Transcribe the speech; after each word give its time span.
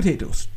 Potatoes. 0.00 0.48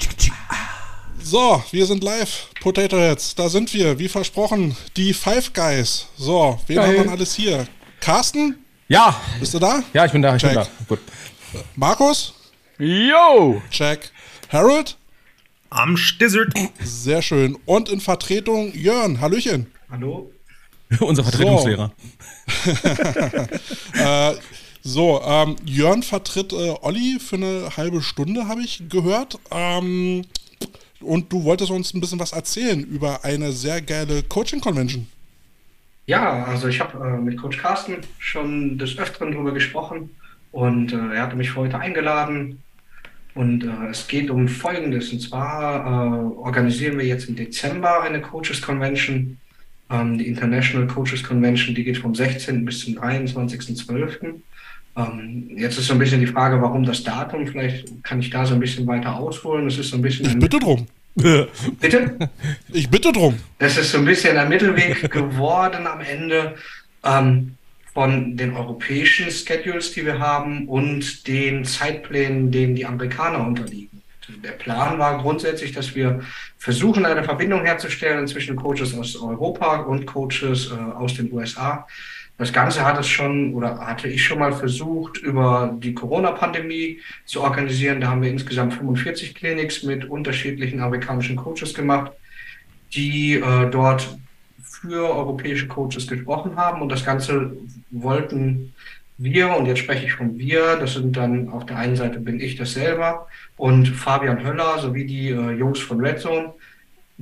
So, 1.22 1.62
wir 1.72 1.86
sind 1.86 2.02
live. 2.02 2.48
Potato 2.62 2.98
Heads, 2.98 3.36
da 3.36 3.50
sind 3.50 3.74
wir, 3.74 4.00
wie 4.00 4.08
versprochen. 4.08 4.76
Die 4.96 5.14
Five 5.14 5.52
Guys. 5.52 6.08
So, 6.16 6.60
wen 6.68 6.78
Geil. 6.78 6.98
haben 7.00 7.06
wir 7.06 7.12
alles 7.12 7.36
hier? 7.36 7.68
Carsten, 8.00 8.56
Ja, 8.88 9.20
bist 9.42 9.54
du 9.54 9.60
da? 9.60 9.84
ja, 9.94 10.06
ich 10.06 10.12
bin 10.14 10.22
da, 10.22 10.36
ich 10.38 10.42
bin 10.42 10.52
Check. 10.54 10.64
da. 10.64 10.68
Gut. 10.88 11.00
Markus? 11.76 12.34
Yo! 12.78 13.62
Check. 13.70 14.12
Harold? 14.50 14.98
Am 15.70 15.98
Stizzard. 15.98 16.54
Sehr 16.82 17.22
schön. 17.22 17.58
Und 17.66 17.90
in 17.90 18.00
Vertretung 18.00 18.74
Jörn. 18.74 19.20
Hallöchen. 19.20 19.70
Hallo? 19.90 20.32
Unser 21.02 21.24
Vertretungslehrer. 21.24 21.92
Äh, 23.96 24.34
so, 24.84 25.22
ähm, 25.26 25.56
Jörn 25.66 26.04
vertritt 26.04 26.52
äh, 26.52 26.76
Olli 26.82 27.18
für 27.20 27.38
eine 27.38 27.70
halbe 27.78 28.02
Stunde, 28.02 28.50
habe 28.50 28.62
ich 28.62 28.84
gehört. 28.90 29.40
Ähm, 29.50 30.24
und 31.00 31.32
du 31.32 31.44
wolltest 31.46 31.72
uns 31.72 31.94
ein 31.94 32.02
bisschen 32.02 32.20
was 32.20 32.34
erzählen 32.34 32.84
über 32.84 33.24
eine 33.24 33.54
sehr 33.54 33.82
geile 33.82 34.24
Coaching-Convention. 34.24 35.08
Ja, 36.06 36.44
also 36.44 36.68
ich 36.68 36.82
habe 36.82 36.98
äh, 37.06 37.22
mit 37.22 37.38
Coach 37.38 37.58
Carsten 37.58 37.98
schon 38.20 38.78
des 38.78 38.98
Öfteren 38.98 39.32
darüber 39.32 39.54
gesprochen 39.54 40.10
und 40.52 40.92
äh, 40.92 41.16
er 41.16 41.24
hatte 41.24 41.38
mich 41.38 41.56
heute 41.56 41.80
eingeladen. 41.80 42.62
Und 43.36 43.64
äh, 43.64 43.90
es 43.90 44.08
geht 44.08 44.30
um 44.30 44.48
Folgendes. 44.48 45.12
Und 45.12 45.22
zwar 45.22 45.86
äh, 45.86 46.36
organisieren 46.36 46.98
wir 46.98 47.06
jetzt 47.06 47.30
im 47.30 47.36
Dezember 47.36 48.02
eine 48.02 48.22
Coaches 48.22 48.62
Convention, 48.62 49.38
ähm, 49.90 50.18
die 50.18 50.28
International 50.28 50.88
Coaches 50.88 51.24
Convention, 51.24 51.74
die 51.74 51.84
geht 51.84 51.98
vom 51.98 52.14
16. 52.14 52.66
bis 52.66 52.84
zum 52.84 52.96
23.12. 52.96 54.42
Ähm, 54.96 55.50
jetzt 55.56 55.78
ist 55.78 55.88
so 55.88 55.94
ein 55.94 56.00
bisschen 56.00 56.20
die 56.20 56.28
Frage, 56.28 56.62
warum 56.62 56.84
das 56.84 57.04
Datum. 57.04 57.48
Vielleicht 57.48 58.04
kann 58.04 58.20
ich 58.20 58.30
da 58.30 58.46
so 58.46 58.54
ein 58.54 58.60
bisschen 58.60 58.86
weiter 58.86 59.16
ausholen. 59.16 59.66
Das 59.66 59.78
ist 59.78 59.90
so 59.90 59.98
ein 59.98 60.02
bisschen 60.02 60.26
Ich 60.26 60.40
bitte 60.40 60.60
drum. 60.60 60.88
Bitte? 61.16 62.30
Ich 62.70 62.90
bitte 62.90 63.12
drum. 63.12 63.38
Das 63.60 63.78
ist 63.78 63.92
so 63.92 64.00
ein 64.00 64.06
bisschen 64.06 64.36
ein 64.36 64.50
Mittelweg 64.50 65.12
geworden 65.12 65.86
am 65.86 66.02
Ende 66.02 66.56
ähm, 67.04 67.56
von 67.94 68.36
den 68.36 68.56
europäischen 68.56 69.30
Schedules, 69.30 69.92
die 69.92 70.08
wir 70.08 70.18
haben 70.18 70.68
und 70.68 71.28
den 71.28 71.66
Zeitplänen, 71.66 72.52
denen 72.52 72.74
die 72.74 72.88
Amerikaner 72.88 73.46
unterliegen. 73.46 74.02
Der 74.44 74.54
Plan 74.54 74.98
war 74.98 75.22
grundsätzlich, 75.22 75.74
dass 75.74 75.94
wir 75.94 76.22
versuchen, 76.58 77.06
eine 77.06 77.24
Verbindung 77.24 77.64
herzustellen 77.64 78.28
zwischen 78.28 78.56
Coaches 78.56 78.98
aus 78.98 79.16
Europa 79.16 79.82
und 79.82 80.08
Coaches 80.08 80.72
äh, 80.72 80.76
aus 80.76 81.14
den 81.14 81.32
USA. 81.32 81.86
Das 82.38 82.52
Ganze 82.52 82.84
hat 82.84 83.00
es 83.00 83.08
schon 83.08 83.54
oder 83.54 83.78
hatte 83.80 84.08
ich 84.08 84.24
schon 84.24 84.40
mal 84.40 84.54
versucht, 84.54 85.18
über 85.18 85.78
die 85.82 85.94
Corona-Pandemie 85.94 87.00
zu 87.26 87.42
organisieren. 87.42 88.02
Da 88.02 88.08
haben 88.08 88.22
wir 88.22 88.32
insgesamt 88.32 88.74
45 88.74 89.36
Clinics 89.36 89.84
mit 89.84 90.06
unterschiedlichen 90.06 90.82
amerikanischen 90.82 91.36
Coaches 91.36 91.74
gemacht 91.74 92.12
die 92.94 93.36
äh, 93.36 93.70
dort 93.70 94.18
für 94.62 95.10
europäische 95.10 95.68
Coaches 95.68 96.08
gesprochen 96.08 96.56
haben. 96.56 96.82
Und 96.82 96.90
das 96.90 97.06
Ganze 97.06 97.56
wollten 97.92 98.74
wir, 99.18 99.56
und 99.56 99.66
jetzt 99.66 99.80
spreche 99.80 100.06
ich 100.06 100.14
von 100.14 100.38
wir, 100.38 100.76
das 100.78 100.94
sind 100.94 101.16
dann 101.16 101.50
auf 101.50 101.66
der 101.66 101.78
einen 101.78 101.96
Seite 101.96 102.20
bin 102.20 102.40
ich 102.40 102.56
das 102.56 102.74
selber 102.74 103.28
und 103.58 103.88
Fabian 103.88 104.44
Höller 104.44 104.80
sowie 104.80 105.06
die 105.06 105.30
äh, 105.30 105.52
Jungs 105.52 105.80
von 105.80 106.00
Red 106.00 106.20
Zone. 106.20 106.54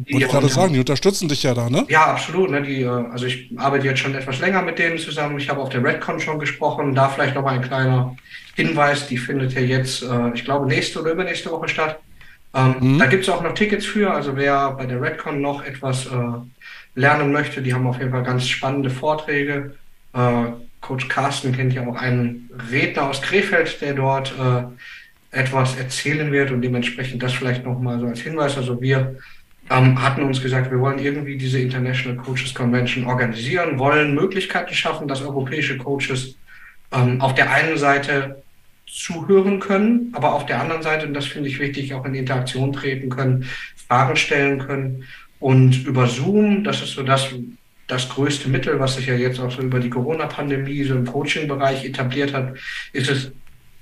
Wollte 0.09 0.25
ich 0.25 0.31
gerade 0.31 0.49
sagen, 0.49 0.73
die 0.73 0.79
unterstützen 0.79 1.27
dich 1.27 1.43
ja 1.43 1.53
da, 1.53 1.69
ne? 1.69 1.85
ja, 1.89 2.05
absolut. 2.05 2.49
Ne? 2.49 2.61
Die, 2.61 2.81
äh, 2.81 2.87
also 2.87 3.25
ich 3.25 3.51
arbeite 3.57 3.85
jetzt 3.87 3.99
schon 3.99 4.15
etwas 4.15 4.39
länger 4.39 4.61
mit 4.61 4.79
denen 4.79 4.97
zusammen. 4.97 5.37
Ich 5.37 5.49
habe 5.49 5.61
auf 5.61 5.69
der 5.69 5.83
Redcon 5.83 6.19
schon 6.19 6.39
gesprochen. 6.39 6.95
Da 6.95 7.09
vielleicht 7.09 7.35
noch 7.35 7.43
mal 7.43 7.53
ein 7.55 7.61
kleiner 7.61 8.15
Hinweis. 8.55 9.07
Die 9.07 9.17
findet 9.17 9.53
ja 9.53 9.61
jetzt, 9.61 10.03
äh, 10.03 10.31
ich 10.33 10.43
glaube, 10.43 10.65
nächste 10.67 11.01
oder 11.01 11.11
übernächste 11.11 11.51
Woche 11.51 11.67
statt. 11.67 11.99
Ähm, 12.53 12.75
Mhm. 12.79 12.99
Da 12.99 13.05
gibt 13.05 13.23
es 13.23 13.29
auch 13.29 13.43
noch 13.43 13.53
Tickets 13.53 13.85
für. 13.85 14.11
Also 14.13 14.35
wer 14.35 14.71
bei 14.71 14.85
der 14.85 15.01
Redcon 15.01 15.41
noch 15.41 15.63
etwas 15.63 16.07
äh, 16.07 16.09
lernen 16.95 17.31
möchte, 17.31 17.61
die 17.61 17.73
haben 17.73 17.87
auf 17.87 17.99
jeden 17.99 18.11
Fall 18.11 18.23
ganz 18.23 18.47
spannende 18.47 18.89
Vorträge. 18.89 19.75
Coach 20.81 21.07
Carsten 21.07 21.53
kennt 21.53 21.71
ja 21.71 21.87
auch 21.87 21.95
einen 21.95 22.49
Redner 22.69 23.03
aus 23.03 23.21
Krefeld, 23.21 23.79
der 23.79 23.93
dort 23.93 24.33
etwas 25.31 25.77
erzählen 25.77 26.31
wird 26.33 26.51
und 26.51 26.61
dementsprechend 26.61 27.23
das 27.23 27.31
vielleicht 27.31 27.63
noch 27.65 27.79
mal 27.79 27.97
so 27.99 28.07
als 28.07 28.19
Hinweis. 28.19 28.57
Also 28.57 28.81
wir 28.81 29.15
ähm, 29.69 30.01
hatten 30.01 30.23
uns 30.23 30.41
gesagt, 30.41 30.71
wir 30.71 30.79
wollen 30.79 30.99
irgendwie 30.99 31.37
diese 31.37 31.59
International 31.59 32.17
Coaches 32.17 32.53
Convention 32.53 33.05
organisieren, 33.05 33.79
wollen 33.79 34.15
Möglichkeiten 34.15 34.73
schaffen, 34.73 35.07
dass 35.07 35.21
europäische 35.21 35.77
Coaches 35.77 36.35
ähm, 36.91 37.21
auf 37.21 37.35
der 37.35 37.51
einen 37.51 37.77
Seite 37.77 38.43
zuhören 38.85 39.59
können, 39.59 40.11
aber 40.13 40.33
auf 40.33 40.45
der 40.45 40.59
anderen 40.59 40.81
Seite, 40.81 41.07
und 41.07 41.13
das 41.13 41.25
finde 41.25 41.47
ich 41.47 41.59
wichtig, 41.59 41.93
auch 41.93 42.05
in 42.05 42.13
Interaktion 42.13 42.73
treten 42.73 43.09
können, 43.09 43.45
Fragen 43.87 44.15
stellen 44.17 44.59
können. 44.59 45.05
Und 45.39 45.85
über 45.85 46.07
Zoom, 46.07 46.63
das 46.63 46.81
ist 46.81 46.91
so 46.91 47.03
das, 47.03 47.29
das 47.87 48.09
größte 48.09 48.49
Mittel, 48.49 48.79
was 48.79 48.95
sich 48.95 49.07
ja 49.07 49.15
jetzt 49.15 49.39
auch 49.39 49.51
so 49.51 49.61
über 49.61 49.79
die 49.79 49.89
Corona-Pandemie 49.89 50.83
so 50.83 50.95
im 50.95 51.05
Coaching-Bereich 51.05 51.85
etabliert 51.85 52.33
hat, 52.33 52.57
ist 52.91 53.09
es, 53.09 53.31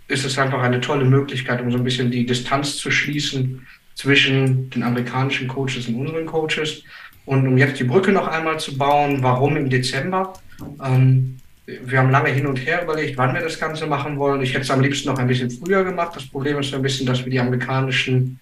ist 0.08 0.26
es 0.26 0.38
einfach 0.38 0.62
eine 0.62 0.80
tolle 0.80 1.06
Möglichkeit, 1.06 1.62
um 1.62 1.72
so 1.72 1.78
ein 1.78 1.84
bisschen 1.84 2.12
die 2.12 2.26
Distanz 2.26 2.78
zu 2.78 2.92
schließen 2.92 3.66
zwischen 4.00 4.70
den 4.70 4.84
amerikanischen 4.84 5.50
Coaches 5.50 5.88
und 5.90 5.96
unseren 5.96 6.26
Coaches. 6.26 6.84
Und 7.26 7.46
um 7.46 7.58
jetzt 7.58 7.78
die 7.80 7.84
Brücke 7.84 8.14
noch 8.14 8.28
einmal 8.28 8.58
zu 8.58 8.78
bauen, 8.78 9.22
warum 9.22 9.58
im 9.58 9.70
Dezember? 9.70 10.34
Ähm, 10.82 11.38
wir 11.66 12.00
haben 12.00 12.10
lange 12.10 12.30
hin 12.30 12.48
und 12.48 12.56
her 12.66 12.82
überlegt, 12.84 13.18
wann 13.18 13.34
wir 13.34 13.42
das 13.42 13.60
Ganze 13.60 13.86
machen 13.88 14.18
wollen. 14.18 14.42
Ich 14.42 14.52
hätte 14.52 14.62
es 14.62 14.72
am 14.72 14.80
liebsten 14.80 15.10
noch 15.10 15.20
ein 15.20 15.28
bisschen 15.28 15.52
früher 15.52 15.84
gemacht. 15.84 16.16
Das 16.16 16.26
Problem 16.26 16.58
ist 16.60 16.72
so 16.72 16.78
ein 16.78 16.82
bisschen, 16.82 17.06
dass 17.06 17.26
wir 17.26 17.30
die 17.30 17.42
amerikanischen 17.42 18.40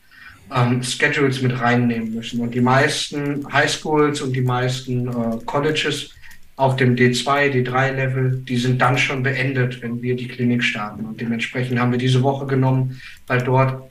ähm, 0.56 0.84
Schedules 0.84 1.42
mit 1.42 1.60
reinnehmen 1.60 2.14
müssen. 2.14 2.40
Und 2.40 2.54
die 2.54 2.62
meisten 2.62 3.52
Highschools 3.52 4.22
und 4.22 4.34
die 4.34 4.42
meisten 4.42 5.08
äh, 5.08 5.38
Colleges 5.46 6.12
auf 6.56 6.76
dem 6.76 6.96
D2, 6.96 7.52
D3-Level, 7.52 8.44
die 8.48 8.58
sind 8.58 8.80
dann 8.80 8.98
schon 8.98 9.24
beendet, 9.24 9.82
wenn 9.82 10.04
wir 10.04 10.16
die 10.16 10.28
Klinik 10.28 10.64
starten. 10.64 11.04
Und 11.06 11.20
dementsprechend 11.20 11.80
haben 11.80 11.92
wir 11.92 12.00
diese 12.00 12.22
Woche 12.22 12.46
genommen, 12.46 13.02
weil 13.26 13.42
dort 13.42 13.88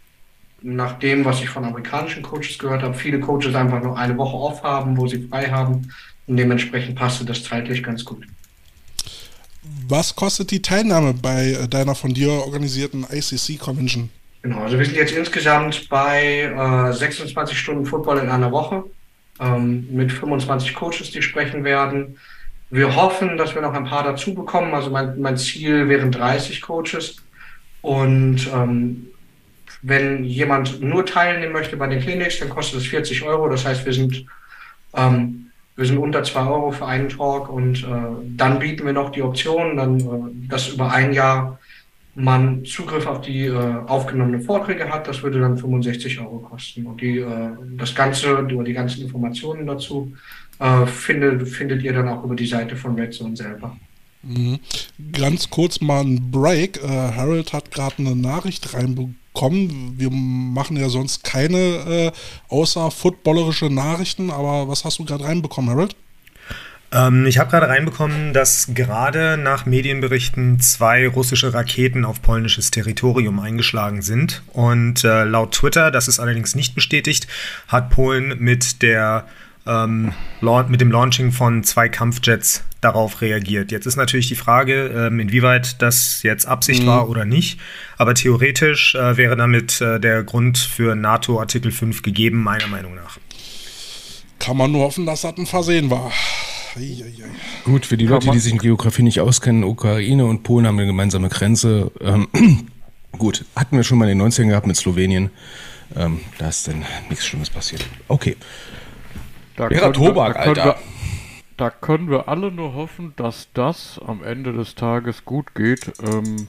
nach 0.67 0.99
dem, 0.99 1.25
was 1.25 1.41
ich 1.41 1.49
von 1.49 1.65
amerikanischen 1.65 2.23
Coaches 2.23 2.59
gehört 2.59 2.83
habe, 2.83 2.95
viele 2.95 3.21
Coaches 3.21 3.55
einfach 3.55 3.81
nur 3.81 3.97
eine 3.97 4.17
Woche 4.19 4.37
off 4.37 4.63
haben, 4.65 4.97
wo 4.97 5.07
sie 5.07 5.27
frei 5.29 5.49
haben. 5.49 5.93
Und 6.27 6.37
dementsprechend 6.37 6.97
passte 6.97 7.25
das 7.25 7.45
zeitlich 7.45 7.85
ganz 7.85 8.05
gut. 8.05 8.27
Was 9.89 10.15
kostet 10.15 10.51
die 10.51 10.61
Teilnahme 10.61 11.15
bei 11.15 11.53
äh, 11.53 11.69
deiner 11.69 11.95
von 11.95 12.13
dir 12.13 12.31
organisierten 12.31 13.07
ICC 13.09 13.59
Convention? 13.61 14.11
Genau, 14.43 14.63
also 14.63 14.79
wir 14.79 14.85
sind 14.85 14.97
jetzt 14.97 15.13
insgesamt 15.13 15.89
bei 15.89 16.43
äh, 16.43 16.93
26 16.93 17.57
Stunden 17.57 17.87
Football 17.87 18.19
in 18.19 18.29
einer 18.29 18.51
Woche 18.51 18.85
ähm, 19.41 19.87
mit 19.91 20.11
25 20.11 20.75
Coaches, 20.75 21.13
die 21.13 21.23
sprechen 21.23 21.63
werden. 21.63 22.19
Wir 22.71 22.97
hoffen, 22.97 23.37
dass 23.37 23.55
wir 23.55 23.63
noch 23.63 23.75
ein 23.75 23.85
paar 23.85 24.03
dazu 24.03 24.35
bekommen. 24.35 24.75
Also 24.75 24.91
mein, 24.91 25.21
mein 25.21 25.37
Ziel 25.37 25.89
wären 25.89 26.11
30 26.11 26.61
Coaches. 26.61 27.17
Und 27.83 28.51
ähm, 28.53 29.07
wenn 29.87 30.25
jemand 30.25 30.83
nur 30.83 31.07
teilnehmen 31.07 31.53
möchte 31.53 31.77
bei 31.77 31.87
den 31.87 32.01
Clinics, 32.01 32.41
dann 32.41 32.49
kostet 32.49 32.81
es 32.81 32.87
40 32.87 33.23
Euro. 33.23 33.49
Das 33.49 33.65
heißt, 33.65 33.87
wir 33.87 33.93
sind, 33.93 34.27
ähm, 34.95 35.53
wir 35.77 35.87
sind 35.87 35.99
unter 35.99 36.25
2 36.25 36.41
Euro 36.41 36.73
für 36.73 36.87
einen 36.87 37.09
Talk 37.09 37.49
und 37.49 37.85
äh, 37.85 37.87
dann 38.37 38.59
bieten 38.59 38.85
wir 38.85 38.93
noch 38.93 39.11
die 39.11 39.23
Option, 39.23 39.77
dann, 39.77 40.01
äh, 40.01 40.49
dass 40.49 40.69
über 40.71 40.91
ein 40.91 41.13
Jahr 41.13 41.61
man 42.17 42.65
Zugriff 42.65 43.07
auf 43.07 43.21
die 43.21 43.45
äh, 43.45 43.75
aufgenommenen 43.87 44.43
Vorträge 44.43 44.89
hat. 44.91 45.07
Das 45.07 45.23
würde 45.23 45.39
dann 45.39 45.57
65 45.57 46.19
Euro 46.19 46.41
kosten. 46.41 46.87
Und 46.87 47.01
die, 47.01 47.19
äh, 47.19 47.51
das 47.77 47.95
Ganze, 47.95 48.45
die 48.45 48.73
ganzen 48.73 49.03
Informationen 49.03 49.67
dazu 49.67 50.13
äh, 50.59 50.87
findet, 50.87 51.47
findet 51.47 51.83
ihr 51.83 51.93
dann 51.93 52.09
auch 52.09 52.25
über 52.25 52.35
die 52.35 52.47
Seite 52.47 52.75
von 52.75 52.99
Red 52.99 53.15
Zone 53.15 53.37
selber. 53.37 53.77
Mhm. 54.25 54.59
Ganz 55.13 55.49
kurz 55.49 55.81
mal 55.81 56.01
ein 56.01 56.33
Break. 56.33 56.83
Äh, 56.83 56.89
Harold 56.89 57.53
hat 57.53 57.71
gerade 57.71 57.99
eine 57.99 58.17
Nachricht 58.17 58.75
reinbekommen. 58.75 59.26
Wir 59.41 60.11
machen 60.11 60.77
ja 60.77 60.89
sonst 60.89 61.25
keine 61.25 61.59
äh, 61.59 62.13
außer 62.49 62.91
footballerische 62.91 63.71
Nachrichten, 63.71 64.31
aber 64.31 64.69
was 64.69 64.85
hast 64.85 64.99
du 64.99 65.05
gerade 65.05 65.25
reinbekommen, 65.25 65.71
Harold? 65.71 65.95
Ähm, 66.93 67.27
ich 67.27 67.39
habe 67.39 67.51
gerade 67.51 67.69
reinbekommen, 67.69 68.33
dass 68.33 68.69
gerade 68.75 69.37
nach 69.37 69.67
Medienberichten 69.67 70.61
zwei 70.61 71.09
russische 71.09 71.53
Raketen 71.53 72.05
auf 72.05 72.23
polnisches 72.23 72.71
Territorium 72.71 73.41
eingeschlagen 73.41 74.03
sind. 74.03 74.43
Und 74.53 75.05
äh, 75.05 75.25
laut 75.25 75.53
Twitter, 75.53 75.91
das 75.91 76.09
ist 76.09 76.21
allerdings 76.21 76.55
nicht 76.55 76.75
bestätigt, 76.75 77.27
hat 77.69 77.91
Polen 77.91 78.37
mit 78.39 78.83
der 78.83 79.27
ähm, 79.67 80.13
mit 80.69 80.81
dem 80.81 80.91
Launching 80.91 81.33
von 81.33 81.65
zwei 81.65 81.89
Kampfjets 81.89 82.65
darauf 82.81 83.21
reagiert. 83.21 83.73
Jetzt 83.73 83.87
ist 83.87 83.97
natürlich 83.97 84.29
die 84.29 84.37
Frage, 84.37 84.87
ähm, 84.95 85.19
inwieweit 85.19 85.83
das 85.83 86.23
jetzt 86.23 86.47
Absicht 86.47 86.87
war 86.87 87.09
oder 87.09 87.25
nicht. 87.25 87.59
Aber 87.99 88.15
theoretisch 88.15 88.95
äh, 88.95 89.17
wäre 89.17 89.37
damit 89.37 89.81
äh, 89.81 89.99
der 89.99 90.23
Grund 90.23 90.59
für 90.59 90.95
NATO 90.95 91.41
Artikel 91.41 91.73
5 91.73 92.03
gegeben, 92.03 92.43
meiner 92.43 92.69
Meinung 92.69 92.95
nach. 92.95 93.19
Kann 94.39 94.57
man 94.57 94.71
nur 94.73 94.83
hoffen, 94.83 95.07
dass 95.07 95.23
das 95.23 95.37
ein 95.37 95.47
Versehen 95.47 95.91
war. 95.91 96.13
Gut, 97.65 97.87
für 97.87 97.97
die 97.97 98.07
Leute, 98.07 98.31
die 98.31 98.39
sich 98.39 98.53
in 98.53 98.59
Geografie 98.59 99.03
nicht 99.03 99.21
auskennen, 99.21 99.65
Ukraine 99.65 100.27
und 100.27 100.43
Polen 100.43 100.67
haben 100.67 100.79
eine 100.79 100.87
gemeinsame 100.87 101.31
Grenze. 101.31 101.91
Ähm, 102.01 102.29
gut, 103.13 103.45
hatten 103.57 103.77
wir 103.77 103.83
schon 103.83 103.99
mal 103.99 104.09
in 104.09 104.19
den 104.19 104.29
90ern 104.29 104.49
gehabt 104.49 104.67
mit 104.67 104.77
Slowenien. 104.77 105.31
ähm, 105.97 106.21
da 106.39 106.49
ist 106.49 106.69
dann 106.69 106.85
nichts 107.09 107.27
Schlimmes 107.27 107.49
passiert. 107.49 107.85
Okay. 108.09 108.37
Da 109.57 109.71
Wäre 109.71 109.81
können 109.93 109.95
wir- 109.95 110.09
Tobak, 110.09 110.35
können 110.37 110.49
Alter. 110.49 110.65
Wir, 110.65 110.77
da 111.57 111.71
können 111.71 112.11
wir 112.11 112.29
alle 112.29 112.53
nur 112.53 112.75
hoffen, 112.75 113.15
dass 113.17 113.49
das 113.55 113.99
am 114.05 114.23
Ende 114.23 114.53
des 114.53 114.75
Tages 114.75 115.25
gut 115.25 115.55
geht 115.55 115.93
ähm, 116.03 116.49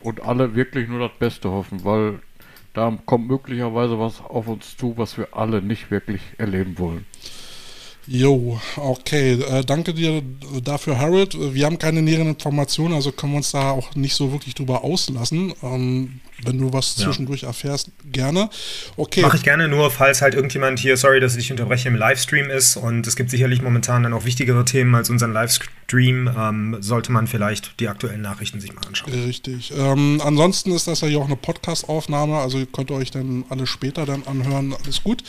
und 0.00 0.22
alle 0.22 0.54
wirklich 0.54 0.88
nur 0.88 1.00
das 1.08 1.16
Beste 1.18 1.50
hoffen, 1.50 1.84
weil 1.84 2.20
da 2.74 2.92
kommt 3.06 3.28
möglicherweise 3.28 3.98
was 3.98 4.20
auf 4.20 4.48
uns 4.48 4.76
zu, 4.76 4.98
was 4.98 5.16
wir 5.16 5.28
alle 5.32 5.62
nicht 5.62 5.90
wirklich 5.90 6.20
erleben 6.38 6.78
wollen. 6.78 7.06
Jo, 8.06 8.60
okay. 8.76 9.32
Äh, 9.32 9.64
danke 9.64 9.94
dir 9.94 10.22
dafür, 10.62 10.98
Harold. 10.98 11.36
Wir 11.54 11.66
haben 11.66 11.78
keine 11.78 12.02
näheren 12.02 12.28
Informationen, 12.28 12.94
also 12.94 13.12
können 13.12 13.32
wir 13.32 13.38
uns 13.38 13.52
da 13.52 13.70
auch 13.70 13.94
nicht 13.94 14.14
so 14.14 14.30
wirklich 14.32 14.54
drüber 14.54 14.84
auslassen. 14.84 15.54
Ähm, 15.62 16.20
wenn 16.42 16.58
du 16.58 16.72
was 16.72 16.96
Ja. 16.96 17.04
zwischendurch 17.04 17.44
erfährst, 17.44 17.90
gerne. 18.10 18.50
Okay. 18.96 19.22
Mache 19.22 19.36
ich 19.36 19.42
gerne 19.44 19.68
nur, 19.68 19.90
falls 19.90 20.20
halt 20.20 20.34
irgendjemand 20.34 20.78
hier, 20.78 20.96
sorry, 20.96 21.20
dass 21.20 21.32
ich 21.36 21.44
dich 21.44 21.52
unterbreche, 21.52 21.88
im 21.88 21.94
Livestream 21.94 22.50
ist 22.50 22.76
und 22.76 23.06
es 23.06 23.16
gibt 23.16 23.30
sicherlich 23.30 23.62
momentan 23.62 24.02
dann 24.02 24.12
auch 24.12 24.24
wichtigere 24.24 24.64
Themen 24.64 24.94
als 24.94 25.08
unseren 25.10 25.32
Livestream, 25.32 26.28
ähm, 26.36 26.76
sollte 26.80 27.12
man 27.12 27.28
vielleicht 27.28 27.78
die 27.80 27.88
aktuellen 27.88 28.20
Nachrichten 28.20 28.60
sich 28.60 28.74
mal 28.74 28.84
anschauen. 28.86 29.12
Richtig. 29.12 29.72
Ähm, 29.76 30.20
ansonsten 30.24 30.72
ist 30.72 30.88
das 30.88 31.00
ja 31.02 31.08
hier 31.08 31.20
auch 31.20 31.26
eine 31.26 31.36
Podcast-Aufnahme, 31.36 32.36
also 32.38 32.58
ihr 32.58 32.66
könnt 32.66 32.90
euch 32.90 33.10
dann 33.10 33.44
alles 33.48 33.68
später 33.70 34.04
dann 34.04 34.24
anhören, 34.26 34.74
alles 34.84 35.02
gut. 35.02 35.22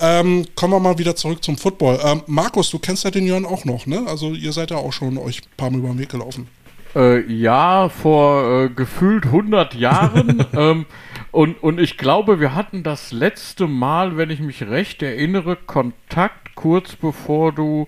Ähm, 0.00 0.46
kommen 0.56 0.74
wir 0.74 0.80
mal 0.80 0.98
wieder 0.98 1.14
zurück 1.16 1.44
zum 1.44 1.56
Football. 1.56 2.00
Ähm, 2.10 2.22
Markus, 2.26 2.70
du 2.70 2.78
kennst 2.78 3.04
ja 3.04 3.10
den 3.10 3.26
Jörn 3.26 3.44
auch 3.44 3.64
noch, 3.64 3.86
ne? 3.86 4.04
Also 4.06 4.32
ihr 4.32 4.52
seid 4.52 4.70
ja 4.70 4.78
auch 4.78 4.92
schon 4.92 5.18
euch 5.18 5.42
ein 5.42 5.56
paar 5.56 5.70
Mal 5.70 5.78
über 5.78 5.88
den 5.88 5.98
Weg 5.98 6.08
gelaufen. 6.08 6.48
Äh, 6.96 7.20
ja, 7.32 7.88
vor 7.88 8.64
äh, 8.64 8.68
gefühlt 8.68 9.26
100 9.26 9.74
Jahren. 9.74 10.44
ähm, 10.54 10.86
und, 11.30 11.62
und 11.62 11.78
ich 11.78 11.96
glaube, 11.96 12.40
wir 12.40 12.54
hatten 12.54 12.82
das 12.82 13.12
letzte 13.12 13.68
Mal, 13.68 14.16
wenn 14.16 14.30
ich 14.30 14.40
mich 14.40 14.62
recht 14.64 15.02
erinnere, 15.02 15.56
Kontakt 15.56 16.56
kurz 16.56 16.96
bevor 16.96 17.52
du 17.52 17.86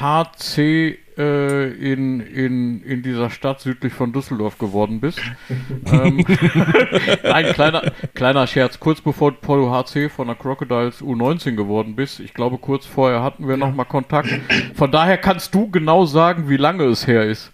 HC 0.00 0.98
äh, 1.16 1.68
in, 1.70 2.20
in, 2.20 2.82
in 2.82 3.02
dieser 3.02 3.30
Stadt 3.30 3.60
südlich 3.60 3.92
von 3.92 4.12
Düsseldorf 4.12 4.58
geworden 4.58 5.00
bist. 5.00 5.20
ähm, 5.92 6.24
Nein, 7.22 7.52
kleiner, 7.52 7.92
kleiner 8.14 8.46
Scherz. 8.46 8.80
Kurz 8.80 9.00
bevor 9.00 9.32
du 9.32 9.70
HC 9.70 10.08
von 10.08 10.26
der 10.26 10.36
Crocodiles 10.36 11.00
U19 11.00 11.54
geworden 11.54 11.94
bist. 11.94 12.20
Ich 12.20 12.34
glaube, 12.34 12.58
kurz 12.58 12.86
vorher 12.86 13.22
hatten 13.22 13.48
wir 13.48 13.56
nochmal 13.56 13.86
Kontakt. 13.86 14.28
Von 14.74 14.90
daher 14.90 15.18
kannst 15.18 15.54
du 15.54 15.70
genau 15.70 16.04
sagen, 16.06 16.48
wie 16.48 16.56
lange 16.56 16.84
es 16.84 17.06
her 17.06 17.24
ist. 17.24 17.52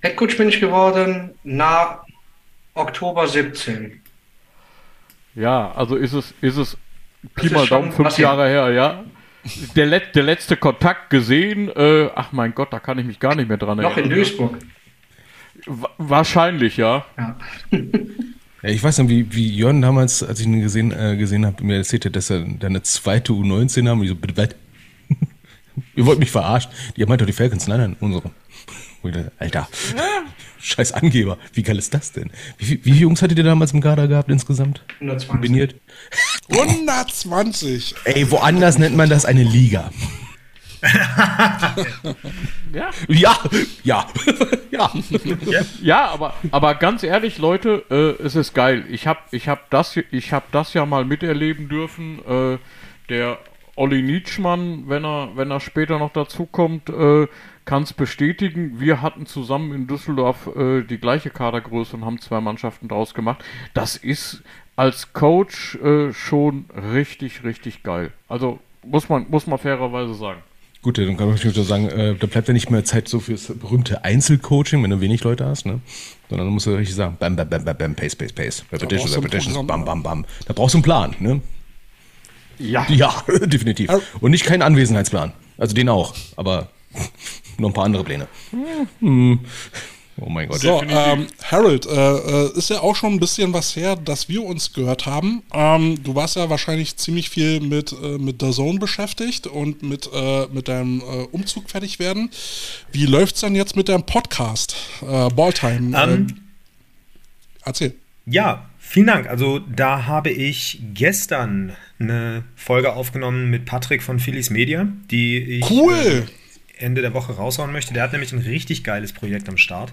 Headcoach 0.00 0.36
bin 0.36 0.48
ich 0.48 0.60
geworden 0.60 1.30
nach 1.42 2.04
Oktober 2.74 3.26
17. 3.26 4.00
Ja, 5.34 5.72
also 5.72 5.96
ist 5.96 6.12
es, 6.12 6.34
ist 6.40 6.56
es 6.56 6.76
Pi 7.34 7.50
mal 7.50 7.66
Daumen 7.66 7.92
fünf. 7.92 8.18
Jahre 8.18 8.48
her, 8.48 8.70
ja. 8.72 9.04
Der, 9.74 9.86
let, 9.86 10.14
der 10.14 10.22
letzte 10.22 10.56
Kontakt 10.56 11.10
gesehen, 11.10 11.68
äh, 11.74 12.08
ach 12.14 12.30
mein 12.32 12.54
Gott, 12.54 12.72
da 12.72 12.78
kann 12.78 12.98
ich 12.98 13.04
mich 13.04 13.18
gar 13.18 13.34
nicht 13.34 13.48
mehr 13.48 13.56
dran 13.58 13.78
Noch 13.78 13.96
in 13.96 14.04
erinnern. 14.04 14.18
Duisburg. 14.18 14.58
Wa- 15.66 15.90
Wahrscheinlich, 15.98 16.76
ja. 16.76 17.04
Ja. 17.18 17.36
Ja, 18.62 18.68
ich 18.68 18.82
weiß 18.82 18.98
noch, 18.98 19.08
wie, 19.08 19.34
wie 19.34 19.48
Jörn 19.48 19.82
damals, 19.82 20.22
als 20.22 20.38
ich 20.38 20.46
ihn 20.46 20.60
gesehen, 20.60 20.92
äh, 20.92 21.16
gesehen 21.16 21.44
habe, 21.44 21.64
mir 21.64 21.78
erzählt 21.78 22.04
hat, 22.04 22.14
dass 22.14 22.30
er 22.30 22.40
da 22.60 22.68
eine 22.68 22.82
zweite 22.82 23.32
U19 23.32 23.88
haben. 23.88 23.98
Und 23.98 24.04
ich 24.04 24.10
so, 24.10 24.14
bitte, 24.16 24.34
bitte. 24.34 24.54
Ihr 25.96 26.06
wollt 26.06 26.20
mich 26.20 26.30
verarschen. 26.30 26.70
Die 26.96 27.02
haben 27.02 27.10
halt 27.10 27.20
doch 27.20 27.26
die 27.26 27.32
Falcons. 27.32 27.66
Nein, 27.66 27.80
nein, 27.80 27.96
unsere. 27.98 28.30
Alter, 29.40 29.68
scheiß 30.62 30.92
Angeber. 30.92 31.36
Wie 31.52 31.62
geil 31.62 31.76
ist 31.78 31.92
das 31.92 32.12
denn? 32.12 32.30
Wie, 32.58 32.64
viel- 32.64 32.78
wie 32.84 32.90
viele 32.90 33.02
Jungs 33.02 33.20
hattet 33.22 33.36
ihr 33.38 33.44
damals 33.44 33.72
im 33.72 33.80
Kader 33.80 34.08
gehabt 34.08 34.30
insgesamt? 34.30 34.82
120. 35.00 35.28
Kombiniert? 35.28 35.74
120! 36.50 37.94
Ey, 38.04 38.30
woanders 38.30 38.78
nennt 38.78 38.96
man 38.96 39.10
das 39.10 39.24
eine 39.24 39.42
Liga. 39.42 39.90
Ja, 42.72 42.90
Ja, 43.08 43.36
ja, 43.84 44.06
ja. 44.70 45.60
ja 45.82 46.06
aber, 46.08 46.34
aber 46.50 46.74
ganz 46.74 47.02
ehrlich, 47.02 47.38
Leute, 47.38 47.84
äh, 47.90 48.22
es 48.24 48.34
ist 48.34 48.54
geil. 48.54 48.84
Ich 48.90 49.06
habe 49.06 49.20
ich 49.30 49.48
hab 49.48 49.70
das, 49.70 49.96
ich 50.10 50.32
hab 50.32 50.50
das 50.52 50.74
ja 50.74 50.86
mal 50.86 51.04
miterleben 51.04 51.68
dürfen. 51.68 52.18
Äh, 52.26 52.58
der 53.10 53.38
Olli 53.76 54.02
Nietzschmann, 54.02 54.84
wenn 54.88 55.04
er, 55.04 55.30
wenn 55.36 55.50
er 55.50 55.60
später 55.60 55.98
noch 55.98 56.12
dazukommt, 56.12 56.88
äh, 56.88 57.26
kann 57.64 57.82
es 57.84 57.92
bestätigen. 57.92 58.80
Wir 58.80 59.02
hatten 59.02 59.26
zusammen 59.26 59.72
in 59.74 59.86
Düsseldorf 59.86 60.48
äh, 60.56 60.82
die 60.82 60.98
gleiche 60.98 61.30
Kadergröße 61.30 61.96
und 61.96 62.04
haben 62.04 62.18
zwei 62.20 62.40
Mannschaften 62.40 62.88
draus 62.88 63.14
gemacht. 63.14 63.44
Das 63.74 63.96
ist 63.96 64.42
als 64.76 65.12
Coach 65.12 65.76
äh, 65.76 66.12
schon 66.12 66.64
richtig, 66.92 67.44
richtig 67.44 67.82
geil. 67.82 68.12
Also 68.28 68.58
muss 68.84 69.08
man, 69.08 69.26
muss 69.28 69.46
man 69.46 69.58
fairerweise 69.58 70.14
sagen. 70.14 70.42
Gut, 70.82 70.98
dann 70.98 71.16
kann 71.16 71.32
ich 71.32 71.44
nur 71.44 71.64
sagen, 71.64 71.88
äh, 71.90 72.16
da 72.16 72.26
bleibt 72.26 72.48
ja 72.48 72.54
nicht 72.54 72.68
mehr 72.68 72.84
Zeit 72.84 73.06
so 73.06 73.20
fürs 73.20 73.46
berühmte 73.46 74.04
Einzelcoaching, 74.04 74.82
wenn 74.82 74.90
du 74.90 75.00
wenig 75.00 75.22
Leute 75.22 75.46
hast, 75.46 75.64
ne? 75.64 75.80
Sondern 76.28 76.48
du 76.48 76.52
musst 76.52 76.66
ja 76.66 76.74
richtig 76.74 76.96
sagen, 76.96 77.16
bam, 77.20 77.36
bam, 77.36 77.48
bam, 77.48 77.64
bam, 77.64 77.76
bam, 77.78 77.94
pace, 77.94 78.16
pace, 78.16 78.32
pace. 78.32 78.64
Repetitions, 78.72 79.12
ein 79.12 79.22
repetitions, 79.22 79.66
bam, 79.66 79.84
bam, 79.84 80.02
bam. 80.02 80.24
Da 80.46 80.52
brauchst 80.52 80.74
du 80.74 80.78
einen 80.78 80.82
Plan, 80.82 81.14
ne? 81.20 81.40
Ja. 82.58 82.84
Ja, 82.88 83.14
definitiv. 83.46 83.90
Und 84.20 84.32
nicht 84.32 84.44
keinen 84.44 84.62
Anwesenheitsplan. 84.62 85.32
Also 85.56 85.74
den 85.74 85.88
auch, 85.88 86.16
aber 86.36 86.68
noch 87.58 87.68
ein 87.68 87.72
paar 87.74 87.84
andere 87.84 88.04
Pläne. 88.04 88.28
Hm. 89.00 89.40
Oh 90.20 90.28
mein 90.28 90.48
Gott. 90.48 90.60
So, 90.60 90.82
ähm, 90.82 91.26
Harold, 91.50 91.86
äh, 91.86 91.90
äh, 91.90 92.58
ist 92.58 92.70
ja 92.70 92.80
auch 92.80 92.94
schon 92.94 93.14
ein 93.14 93.20
bisschen 93.20 93.52
was 93.52 93.74
her, 93.76 93.96
dass 93.96 94.28
wir 94.28 94.44
uns 94.44 94.72
gehört 94.72 95.06
haben. 95.06 95.42
Ähm, 95.52 96.02
du 96.02 96.14
warst 96.14 96.36
ja 96.36 96.50
wahrscheinlich 96.50 96.96
ziemlich 96.96 97.30
viel 97.30 97.60
mit, 97.60 97.92
äh, 97.92 98.18
mit 98.18 98.42
der 98.42 98.50
Zone 98.50 98.78
beschäftigt 98.78 99.46
und 99.46 99.82
mit, 99.82 100.10
äh, 100.12 100.46
mit 100.48 100.68
deinem 100.68 101.00
äh, 101.00 101.24
Umzug 101.32 101.70
fertig 101.70 101.98
werden. 101.98 102.30
Wie 102.92 103.06
läuft's 103.06 103.40
denn 103.40 103.54
jetzt 103.54 103.74
mit 103.74 103.88
deinem 103.88 104.04
Podcast? 104.04 104.76
Äh, 105.00 105.28
Balltime. 105.30 105.98
Ähm, 105.98 106.26
äh, 106.28 106.34
erzähl. 107.64 107.94
Ja, 108.26 108.68
vielen 108.78 109.06
Dank. 109.06 109.28
Also 109.28 109.60
da 109.60 110.06
habe 110.06 110.30
ich 110.30 110.80
gestern 110.92 111.72
eine 111.98 112.44
Folge 112.54 112.92
aufgenommen 112.92 113.50
mit 113.50 113.64
Patrick 113.64 114.02
von 114.02 114.20
Phillies 114.20 114.50
Media, 114.50 114.86
die 115.10 115.38
ich 115.38 115.70
Cool. 115.70 116.26
Ende 116.78 117.02
der 117.02 117.14
Woche 117.14 117.34
raushauen 117.34 117.72
möchte. 117.72 117.94
Der 117.94 118.02
hat 118.02 118.12
nämlich 118.12 118.32
ein 118.32 118.40
richtig 118.40 118.84
geiles 118.84 119.12
Projekt 119.12 119.48
am 119.48 119.56
Start. 119.56 119.92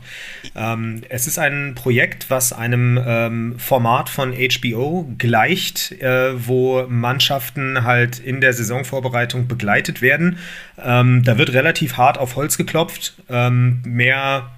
Ähm, 0.55 1.01
es 1.09 1.27
ist 1.27 1.37
ein 1.37 1.75
Projekt, 1.75 2.29
was 2.29 2.53
einem 2.53 2.99
ähm, 3.05 3.59
Format 3.59 4.09
von 4.09 4.33
HBO 4.33 5.07
gleicht, 5.17 5.91
äh, 6.01 6.47
wo 6.47 6.85
Mannschaften 6.87 7.83
halt 7.83 8.19
in 8.19 8.41
der 8.41 8.53
Saisonvorbereitung 8.53 9.47
begleitet 9.47 10.01
werden. 10.01 10.37
Ähm, 10.83 11.23
da 11.23 11.37
wird 11.37 11.53
relativ 11.53 11.97
hart 11.97 12.17
auf 12.17 12.35
Holz 12.35 12.57
geklopft. 12.57 13.13
Ähm, 13.29 13.81
mehr 13.85 14.49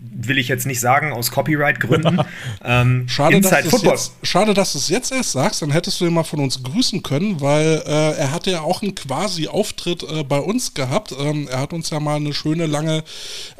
will 0.00 0.38
ich 0.38 0.48
jetzt 0.48 0.66
nicht 0.66 0.80
sagen, 0.80 1.12
aus 1.12 1.30
Copyright-Gründen. 1.30 2.20
ähm, 2.64 3.08
Schade 3.08 3.40
dass, 3.40 3.52
Inside 3.52 3.62
du 3.62 3.68
es 3.68 3.70
Football. 3.70 3.92
jetzt, 3.92 4.12
schade, 4.22 4.54
dass 4.54 4.72
du 4.72 4.78
es 4.78 4.88
jetzt 4.88 5.12
erst 5.12 5.32
sagst, 5.32 5.62
dann 5.62 5.70
hättest 5.70 6.00
du 6.00 6.06
ihn 6.06 6.14
mal 6.14 6.24
von 6.24 6.40
uns 6.40 6.62
grüßen 6.62 7.02
können, 7.02 7.40
weil 7.40 7.82
äh, 7.86 8.18
er 8.18 8.32
hatte 8.32 8.50
ja 8.50 8.60
auch 8.62 8.82
einen 8.82 8.94
quasi 8.94 9.48
Auftritt 9.48 10.02
äh, 10.02 10.24
bei 10.24 10.38
uns 10.38 10.74
gehabt. 10.74 11.14
Ähm, 11.18 11.48
er 11.50 11.60
hat 11.60 11.72
uns 11.72 11.90
ja 11.90 12.00
mal 12.00 12.16
eine 12.16 12.32
schöne 12.32 12.66
lange 12.66 13.04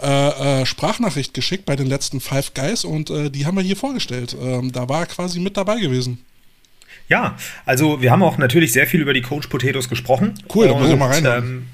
äh, 0.02 0.60
äh, 0.62 0.66
Sprachnachricht 0.66 1.34
geschickt 1.34 1.66
bei 1.66 1.76
den 1.76 1.86
letzten 1.86 2.20
Five 2.20 2.54
Guys 2.54 2.84
und 2.84 3.10
äh, 3.10 3.30
die 3.30 3.46
haben 3.46 3.56
wir 3.56 3.62
hier 3.62 3.76
vorgestellt. 3.76 4.36
Ähm, 4.40 4.72
da 4.72 4.88
war 4.88 5.00
er 5.00 5.06
quasi 5.06 5.40
mit 5.40 5.56
dabei 5.56 5.78
gewesen. 5.80 6.24
Ja, 7.08 7.36
also 7.66 8.00
wir 8.00 8.12
haben 8.12 8.22
auch 8.22 8.38
natürlich 8.38 8.72
sehr 8.72 8.86
viel 8.86 9.00
über 9.00 9.12
die 9.12 9.22
Coach 9.22 9.48
Potatoes 9.48 9.88
gesprochen. 9.88 10.34
Cool, 10.54 10.68
da 10.68 10.74
muss 10.74 10.88
ich 10.88 10.96
mal 10.96 11.08
reinhören. 11.08 11.66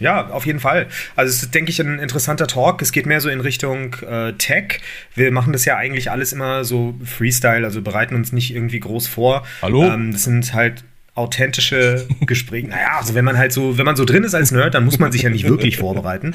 Ja, 0.00 0.28
auf 0.28 0.46
jeden 0.46 0.60
Fall. 0.60 0.86
Also 1.16 1.30
es 1.30 1.42
ist, 1.42 1.54
denke 1.54 1.70
ich, 1.70 1.80
ein 1.80 1.98
interessanter 1.98 2.46
Talk. 2.46 2.82
Es 2.82 2.92
geht 2.92 3.06
mehr 3.06 3.20
so 3.20 3.28
in 3.28 3.40
Richtung 3.40 3.94
äh, 4.08 4.32
Tech. 4.34 4.80
Wir 5.14 5.32
machen 5.32 5.52
das 5.52 5.64
ja 5.64 5.76
eigentlich 5.76 6.10
alles 6.10 6.32
immer 6.32 6.64
so 6.64 6.94
Freestyle, 7.04 7.64
also 7.64 7.82
bereiten 7.82 8.14
uns 8.14 8.32
nicht 8.32 8.54
irgendwie 8.54 8.80
groß 8.80 9.06
vor. 9.06 9.44
Hallo? 9.62 9.84
Ähm, 9.84 10.12
das 10.12 10.24
sind 10.24 10.54
halt 10.54 10.84
authentische 11.18 12.06
Gespräche. 12.26 12.68
Naja, 12.68 12.98
also 12.98 13.14
wenn 13.14 13.24
man 13.24 13.36
halt 13.36 13.52
so, 13.52 13.76
wenn 13.76 13.84
man 13.84 13.96
so 13.96 14.04
drin 14.04 14.22
ist 14.24 14.34
als 14.34 14.52
Nerd, 14.52 14.74
dann 14.74 14.84
muss 14.84 14.98
man 14.98 15.10
sich 15.12 15.22
ja 15.22 15.30
nicht 15.30 15.48
wirklich 15.48 15.76
vorbereiten. 15.78 16.34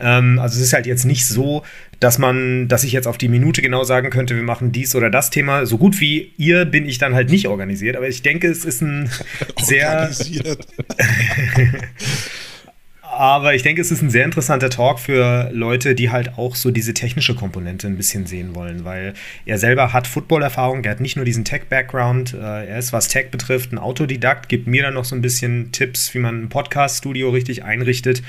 Ähm, 0.00 0.38
also 0.38 0.58
es 0.58 0.66
ist 0.66 0.72
halt 0.72 0.86
jetzt 0.86 1.04
nicht 1.04 1.26
so, 1.26 1.64
dass 2.00 2.18
man, 2.18 2.66
dass 2.66 2.82
ich 2.82 2.92
jetzt 2.92 3.06
auf 3.06 3.18
die 3.18 3.28
Minute 3.28 3.60
genau 3.60 3.84
sagen 3.84 4.10
könnte, 4.10 4.34
wir 4.34 4.42
machen 4.42 4.72
dies 4.72 4.96
oder 4.96 5.10
das 5.10 5.30
Thema. 5.30 5.66
So 5.66 5.76
gut 5.76 6.00
wie 6.00 6.32
ihr 6.38 6.64
bin 6.64 6.86
ich 6.86 6.98
dann 6.98 7.14
halt 7.14 7.30
nicht 7.30 7.46
organisiert, 7.46 7.94
aber 7.94 8.08
ich 8.08 8.22
denke, 8.22 8.48
es 8.48 8.64
ist 8.64 8.80
ein 8.80 9.10
sehr 9.62 9.90
Organisiert. 9.90 10.66
Aber 13.12 13.54
ich 13.54 13.62
denke, 13.62 13.82
es 13.82 13.90
ist 13.90 14.00
ein 14.00 14.08
sehr 14.08 14.24
interessanter 14.24 14.70
Talk 14.70 14.98
für 14.98 15.50
Leute, 15.52 15.94
die 15.94 16.10
halt 16.10 16.38
auch 16.38 16.56
so 16.56 16.70
diese 16.70 16.94
technische 16.94 17.34
Komponente 17.34 17.86
ein 17.86 17.98
bisschen 17.98 18.24
sehen 18.24 18.54
wollen, 18.54 18.86
weil 18.86 19.12
er 19.44 19.58
selber 19.58 19.92
hat 19.92 20.06
Football-Erfahrung, 20.06 20.82
er 20.84 20.92
hat 20.92 21.00
nicht 21.00 21.16
nur 21.16 21.26
diesen 21.26 21.44
Tech-Background, 21.44 22.32
äh, 22.32 22.66
er 22.66 22.78
ist, 22.78 22.94
was 22.94 23.08
Tech 23.08 23.30
betrifft, 23.30 23.70
ein 23.72 23.78
Autodidakt, 23.78 24.48
gibt 24.48 24.66
mir 24.66 24.82
dann 24.82 24.94
noch 24.94 25.04
so 25.04 25.14
ein 25.14 25.20
bisschen 25.20 25.72
Tipps, 25.72 26.14
wie 26.14 26.20
man 26.20 26.44
ein 26.44 26.48
Podcast-Studio 26.48 27.28
richtig 27.28 27.64
einrichtet. 27.64 28.22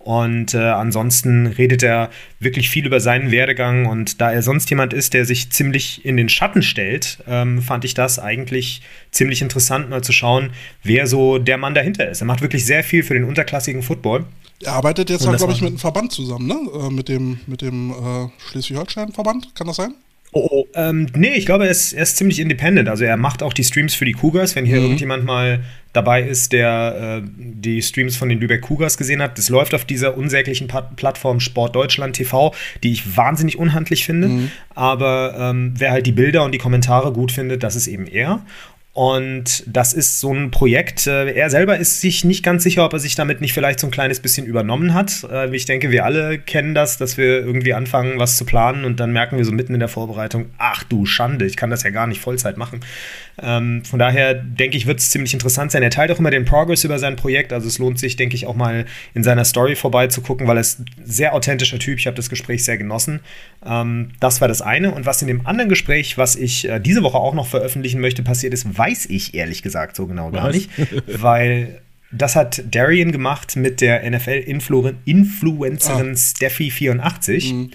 Und 0.00 0.54
äh, 0.54 0.58
ansonsten 0.58 1.46
redet 1.46 1.82
er 1.82 2.08
wirklich 2.38 2.70
viel 2.70 2.86
über 2.86 3.00
seinen 3.00 3.30
Werdegang. 3.30 3.84
Und 3.84 4.20
da 4.20 4.32
er 4.32 4.42
sonst 4.42 4.70
jemand 4.70 4.94
ist, 4.94 5.12
der 5.12 5.26
sich 5.26 5.50
ziemlich 5.50 6.04
in 6.06 6.16
den 6.16 6.30
Schatten 6.30 6.62
stellt, 6.62 7.18
ähm, 7.28 7.60
fand 7.60 7.84
ich 7.84 7.92
das 7.92 8.18
eigentlich 8.18 8.80
ziemlich 9.10 9.42
interessant, 9.42 9.90
mal 9.90 10.02
zu 10.02 10.12
schauen, 10.12 10.50
wer 10.82 11.06
so 11.06 11.38
der 11.38 11.58
Mann 11.58 11.74
dahinter 11.74 12.08
ist. 12.08 12.22
Er 12.22 12.26
macht 12.26 12.40
wirklich 12.40 12.64
sehr 12.64 12.82
viel 12.82 13.02
für 13.02 13.14
den 13.14 13.24
unterklassigen 13.24 13.82
Football. 13.82 14.24
Er 14.62 14.72
arbeitet 14.72 15.10
jetzt, 15.10 15.22
glaube 15.22 15.52
ich, 15.52 15.60
mit 15.60 15.68
einem 15.68 15.78
Verband 15.78 16.12
zusammen, 16.12 16.46
ne? 16.46 16.58
Äh, 16.74 16.90
mit 16.90 17.08
dem, 17.08 17.40
mit 17.46 17.60
dem 17.60 17.90
äh, 17.90 18.28
Schleswig-Holstein-Verband, 18.50 19.54
kann 19.54 19.66
das 19.66 19.76
sein? 19.76 19.94
Oh, 20.32 20.46
oh. 20.50 20.66
Ähm, 20.74 21.06
nee, 21.16 21.34
ich 21.34 21.44
glaube, 21.44 21.64
er 21.64 21.70
ist, 21.70 21.92
er 21.92 22.04
ist 22.04 22.16
ziemlich 22.16 22.38
independent. 22.38 22.88
Also 22.88 23.04
er 23.04 23.16
macht 23.16 23.42
auch 23.42 23.52
die 23.52 23.64
Streams 23.64 23.94
für 23.94 24.04
die 24.04 24.12
Cougars. 24.12 24.54
Wenn 24.54 24.64
hier 24.64 24.76
mhm. 24.76 24.84
irgendjemand 24.84 25.24
mal 25.24 25.60
dabei 25.92 26.22
ist, 26.22 26.52
der 26.52 27.22
äh, 27.24 27.28
die 27.36 27.82
Streams 27.82 28.16
von 28.16 28.28
den 28.28 28.38
Lübeck 28.38 28.62
Cougars 28.62 28.96
gesehen 28.96 29.20
hat, 29.20 29.38
das 29.38 29.48
läuft 29.48 29.74
auf 29.74 29.84
dieser 29.84 30.16
unsäglichen 30.16 30.68
Plattform 30.94 31.40
Sport 31.40 31.74
Deutschland 31.74 32.14
TV, 32.14 32.54
die 32.84 32.92
ich 32.92 33.16
wahnsinnig 33.16 33.58
unhandlich 33.58 34.04
finde. 34.04 34.28
Mhm. 34.28 34.50
Aber 34.76 35.34
ähm, 35.36 35.74
wer 35.76 35.90
halt 35.90 36.06
die 36.06 36.12
Bilder 36.12 36.44
und 36.44 36.52
die 36.52 36.58
Kommentare 36.58 37.12
gut 37.12 37.32
findet, 37.32 37.64
das 37.64 37.74
ist 37.74 37.88
eben 37.88 38.06
er. 38.06 38.44
Und 38.92 39.62
das 39.68 39.92
ist 39.92 40.18
so 40.18 40.34
ein 40.34 40.50
Projekt. 40.50 41.06
Äh, 41.06 41.32
er 41.32 41.48
selber 41.48 41.78
ist 41.78 42.00
sich 42.00 42.24
nicht 42.24 42.42
ganz 42.42 42.64
sicher, 42.64 42.84
ob 42.84 42.92
er 42.92 42.98
sich 42.98 43.14
damit 43.14 43.40
nicht 43.40 43.52
vielleicht 43.52 43.78
so 43.78 43.86
ein 43.86 43.92
kleines 43.92 44.18
bisschen 44.18 44.46
übernommen 44.46 44.94
hat. 44.94 45.24
Äh, 45.30 45.54
ich 45.54 45.64
denke, 45.64 45.92
wir 45.92 46.04
alle 46.04 46.40
kennen 46.40 46.74
das, 46.74 46.98
dass 46.98 47.16
wir 47.16 47.38
irgendwie 47.38 47.72
anfangen, 47.72 48.18
was 48.18 48.36
zu 48.36 48.44
planen 48.44 48.84
und 48.84 48.98
dann 48.98 49.12
merken 49.12 49.36
wir 49.36 49.44
so 49.44 49.52
mitten 49.52 49.74
in 49.74 49.80
der 49.80 49.88
Vorbereitung, 49.88 50.46
ach 50.58 50.82
du 50.82 51.06
Schande, 51.06 51.46
ich 51.46 51.56
kann 51.56 51.70
das 51.70 51.84
ja 51.84 51.90
gar 51.90 52.08
nicht 52.08 52.20
Vollzeit 52.20 52.56
machen. 52.56 52.80
Ähm, 53.42 53.84
von 53.84 53.98
daher 53.98 54.34
denke 54.34 54.76
ich, 54.76 54.86
wird 54.86 55.00
es 55.00 55.10
ziemlich 55.10 55.32
interessant 55.32 55.72
sein. 55.72 55.82
Er 55.82 55.90
teilt 55.90 56.10
auch 56.10 56.18
immer 56.18 56.30
den 56.30 56.44
Progress 56.44 56.84
über 56.84 56.98
sein 56.98 57.16
Projekt. 57.16 57.52
Also 57.52 57.68
es 57.68 57.78
lohnt 57.78 57.98
sich, 57.98 58.16
denke 58.16 58.34
ich, 58.34 58.46
auch 58.46 58.54
mal 58.54 58.84
in 59.14 59.22
seiner 59.22 59.44
Story 59.44 59.76
vorbeizugucken, 59.76 60.46
weil 60.46 60.58
er 60.58 60.60
ist 60.60 60.80
ein 60.80 60.86
sehr 61.04 61.34
authentischer 61.34 61.78
Typ. 61.78 61.98
Ich 61.98 62.06
habe 62.06 62.16
das 62.16 62.28
Gespräch 62.28 62.64
sehr 62.64 62.76
genossen. 62.76 63.20
Ähm, 63.64 64.10
das 64.20 64.40
war 64.40 64.48
das 64.48 64.62
eine. 64.62 64.92
Und 64.92 65.06
was 65.06 65.22
in 65.22 65.28
dem 65.28 65.46
anderen 65.46 65.68
Gespräch, 65.68 66.18
was 66.18 66.36
ich 66.36 66.68
äh, 66.68 66.80
diese 66.80 67.02
Woche 67.02 67.18
auch 67.18 67.34
noch 67.34 67.46
veröffentlichen 67.46 68.00
möchte, 68.00 68.22
passiert 68.22 68.52
ist, 68.52 68.76
weiß 68.76 69.06
ich 69.06 69.34
ehrlich 69.34 69.62
gesagt 69.62 69.96
so 69.96 70.06
genau 70.06 70.30
gar 70.30 70.50
nicht. 70.50 70.70
weil 71.06 71.80
das 72.12 72.36
hat 72.36 72.62
Darian 72.70 73.12
gemacht 73.12 73.56
mit 73.56 73.80
der 73.80 74.08
NFL-Influencerin 74.10 76.10
ah. 76.10 76.14
Steffi84. 76.14 77.54
Mhm. 77.54 77.70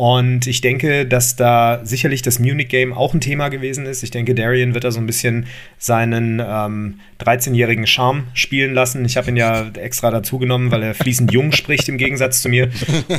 Und 0.00 0.46
ich 0.46 0.62
denke, 0.62 1.04
dass 1.04 1.36
da 1.36 1.82
sicherlich 1.84 2.22
das 2.22 2.38
Munich-Game 2.38 2.94
auch 2.94 3.12
ein 3.12 3.20
Thema 3.20 3.50
gewesen 3.50 3.84
ist. 3.84 4.02
Ich 4.02 4.10
denke, 4.10 4.34
Darian 4.34 4.72
wird 4.72 4.84
da 4.84 4.92
so 4.92 4.98
ein 4.98 5.04
bisschen 5.04 5.44
seinen 5.76 6.40
ähm, 6.42 7.00
13-jährigen 7.20 7.86
Charme 7.86 8.28
spielen 8.32 8.72
lassen. 8.72 9.04
Ich 9.04 9.18
habe 9.18 9.28
ihn 9.28 9.36
ja 9.36 9.68
extra 9.74 10.10
dazugenommen, 10.10 10.70
weil 10.70 10.82
er 10.84 10.94
fließend 10.94 11.34
jung 11.34 11.52
spricht 11.52 11.86
im 11.90 11.98
Gegensatz 11.98 12.40
zu 12.40 12.48
mir. 12.48 12.70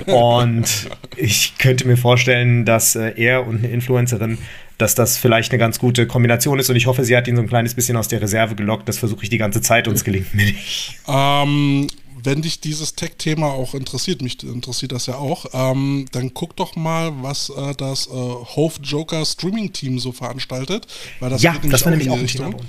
Und 0.07 0.89
ich 1.17 1.55
könnte 1.59 1.85
mir 1.85 1.97
vorstellen, 1.97 2.65
dass 2.65 2.95
äh, 2.95 3.13
er 3.15 3.45
und 3.45 3.59
eine 3.59 3.71
Influencerin 3.71 4.39
dass 4.79 4.95
das 4.95 5.15
vielleicht 5.15 5.51
eine 5.51 5.59
ganz 5.59 5.77
gute 5.77 6.07
Kombination 6.07 6.57
ist 6.57 6.71
und 6.71 6.75
ich 6.75 6.87
hoffe, 6.87 7.03
sie 7.03 7.15
hat 7.15 7.27
ihn 7.27 7.35
so 7.35 7.43
ein 7.43 7.47
kleines 7.47 7.75
bisschen 7.75 7.95
aus 7.97 8.07
der 8.07 8.19
Reserve 8.19 8.55
gelockt. 8.55 8.89
Das 8.89 8.97
versuche 8.97 9.21
ich 9.21 9.29
die 9.29 9.37
ganze 9.37 9.61
Zeit 9.61 9.87
und 9.87 9.93
es 9.93 10.03
gelingt 10.03 10.33
mir 10.33 10.45
nicht. 10.45 10.97
Ähm, 11.07 11.85
wenn 12.23 12.41
dich 12.41 12.59
dieses 12.59 12.95
Tech-Thema 12.95 13.47
auch 13.47 13.73
interessiert, 13.73 14.21
mich 14.21 14.43
interessiert 14.43 14.91
das 14.91 15.05
ja 15.05 15.15
auch, 15.15 15.45
ähm, 15.53 16.05
dann 16.11 16.33
guck 16.33 16.55
doch 16.55 16.75
mal, 16.75 17.11
was 17.21 17.49
äh, 17.49 17.73
das 17.75 18.07
äh, 18.07 18.11
Hove 18.11 18.81
Joker 18.81 19.25
Streaming 19.25 19.73
Team 19.73 19.99
so 19.99 20.11
veranstaltet, 20.11 20.87
weil 21.19 21.29
das 21.29 21.41
ja, 21.41 21.53
geht 21.53 21.71
das 21.71 21.83
war 21.85 21.91
nämlich 21.91 22.09
auch, 22.09 22.15
nämlich 22.15 22.39
auch 22.39 22.47
Richtung. 22.47 22.61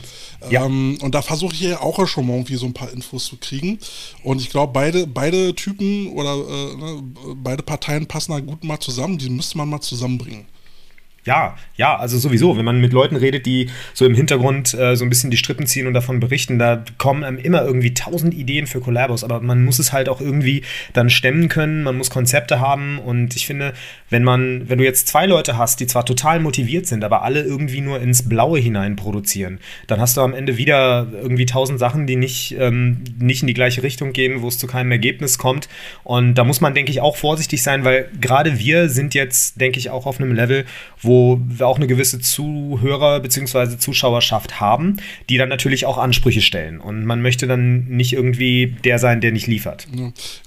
Ja. 0.50 0.66
Ähm, 0.66 0.98
und 1.02 1.14
da 1.14 1.22
versuche 1.22 1.54
ich 1.54 1.60
ja 1.60 1.80
auch 1.80 2.06
schon 2.06 2.26
mal 2.26 2.34
irgendwie 2.34 2.56
so 2.56 2.66
ein 2.66 2.72
paar 2.72 2.90
Infos 2.90 3.26
zu 3.26 3.36
kriegen. 3.36 3.78
Und 4.22 4.40
ich 4.40 4.50
glaube, 4.50 4.72
beide, 4.72 5.06
beide 5.06 5.54
Typen 5.54 6.08
oder 6.08 6.34
äh, 6.34 6.76
ne, 6.76 7.02
beide 7.36 7.62
Parteien 7.62 8.06
passen 8.06 8.32
da 8.32 8.40
gut 8.40 8.64
mal 8.64 8.80
zusammen. 8.80 9.18
Die 9.18 9.30
müsste 9.30 9.58
man 9.58 9.68
mal 9.68 9.80
zusammenbringen. 9.80 10.46
Ja, 11.24 11.56
ja, 11.76 11.96
also 11.96 12.18
sowieso, 12.18 12.56
wenn 12.56 12.64
man 12.64 12.80
mit 12.80 12.92
Leuten 12.92 13.14
redet, 13.14 13.46
die 13.46 13.70
so 13.94 14.04
im 14.04 14.14
Hintergrund 14.14 14.74
äh, 14.74 14.96
so 14.96 15.04
ein 15.04 15.08
bisschen 15.08 15.30
die 15.30 15.36
Strippen 15.36 15.66
ziehen 15.66 15.86
und 15.86 15.94
davon 15.94 16.18
berichten, 16.18 16.58
da 16.58 16.84
kommen 16.98 17.22
einem 17.22 17.38
immer 17.38 17.62
irgendwie 17.62 17.94
tausend 17.94 18.34
Ideen 18.34 18.66
für 18.66 18.80
Collabos, 18.80 19.22
aber 19.22 19.40
man 19.40 19.64
muss 19.64 19.78
es 19.78 19.92
halt 19.92 20.08
auch 20.08 20.20
irgendwie 20.20 20.62
dann 20.94 21.10
stemmen 21.10 21.48
können, 21.48 21.84
man 21.84 21.96
muss 21.96 22.10
Konzepte 22.10 22.58
haben 22.58 22.98
und 22.98 23.36
ich 23.36 23.46
finde, 23.46 23.72
wenn 24.10 24.24
man, 24.24 24.68
wenn 24.68 24.78
du 24.78 24.84
jetzt 24.84 25.06
zwei 25.06 25.26
Leute 25.26 25.56
hast, 25.56 25.78
die 25.78 25.86
zwar 25.86 26.04
total 26.04 26.40
motiviert 26.40 26.86
sind, 26.86 27.04
aber 27.04 27.22
alle 27.22 27.42
irgendwie 27.42 27.82
nur 27.82 28.00
ins 28.00 28.28
Blaue 28.28 28.58
hinein 28.58 28.96
produzieren, 28.96 29.60
dann 29.86 30.00
hast 30.00 30.16
du 30.16 30.22
am 30.22 30.34
Ende 30.34 30.56
wieder 30.56 31.06
irgendwie 31.12 31.46
tausend 31.46 31.78
Sachen, 31.78 32.08
die 32.08 32.16
nicht, 32.16 32.56
ähm, 32.58 33.04
nicht 33.20 33.42
in 33.42 33.46
die 33.46 33.54
gleiche 33.54 33.84
Richtung 33.84 34.12
gehen, 34.12 34.42
wo 34.42 34.48
es 34.48 34.58
zu 34.58 34.66
keinem 34.66 34.90
Ergebnis 34.90 35.38
kommt 35.38 35.68
und 36.02 36.34
da 36.34 36.42
muss 36.42 36.60
man, 36.60 36.74
denke 36.74 36.90
ich, 36.90 37.00
auch 37.00 37.16
vorsichtig 37.16 37.62
sein, 37.62 37.84
weil 37.84 38.08
gerade 38.20 38.58
wir 38.58 38.88
sind 38.88 39.14
jetzt, 39.14 39.60
denke 39.60 39.78
ich, 39.78 39.88
auch 39.90 40.06
auf 40.06 40.20
einem 40.20 40.32
Level, 40.32 40.64
wo 41.00 41.11
wo 41.12 41.38
wir 41.44 41.66
auch 41.66 41.76
eine 41.76 41.86
gewisse 41.86 42.20
Zuhörer- 42.20 43.20
bzw. 43.20 43.76
Zuschauerschaft 43.76 44.60
haben, 44.60 44.96
die 45.28 45.36
dann 45.36 45.50
natürlich 45.50 45.84
auch 45.84 45.98
Ansprüche 45.98 46.40
stellen. 46.40 46.80
Und 46.80 47.04
man 47.04 47.20
möchte 47.20 47.46
dann 47.46 47.84
nicht 47.84 48.14
irgendwie 48.14 48.74
der 48.84 48.98
sein, 48.98 49.20
der 49.20 49.30
nicht 49.32 49.46
liefert. 49.46 49.86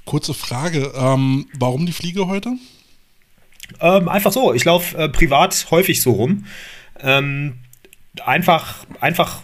Kurze 0.05 0.33
Frage, 0.33 0.91
ähm, 0.97 1.45
warum 1.59 1.85
die 1.85 1.91
Fliege 1.91 2.25
heute? 2.25 2.53
Ähm, 3.79 4.09
einfach 4.09 4.31
so. 4.31 4.53
Ich 4.55 4.65
laufe 4.65 4.97
äh, 4.97 5.07
privat 5.07 5.67
häufig 5.69 6.01
so 6.01 6.13
rum. 6.13 6.45
Ähm, 6.99 7.53
einfach, 8.25 8.85
einfach 8.99 9.41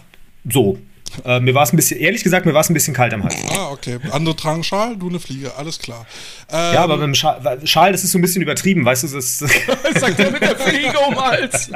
so. 0.48 0.78
Äh, 1.24 1.40
mir 1.40 1.54
war 1.54 1.62
es 1.62 1.72
ein 1.72 1.76
bisschen, 1.76 2.00
ehrlich 2.00 2.22
gesagt, 2.22 2.46
mir 2.46 2.54
war 2.54 2.60
es 2.60 2.70
ein 2.70 2.74
bisschen 2.74 2.94
kalt 2.94 3.12
am 3.14 3.24
Hals. 3.24 3.36
Ah, 3.50 3.70
okay. 3.70 3.98
Andere 4.10 4.34
tragen 4.36 4.64
Schal, 4.64 4.96
du 4.96 5.08
eine 5.08 5.20
Fliege, 5.20 5.54
alles 5.56 5.78
klar. 5.78 6.06
Ähm, 6.50 6.74
ja, 6.74 6.82
aber 6.82 6.98
beim 6.98 7.14
Schal, 7.14 7.60
Schal, 7.64 7.92
das 7.92 8.04
ist 8.04 8.12
so 8.12 8.18
ein 8.18 8.22
bisschen 8.22 8.42
übertrieben, 8.42 8.84
weißt 8.84 9.04
du, 9.04 9.08
das, 9.08 9.38
das 9.38 9.50
sagt 10.00 10.18
er 10.18 10.30
mit 10.30 10.42
der 10.42 10.56
Fliege 10.56 10.98
um 11.06 11.20
Hals. 11.20 11.70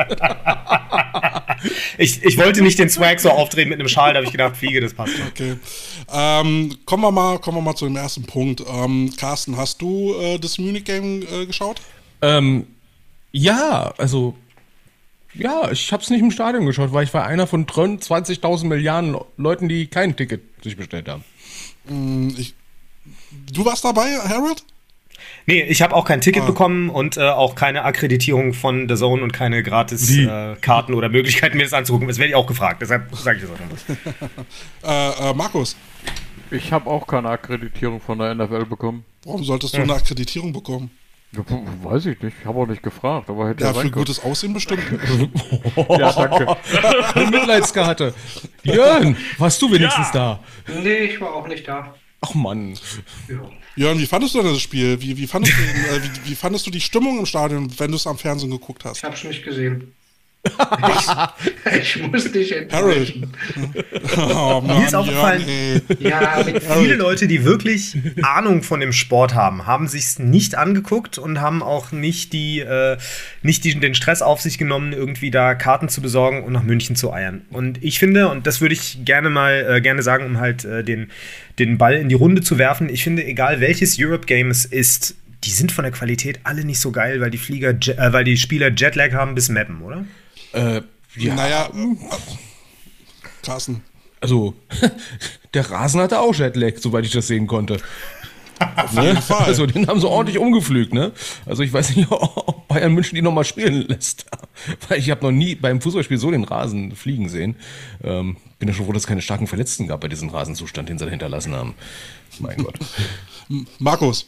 ich, 1.98 2.22
ich 2.24 2.38
wollte 2.38 2.62
nicht 2.62 2.78
den 2.78 2.88
Swag 2.88 3.20
so 3.20 3.30
aufdrehen 3.30 3.68
mit 3.68 3.78
einem 3.78 3.88
Schal, 3.88 4.12
da 4.12 4.18
habe 4.18 4.26
ich 4.26 4.32
gedacht, 4.32 4.56
Fliege, 4.56 4.80
das 4.80 4.94
passt. 4.94 5.14
Okay. 5.28 5.56
Ähm, 6.12 6.76
kommen, 6.84 7.02
wir 7.02 7.12
mal, 7.12 7.38
kommen 7.38 7.58
wir 7.58 7.62
mal 7.62 7.74
zu 7.74 7.86
dem 7.86 7.96
ersten 7.96 8.24
Punkt. 8.24 8.62
Ähm, 8.66 9.12
Carsten, 9.16 9.56
hast 9.56 9.80
du 9.82 10.14
äh, 10.20 10.38
das 10.38 10.58
Munich 10.58 10.84
Game 10.84 11.22
äh, 11.22 11.46
geschaut? 11.46 11.80
Ähm, 12.22 12.66
ja, 13.32 13.92
also 13.98 14.34
ja, 15.38 15.70
ich 15.70 15.92
habe 15.92 16.02
es 16.02 16.10
nicht 16.10 16.20
im 16.20 16.30
Stadion 16.30 16.66
geschaut, 16.66 16.92
weil 16.92 17.04
ich 17.04 17.14
war 17.14 17.26
einer 17.26 17.46
von 17.46 17.66
20.000 17.66 18.66
Milliarden 18.66 19.16
Leuten, 19.36 19.68
die 19.68 19.86
kein 19.86 20.16
Ticket 20.16 20.42
sich 20.62 20.76
bestellt 20.76 21.08
haben. 21.08 21.24
Mm, 21.88 22.28
ich, 22.36 22.54
du 23.52 23.64
warst 23.64 23.84
dabei, 23.84 24.16
Harold? 24.28 24.64
Nee, 25.46 25.62
ich 25.62 25.82
habe 25.82 25.94
auch 25.94 26.04
kein 26.04 26.20
Ticket 26.20 26.42
ah. 26.42 26.46
bekommen 26.46 26.90
und 26.90 27.16
äh, 27.16 27.22
auch 27.22 27.54
keine 27.54 27.84
Akkreditierung 27.84 28.52
von 28.52 28.88
The 28.88 28.96
Zone 28.96 29.22
und 29.22 29.32
keine 29.32 29.62
gratis 29.62 30.10
äh, 30.16 30.56
Karten 30.60 30.94
oder 30.94 31.08
Möglichkeiten, 31.08 31.56
mir 31.56 31.62
das 31.62 31.72
anzugucken. 31.72 32.08
Das 32.08 32.18
werde 32.18 32.30
ich 32.30 32.34
auch 32.34 32.46
gefragt, 32.46 32.82
deshalb 32.82 33.14
sage 33.14 33.38
ich 33.38 33.44
das 33.44 33.52
auch 33.52 35.20
noch. 35.22 35.30
äh, 35.30 35.34
Markus? 35.34 35.76
Ich 36.50 36.72
habe 36.72 36.90
auch 36.90 37.06
keine 37.06 37.30
Akkreditierung 37.30 38.00
von 38.00 38.18
der 38.18 38.34
NFL 38.34 38.66
bekommen. 38.66 39.04
Warum 39.24 39.42
solltest 39.44 39.74
du 39.74 39.78
hm. 39.78 39.84
eine 39.84 39.94
Akkreditierung 39.94 40.52
bekommen? 40.52 40.90
Ja, 41.32 41.44
weiß 41.82 42.06
ich 42.06 42.20
nicht. 42.22 42.36
Ich 42.40 42.46
habe 42.46 42.58
auch 42.58 42.66
nicht 42.66 42.82
gefragt, 42.82 43.28
aber 43.28 43.48
hätte 43.48 43.64
ja, 43.64 43.72
ja 43.72 43.80
für 43.80 43.90
gutes 43.90 44.22
Aussehen 44.22 44.54
bestimmt. 44.54 44.82
ja, 45.76 46.12
danke. 46.12 46.56
Eine 47.14 47.30
Mitleidskarte. 47.30 48.14
Jörn, 48.62 49.16
warst 49.38 49.60
du 49.60 49.70
wenigstens 49.70 50.08
ja. 50.14 50.40
da? 50.66 50.74
Nee, 50.82 50.98
ich 51.04 51.20
war 51.20 51.34
auch 51.34 51.46
nicht 51.48 51.66
da. 51.66 51.94
Ach 52.20 52.34
Mann. 52.34 52.74
Ja. 53.28 53.42
Jörn, 53.76 53.98
wie 53.98 54.06
fandest 54.06 54.34
du 54.34 54.42
denn 54.42 54.52
das 54.52 54.62
Spiel? 54.62 55.00
Wie, 55.02 55.16
wie, 55.16 55.26
fandest, 55.26 55.54
du, 55.58 55.62
äh, 55.62 56.02
wie, 56.02 56.30
wie 56.30 56.34
fandest 56.34 56.66
du 56.66 56.70
die 56.70 56.80
Stimmung 56.80 57.18
im 57.18 57.26
Stadion, 57.26 57.70
wenn 57.78 57.90
du 57.90 57.96
es 57.96 58.06
am 58.06 58.16
Fernsehen 58.16 58.50
geguckt 58.50 58.84
hast? 58.84 58.98
Ich 58.98 59.04
habe 59.04 59.14
es 59.14 59.24
nicht 59.24 59.44
gesehen 59.44 59.92
ich, 60.46 61.96
ich 61.96 62.02
muss 62.02 62.32
dich 62.32 62.54
enttäuschen. 62.54 63.32
Oh, 64.16 64.60
Mann, 64.60 64.78
Mir 64.78 64.86
ist 64.86 64.94
aufgefallen, 64.94 65.42
ja, 65.98 66.44
viele 66.78 66.94
Leute, 66.94 67.26
die 67.26 67.44
wirklich 67.44 67.96
Ahnung 68.22 68.62
von 68.62 68.80
dem 68.80 68.92
Sport 68.92 69.34
haben, 69.34 69.66
haben 69.66 69.88
sich 69.88 70.18
nicht 70.18 70.56
angeguckt 70.56 71.18
und 71.18 71.40
haben 71.40 71.62
auch 71.62 71.92
nicht, 71.92 72.32
die, 72.32 72.60
äh, 72.60 72.96
nicht 73.42 73.64
die, 73.64 73.78
den 73.78 73.94
Stress 73.94 74.22
auf 74.22 74.40
sich 74.40 74.58
genommen, 74.58 74.92
irgendwie 74.92 75.30
da 75.30 75.54
Karten 75.54 75.88
zu 75.88 76.00
besorgen 76.00 76.44
und 76.44 76.52
nach 76.52 76.62
München 76.62 76.96
zu 76.96 77.12
eiern. 77.12 77.42
Und 77.50 77.82
ich 77.82 77.98
finde, 77.98 78.28
und 78.28 78.46
das 78.46 78.60
würde 78.60 78.74
ich 78.74 79.04
gerne 79.04 79.30
mal 79.30 79.66
äh, 79.68 79.80
gerne 79.80 80.02
sagen, 80.02 80.24
um 80.26 80.38
halt 80.38 80.64
äh, 80.64 80.82
den, 80.82 81.10
den 81.58 81.78
Ball 81.78 81.94
in 81.94 82.08
die 82.08 82.14
Runde 82.14 82.42
zu 82.42 82.58
werfen, 82.58 82.88
ich 82.88 83.04
finde, 83.04 83.24
egal 83.24 83.60
welches 83.60 83.96
Europe 83.98 84.26
Game 84.26 84.50
es 84.50 84.64
ist, 84.64 85.16
die 85.44 85.50
sind 85.50 85.72
von 85.72 85.84
der 85.84 85.92
Qualität 85.92 86.40
alle 86.44 86.64
nicht 86.64 86.80
so 86.80 86.90
geil, 86.90 87.20
weil 87.20 87.30
die 87.30 87.38
Flieger, 87.38 87.70
äh, 87.70 88.12
weil 88.12 88.24
die 88.24 88.36
Spieler 88.36 88.70
Jetlag 88.74 89.12
haben 89.12 89.34
bis 89.34 89.48
Mappen, 89.48 89.82
oder? 89.82 90.04
Äh, 90.56 90.82
ja. 91.16 91.34
Naja, 91.34 91.70
Carsten. 93.42 93.82
Also, 94.20 94.54
der 95.54 95.70
Rasen 95.70 96.00
hatte 96.00 96.20
auch 96.20 96.34
Jetlag, 96.34 96.78
soweit 96.78 97.04
ich 97.04 97.12
das 97.12 97.26
sehen 97.26 97.46
konnte. 97.46 97.78
Auf 98.58 98.94
jeden 98.94 99.14
ne? 99.14 99.22
Fall. 99.22 99.44
Also, 99.44 99.66
den 99.66 99.86
haben 99.86 100.00
sie 100.00 100.08
ordentlich 100.08 100.38
umgepflügt, 100.38 100.94
ne? 100.94 101.12
Also, 101.44 101.62
ich 101.62 101.72
weiß 101.72 101.94
nicht, 101.94 102.08
ob 102.10 102.66
Bayern 102.68 102.92
München 102.92 103.14
die 103.14 103.22
nochmal 103.22 103.44
spielen 103.44 103.82
lässt. 103.82 104.26
Weil 104.88 104.98
ich 104.98 105.10
habe 105.10 105.22
noch 105.24 105.32
nie 105.32 105.54
beim 105.54 105.80
Fußballspiel 105.80 106.18
so 106.18 106.30
den 106.30 106.44
Rasen 106.44 106.96
fliegen 106.96 107.28
sehen. 107.28 107.56
Ähm, 108.02 108.38
bin 108.58 108.68
ja 108.68 108.74
schon 108.74 108.86
froh, 108.86 108.92
dass 108.92 109.02
es 109.02 109.06
keine 109.06 109.22
starken 109.22 109.46
Verletzten 109.46 109.86
gab 109.86 110.00
bei 110.00 110.08
diesem 110.08 110.30
Rasenzustand, 110.30 110.88
den 110.88 110.98
sie 110.98 111.08
hinterlassen 111.08 111.54
haben. 111.54 111.74
Mein 112.38 112.56
Gott. 112.56 112.78
Markus. 113.78 114.26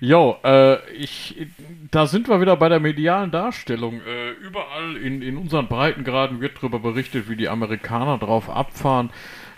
Jo, 0.00 0.36
äh, 0.44 0.78
ich, 0.92 1.46
da 1.90 2.06
sind 2.06 2.28
wir 2.28 2.40
wieder 2.40 2.56
bei 2.56 2.68
der 2.68 2.80
medialen 2.80 3.30
Darstellung. 3.30 4.00
Äh, 4.06 4.30
überall 4.46 4.96
in, 4.96 5.22
in 5.22 5.36
unseren 5.36 5.68
Breitengraden 5.68 6.40
wird 6.40 6.56
darüber 6.58 6.78
berichtet, 6.78 7.28
wie 7.28 7.36
die 7.36 7.48
Amerikaner 7.48 8.18
drauf 8.18 8.50
abfahren, 8.50 9.10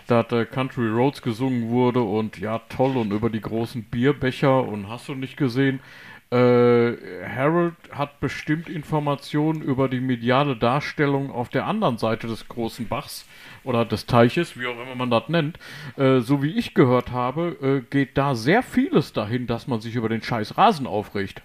dass 0.07 0.31
äh, 0.31 0.45
Country 0.45 0.89
Roads 0.89 1.21
gesungen 1.21 1.69
wurde 1.69 2.01
und 2.01 2.39
ja, 2.39 2.59
toll 2.69 2.97
und 2.97 3.11
über 3.11 3.29
die 3.29 3.41
großen 3.41 3.83
Bierbecher 3.83 4.63
und 4.63 4.89
hast 4.89 5.07
du 5.07 5.15
nicht 5.15 5.37
gesehen. 5.37 5.79
Äh, 6.29 6.97
Harold 7.25 7.75
hat 7.91 8.19
bestimmt 8.19 8.67
Informationen 8.67 9.61
über 9.61 9.87
die 9.87 10.01
mediale 10.01 10.57
Darstellung 10.57 11.31
auf 11.31 11.47
der 11.47 11.65
anderen 11.65 11.97
Seite 11.97 12.27
des 12.27 12.49
großen 12.49 12.87
Bachs 12.87 13.25
oder 13.63 13.85
des 13.85 14.07
Teiches, 14.07 14.59
wie 14.59 14.67
auch 14.67 14.81
immer 14.81 14.95
man 14.95 15.09
das 15.09 15.29
nennt, 15.29 15.57
äh, 15.95 16.19
so 16.19 16.43
wie 16.43 16.51
ich 16.51 16.73
gehört 16.73 17.11
habe, 17.11 17.55
äh, 17.61 17.89
geht 17.89 18.17
da 18.17 18.35
sehr 18.35 18.61
vieles 18.61 19.13
dahin, 19.13 19.47
dass 19.47 19.67
man 19.67 19.79
sich 19.79 19.95
über 19.95 20.09
den 20.09 20.21
scheiß 20.21 20.57
Rasen 20.57 20.85
aufregt. 20.85 21.41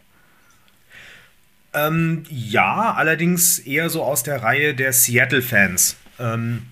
Ähm, 1.75 2.25
ja, 2.29 2.93
allerdings 2.95 3.61
eher 3.61 3.89
so 3.89 4.03
aus 4.03 4.25
der 4.25 4.43
Reihe 4.43 4.75
der 4.75 4.93
Seattle-Fans. 4.93 5.97
Ähm, 6.19 6.63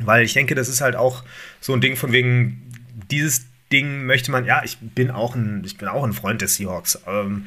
weil 0.00 0.24
ich 0.24 0.34
denke, 0.34 0.54
das 0.54 0.68
ist 0.68 0.80
halt 0.80 0.96
auch 0.96 1.24
so 1.60 1.72
ein 1.72 1.80
Ding 1.80 1.96
von 1.96 2.12
wegen, 2.12 2.62
dieses 3.10 3.46
Ding 3.72 4.06
möchte 4.06 4.30
man, 4.30 4.44
ja, 4.44 4.62
ich 4.64 4.78
bin 4.78 5.10
auch 5.10 5.34
ein, 5.34 5.62
ich 5.64 5.78
bin 5.78 5.88
auch 5.88 6.04
ein 6.04 6.12
Freund 6.12 6.42
des 6.42 6.56
Seahawks. 6.56 7.02
Ähm, 7.06 7.46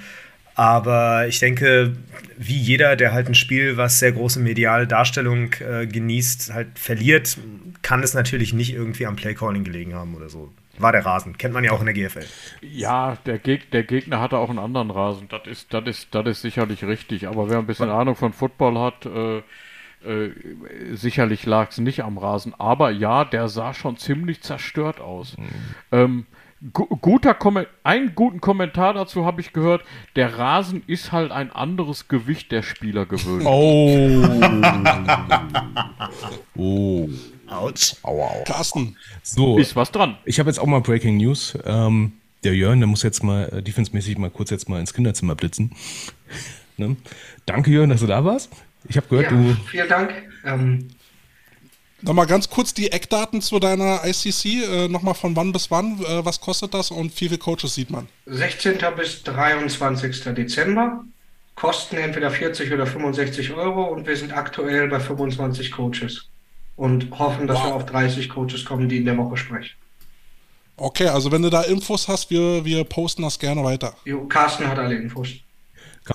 aber 0.56 1.28
ich 1.28 1.38
denke, 1.38 1.96
wie 2.36 2.58
jeder, 2.58 2.96
der 2.96 3.14
halt 3.14 3.28
ein 3.28 3.36
Spiel, 3.36 3.78
was 3.78 4.00
sehr 4.00 4.12
große 4.12 4.40
mediale 4.40 4.88
Darstellung 4.88 5.54
äh, 5.60 5.86
genießt, 5.86 6.52
halt 6.52 6.80
verliert, 6.80 7.38
kann 7.84 8.02
es 8.02 8.16
natürlich 8.16 8.54
nicht 8.54 8.74
irgendwie 8.74 9.06
am 9.06 9.16
Playcalling 9.16 9.64
gelegen 9.64 9.94
haben 9.94 10.16
oder 10.16 10.30
so. 10.30 10.52
War 10.80 10.92
der 10.92 11.06
Rasen. 11.06 11.38
Kennt 11.38 11.54
man 11.54 11.64
ja 11.64 11.72
auch 11.72 11.80
in 11.80 11.86
der 11.86 11.94
GFL. 11.94 12.26
Ja, 12.62 13.18
der, 13.26 13.38
Geg 13.40 13.72
der 13.72 13.84
Gegner 13.84 14.20
hatte 14.20 14.38
auch 14.38 14.50
einen 14.50 14.60
anderen 14.60 14.92
Rasen. 14.92 15.28
Das 15.30 15.46
ist, 15.46 15.74
das 15.74 15.86
ist, 15.86 16.08
das 16.16 16.26
ist 16.26 16.42
sicherlich 16.42 16.84
richtig. 16.84 17.28
Aber 17.28 17.50
wer 17.50 17.60
ein 17.60 17.68
bisschen 17.68 17.90
Ahnung 17.90 18.16
von 18.16 18.34
Football 18.34 18.80
hat, 18.80 19.06
äh, 19.06 19.42
äh, 20.08 20.32
sicherlich 20.94 21.46
lag 21.46 21.70
es 21.70 21.78
nicht 21.78 22.04
am 22.04 22.18
Rasen. 22.18 22.54
Aber 22.58 22.92
ja, 22.92 23.26
der 23.26 23.48
sah 23.50 23.74
schon 23.74 23.98
ziemlich 23.98 24.42
zerstört 24.42 25.00
aus. 25.00 25.38
Mhm. 25.38 25.46
Ähm, 25.92 26.26
gu 26.74 26.86
guter 26.98 27.34
Komment 27.34 27.68
einen 27.84 28.16
guten 28.16 28.42
Kommentar 28.42 28.94
dazu 28.94 29.26
habe 29.26 29.42
ich 29.42 29.54
gehört. 29.54 29.84
Der 30.16 30.38
Rasen 30.38 30.84
ist 30.88 31.12
halt 31.12 31.32
ein 31.32 31.52
anderes 31.52 32.08
Gewicht 32.08 32.52
der 32.52 32.64
Spieler 32.64 33.06
gewöhnt. 33.06 33.46
Oh. 33.46 34.24
oh. 36.58 37.10
Autsch. 37.48 37.96
Aua, 38.04 38.28
aua. 38.28 38.44
Carsten. 38.44 38.98
So. 39.24 39.58
Ist 39.58 39.76
was 39.76 39.92
dran. 39.92 40.18
Ich 40.26 40.40
habe 40.40 40.50
jetzt 40.50 40.60
auch 40.60 40.66
mal 40.66 40.82
Breaking 40.82 41.18
News. 41.18 41.58
Ähm, 41.66 42.14
der 42.44 42.56
Jörn, 42.56 42.80
der 42.80 42.88
muss 42.88 43.04
jetzt 43.04 43.24
mal 43.24 43.50
äh, 43.50 43.64
defensemäßig 43.64 44.18
mal 44.18 44.30
kurz 44.30 44.50
jetzt 44.50 44.70
mal 44.70 44.80
ins 44.80 44.94
Kinderzimmer 44.94 45.36
blitzen. 45.36 45.72
ne? 46.78 46.98
Danke, 47.46 47.72
Jörn, 47.72 47.90
dass 47.90 48.02
du 48.02 48.08
da 48.08 48.24
warst. 48.26 48.52
Ich 48.90 48.98
habe 48.98 49.08
gehört, 49.08 49.32
ja, 49.32 49.38
du. 49.38 49.58
Vielen 49.70 49.90
Dank. 49.90 50.14
Ähm, 50.46 50.88
Nochmal 52.02 52.28
ganz 52.28 52.50
kurz 52.50 52.74
die 52.74 52.92
Eckdaten 52.92 53.42
zu 53.42 53.60
deiner 53.60 54.02
ICC. 54.06 54.46
Äh, 54.46 54.88
Nochmal 54.88 55.16
von 55.16 55.36
wann 55.36 55.52
bis 55.52 55.72
wann. 55.72 56.00
Äh, 56.02 56.24
was 56.24 56.40
kostet 56.40 56.74
das 56.74 56.92
und 56.92 57.12
wie 57.20 57.28
viele 57.28 57.38
Coaches 57.38 57.74
sieht 57.74 57.90
man? 57.90 58.08
16. 58.28 58.78
bis 58.96 59.24
23. 59.24 60.24
Dezember. 60.36 61.04
Kosten 61.56 61.98
entweder 61.98 62.30
40 62.30 62.72
oder 62.72 62.86
65 62.86 63.52
Euro 63.54 63.86
und 63.86 64.06
wir 64.06 64.16
sind 64.16 64.32
aktuell 64.32 64.90
bei 64.90 65.00
25 65.00 65.72
Coaches 65.72 66.30
und 66.76 67.10
hoffen, 67.18 67.48
dass 67.48 67.58
wow. 67.58 67.66
wir 67.66 67.74
auf 67.74 67.86
30 67.88 68.30
Coaches 68.30 68.64
kommen, 68.64 68.88
die 68.88 68.98
in 68.98 69.06
der 69.06 69.18
Woche 69.18 69.38
sprechen. 69.38 69.76
Okay, 70.76 71.08
also 71.08 71.32
wenn 71.32 71.42
du 71.42 71.50
da 71.50 71.64
Infos 71.64 72.08
hast, 72.08 72.30
wir, 72.30 72.64
wir 72.64 72.84
posten 72.84 73.24
das 73.24 73.40
gerne 73.40 73.64
weiter. 73.64 73.96
Jo, 74.06 74.26
Carsten 74.28 74.68
hat 74.68 74.78
alle 74.78 74.96
Infos. 74.96 75.30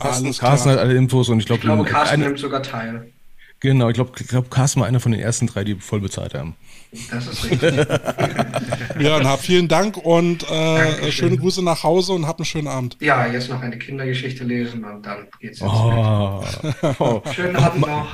Carsten, 0.00 0.32
Carsten 0.32 0.70
hat 0.70 0.78
alle 0.78 0.94
Infos 0.94 1.28
und 1.28 1.40
ich, 1.40 1.46
glaub, 1.46 1.58
ich 1.58 1.64
glaube, 1.64 1.84
Carsten 1.84 2.20
nimmt 2.20 2.38
sogar 2.38 2.62
teil. 2.62 3.12
Genau, 3.60 3.88
ich 3.88 3.94
glaube, 3.94 4.10
glaub, 4.10 4.50
Carsten 4.50 4.80
war 4.80 4.88
einer 4.88 4.98
von 4.98 5.12
den 5.12 5.20
ersten 5.20 5.46
drei, 5.46 5.62
die 5.62 5.76
voll 5.76 6.00
bezahlt 6.00 6.34
haben. 6.34 6.56
Das 7.12 7.28
ist 7.28 7.44
richtig. 7.44 7.76
ja, 8.98 9.20
dann 9.20 9.38
vielen 9.38 9.68
Dank 9.68 9.96
und 9.96 10.50
äh, 10.50 11.12
schöne 11.12 11.36
Grüße 11.36 11.62
nach 11.62 11.84
Hause 11.84 12.12
und 12.12 12.26
habt 12.26 12.40
einen 12.40 12.44
schönen 12.44 12.66
Abend. 12.66 12.96
Ja, 13.00 13.24
jetzt 13.26 13.48
noch 13.48 13.62
eine 13.62 13.78
Kindergeschichte 13.78 14.42
lesen 14.42 14.82
und 14.82 15.06
dann 15.06 15.28
geht's 15.40 15.60
jetzt 15.60 15.70
oh. 15.70 16.44
oh. 16.98 17.22
Schönen 17.32 17.54
Abend 17.54 17.82
noch. 17.82 18.08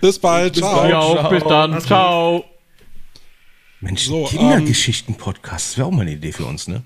Bis 0.00 0.18
bald. 0.20 0.52
Bis 0.52 0.62
ciao. 0.62 0.76
Bald. 0.76 0.94
Auch, 0.94 1.28
bis 1.28 1.42
dann. 1.42 1.80
Ciao. 1.80 2.44
Mensch, 3.80 4.04
so, 4.04 4.24
Kindergeschichten-Podcast, 4.24 5.70
das 5.70 5.78
wäre 5.78 5.88
auch 5.88 5.92
mal 5.92 6.02
eine 6.02 6.12
Idee 6.12 6.32
für 6.32 6.44
uns, 6.44 6.68
ne? 6.68 6.82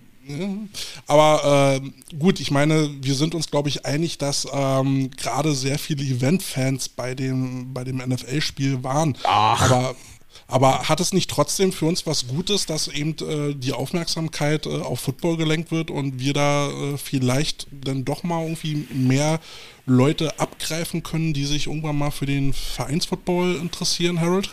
Aber 1.06 1.80
äh, 1.82 2.16
gut, 2.16 2.40
ich 2.40 2.50
meine, 2.50 2.90
wir 3.00 3.14
sind 3.14 3.34
uns, 3.34 3.50
glaube 3.50 3.68
ich, 3.68 3.86
einig, 3.86 4.18
dass 4.18 4.46
ähm, 4.52 5.10
gerade 5.12 5.54
sehr 5.54 5.78
viele 5.78 6.04
Event-Fans 6.04 6.88
bei 6.90 7.14
dem, 7.14 7.72
bei 7.72 7.84
dem 7.84 7.98
NFL-Spiel 7.98 8.82
waren. 8.84 9.16
Ach. 9.24 9.70
Aber, 9.70 9.96
aber 10.46 10.88
hat 10.88 11.00
es 11.00 11.12
nicht 11.12 11.30
trotzdem 11.30 11.72
für 11.72 11.86
uns 11.86 12.06
was 12.06 12.28
Gutes, 12.28 12.66
dass 12.66 12.88
eben 12.88 13.16
äh, 13.20 13.54
die 13.54 13.72
Aufmerksamkeit 13.72 14.66
äh, 14.66 14.70
auf 14.70 15.00
Football 15.00 15.36
gelenkt 15.36 15.70
wird 15.70 15.90
und 15.90 16.18
wir 16.18 16.32
da 16.32 16.68
äh, 16.68 16.98
vielleicht 16.98 17.66
dann 17.70 18.04
doch 18.04 18.22
mal 18.22 18.42
irgendwie 18.42 18.86
mehr 18.92 19.40
Leute 19.86 20.38
abgreifen 20.38 21.02
können, 21.02 21.32
die 21.32 21.44
sich 21.44 21.66
irgendwann 21.66 21.98
mal 21.98 22.10
für 22.10 22.26
den 22.26 22.52
Vereinsfootball 22.52 23.56
interessieren, 23.56 24.20
Harold? 24.20 24.50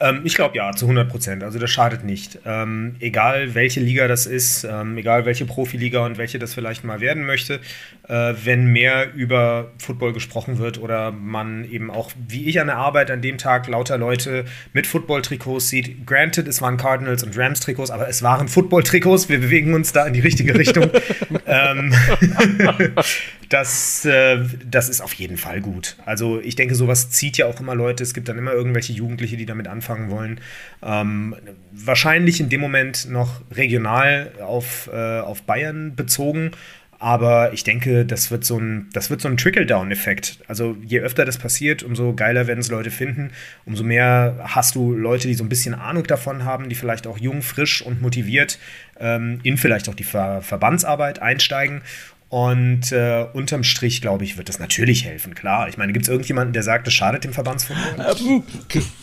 Ähm, 0.00 0.20
ich 0.24 0.34
glaube 0.34 0.56
ja, 0.56 0.72
zu 0.72 0.84
100 0.84 1.08
Prozent. 1.08 1.42
Also 1.42 1.58
das 1.58 1.70
schadet 1.70 2.04
nicht. 2.04 2.38
Ähm, 2.46 2.96
egal 3.00 3.54
welche 3.54 3.80
Liga 3.80 4.06
das 4.06 4.26
ist, 4.26 4.64
ähm, 4.64 4.96
egal 4.96 5.24
welche 5.24 5.44
Profiliga 5.44 6.04
und 6.04 6.18
welche 6.18 6.38
das 6.38 6.54
vielleicht 6.54 6.84
mal 6.84 7.00
werden 7.00 7.26
möchte, 7.26 7.60
äh, 8.08 8.34
wenn 8.44 8.66
mehr 8.66 9.12
über 9.14 9.72
Football 9.78 10.12
gesprochen 10.12 10.58
wird 10.58 10.78
oder 10.78 11.10
man 11.10 11.68
eben 11.68 11.90
auch, 11.90 12.12
wie 12.28 12.48
ich 12.48 12.60
an 12.60 12.68
der 12.68 12.76
Arbeit 12.76 13.10
an 13.10 13.22
dem 13.22 13.38
Tag 13.38 13.66
lauter 13.66 13.98
Leute 13.98 14.44
mit 14.72 14.86
Football-Trikots 14.86 15.68
sieht. 15.68 16.06
Granted, 16.06 16.46
es 16.46 16.62
waren 16.62 16.76
Cardinals 16.76 17.24
und 17.24 17.36
Rams-Trikots, 17.36 17.90
aber 17.90 18.08
es 18.08 18.22
waren 18.22 18.46
Football-Trikots. 18.46 19.28
Wir 19.28 19.40
bewegen 19.40 19.74
uns 19.74 19.92
da 19.92 20.06
in 20.06 20.14
die 20.14 20.20
richtige 20.20 20.54
Richtung. 20.54 20.90
ähm, 21.46 21.92
das, 23.48 24.04
äh, 24.04 24.38
das 24.68 24.88
ist 24.88 25.00
auf 25.00 25.12
jeden 25.14 25.36
Fall 25.36 25.60
gut. 25.60 25.96
Also 26.04 26.40
ich 26.40 26.56
denke, 26.56 26.74
sowas 26.74 27.10
zieht 27.10 27.38
ja 27.38 27.46
auch 27.46 27.60
immer 27.60 27.74
Leute. 27.74 28.02
Es 28.02 28.14
gibt 28.14 28.28
dann 28.28 28.38
immer 28.38 28.52
irgendwelche 28.52 28.92
Jugendliche, 28.92 29.36
die 29.36 29.46
damit 29.46 29.68
anfangen 29.68 30.10
wollen. 30.10 30.40
Ähm, 30.82 31.34
wahrscheinlich 31.72 32.40
in 32.40 32.48
dem 32.48 32.60
Moment 32.60 33.08
noch 33.10 33.40
regional 33.50 34.32
auf, 34.40 34.90
äh, 34.92 35.20
auf 35.20 35.42
Bayern 35.42 35.94
bezogen. 35.94 36.52
Aber 37.00 37.52
ich 37.52 37.62
denke, 37.62 38.04
das 38.04 38.32
wird 38.32 38.44
so 38.44 38.58
ein, 38.58 38.90
so 38.92 39.28
ein 39.28 39.36
Trickle-Down-Effekt. 39.36 40.40
Also 40.48 40.76
je 40.84 40.98
öfter 40.98 41.24
das 41.24 41.38
passiert, 41.38 41.84
umso 41.84 42.12
geiler 42.12 42.48
werden 42.48 42.58
es 42.58 42.70
Leute 42.70 42.90
finden. 42.90 43.30
Umso 43.64 43.84
mehr 43.84 44.36
hast 44.42 44.74
du 44.74 44.92
Leute, 44.92 45.28
die 45.28 45.34
so 45.34 45.44
ein 45.44 45.48
bisschen 45.48 45.74
Ahnung 45.74 46.04
davon 46.04 46.44
haben, 46.44 46.68
die 46.68 46.74
vielleicht 46.74 47.06
auch 47.06 47.18
jung, 47.18 47.42
frisch 47.42 47.82
und 47.82 48.02
motiviert 48.02 48.58
ähm, 48.98 49.38
in 49.44 49.58
vielleicht 49.58 49.88
auch 49.88 49.94
die 49.94 50.02
Ver 50.02 50.42
Verbandsarbeit 50.42 51.22
einsteigen. 51.22 51.82
Und 52.30 52.92
äh, 52.92 53.26
unterm 53.32 53.64
Strich, 53.64 54.02
glaube 54.02 54.22
ich, 54.22 54.36
wird 54.36 54.50
das 54.50 54.58
natürlich 54.58 55.06
helfen, 55.06 55.34
klar. 55.34 55.70
Ich 55.70 55.78
meine, 55.78 55.94
gibt 55.94 56.04
es 56.04 56.10
irgendjemanden, 56.10 56.52
der 56.52 56.62
sagt, 56.62 56.86
das 56.86 56.92
schadet 56.92 57.24
dem 57.24 57.32
Verbandsfußball? 57.32 58.16
Ähm, 58.20 58.42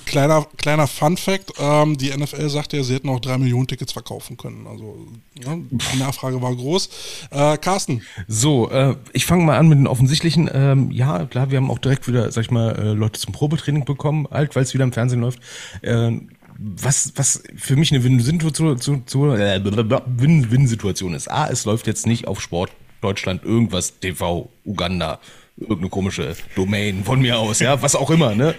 kleiner, 0.06 0.46
kleiner 0.58 0.86
Fun-Fact: 0.86 1.54
ähm, 1.60 1.98
Die 1.98 2.16
NFL 2.16 2.50
sagte 2.50 2.78
ja, 2.78 2.84
sie 2.84 2.94
hätten 2.94 3.10
auch 3.10 3.20
drei 3.20 3.40
Millionen 3.40 3.66
Tickets 3.66 3.94
verkaufen 3.94 4.38
können. 4.38 4.68
Also, 4.68 5.08
ja, 5.44 5.56
die 5.56 5.98
Nachfrage 5.98 6.40
war 6.40 6.56
groß. 6.56 6.90
Äh, 7.32 7.58
Carsten. 7.58 8.04
So, 8.28 8.70
äh, 8.70 8.96
ich 9.12 9.26
fange 9.26 9.44
mal 9.44 9.58
an 9.58 9.70
mit 9.70 9.80
den 9.80 9.88
offensichtlichen. 9.88 10.48
Ähm, 10.54 10.92
ja, 10.92 11.26
klar, 11.26 11.50
wir 11.50 11.58
haben 11.58 11.72
auch 11.72 11.80
direkt 11.80 12.08
wieder, 12.08 12.32
sag 12.32 12.44
ich 12.44 12.52
mal, 12.52 12.78
äh, 12.78 12.94
Leute 12.94 13.20
zum 13.20 13.34
Probetraining 13.34 13.86
bekommen, 13.86 14.28
halt, 14.30 14.56
weil 14.56 14.62
es 14.62 14.76
wieder 14.76 14.84
im 14.84 14.94
Fernsehen 14.94 15.22
läuft. 15.22 15.40
Äh, 15.82 16.12
was, 16.58 17.12
was 17.16 17.44
für 17.56 17.76
mich 17.76 17.92
eine 17.92 18.04
Win-Win-Situation 18.04 19.08
Win 21.10 21.18
ist. 21.18 21.30
A, 21.30 21.50
es 21.50 21.66
läuft 21.66 21.88
jetzt 21.88 22.06
nicht 22.06 22.28
auf 22.28 22.40
Sport 22.40 22.72
Deutschland 23.02 23.44
irgendwas 23.44 24.00
TV 24.00 24.50
Uganda, 24.64 25.20
irgendeine 25.58 25.90
komische 25.90 26.36
Domain 26.56 27.04
von 27.04 27.22
mir 27.22 27.38
aus, 27.40 27.60
ja, 27.60 27.82
was 27.82 27.96
auch 27.96 28.10
immer, 28.10 28.36
ne? 28.36 28.56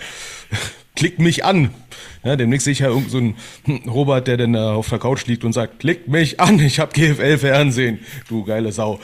Klickt 0.94 1.18
mich 1.18 1.44
an. 1.44 1.74
Ja, 2.24 2.36
demnächst 2.36 2.64
sehe 2.64 2.72
ich 2.72 2.78
ja 2.80 2.88
irgendeinen 2.88 3.36
so 3.66 3.90
Robert, 3.90 4.26
der 4.26 4.38
dann 4.38 4.54
da 4.54 4.74
auf 4.74 4.88
der 4.88 4.98
Couch 4.98 5.26
liegt 5.26 5.44
und 5.44 5.52
sagt, 5.52 5.80
klickt 5.80 6.08
mich 6.08 6.40
an, 6.40 6.58
ich 6.58 6.80
hab 6.80 6.94
GFL 6.94 7.38
Fernsehen, 7.38 8.00
du 8.28 8.44
geile 8.44 8.72
Sau. 8.72 8.98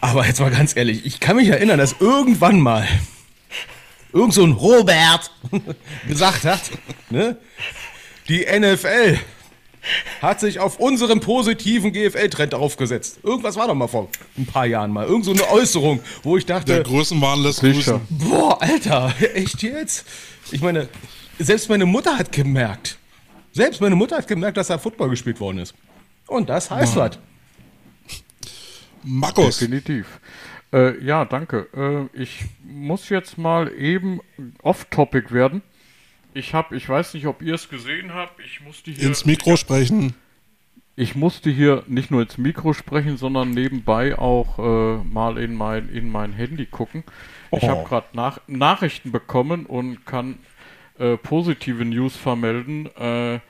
Aber 0.00 0.26
jetzt 0.26 0.40
mal 0.40 0.50
ganz 0.50 0.76
ehrlich, 0.76 1.06
ich 1.06 1.20
kann 1.20 1.36
mich 1.36 1.48
erinnern, 1.48 1.78
dass 1.78 1.94
irgendwann 2.00 2.60
mal 2.60 2.88
irgend 4.12 4.34
so 4.34 4.44
ein 4.44 4.52
Robert 4.52 5.30
gesagt 6.08 6.44
hat, 6.44 6.62
ne? 7.10 7.36
Die 8.28 8.44
NFL 8.44 9.18
hat 10.20 10.40
sich 10.40 10.60
auf 10.60 10.78
unseren 10.78 11.20
positiven 11.20 11.92
GFL-Trend 11.92 12.54
aufgesetzt. 12.54 13.20
Irgendwas 13.22 13.56
war 13.56 13.68
doch 13.68 13.74
mal 13.74 13.88
vor 13.88 14.08
ein 14.36 14.46
paar 14.46 14.66
Jahren 14.66 14.92
mal. 14.92 15.06
Irgend 15.06 15.24
so 15.24 15.32
eine 15.32 15.48
Äußerung, 15.48 16.00
wo 16.22 16.36
ich 16.36 16.46
dachte. 16.46 16.72
Der 16.72 16.82
Größenwahn 16.82 17.42
lässt 17.42 17.60
grüßen. 17.60 18.00
Boah, 18.10 18.60
Alter, 18.62 19.14
echt 19.34 19.62
jetzt? 19.62 20.06
Ich 20.50 20.60
meine, 20.60 20.88
selbst 21.38 21.68
meine 21.68 21.86
Mutter 21.86 22.16
hat 22.18 22.32
gemerkt. 22.32 22.98
Selbst 23.52 23.80
meine 23.80 23.96
Mutter 23.96 24.16
hat 24.16 24.28
gemerkt, 24.28 24.56
dass 24.56 24.68
da 24.68 24.78
Football 24.78 25.10
gespielt 25.10 25.40
worden 25.40 25.58
ist. 25.58 25.74
Und 26.26 26.48
das 26.48 26.70
heißt 26.70 26.96
was. 26.96 27.18
Markus, 29.02 29.58
Definitiv. 29.58 30.06
Äh, 30.72 31.04
ja, 31.04 31.24
danke. 31.24 31.68
Äh, 32.14 32.18
ich 32.18 32.44
muss 32.64 33.08
jetzt 33.08 33.36
mal 33.36 33.72
eben 33.74 34.20
off-topic 34.62 35.32
werden. 35.32 35.62
Ich 36.34 36.54
habe, 36.54 36.76
ich 36.76 36.88
weiß 36.88 37.14
nicht, 37.14 37.26
ob 37.26 37.42
ihr 37.42 37.54
es 37.54 37.68
gesehen 37.68 38.14
habt. 38.14 38.40
Ich 38.44 38.60
musste 38.62 38.90
hier 38.90 39.06
ins 39.06 39.24
Mikro 39.26 39.56
sprechen. 39.56 40.14
Ich 40.96 41.14
musste 41.14 41.50
hier 41.50 41.84
nicht 41.86 42.10
nur 42.10 42.22
ins 42.22 42.38
Mikro 42.38 42.72
sprechen, 42.74 43.16
sondern 43.16 43.50
nebenbei 43.50 44.18
auch 44.18 44.58
äh, 44.58 45.02
mal 45.04 45.38
in 45.38 45.54
mein, 45.54 45.88
in 45.88 46.10
mein 46.10 46.32
Handy 46.32 46.66
gucken. 46.66 47.04
Ich 47.50 47.62
Oh. 47.64 47.68
habe 47.68 47.84
gerade 47.88 48.06
nach, 48.12 48.40
Nachrichten 48.46 49.10
bekommen 49.12 49.66
und 49.66 50.06
kann 50.06 50.38
äh, 50.98 51.16
positive 51.16 51.84
News 51.84 52.16
vermelden. 52.16 52.86
Äh, 52.96 53.40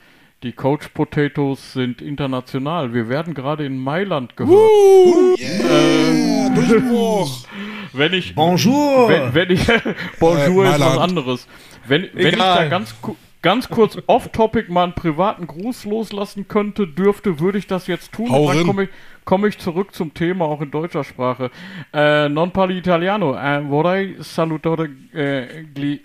die 0.43 0.51
Coach 0.51 0.89
Potatoes 0.89 1.71
sind 1.73 2.01
international. 2.01 2.93
Wir 2.93 3.07
werden 3.07 3.33
gerade 3.33 3.65
in 3.65 3.77
Mailand 3.77 4.35
gehört. 4.35 4.57
Uh, 4.59 5.35
yeah, 5.39 6.49
Durchbruch. 6.53 7.45
Wenn 7.95 8.11
ich, 8.13 8.33
Bonjour! 8.33 9.07
wenn, 9.07 9.33
wenn 9.35 9.51
ich, 9.51 9.67
Bonjour 10.19 10.65
Äh, 10.65 10.71
ist 10.71 10.79
was 10.79 10.97
anderes. 10.97 11.47
Wenn, 11.85 12.09
wenn 12.13 12.27
ich 12.27 12.35
da 12.37 12.67
ganz, 12.67 12.95
ganz 13.41 13.67
kurz 13.69 13.97
off-topic 14.07 14.69
mal 14.69 14.83
einen 14.85 14.93
privaten 14.93 15.47
Gruß 15.47 15.85
loslassen 15.85 16.47
könnte, 16.47 16.87
dürfte, 16.87 17.39
würde 17.39 17.57
ich 17.57 17.67
das 17.67 17.87
jetzt 17.87 18.13
tun. 18.13 18.31
Hau 18.31 18.51
dann 18.53 18.65
komme 18.65 18.83
ich, 18.83 18.89
komme 19.25 19.47
ich 19.47 19.57
zurück 19.57 19.93
zum 19.93 20.13
Thema, 20.13 20.45
auch 20.45 20.61
in 20.61 20.71
deutscher 20.71 21.03
Sprache. 21.03 21.51
Äh, 21.93 22.29
non 22.29 22.51
parli 22.51 22.77
italiano. 22.77 23.35
Eh, 23.37 23.61
vorrei 23.61 24.15
salutare 24.19 24.89
eh, 25.13 25.65
gli 25.75 25.99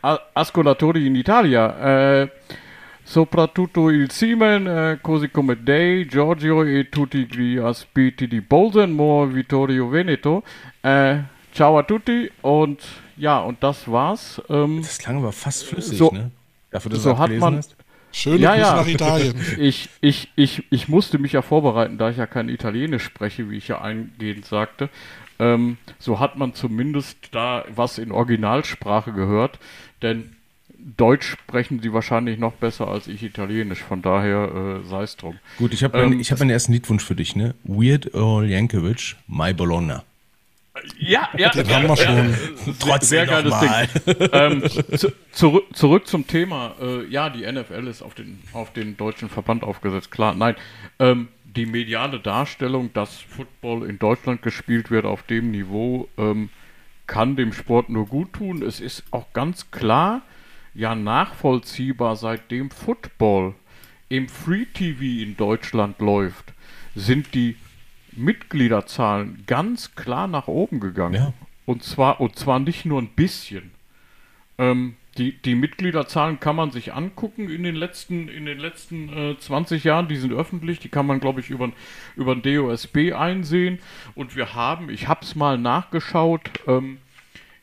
a- 0.00 0.20
ascoltatori 0.32 1.06
in 1.06 1.14
Italia. 1.14 2.22
Eh, 2.22 2.30
soprattutto 3.04 3.90
il 3.90 4.10
Siemen, 4.10 4.66
eh, 4.66 4.98
così 5.02 5.30
come 5.30 5.62
Dei, 5.62 6.06
Giorgio 6.06 6.64
e 6.64 6.88
tutti 6.88 7.26
gli 7.30 7.58
aspiti 7.58 8.26
di 8.26 8.40
Bolsen, 8.40 8.92
Mo 8.92 9.26
Vittorio 9.26 9.88
Veneto. 9.88 10.42
Ciao 11.54 11.76
a 11.76 11.82
tutti 11.82 12.30
und 12.40 12.82
ja, 13.22 13.38
und 13.38 13.62
das 13.62 13.90
war's. 13.90 14.42
Ähm, 14.50 14.82
Das 14.82 14.98
klang 14.98 15.18
aber 15.18 15.32
fast 15.32 15.64
flüssig, 15.64 15.96
So- 15.98 16.10
ne? 16.10 16.30
Dafür, 16.70 16.90
dass 16.90 17.02
so 17.02 17.10
du 17.10 17.16
hat 17.16 17.22
abgelesen 17.24 17.40
man- 17.40 17.56
hast. 17.58 17.76
Schöne 18.14 18.36
Ja, 18.38 18.50
Grüße 18.54 18.60
ja. 18.66 18.76
nach 18.76 18.86
Italien. 18.88 19.34
ich, 19.58 19.88
ich, 20.02 20.28
ich, 20.36 20.64
ich 20.70 20.88
musste 20.88 21.18
mich 21.18 21.32
ja 21.32 21.40
vorbereiten, 21.42 21.96
da 21.98 22.10
ich 22.10 22.16
ja 22.18 22.26
kein 22.26 22.48
Italienisch 22.50 23.04
spreche, 23.04 23.48
wie 23.50 23.56
ich 23.56 23.68
ja 23.68 23.80
eingehend 23.80 24.44
sagte. 24.44 24.90
Ähm, 25.38 25.78
so 25.98 26.20
hat 26.20 26.36
man 26.36 26.52
zumindest 26.54 27.16
da 27.32 27.64
was 27.74 27.96
in 27.98 28.12
Originalsprache 28.12 29.12
gehört, 29.12 29.58
denn 30.02 30.36
Deutsch 30.96 31.26
sprechen 31.30 31.80
sie 31.80 31.92
wahrscheinlich 31.92 32.38
noch 32.38 32.52
besser 32.54 32.88
als 32.88 33.06
ich 33.06 33.22
Italienisch, 33.22 33.80
von 33.82 34.02
daher 34.02 34.80
äh, 34.84 34.88
sei 34.88 35.04
es 35.04 35.16
drum. 35.16 35.38
Gut, 35.58 35.72
ich 35.72 35.82
habe 35.84 35.96
Ähm, 35.98 36.10
meinen 36.10 36.20
ich 36.20 36.32
hab 36.32 36.38
meinen 36.40 36.50
ersten 36.50 36.72
Liedwunsch 36.72 37.04
für 37.04 37.14
dich, 37.14 37.34
ne? 37.36 37.54
Weird 37.64 38.14
Al 38.14 38.44
Yankovic, 38.48 39.16
My 39.28 39.54
Bologna. 39.54 40.02
Ja, 40.98 41.28
ja, 41.36 41.50
Den 41.50 41.68
haben 41.68 41.88
wir 41.88 41.96
schon. 41.96 42.34
Trotzdem 42.78 43.08
sehr 43.08 43.26
geiles. 43.26 43.54
Ding. 43.60 44.28
ähm, 44.32 44.62
zu, 44.96 45.12
zurück, 45.30 45.64
zurück 45.74 46.06
zum 46.06 46.26
Thema. 46.26 46.74
Äh, 46.80 47.06
ja, 47.08 47.28
die 47.28 47.50
NFL 47.50 47.86
ist 47.88 48.02
auf 48.02 48.14
den, 48.14 48.42
auf 48.52 48.72
den 48.72 48.96
deutschen 48.96 49.28
Verband 49.28 49.64
aufgesetzt. 49.64 50.10
Klar, 50.10 50.34
nein. 50.34 50.56
Ähm, 50.98 51.28
die 51.44 51.66
mediale 51.66 52.20
Darstellung, 52.20 52.92
dass 52.94 53.18
Football 53.18 53.88
in 53.88 53.98
Deutschland 53.98 54.40
gespielt 54.40 54.90
wird 54.90 55.04
auf 55.04 55.22
dem 55.24 55.50
Niveau, 55.50 56.08
ähm, 56.16 56.48
kann 57.06 57.36
dem 57.36 57.52
Sport 57.52 57.90
nur 57.90 58.06
gut 58.06 58.32
tun. 58.32 58.62
Es 58.62 58.80
ist 58.80 59.04
auch 59.10 59.32
ganz 59.34 59.70
klar, 59.70 60.22
ja 60.74 60.94
nachvollziehbar, 60.94 62.16
seitdem 62.16 62.70
Football 62.70 63.54
im 64.08 64.28
Free 64.28 64.64
TV 64.64 65.22
in 65.22 65.36
Deutschland 65.36 65.98
läuft, 66.00 66.54
sind 66.94 67.34
die 67.34 67.56
Mitgliederzahlen 68.12 69.44
ganz 69.46 69.94
klar 69.94 70.26
nach 70.26 70.48
oben 70.48 70.80
gegangen. 70.80 71.14
Ja. 71.14 71.32
Und 71.66 71.82
zwar, 71.84 72.20
und 72.20 72.36
zwar 72.36 72.58
nicht 72.58 72.84
nur 72.84 73.00
ein 73.00 73.08
bisschen. 73.08 73.70
Ähm, 74.58 74.96
die, 75.18 75.36
die 75.36 75.54
Mitgliederzahlen 75.54 76.40
kann 76.40 76.56
man 76.56 76.70
sich 76.70 76.94
angucken 76.94 77.50
in 77.50 77.62
den 77.62 77.74
letzten, 77.74 78.28
in 78.28 78.46
den 78.46 78.58
letzten 78.58 79.32
äh, 79.32 79.38
20 79.38 79.84
Jahren, 79.84 80.08
die 80.08 80.16
sind 80.16 80.32
öffentlich, 80.32 80.78
die 80.78 80.88
kann 80.88 81.06
man, 81.06 81.20
glaube 81.20 81.40
ich, 81.40 81.50
über, 81.50 81.70
über 82.16 82.34
den 82.34 82.42
DOSB 82.42 83.12
einsehen. 83.12 83.78
Und 84.14 84.36
wir 84.36 84.54
haben, 84.54 84.88
ich 84.88 85.08
habe 85.08 85.22
es 85.22 85.34
mal 85.34 85.58
nachgeschaut, 85.58 86.40
ähm, 86.66 86.98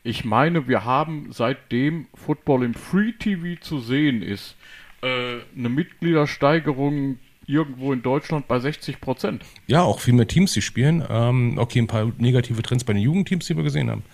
ich 0.02 0.24
meine, 0.24 0.66
wir 0.68 0.84
haben 0.84 1.28
seitdem 1.30 2.06
Football 2.14 2.64
im 2.64 2.74
Free 2.74 3.12
TV 3.12 3.60
zu 3.60 3.80
sehen 3.80 4.22
ist, 4.22 4.56
äh, 5.02 5.40
eine 5.56 5.68
Mitgliedersteigerung 5.68 7.18
irgendwo 7.50 7.92
in 7.92 8.02
Deutschland 8.02 8.48
bei 8.48 8.60
60 8.60 9.00
Prozent. 9.00 9.44
Ja, 9.66 9.82
auch 9.82 10.00
viel 10.00 10.14
mehr 10.14 10.28
Teams, 10.28 10.52
die 10.52 10.62
spielen. 10.62 11.04
Ähm, 11.08 11.58
okay, 11.58 11.80
ein 11.80 11.86
paar 11.86 12.12
negative 12.18 12.62
Trends 12.62 12.84
bei 12.84 12.92
den 12.92 13.02
Jugendteams, 13.02 13.46
die 13.46 13.56
wir 13.56 13.64
gesehen 13.64 13.90
haben. 13.90 14.04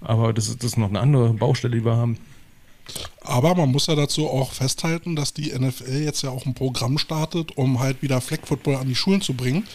Aber 0.00 0.32
das 0.32 0.48
ist, 0.48 0.62
das 0.62 0.72
ist 0.72 0.76
noch 0.78 0.88
eine 0.88 1.00
andere 1.00 1.34
Baustelle, 1.34 1.76
die 1.76 1.84
wir 1.84 1.96
haben. 1.96 2.18
Aber 3.22 3.54
man 3.54 3.70
muss 3.70 3.86
ja 3.86 3.94
dazu 3.94 4.28
auch 4.28 4.52
festhalten, 4.52 5.16
dass 5.16 5.32
die 5.32 5.52
NFL 5.58 6.02
jetzt 6.04 6.22
ja 6.22 6.30
auch 6.30 6.44
ein 6.46 6.54
Programm 6.54 6.98
startet, 6.98 7.56
um 7.56 7.80
halt 7.80 8.02
wieder 8.02 8.20
Flag 8.20 8.40
Football 8.44 8.76
an 8.76 8.88
die 8.88 8.94
Schulen 8.94 9.22
zu 9.22 9.34
bringen. 9.34 9.66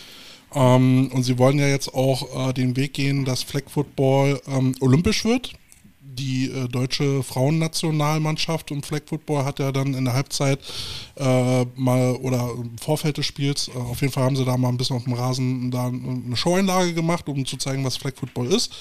Ähm, 0.53 1.11
und 1.13 1.23
sie 1.23 1.37
wollen 1.37 1.59
ja 1.59 1.67
jetzt 1.67 1.93
auch 1.93 2.49
äh, 2.49 2.53
den 2.53 2.75
Weg 2.75 2.93
gehen, 2.93 3.25
dass 3.25 3.43
Flag 3.43 3.63
Football 3.67 4.41
ähm, 4.47 4.75
olympisch 4.79 5.25
wird. 5.25 5.53
Die 6.11 6.49
äh, 6.49 6.67
deutsche 6.67 7.21
Frauennationalmannschaft 7.23 8.71
im 8.71 8.81
Flag 8.81 9.01
Football 9.05 9.45
hat 9.45 9.59
ja 9.59 9.71
dann 9.71 9.93
in 9.93 10.05
der 10.05 10.13
Halbzeit 10.15 10.59
äh, 11.15 11.65
mal 11.75 12.15
oder 12.15 12.51
im 12.55 12.77
Vorfeld 12.77 13.17
des 13.17 13.25
Spiels, 13.25 13.67
äh, 13.67 13.77
auf 13.77 14.01
jeden 14.01 14.11
Fall 14.11 14.23
haben 14.23 14.35
sie 14.35 14.45
da 14.45 14.57
mal 14.57 14.69
ein 14.69 14.77
bisschen 14.77 14.95
auf 14.95 15.03
dem 15.03 15.13
Rasen 15.13 15.69
da 15.69 15.87
eine 15.87 16.35
Showeinlage 16.35 16.93
gemacht, 16.93 17.27
um 17.27 17.45
zu 17.45 17.57
zeigen, 17.57 17.85
was 17.85 17.97
Flag 17.97 18.13
Football 18.15 18.47
ist, 18.47 18.73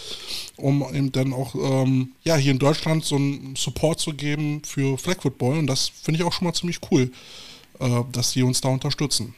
um 0.56 0.82
eben 0.94 1.12
dann 1.12 1.32
auch 1.32 1.54
ähm, 1.54 2.12
ja, 2.24 2.36
hier 2.36 2.52
in 2.52 2.58
Deutschland 2.58 3.04
so 3.04 3.16
einen 3.16 3.56
Support 3.56 4.00
zu 4.00 4.14
geben 4.14 4.62
für 4.64 4.96
Flag 4.96 5.20
Football 5.20 5.58
und 5.58 5.66
das 5.66 5.88
finde 5.88 6.20
ich 6.20 6.26
auch 6.26 6.32
schon 6.32 6.46
mal 6.46 6.54
ziemlich 6.54 6.80
cool, 6.90 7.10
äh, 7.80 7.88
dass 8.12 8.32
die 8.32 8.42
uns 8.42 8.60
da 8.60 8.68
unterstützen. 8.68 9.34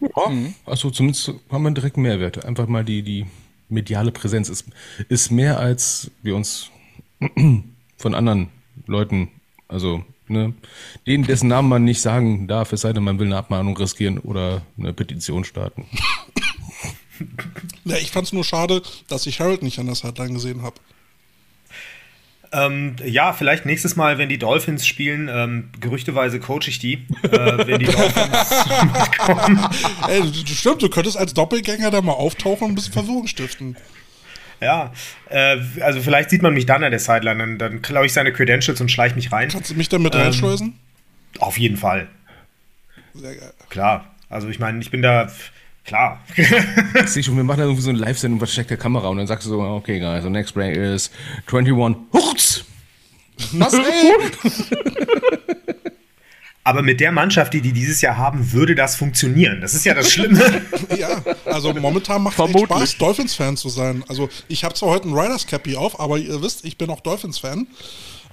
Ja, 0.00 0.32
also 0.64 0.90
zumindest 0.90 1.28
haben 1.28 1.62
wir 1.62 1.68
einen 1.68 1.74
direkten 1.74 2.02
Mehrwert. 2.02 2.44
Einfach 2.44 2.66
mal 2.66 2.84
die, 2.84 3.02
die 3.02 3.26
mediale 3.70 4.12
Präsenz 4.12 4.48
ist, 4.48 4.66
ist 5.08 5.30
mehr, 5.30 5.58
als 5.58 6.10
wir 6.22 6.36
uns 6.36 6.70
von 7.96 8.14
anderen 8.14 8.48
Leuten, 8.86 9.28
also 9.68 10.04
ne, 10.28 10.54
denen, 11.06 11.24
dessen 11.24 11.48
Namen 11.48 11.68
man 11.68 11.84
nicht 11.84 12.00
sagen 12.00 12.46
darf, 12.48 12.72
es 12.72 12.82
sei 12.82 12.92
denn, 12.92 13.04
man 13.04 13.18
will 13.18 13.26
eine 13.26 13.36
Abmahnung 13.36 13.76
riskieren 13.76 14.18
oder 14.18 14.62
eine 14.78 14.92
Petition 14.92 15.44
starten. 15.44 15.86
Ja, 17.84 17.96
ich 17.96 18.10
fand 18.10 18.26
es 18.26 18.32
nur 18.32 18.44
schade, 18.44 18.80
dass 19.08 19.26
ich 19.26 19.40
Harold 19.40 19.62
nicht 19.62 19.78
an 19.78 19.84
der 19.84 19.94
Sideline 19.94 20.32
gesehen 20.32 20.62
habe. 20.62 20.76
Ähm, 22.52 22.96
ja, 23.04 23.32
vielleicht 23.32 23.64
nächstes 23.64 23.94
Mal, 23.94 24.18
wenn 24.18 24.28
die 24.28 24.38
Dolphins 24.38 24.84
spielen, 24.86 25.28
ähm, 25.32 25.70
gerüchteweise 25.80 26.40
coache 26.40 26.66
ich 26.68 26.80
die, 26.80 26.94
äh, 27.22 27.66
wenn 27.66 27.78
die 27.78 27.84
Dolphins 27.86 28.50
mitkommen. 28.92 29.66
Ey, 30.08 30.22
stimmt, 30.46 30.82
du 30.82 30.88
könntest 30.88 31.16
als 31.16 31.32
Doppelgänger 31.32 31.90
da 31.92 32.02
mal 32.02 32.12
auftauchen 32.12 32.64
und 32.64 32.72
ein 32.72 32.74
bisschen 32.74 32.92
Verwirrung 32.92 33.28
stiften. 33.28 33.76
Ja, 34.60 34.92
äh, 35.28 35.58
also 35.80 36.00
vielleicht 36.02 36.30
sieht 36.30 36.42
man 36.42 36.52
mich 36.52 36.66
dann 36.66 36.82
an 36.82 36.90
der 36.90 36.98
Sideline, 37.00 37.38
dann, 37.38 37.58
dann 37.58 37.82
klaue 37.82 38.06
ich 38.06 38.12
seine 38.12 38.32
Credentials 38.32 38.80
und 38.80 38.90
schleiche 38.90 39.14
mich 39.14 39.30
rein. 39.30 39.48
Kannst 39.48 39.70
du 39.70 39.74
mich 39.74 39.88
damit 39.88 40.14
Ähm, 40.16 40.22
reinschleusen? 40.22 40.74
Auf 41.38 41.56
jeden 41.56 41.76
Fall, 41.76 42.08
Sehr 43.14 43.36
geil. 43.36 43.52
klar. 43.68 44.06
Also 44.28 44.48
ich 44.48 44.58
meine, 44.58 44.80
ich 44.80 44.90
bin 44.90 45.02
da, 45.02 45.30
klar. 45.84 46.20
Ich 46.36 47.08
sehe 47.08 47.22
schon, 47.22 47.36
wir 47.36 47.44
machen 47.44 47.58
da 47.58 47.64
irgendwie 47.64 47.82
so 47.82 47.90
eine 47.90 47.98
Live-Sendung 47.98 48.38
mit 48.38 48.48
versteckter 48.48 48.76
Kamera 48.76 49.08
und 49.08 49.18
dann 49.18 49.26
sagst 49.26 49.46
du 49.46 49.50
so, 49.50 49.60
okay, 49.60 49.98
guys, 50.00 50.22
the 50.22 50.30
next 50.30 50.54
break 50.54 50.76
is 50.76 51.10
21 51.46 51.96
Hurts! 52.12 52.64
Was, 53.52 53.74
ey? 53.74 53.80
Aber 56.62 56.82
mit 56.82 57.00
der 57.00 57.10
Mannschaft, 57.10 57.54
die 57.54 57.62
die 57.62 57.72
dieses 57.72 58.00
Jahr 58.02 58.16
haben, 58.18 58.52
würde 58.52 58.74
das 58.74 58.94
funktionieren. 58.94 59.60
Das 59.60 59.74
ist 59.74 59.84
ja 59.84 59.94
das 59.94 60.10
Schlimme. 60.10 60.62
Ja, 60.96 61.22
also 61.46 61.72
momentan 61.72 62.22
macht 62.22 62.38
es. 62.38 62.60
Spaß, 62.60 62.98
Dolphins-Fan 62.98 63.56
zu 63.56 63.68
sein. 63.68 64.04
Also 64.08 64.28
ich 64.48 64.64
habe 64.64 64.74
zwar 64.74 64.90
heute 64.90 65.08
ein 65.08 65.14
Riders 65.14 65.46
Cappy 65.46 65.76
auf, 65.76 65.98
aber 65.98 66.18
ihr 66.18 66.42
wisst, 66.42 66.64
ich 66.64 66.76
bin 66.76 66.90
auch 66.90 67.00
Dolphins-Fan. 67.00 67.66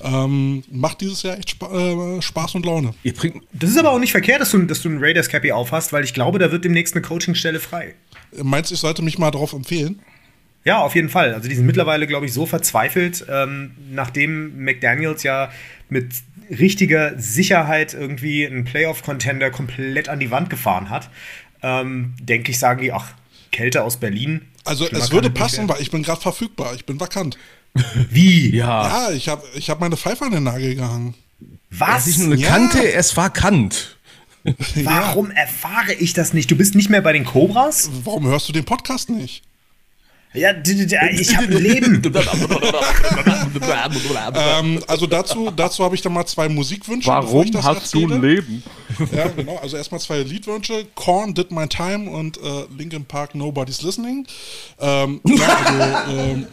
Ähm, 0.03 0.63
macht 0.71 1.01
dieses 1.01 1.23
Jahr 1.23 1.37
echt 1.37 1.49
Spa 1.51 1.71
äh, 1.71 2.21
Spaß 2.21 2.55
und 2.55 2.65
Laune. 2.65 2.93
Das 3.53 3.69
ist 3.69 3.77
aber 3.77 3.91
auch 3.91 3.99
nicht 3.99 4.11
verkehrt, 4.11 4.41
dass 4.41 4.51
du, 4.51 4.59
dass 4.63 4.81
du 4.81 4.89
einen 4.89 5.03
Raiders 5.03 5.29
Cappy 5.29 5.51
aufhast, 5.51 5.91
weil 5.91 6.03
ich 6.03 6.13
glaube, 6.13 6.37
da 6.39 6.51
wird 6.51 6.65
demnächst 6.65 6.93
eine 6.95 7.01
Coachingstelle 7.01 7.59
frei. 7.59 7.95
Meinst 8.41 8.69
du, 8.69 8.75
ich 8.75 8.79
sollte 8.81 9.01
mich 9.01 9.17
mal 9.17 9.31
darauf 9.31 9.53
empfehlen? 9.53 9.99
Ja, 10.65 10.81
auf 10.81 10.95
jeden 10.95 11.09
Fall. 11.09 11.33
Also 11.33 11.47
die 11.47 11.55
sind 11.55 11.65
mittlerweile, 11.65 12.07
glaube 12.07 12.25
ich, 12.25 12.33
so 12.33 12.45
verzweifelt, 12.45 13.25
ähm, 13.29 13.71
nachdem 13.89 14.63
McDaniels 14.63 15.23
ja 15.23 15.49
mit 15.89 16.11
richtiger 16.49 17.17
Sicherheit 17.17 17.93
irgendwie 17.93 18.45
einen 18.45 18.65
Playoff-Contender 18.65 19.49
komplett 19.49 20.09
an 20.09 20.19
die 20.19 20.29
Wand 20.29 20.49
gefahren 20.49 20.89
hat, 20.89 21.09
ähm, 21.63 22.15
denke 22.21 22.51
ich, 22.51 22.59
sagen 22.59 22.81
die, 22.81 22.91
ach, 22.91 23.13
Kälte 23.51 23.83
aus 23.83 23.97
Berlin. 23.97 24.41
Also 24.65 24.85
Schlimmer 24.85 25.03
es 25.03 25.11
würde 25.11 25.29
passen, 25.29 25.69
weil 25.69 25.81
ich 25.81 25.89
bin 25.89 26.03
gerade 26.03 26.21
verfügbar. 26.21 26.75
Ich 26.75 26.85
bin 26.85 26.99
vakant. 26.99 27.37
Wie? 28.09 28.55
ja, 28.55 29.07
Ja, 29.09 29.11
ich 29.11 29.29
habe 29.29 29.43
ich 29.55 29.69
hab 29.69 29.79
meine 29.79 29.97
Pfeife 29.97 30.25
an 30.25 30.31
den 30.31 30.43
Nagel 30.43 30.75
gehangen. 30.75 31.13
Was? 31.69 32.07
ist 32.07 32.17
nicht 32.17 32.19
nur 32.19 32.33
eine 32.33 32.41
Ja. 32.41 32.49
Kante, 32.49 32.91
es 32.93 33.15
war 33.17 33.29
Kant. 33.31 33.97
Warum 34.75 35.29
erfahre 35.31 35.93
ich 35.93 36.13
das 36.13 36.33
nicht? 36.33 36.49
Du 36.49 36.55
bist 36.55 36.73
nicht 36.75 36.89
mehr 36.89 37.01
bei 37.01 37.13
den 37.13 37.25
Cobras? 37.25 37.89
Warum 38.05 38.25
hörst 38.27 38.47
du 38.47 38.53
den 38.53 38.63
Podcast 38.65 39.09
nicht? 39.09 39.43
Ja, 40.37 40.53
ich 41.11 41.35
habe 41.37 41.47
ein 41.47 41.63
Leben. 41.63 42.01
ähm, 44.35 44.83
also 44.87 45.07
dazu, 45.07 45.51
dazu 45.55 45.83
habe 45.83 45.95
ich 45.95 46.01
dann 46.01 46.13
mal 46.13 46.25
zwei 46.25 46.47
Musikwünsche. 46.47 47.07
Warum 47.09 47.49
hast 47.55 47.65
erzähle. 47.65 48.07
du 48.07 48.13
ein 48.15 48.21
Leben? 48.21 48.63
Ja, 49.11 49.27
genau. 49.29 49.57
Also 49.57 49.77
erstmal 49.77 49.99
zwei 49.99 50.19
Liedwünsche. 50.19 50.85
Korn, 50.95 51.33
Did 51.33 51.51
My 51.51 51.67
Time 51.67 52.09
und 52.09 52.37
äh, 52.37 52.65
Linkin 52.77 53.05
Park, 53.05 53.35
Nobody's 53.35 53.81
Listening. 53.81 54.27
Ähm, 54.79 55.21
ja, 55.25 55.57
also, 56.05 56.17
ähm, 56.17 56.47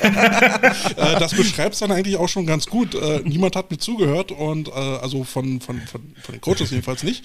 äh, 0.00 1.18
das 1.18 1.34
beschreibt 1.34 1.74
es 1.74 1.80
dann 1.80 1.92
eigentlich 1.92 2.16
auch 2.16 2.28
schon 2.28 2.46
ganz 2.46 2.66
gut. 2.66 2.94
Äh, 2.94 3.20
niemand 3.24 3.56
hat 3.56 3.70
mir 3.70 3.78
zugehört 3.78 4.32
und 4.32 4.68
äh, 4.68 4.72
also 4.72 5.24
von, 5.24 5.60
von, 5.60 5.80
von, 5.82 6.00
von 6.20 6.34
den 6.34 6.40
Coaches 6.40 6.70
jedenfalls 6.70 7.02
nicht. 7.02 7.24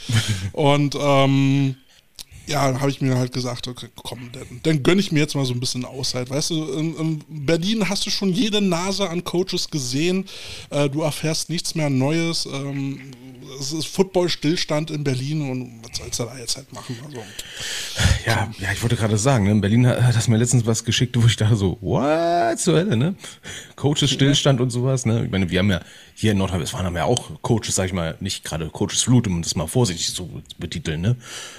Und 0.51 0.95
ähm, 0.99 1.75
ja, 2.47 2.79
habe 2.79 2.89
ich 2.89 3.01
mir 3.01 3.17
halt 3.17 3.31
gesagt, 3.31 3.67
okay, 3.67 3.87
komm, 3.95 4.29
dann, 4.33 4.59
dann 4.63 4.83
gönne 4.83 5.01
ich 5.01 5.11
mir 5.11 5.19
jetzt 5.19 5.35
mal 5.35 5.45
so 5.45 5.53
ein 5.53 5.59
bisschen 5.59 5.85
Auszeit. 5.85 6.29
Weißt 6.29 6.49
du, 6.49 6.73
in, 6.73 6.95
in 6.97 7.45
Berlin 7.45 7.87
hast 7.87 8.05
du 8.05 8.09
schon 8.09 8.33
jede 8.33 8.61
Nase 8.61 9.09
an 9.09 9.23
Coaches 9.23 9.69
gesehen. 9.69 10.25
Äh, 10.69 10.89
du 10.89 11.01
erfährst 11.01 11.49
nichts 11.49 11.75
mehr 11.75 11.89
Neues. 11.89 12.45
Ähm, 12.45 12.99
es 13.59 13.71
ist 13.71 13.87
Football-Stillstand 13.87 14.91
in 14.91 15.03
Berlin 15.03 15.49
und 15.49 15.81
was 15.83 15.97
sollst 15.97 16.19
du 16.19 16.23
da 16.23 16.37
jetzt 16.37 16.57
halt 16.57 16.71
machen? 16.73 16.97
Also, 17.05 17.21
ja, 18.25 18.51
ja, 18.59 18.71
ich 18.71 18.81
wollte 18.81 18.95
gerade 18.95 19.17
sagen, 19.17 19.45
ne, 19.45 19.51
in 19.51 19.61
Berlin 19.61 19.87
hat, 19.87 20.01
hat 20.01 20.15
das 20.15 20.27
mir 20.27 20.37
letztens 20.37 20.65
was 20.65 20.83
geschickt, 20.83 21.21
wo 21.21 21.25
ich 21.25 21.35
dachte 21.35 21.55
so, 21.55 21.77
what 21.81 22.59
zur 22.59 22.75
Hölle, 22.75 22.97
ne? 22.97 23.15
Coaches-Stillstand 23.75 24.59
ja. 24.59 24.63
und 24.63 24.69
sowas, 24.69 25.05
ne? 25.05 25.25
Ich 25.25 25.31
meine, 25.31 25.49
wir 25.49 25.59
haben 25.59 25.69
ja 25.69 25.81
hier 26.15 26.31
in 26.31 26.37
Nordrhein-Westfalen 26.37 26.85
haben 26.85 26.95
wir 26.95 27.05
auch 27.05 27.41
Coaches, 27.41 27.75
sag 27.75 27.87
ich 27.87 27.93
mal, 27.93 28.17
nicht 28.19 28.43
gerade 28.43 28.69
Coaches 28.69 29.03
Flut, 29.03 29.27
um 29.27 29.41
das 29.41 29.55
mal 29.55 29.67
vorsichtig 29.67 30.13
zu 30.13 30.41
betiteln, 30.57 31.01
ne? 31.01 31.15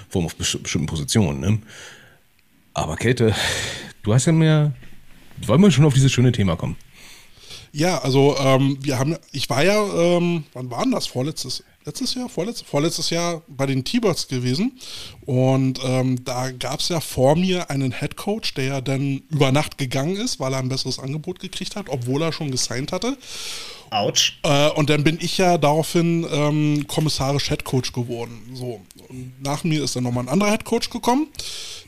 Vor 0.08 0.20
allem 0.20 0.26
auf 0.26 0.36
bestimmten 0.36 0.86
Positionen, 0.86 1.40
ne? 1.40 1.58
Aber 2.72 2.96
Käthe, 2.96 3.34
du 4.02 4.14
hast 4.14 4.26
ja 4.26 4.32
mehr, 4.32 4.72
wollen 5.46 5.60
wir 5.60 5.70
schon 5.70 5.84
auf 5.84 5.94
dieses 5.94 6.12
schöne 6.12 6.32
Thema 6.32 6.56
kommen? 6.56 6.76
Ja, 7.76 7.98
also 7.98 8.36
ähm, 8.38 8.78
wir 8.80 9.00
haben, 9.00 9.16
ich 9.32 9.50
war 9.50 9.64
ja, 9.64 9.82
ähm, 9.82 10.44
wann 10.52 10.70
war 10.70 10.82
denn 10.82 10.92
das? 10.92 11.08
Vorletztes, 11.08 11.64
letztes 11.84 12.14
Jahr, 12.14 12.28
vorletztes, 12.28 12.68
vorletztes 12.68 13.10
Jahr 13.10 13.42
bei 13.46 13.66
den 13.66 13.84
T-Birds 13.84 14.28
gewesen. 14.28 14.78
Und 15.26 15.80
ähm, 15.84 16.24
da 16.24 16.50
gab 16.50 16.80
es 16.80 16.88
ja 16.88 17.00
vor 17.00 17.36
mir 17.36 17.70
einen 17.70 17.92
Head 17.92 18.16
Coach, 18.16 18.54
der 18.54 18.64
ja 18.64 18.80
dann 18.80 19.22
über 19.30 19.52
Nacht 19.52 19.78
gegangen 19.78 20.16
ist, 20.16 20.40
weil 20.40 20.52
er 20.52 20.58
ein 20.60 20.68
besseres 20.68 20.98
Angebot 20.98 21.40
gekriegt 21.40 21.76
hat, 21.76 21.88
obwohl 21.88 22.22
er 22.22 22.32
schon 22.32 22.50
gesigned 22.50 22.92
hatte. 22.92 23.16
Autsch. 23.90 24.40
Äh, 24.42 24.70
und 24.70 24.90
dann 24.90 25.04
bin 25.04 25.18
ich 25.20 25.38
ja 25.38 25.56
daraufhin 25.58 26.26
ähm, 26.30 26.86
kommissarisch 26.88 27.48
Head 27.48 27.64
Coach 27.64 27.92
geworden. 27.92 28.50
So. 28.54 28.80
Und 29.08 29.40
nach 29.42 29.62
mir 29.62 29.84
ist 29.84 29.94
dann 29.94 30.04
nochmal 30.04 30.24
ein 30.24 30.28
anderer 30.28 30.50
Head 30.50 30.64
Coach 30.64 30.90
gekommen, 30.90 31.28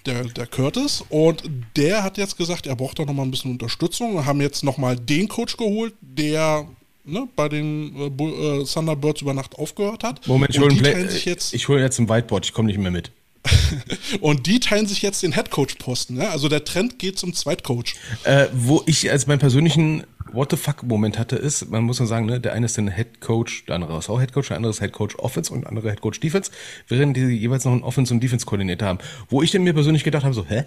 der, 0.05 0.25
der 0.25 0.47
Curtis. 0.47 1.03
Und 1.09 1.43
der 1.77 2.05
hat 2.05 2.19
jetzt 2.19 2.37
gesagt, 2.37 2.67
er 2.67 2.77
braucht 2.77 2.99
da 2.99 3.05
nochmal 3.05 3.27
ein 3.27 3.31
bisschen 3.31 3.51
Unterstützung. 3.51 4.15
Wir 4.15 4.27
haben 4.27 4.41
jetzt 4.41 4.63
nochmal 4.63 4.97
den 4.97 5.29
Coach 5.29 5.57
geholt, 5.57 5.95
der 6.01 6.69
ne, 7.07 7.29
bei 7.37 7.49
den 7.49 7.95
äh, 7.97 8.07
äh, 8.07 8.65
Thunderbirds 8.65 9.23
über 9.23 9.35
Nacht 9.35 9.57
aufgehört 9.57 10.05
hat. 10.05 10.27
Moment, 10.27 10.55
ich 10.55 10.61
hole 10.61 10.75
jetzt, 10.75 11.69
hol 11.69 11.81
jetzt 11.81 11.99
ein 11.99 12.09
Whiteboard, 12.09 12.47
ich 12.47 12.53
komme 12.53 12.67
nicht 12.67 12.79
mehr 12.79 12.91
mit. 12.91 13.11
und 14.21 14.47
die 14.47 14.61
teilen 14.61 14.87
sich 14.87 15.03
jetzt 15.03 15.23
den 15.23 15.33
Headcoach-Posten. 15.33 16.17
Ne? 16.17 16.29
Also 16.29 16.49
der 16.49 16.65
Trend 16.65 16.99
geht 16.99 17.19
zum 17.19 17.33
Zweitcoach. 17.33 17.95
Äh, 18.25 18.47
wo 18.53 18.83
ich 18.87 19.11
als 19.11 19.27
meinen 19.27 19.39
persönlichen 19.39 20.05
What 20.33 20.51
the 20.51 20.57
fuck-Moment 20.57 21.19
hatte, 21.19 21.37
ist, 21.37 21.71
man 21.71 21.85
muss 21.85 21.99
nur 21.99 22.09
sagen, 22.09 22.27
ne, 22.27 22.41
der 22.41 22.53
eine 22.53 22.67
ist 22.67 22.79
ein 22.79 22.89
Headcoach, 22.89 23.65
der 23.69 23.77
andere 23.77 23.97
ist 23.99 24.11
auch 24.11 24.21
Headcoach, 24.21 24.49
der 24.49 24.57
andere 24.57 24.71
ist 24.71 24.81
Headcoach 24.81 25.19
Offense 25.19 25.53
und 25.53 25.63
der 25.63 25.71
andere 25.71 25.91
Headcoach 25.91 26.21
Defense, 26.21 26.51
während 26.89 27.17
die 27.17 27.23
jeweils 27.23 27.65
noch 27.65 27.73
einen 27.73 27.85
Offense- 27.85 28.13
und 28.13 28.21
Defense-Koordinator 28.21 28.89
haben. 28.89 28.99
Wo 29.29 29.43
ich 29.43 29.53
denn 29.53 29.63
mir 29.63 29.73
persönlich 29.73 30.05
gedacht 30.05 30.25
habe, 30.25 30.35
so, 30.35 30.45
hä? 30.45 30.65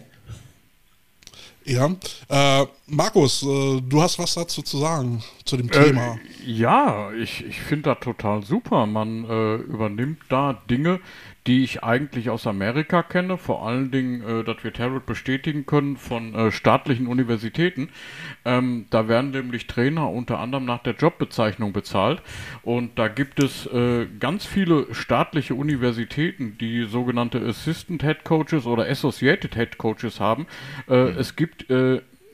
Ja, 1.70 1.86
äh, 2.30 2.66
Markus, 2.88 3.44
äh, 3.44 3.80
du 3.82 4.02
hast 4.02 4.18
was 4.18 4.34
dazu 4.34 4.64
zu 4.64 4.80
sagen, 4.80 5.22
zu 5.46 5.56
dem 5.56 5.70
Thema. 5.70 6.16
Äh, 6.16 6.52
ja, 6.52 7.12
ich, 7.12 7.46
ich 7.46 7.62
finde 7.62 7.92
das 7.92 8.00
total 8.00 8.44
super. 8.44 8.88
Man 8.88 9.24
äh, 9.26 9.56
übernimmt 9.58 10.18
da 10.30 10.60
Dinge, 10.68 11.00
die 11.50 11.64
ich 11.64 11.84
eigentlich 11.84 12.30
aus 12.30 12.46
Amerika 12.46 13.02
kenne, 13.02 13.40
vor 13.40 13.66
allen 13.66 13.90
Dingen, 13.90 14.22
äh, 14.22 14.44
das 14.44 14.64
wird 14.64 14.78
Harold 14.78 15.08
bestätigen 15.08 15.66
können, 15.66 15.98
von 15.98 16.36
äh, 16.36 16.52
staatlichen 16.52 17.08
Universitäten. 17.08 17.90
Ähm, 18.46 18.86
da 18.92 19.08
werden 19.08 19.32
nämlich 19.32 19.66
Trainer 19.66 20.12
unter 20.12 20.40
anderem 20.40 20.66
nach 20.66 20.84
der 20.84 20.94
Jobbezeichnung 20.94 21.74
bezahlt 21.74 22.22
und 22.62 23.00
da 23.00 23.08
gibt 23.08 23.42
es 23.42 23.66
äh, 23.66 24.06
ganz 24.20 24.46
viele 24.46 24.94
staatliche 24.94 25.56
Universitäten, 25.56 26.56
die 26.60 26.84
sogenannte 26.84 27.40
Assistant 27.44 28.04
Head 28.04 28.26
Coaches 28.26 28.68
oder 28.68 28.88
Associated 28.88 29.56
Head 29.56 29.80
Coaches 29.80 30.20
haben. 30.20 30.46
Äh, 30.88 31.06
mhm. 31.06 31.18
Es 31.18 31.36
gibt 31.36 31.66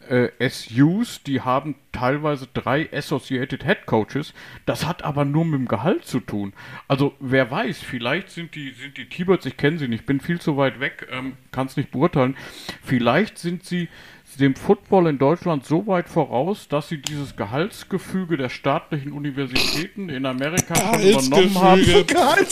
äh, 0.09 0.49
SUs, 0.49 1.23
die 1.23 1.41
haben 1.41 1.75
teilweise 1.91 2.47
drei 2.53 2.91
Associated 2.91 3.63
Head 3.63 3.85
Coaches. 3.85 4.33
Das 4.65 4.85
hat 4.85 5.03
aber 5.03 5.25
nur 5.25 5.45
mit 5.45 5.59
dem 5.59 5.67
Gehalt 5.67 6.05
zu 6.05 6.19
tun. 6.19 6.53
Also 6.87 7.13
wer 7.19 7.49
weiß, 7.51 7.79
vielleicht 7.79 8.29
sind 8.29 8.55
die, 8.55 8.71
sind 8.71 8.97
die 8.97 9.07
T-Birds, 9.07 9.45
ich 9.45 9.57
kenne 9.57 9.77
sie 9.77 9.87
nicht, 9.87 10.05
bin 10.05 10.19
viel 10.19 10.39
zu 10.39 10.57
weit 10.57 10.79
weg, 10.79 11.07
ähm, 11.11 11.33
kann 11.51 11.67
es 11.67 11.77
nicht 11.77 11.91
beurteilen. 11.91 12.35
Vielleicht 12.83 13.37
sind 13.37 13.63
sie 13.65 13.89
dem 14.37 14.55
Football 14.55 15.07
in 15.07 15.17
Deutschland 15.17 15.65
so 15.65 15.87
weit 15.87 16.09
voraus, 16.09 16.67
dass 16.67 16.89
sie 16.89 16.97
dieses 16.97 17.35
Gehaltsgefüge 17.35 18.37
der 18.37 18.49
staatlichen 18.49 19.11
Universitäten 19.11 20.09
in 20.09 20.25
Amerika 20.25 20.75
schon 20.75 21.01
übernommen 21.01 21.61
haben. 21.61 21.83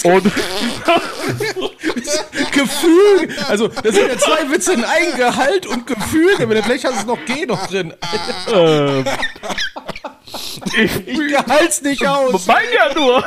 Und 0.04 0.24
Gefühl, 2.52 3.30
also 3.48 3.67
das 3.67 3.96
sind 3.96 4.08
ja 4.08 4.17
zwei 4.17 4.52
Witze 4.52 4.74
in 4.74 4.84
ein 4.84 5.17
Gehalt 5.17 5.65
und 5.65 5.88
Gefühl, 5.88 6.36
aber 6.41 6.62
vielleicht 6.63 6.86
hast 6.86 7.04
du 7.04 7.08
noch 7.08 7.26
G 7.26 7.46
noch 7.46 7.65
drin. 7.67 7.93
ähm, 8.54 9.06
ich, 10.78 11.08
ich 11.08 11.17
gehalt's 11.17 11.82
nicht 11.82 12.08
aus. 12.08 12.48
Mein 12.48 12.63
ja 12.74 12.93
nur. 12.93 13.24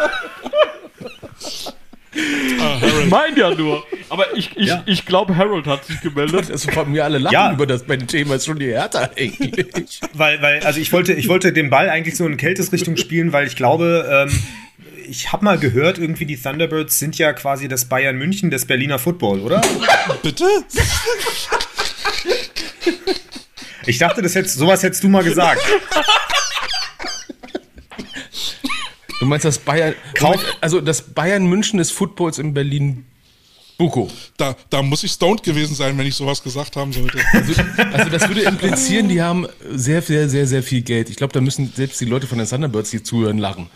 Ah, 2.60 2.80
ich 2.82 3.10
meine 3.10 3.38
ja 3.38 3.54
nur. 3.54 3.84
Aber 4.08 4.36
ich, 4.36 4.56
ich, 4.56 4.68
ja. 4.68 4.82
ich 4.86 5.04
glaube, 5.04 5.36
Harold 5.36 5.66
hat 5.66 5.84
sich 5.84 6.00
gemeldet. 6.00 6.48
Das 6.48 6.64
von 6.72 6.90
mir 6.90 7.04
alle 7.04 7.18
lachen 7.18 7.34
ja. 7.34 7.52
über 7.52 7.66
das 7.66 7.86
meine 7.86 8.06
Thema 8.06 8.36
ist 8.36 8.46
schon 8.46 8.58
die 8.58 8.72
Härte 8.72 9.10
eigentlich. 9.16 10.00
weil, 10.14 10.40
weil, 10.42 10.60
also 10.60 10.80
ich 10.80 10.92
wollte, 10.92 11.12
ich 11.12 11.28
wollte 11.28 11.52
den 11.52 11.70
Ball 11.70 11.90
eigentlich 11.90 12.16
so 12.16 12.26
in 12.26 12.36
Kältesrichtung 12.36 12.96
spielen, 12.96 13.32
weil 13.32 13.46
ich 13.46 13.56
glaube, 13.56 14.06
ähm, 14.28 14.42
ich 15.08 15.32
habe 15.32 15.44
mal 15.44 15.58
gehört, 15.58 15.98
irgendwie 15.98 16.26
die 16.26 16.36
Thunderbirds 16.36 16.98
sind 16.98 17.16
ja 17.18 17.32
quasi 17.32 17.68
das 17.68 17.84
Bayern 17.84 18.16
München 18.16 18.50
des 18.50 18.66
Berliner 18.66 18.98
Football, 18.98 19.40
oder? 19.40 19.62
Bitte? 20.22 20.44
Ich 23.86 23.98
dachte, 23.98 24.20
das 24.20 24.34
hättest, 24.34 24.58
sowas 24.58 24.82
hättest 24.82 25.04
du 25.04 25.08
mal 25.08 25.22
gesagt. 25.22 25.60
Du 29.20 29.26
meinst 29.26 29.44
das 29.44 29.58
Bayern, 29.58 29.94
Kauf, 30.14 30.42
also 30.60 30.80
das 30.80 31.02
Bayern 31.02 31.46
München 31.46 31.78
des 31.78 31.90
Footballs 31.90 32.38
in 32.38 32.52
Berlin 32.52 33.06
Buko. 33.78 34.10
Da, 34.38 34.56
da 34.70 34.80
muss 34.80 35.04
ich 35.04 35.12
stoned 35.12 35.42
gewesen 35.42 35.74
sein, 35.74 35.98
wenn 35.98 36.06
ich 36.06 36.14
sowas 36.14 36.42
gesagt 36.42 36.76
haben 36.76 36.92
sollte. 36.92 37.18
Also, 37.32 37.52
also 37.92 38.10
das 38.10 38.26
würde 38.28 38.42
implizieren, 38.42 39.08
die 39.08 39.20
haben 39.20 39.46
sehr, 39.70 40.00
sehr, 40.00 40.28
sehr, 40.30 40.46
sehr 40.46 40.62
viel 40.62 40.80
Geld. 40.80 41.10
Ich 41.10 41.16
glaube, 41.16 41.34
da 41.34 41.42
müssen 41.42 41.70
selbst 41.74 42.00
die 42.00 42.06
Leute 42.06 42.26
von 42.26 42.38
den 42.38 42.48
Thunderbirds, 42.48 42.90
die 42.90 43.02
zuhören, 43.02 43.36
lachen. 43.36 43.68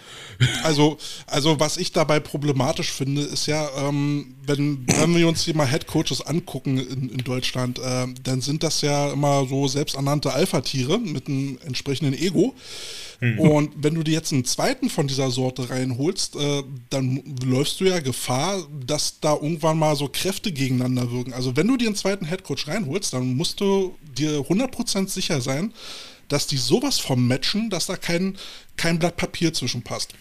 Also, 0.62 0.96
also 1.26 1.60
was 1.60 1.76
ich 1.76 1.92
dabei 1.92 2.18
problematisch 2.18 2.90
finde, 2.92 3.20
ist 3.20 3.46
ja, 3.46 3.68
ähm, 3.76 4.34
wenn, 4.46 4.86
wenn 4.86 5.14
wir 5.14 5.28
uns 5.28 5.44
hier 5.44 5.54
mal 5.54 5.68
Head 5.68 5.86
Coaches 5.86 6.22
angucken 6.22 6.78
in, 6.78 7.10
in 7.10 7.18
Deutschland, 7.18 7.78
äh, 7.78 8.06
dann 8.22 8.40
sind 8.40 8.62
das 8.62 8.80
ja 8.80 9.12
immer 9.12 9.46
so 9.46 9.68
selbsternannte 9.68 10.32
Alpha-Tiere 10.32 10.98
mit 10.98 11.28
einem 11.28 11.58
entsprechenden 11.66 12.14
Ego. 12.14 12.54
Mhm. 13.20 13.38
Und 13.38 13.70
wenn 13.76 13.94
du 13.94 14.02
dir 14.02 14.14
jetzt 14.14 14.32
einen 14.32 14.44
zweiten 14.44 14.88
von 14.88 15.06
dieser 15.06 15.30
Sorte 15.30 15.68
reinholst, 15.68 16.36
äh, 16.36 16.62
dann 16.88 17.22
läufst 17.44 17.80
du 17.80 17.84
ja 17.84 18.00
Gefahr, 18.00 18.66
dass 18.86 19.20
da 19.20 19.34
irgendwann 19.34 19.78
mal 19.78 19.94
so 19.94 20.08
Kräfte 20.08 20.52
gegeneinander 20.52 21.12
wirken. 21.12 21.34
Also 21.34 21.56
wenn 21.56 21.68
du 21.68 21.76
dir 21.76 21.88
einen 21.88 21.96
zweiten 21.96 22.24
Headcoach 22.24 22.66
reinholst, 22.66 23.12
dann 23.12 23.36
musst 23.36 23.60
du 23.60 23.96
dir 24.02 24.40
100% 24.40 25.08
sicher 25.08 25.40
sein, 25.40 25.72
dass 26.28 26.46
die 26.46 26.56
sowas 26.56 26.98
vom 26.98 27.28
matchen, 27.28 27.68
dass 27.70 27.86
da 27.86 27.96
kein, 27.96 28.36
kein 28.76 28.98
Blatt 28.98 29.16
Papier 29.16 29.52
zwischen 29.52 29.82
passt. 29.82 30.14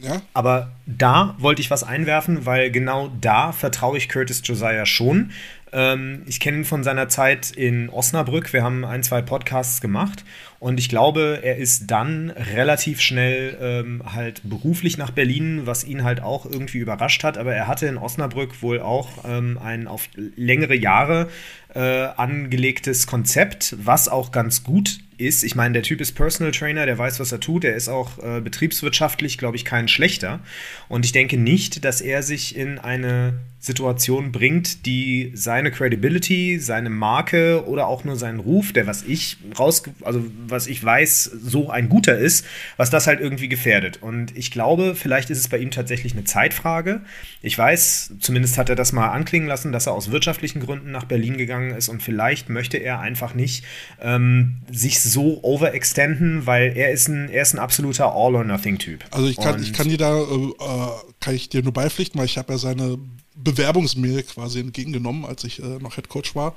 Ja? 0.00 0.20
Aber 0.34 0.72
da 0.84 1.36
wollte 1.38 1.62
ich 1.62 1.70
was 1.70 1.84
einwerfen, 1.84 2.44
weil 2.44 2.70
genau 2.70 3.10
da 3.20 3.52
vertraue 3.52 3.96
ich 3.96 4.08
Curtis 4.08 4.42
Josiah 4.44 4.84
schon. 4.84 5.30
Ähm, 5.72 6.22
ich 6.26 6.40
kenne 6.40 6.58
ihn 6.58 6.64
von 6.64 6.82
seiner 6.82 7.08
Zeit 7.08 7.52
in 7.52 7.88
Osnabrück. 7.88 8.52
Wir 8.52 8.64
haben 8.64 8.84
ein, 8.84 9.04
zwei 9.04 9.22
Podcasts 9.22 9.80
gemacht 9.80 10.24
und 10.64 10.80
ich 10.80 10.88
glaube, 10.88 11.40
er 11.42 11.58
ist 11.58 11.90
dann 11.90 12.30
relativ 12.30 13.02
schnell 13.02 13.58
ähm, 13.60 14.02
halt 14.14 14.40
beruflich 14.44 14.96
nach 14.96 15.10
Berlin, 15.10 15.66
was 15.66 15.84
ihn 15.84 16.04
halt 16.04 16.22
auch 16.22 16.46
irgendwie 16.46 16.78
überrascht 16.78 17.22
hat. 17.22 17.36
Aber 17.36 17.54
er 17.54 17.66
hatte 17.66 17.86
in 17.86 17.98
Osnabrück 17.98 18.62
wohl 18.62 18.80
auch 18.80 19.10
ähm, 19.28 19.58
ein 19.62 19.86
auf 19.86 20.08
längere 20.14 20.74
Jahre 20.74 21.28
äh, 21.74 21.80
angelegtes 22.16 23.06
Konzept, 23.06 23.76
was 23.78 24.08
auch 24.08 24.32
ganz 24.32 24.64
gut 24.64 25.00
ist. 25.18 25.44
Ich 25.44 25.54
meine, 25.54 25.74
der 25.74 25.82
Typ 25.82 26.00
ist 26.00 26.12
Personal 26.12 26.52
Trainer, 26.52 26.86
der 26.86 26.96
weiß, 26.96 27.20
was 27.20 27.30
er 27.30 27.40
tut. 27.40 27.64
Er 27.64 27.74
ist 27.74 27.88
auch 27.88 28.18
äh, 28.22 28.40
betriebswirtschaftlich, 28.40 29.38
glaube 29.38 29.56
ich, 29.56 29.64
kein 29.64 29.88
schlechter. 29.88 30.40
Und 30.88 31.04
ich 31.04 31.12
denke 31.12 31.36
nicht, 31.36 31.84
dass 31.84 32.00
er 32.00 32.22
sich 32.22 32.56
in 32.56 32.78
eine 32.78 33.34
Situation 33.58 34.30
bringt, 34.30 34.84
die 34.84 35.32
seine 35.34 35.70
Credibility, 35.70 36.58
seine 36.58 36.90
Marke 36.90 37.66
oder 37.66 37.86
auch 37.86 38.04
nur 38.04 38.16
seinen 38.16 38.40
Ruf, 38.40 38.72
der 38.72 38.86
was 38.86 39.02
ich 39.02 39.38
raus, 39.58 39.82
also 40.02 40.22
was 40.54 40.66
ich 40.66 40.82
weiß, 40.82 41.24
so 41.42 41.68
ein 41.68 41.90
guter 41.90 42.16
ist, 42.16 42.46
was 42.78 42.88
das 42.88 43.06
halt 43.06 43.20
irgendwie 43.20 43.48
gefährdet. 43.48 43.98
Und 44.00 44.34
ich 44.36 44.50
glaube, 44.50 44.94
vielleicht 44.94 45.28
ist 45.28 45.38
es 45.38 45.48
bei 45.48 45.58
ihm 45.58 45.70
tatsächlich 45.70 46.14
eine 46.14 46.24
Zeitfrage. 46.24 47.02
Ich 47.42 47.58
weiß, 47.58 48.14
zumindest 48.20 48.56
hat 48.56 48.70
er 48.70 48.76
das 48.76 48.92
mal 48.92 49.08
anklingen 49.08 49.48
lassen, 49.48 49.72
dass 49.72 49.86
er 49.86 49.92
aus 49.92 50.10
wirtschaftlichen 50.10 50.60
Gründen 50.60 50.90
nach 50.90 51.04
Berlin 51.04 51.36
gegangen 51.36 51.72
ist 51.76 51.88
und 51.88 52.02
vielleicht 52.02 52.48
möchte 52.48 52.78
er 52.78 53.00
einfach 53.00 53.34
nicht 53.34 53.64
ähm, 54.00 54.62
sich 54.70 55.02
so 55.02 55.42
overextenden, 55.42 56.46
weil 56.46 56.76
er 56.76 56.92
ist 56.92 57.08
ein, 57.08 57.28
er 57.28 57.42
ist 57.42 57.52
ein 57.52 57.58
absoluter 57.58 58.14
All-or-Nothing-Typ. 58.14 59.04
Also 59.10 59.28
ich 59.28 59.36
kann, 59.36 59.62
ich 59.62 59.72
kann 59.72 59.88
dir 59.88 59.98
da, 59.98 60.16
äh, 60.16 60.22
äh, 60.22 60.90
kann 61.20 61.34
ich 61.34 61.48
dir 61.48 61.62
nur 61.62 61.72
beipflichten, 61.72 62.18
weil 62.18 62.26
ich 62.26 62.38
habe 62.38 62.52
ja 62.52 62.58
seine 62.58 62.98
Bewerbungsmail 63.34 64.22
quasi 64.22 64.60
entgegengenommen, 64.60 65.24
als 65.24 65.44
ich 65.44 65.60
äh, 65.60 65.78
noch 65.80 65.96
Head 65.96 66.08
Coach 66.08 66.34
war. 66.34 66.54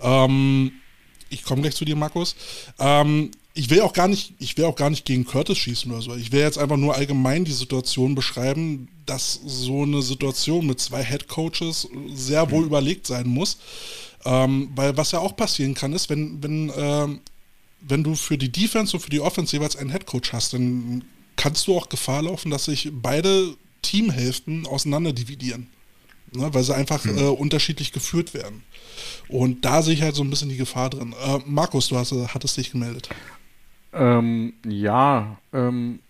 Ähm, 0.00 0.72
ich 1.30 1.42
komme 1.42 1.62
gleich 1.62 1.74
zu 1.74 1.84
dir, 1.84 1.96
Markus. 1.96 2.34
Ähm, 2.78 3.30
ich 3.54 3.70
will 3.70 3.80
auch 3.80 3.92
gar 3.92 4.08
nicht, 4.08 4.34
ich 4.38 4.56
will 4.56 4.64
auch 4.64 4.76
gar 4.76 4.90
nicht 4.90 5.04
gegen 5.04 5.24
Curtis 5.24 5.58
schießen 5.58 5.90
oder 5.90 6.00
so. 6.00 6.14
Ich 6.14 6.30
will 6.30 6.40
jetzt 6.40 6.58
einfach 6.58 6.76
nur 6.76 6.94
allgemein 6.94 7.44
die 7.44 7.52
Situation 7.52 8.14
beschreiben, 8.14 8.88
dass 9.04 9.40
so 9.44 9.82
eine 9.82 10.02
Situation 10.02 10.66
mit 10.66 10.80
zwei 10.80 11.02
Head 11.02 11.28
Coaches 11.28 11.88
sehr 12.12 12.50
wohl 12.50 12.60
mhm. 12.60 12.66
überlegt 12.66 13.06
sein 13.06 13.26
muss. 13.26 13.58
Ähm, 14.24 14.70
weil 14.74 14.96
was 14.96 15.12
ja 15.12 15.18
auch 15.18 15.36
passieren 15.36 15.74
kann, 15.74 15.92
ist, 15.92 16.08
wenn, 16.08 16.42
wenn, 16.42 16.72
ähm, 16.76 17.20
wenn 17.80 18.04
du 18.04 18.14
für 18.14 18.38
die 18.38 18.50
Defense 18.50 18.96
und 18.96 19.02
für 19.02 19.10
die 19.10 19.20
Offense 19.20 19.56
jeweils 19.56 19.76
einen 19.76 19.90
Head 19.90 20.06
Coach 20.06 20.32
hast, 20.32 20.52
dann 20.52 21.04
kannst 21.36 21.66
du 21.66 21.76
auch 21.76 21.88
Gefahr 21.88 22.22
laufen, 22.22 22.50
dass 22.50 22.66
sich 22.66 22.90
beide 22.92 23.54
Teamhälften 23.82 24.66
auseinander 24.66 25.12
dividieren 25.12 25.68
ne, 26.32 26.52
weil 26.52 26.62
sie 26.62 26.74
einfach 26.74 27.04
mhm. 27.04 27.18
äh, 27.18 27.22
unterschiedlich 27.22 27.92
geführt 27.92 28.34
werden. 28.34 28.62
Und 29.28 29.64
da 29.64 29.82
sehe 29.82 29.94
ich 29.94 30.02
halt 30.02 30.14
so 30.14 30.22
ein 30.22 30.30
bisschen 30.30 30.48
die 30.48 30.56
Gefahr 30.56 30.90
drin. 30.90 31.14
Äh, 31.24 31.38
Markus, 31.46 31.88
du 31.88 31.96
hast, 31.96 32.12
hattest 32.12 32.56
dich 32.56 32.72
gemeldet. 32.72 33.08
Ähm, 33.92 34.54
ja, 34.66 35.38
ähm, 35.52 36.00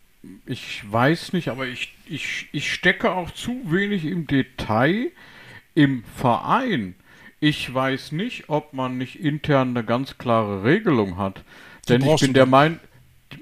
ich 0.47 0.83
weiß 0.91 1.33
nicht, 1.33 1.49
aber 1.49 1.67
ich, 1.67 1.95
ich, 2.07 2.49
ich 2.53 2.73
stecke 2.73 3.13
auch 3.13 3.31
zu 3.31 3.61
wenig 3.67 4.05
im 4.05 4.27
Detail 4.27 5.13
im 5.75 6.03
Verein. 6.17 6.95
Ich 7.41 7.73
weiß 7.73 8.13
nicht, 8.13 8.49
ob 8.49 8.73
man 8.73 8.99
nicht 8.99 9.21
intern 9.21 9.71
eine 9.71 9.85
ganz 9.85 10.19
klare 10.19 10.65
Regelung 10.65 11.19
hat. 11.19 11.45
Denn 11.89 12.03
ich 12.03 12.21
bin 12.21 12.35
der 12.35 12.47
Meinung, 12.47 12.81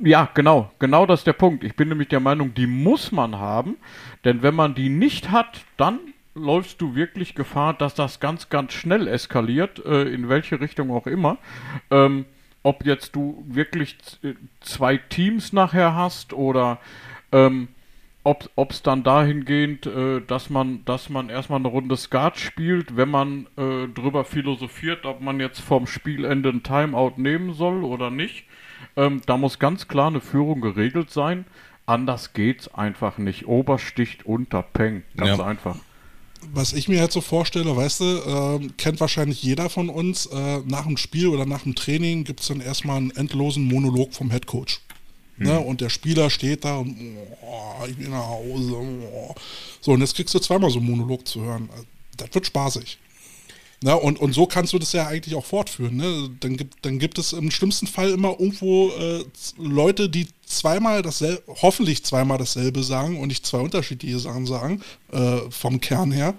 ja, 0.02 0.28
genau, 0.34 0.70
genau 0.78 1.06
das 1.06 1.20
ist 1.20 1.26
der 1.26 1.32
Punkt. 1.32 1.64
Ich 1.64 1.74
bin 1.74 1.88
nämlich 1.88 2.08
der 2.08 2.20
Meinung, 2.20 2.52
die 2.54 2.66
muss 2.66 3.12
man 3.12 3.36
haben, 3.36 3.76
denn 4.24 4.42
wenn 4.42 4.54
man 4.54 4.74
die 4.74 4.88
nicht 4.88 5.30
hat, 5.30 5.60
dann 5.76 5.98
läufst 6.36 6.80
du 6.80 6.94
wirklich 6.94 7.34
Gefahr, 7.34 7.74
dass 7.74 7.94
das 7.94 8.20
ganz, 8.20 8.48
ganz 8.48 8.72
schnell 8.72 9.08
eskaliert, 9.08 9.84
äh, 9.84 10.02
in 10.04 10.28
welche 10.28 10.60
Richtung 10.60 10.90
auch 10.90 11.06
immer. 11.06 11.38
Ähm, 11.90 12.26
ob 12.62 12.84
jetzt 12.84 13.16
du 13.16 13.44
wirklich 13.48 13.96
äh, 14.22 14.34
zwei 14.60 14.96
Teams 14.96 15.52
nachher 15.52 15.94
hast 15.94 16.32
oder 16.32 16.78
ähm, 17.32 17.68
ob 18.22 18.70
es 18.72 18.82
dann 18.82 19.04
dahingehend, 19.04 19.86
äh, 19.86 20.20
dass 20.20 20.50
man, 20.50 20.84
dass 20.84 21.08
man 21.10 21.28
erstmal 21.28 21.60
eine 21.60 21.68
Runde 21.68 21.96
Skat 21.96 22.36
spielt, 22.38 22.96
wenn 22.96 23.08
man 23.08 23.46
äh, 23.56 23.86
drüber 23.86 24.24
philosophiert, 24.24 25.06
ob 25.06 25.20
man 25.20 25.38
jetzt 25.38 25.60
vom 25.60 25.86
Spielende 25.86 26.48
ein 26.48 26.64
Timeout 26.64 27.14
nehmen 27.18 27.54
soll 27.54 27.84
oder 27.84 28.10
nicht. 28.10 28.44
Ähm, 28.96 29.22
da 29.26 29.36
muss 29.36 29.60
ganz 29.60 29.86
klar 29.86 30.08
eine 30.08 30.20
Führung 30.20 30.60
geregelt 30.60 31.10
sein. 31.10 31.44
Anders 31.86 32.32
geht's 32.32 32.66
einfach 32.74 33.16
nicht. 33.18 33.46
Obersticht 33.46 34.26
unter 34.26 34.62
Peng. 34.62 35.04
Ganz 35.16 35.38
ja. 35.38 35.46
einfach 35.46 35.76
was 36.52 36.72
ich 36.72 36.88
mir 36.88 37.00
halt 37.00 37.12
so 37.12 37.20
vorstelle, 37.20 37.76
weißt 37.76 38.00
du, 38.00 38.04
äh, 38.04 38.68
kennt 38.76 39.00
wahrscheinlich 39.00 39.42
jeder 39.42 39.68
von 39.68 39.88
uns, 39.88 40.26
äh, 40.26 40.58
nach 40.64 40.86
dem 40.86 40.96
Spiel 40.96 41.28
oder 41.28 41.46
nach 41.46 41.62
dem 41.62 41.74
Training 41.74 42.24
gibt 42.24 42.40
es 42.40 42.48
dann 42.48 42.60
erstmal 42.60 42.98
einen 42.98 43.10
endlosen 43.10 43.64
Monolog 43.64 44.14
vom 44.14 44.30
Headcoach. 44.30 44.80
Hm. 45.38 45.46
Ne? 45.46 45.60
Und 45.60 45.80
der 45.80 45.90
Spieler 45.90 46.30
steht 46.30 46.64
da 46.64 46.78
und 46.78 46.96
oh, 47.42 47.86
ich 47.88 47.96
bin 47.96 48.10
nach 48.10 48.26
Hause. 48.26 48.74
Oh. 48.74 49.34
So, 49.80 49.92
und 49.92 50.00
jetzt 50.00 50.14
kriegst 50.14 50.34
du 50.34 50.38
zweimal 50.38 50.70
so 50.70 50.78
einen 50.78 50.90
Monolog 50.90 51.26
zu 51.26 51.42
hören. 51.42 51.68
Das 52.16 52.32
wird 52.32 52.46
spaßig. 52.46 52.98
Ne? 53.82 53.94
Und, 53.96 54.18
und 54.18 54.32
so 54.32 54.46
kannst 54.46 54.72
du 54.72 54.78
das 54.78 54.92
ja 54.92 55.06
eigentlich 55.06 55.34
auch 55.34 55.44
fortführen. 55.44 55.96
Ne? 55.96 56.30
Dann, 56.40 56.56
gibt, 56.56 56.84
dann 56.84 56.98
gibt 56.98 57.18
es 57.18 57.32
im 57.32 57.50
schlimmsten 57.50 57.86
Fall 57.86 58.10
immer 58.10 58.30
irgendwo 58.30 58.90
äh, 58.90 59.24
Leute, 59.58 60.08
die 60.08 60.26
zweimal 60.46 61.02
dasselbe, 61.02 61.42
hoffentlich 61.60 62.04
zweimal 62.04 62.38
dasselbe 62.38 62.82
sagen 62.82 63.18
und 63.18 63.28
nicht 63.28 63.44
zwei 63.44 63.58
unterschiedliche 63.58 64.18
Sachen 64.18 64.46
sagen, 64.46 64.80
äh, 65.12 65.38
vom 65.50 65.80
Kern 65.80 66.12
her. 66.12 66.34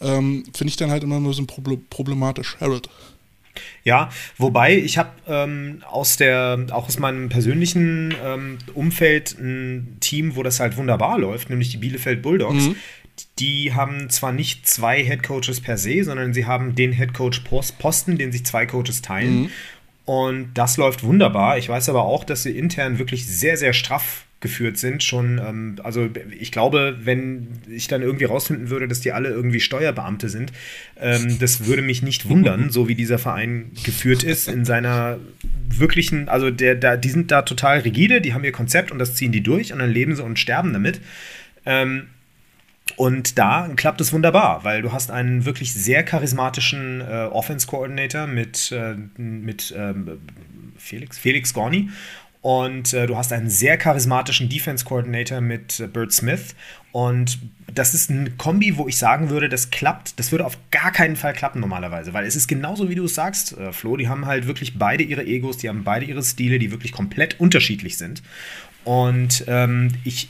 Ähm, 0.00 0.44
Finde 0.54 0.70
ich 0.70 0.76
dann 0.76 0.90
halt 0.90 1.02
immer 1.02 1.20
nur 1.20 1.34
so 1.34 1.44
problematisch. 1.44 2.56
Harold. 2.60 2.88
Ja, 3.84 4.10
wobei 4.36 4.76
ich 4.76 4.98
habe 4.98 5.10
ähm, 5.28 5.82
aus 5.88 6.16
der, 6.16 6.66
auch 6.70 6.88
aus 6.88 6.98
meinem 6.98 7.28
persönlichen 7.28 8.14
ähm, 8.24 8.58
Umfeld 8.74 9.36
ein 9.38 9.98
Team, 10.00 10.34
wo 10.34 10.42
das 10.42 10.58
halt 10.58 10.76
wunderbar 10.76 11.18
läuft, 11.18 11.50
nämlich 11.50 11.70
die 11.70 11.76
Bielefeld 11.76 12.22
Bulldogs. 12.22 12.64
Mhm 12.64 12.76
die 13.38 13.72
haben 13.72 14.10
zwar 14.10 14.32
nicht 14.32 14.66
zwei 14.68 15.02
Head 15.02 15.22
Coaches 15.22 15.60
per 15.60 15.78
se, 15.78 16.04
sondern 16.04 16.34
sie 16.34 16.46
haben 16.46 16.74
den 16.74 16.92
Head 16.92 17.14
Coach 17.14 17.40
Posten, 17.40 18.18
den 18.18 18.32
sich 18.32 18.44
zwei 18.44 18.66
Coaches 18.66 19.02
teilen. 19.02 19.42
Mhm. 19.42 19.50
Und 20.04 20.50
das 20.54 20.76
läuft 20.76 21.02
wunderbar. 21.02 21.56
Ich 21.58 21.68
weiß 21.68 21.88
aber 21.88 22.04
auch, 22.04 22.24
dass 22.24 22.42
sie 22.42 22.56
intern 22.56 22.98
wirklich 22.98 23.26
sehr, 23.26 23.56
sehr 23.56 23.72
straff 23.72 24.24
geführt 24.44 24.76
sind. 24.76 25.02
Schon, 25.02 25.38
ähm, 25.38 25.76
also 25.82 26.10
ich 26.38 26.52
glaube, 26.52 26.98
wenn 27.02 27.48
ich 27.68 27.88
dann 27.88 28.02
irgendwie 28.02 28.26
rausfinden 28.26 28.68
würde, 28.68 28.86
dass 28.86 29.00
die 29.00 29.12
alle 29.12 29.30
irgendwie 29.30 29.60
Steuerbeamte 29.60 30.28
sind, 30.28 30.52
ähm, 31.00 31.38
das 31.40 31.64
würde 31.64 31.80
mich 31.80 32.02
nicht 32.02 32.28
wundern, 32.28 32.68
so 32.68 32.86
wie 32.86 32.94
dieser 32.94 33.18
Verein 33.18 33.70
geführt 33.82 34.22
ist 34.22 34.46
in 34.48 34.66
seiner 34.66 35.18
wirklichen, 35.66 36.28
also 36.28 36.50
der, 36.50 36.74
der, 36.74 36.98
die 36.98 37.08
sind 37.08 37.30
da 37.30 37.40
total 37.42 37.78
rigide, 37.78 38.20
die 38.20 38.34
haben 38.34 38.44
ihr 38.44 38.52
Konzept 38.52 38.92
und 38.92 38.98
das 38.98 39.14
ziehen 39.14 39.32
die 39.32 39.42
durch 39.42 39.72
und 39.72 39.78
dann 39.78 39.90
leben 39.90 40.14
sie 40.14 40.22
und 40.22 40.38
sterben 40.38 40.74
damit. 40.74 41.00
Ähm, 41.64 42.08
und 42.96 43.38
da 43.38 43.70
klappt 43.76 44.00
es 44.00 44.12
wunderbar, 44.12 44.64
weil 44.64 44.82
du 44.82 44.92
hast 44.92 45.10
einen 45.10 45.44
wirklich 45.44 45.72
sehr 45.72 46.02
charismatischen 46.02 47.00
äh, 47.00 47.28
Offense 47.30 47.66
Coordinator 47.66 48.26
mit, 48.26 48.72
äh, 48.72 48.94
mit 49.16 49.74
ähm, 49.76 50.20
Felix, 50.76 51.18
Felix 51.18 51.54
Gorni 51.54 51.90
und 52.44 52.92
äh, 52.92 53.06
du 53.06 53.16
hast 53.16 53.32
einen 53.32 53.48
sehr 53.48 53.78
charismatischen 53.78 54.50
Defense 54.50 54.84
Coordinator 54.84 55.40
mit 55.40 55.80
äh, 55.80 55.86
Bert 55.86 56.12
Smith. 56.12 56.54
Und 56.92 57.38
das 57.72 57.94
ist 57.94 58.10
ein 58.10 58.36
Kombi, 58.36 58.76
wo 58.76 58.86
ich 58.86 58.98
sagen 58.98 59.30
würde, 59.30 59.48
das 59.48 59.70
klappt. 59.70 60.18
Das 60.18 60.30
würde 60.30 60.44
auf 60.44 60.58
gar 60.70 60.92
keinen 60.92 61.16
Fall 61.16 61.32
klappen 61.32 61.58
normalerweise, 61.60 62.12
weil 62.12 62.26
es 62.26 62.36
ist 62.36 62.46
genauso, 62.46 62.90
wie 62.90 62.96
du 62.96 63.06
es 63.06 63.14
sagst, 63.14 63.56
äh, 63.56 63.72
Flo. 63.72 63.96
Die 63.96 64.10
haben 64.10 64.26
halt 64.26 64.46
wirklich 64.46 64.78
beide 64.78 65.02
ihre 65.02 65.24
Egos, 65.24 65.56
die 65.56 65.70
haben 65.70 65.84
beide 65.84 66.04
ihre 66.04 66.22
Stile, 66.22 66.58
die 66.58 66.70
wirklich 66.70 66.92
komplett 66.92 67.40
unterschiedlich 67.40 67.96
sind. 67.96 68.22
Und 68.84 69.46
ähm, 69.48 69.92
ich 70.04 70.28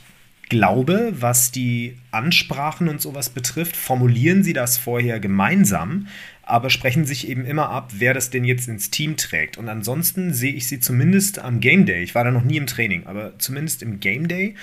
glaube, 0.49 1.13
was 1.19 1.51
die 1.51 1.97
Ansprachen 2.11 2.87
und 2.87 3.01
sowas 3.01 3.29
betrifft, 3.29 3.75
formulieren 3.75 4.43
sie 4.43 4.53
das 4.53 4.77
vorher 4.77 5.19
gemeinsam, 5.19 6.07
aber 6.45 6.69
sprechen 6.69 7.05
sich 7.05 7.27
eben 7.27 7.45
immer 7.45 7.69
ab, 7.69 7.91
wer 7.97 8.13
das 8.13 8.29
denn 8.29 8.45
jetzt 8.45 8.67
ins 8.67 8.91
Team 8.91 9.17
trägt. 9.17 9.57
Und 9.57 9.67
ansonsten 9.67 10.33
sehe 10.33 10.53
ich 10.53 10.67
sie 10.67 10.79
zumindest 10.79 11.39
am 11.39 11.59
Game 11.59 11.85
Day, 11.85 12.03
ich 12.03 12.15
war 12.15 12.23
da 12.23 12.31
noch 12.31 12.43
nie 12.43 12.57
im 12.57 12.67
Training, 12.67 13.05
aber 13.05 13.37
zumindest 13.39 13.81
im 13.81 13.99
Game 13.99 14.27
Day 14.27 14.55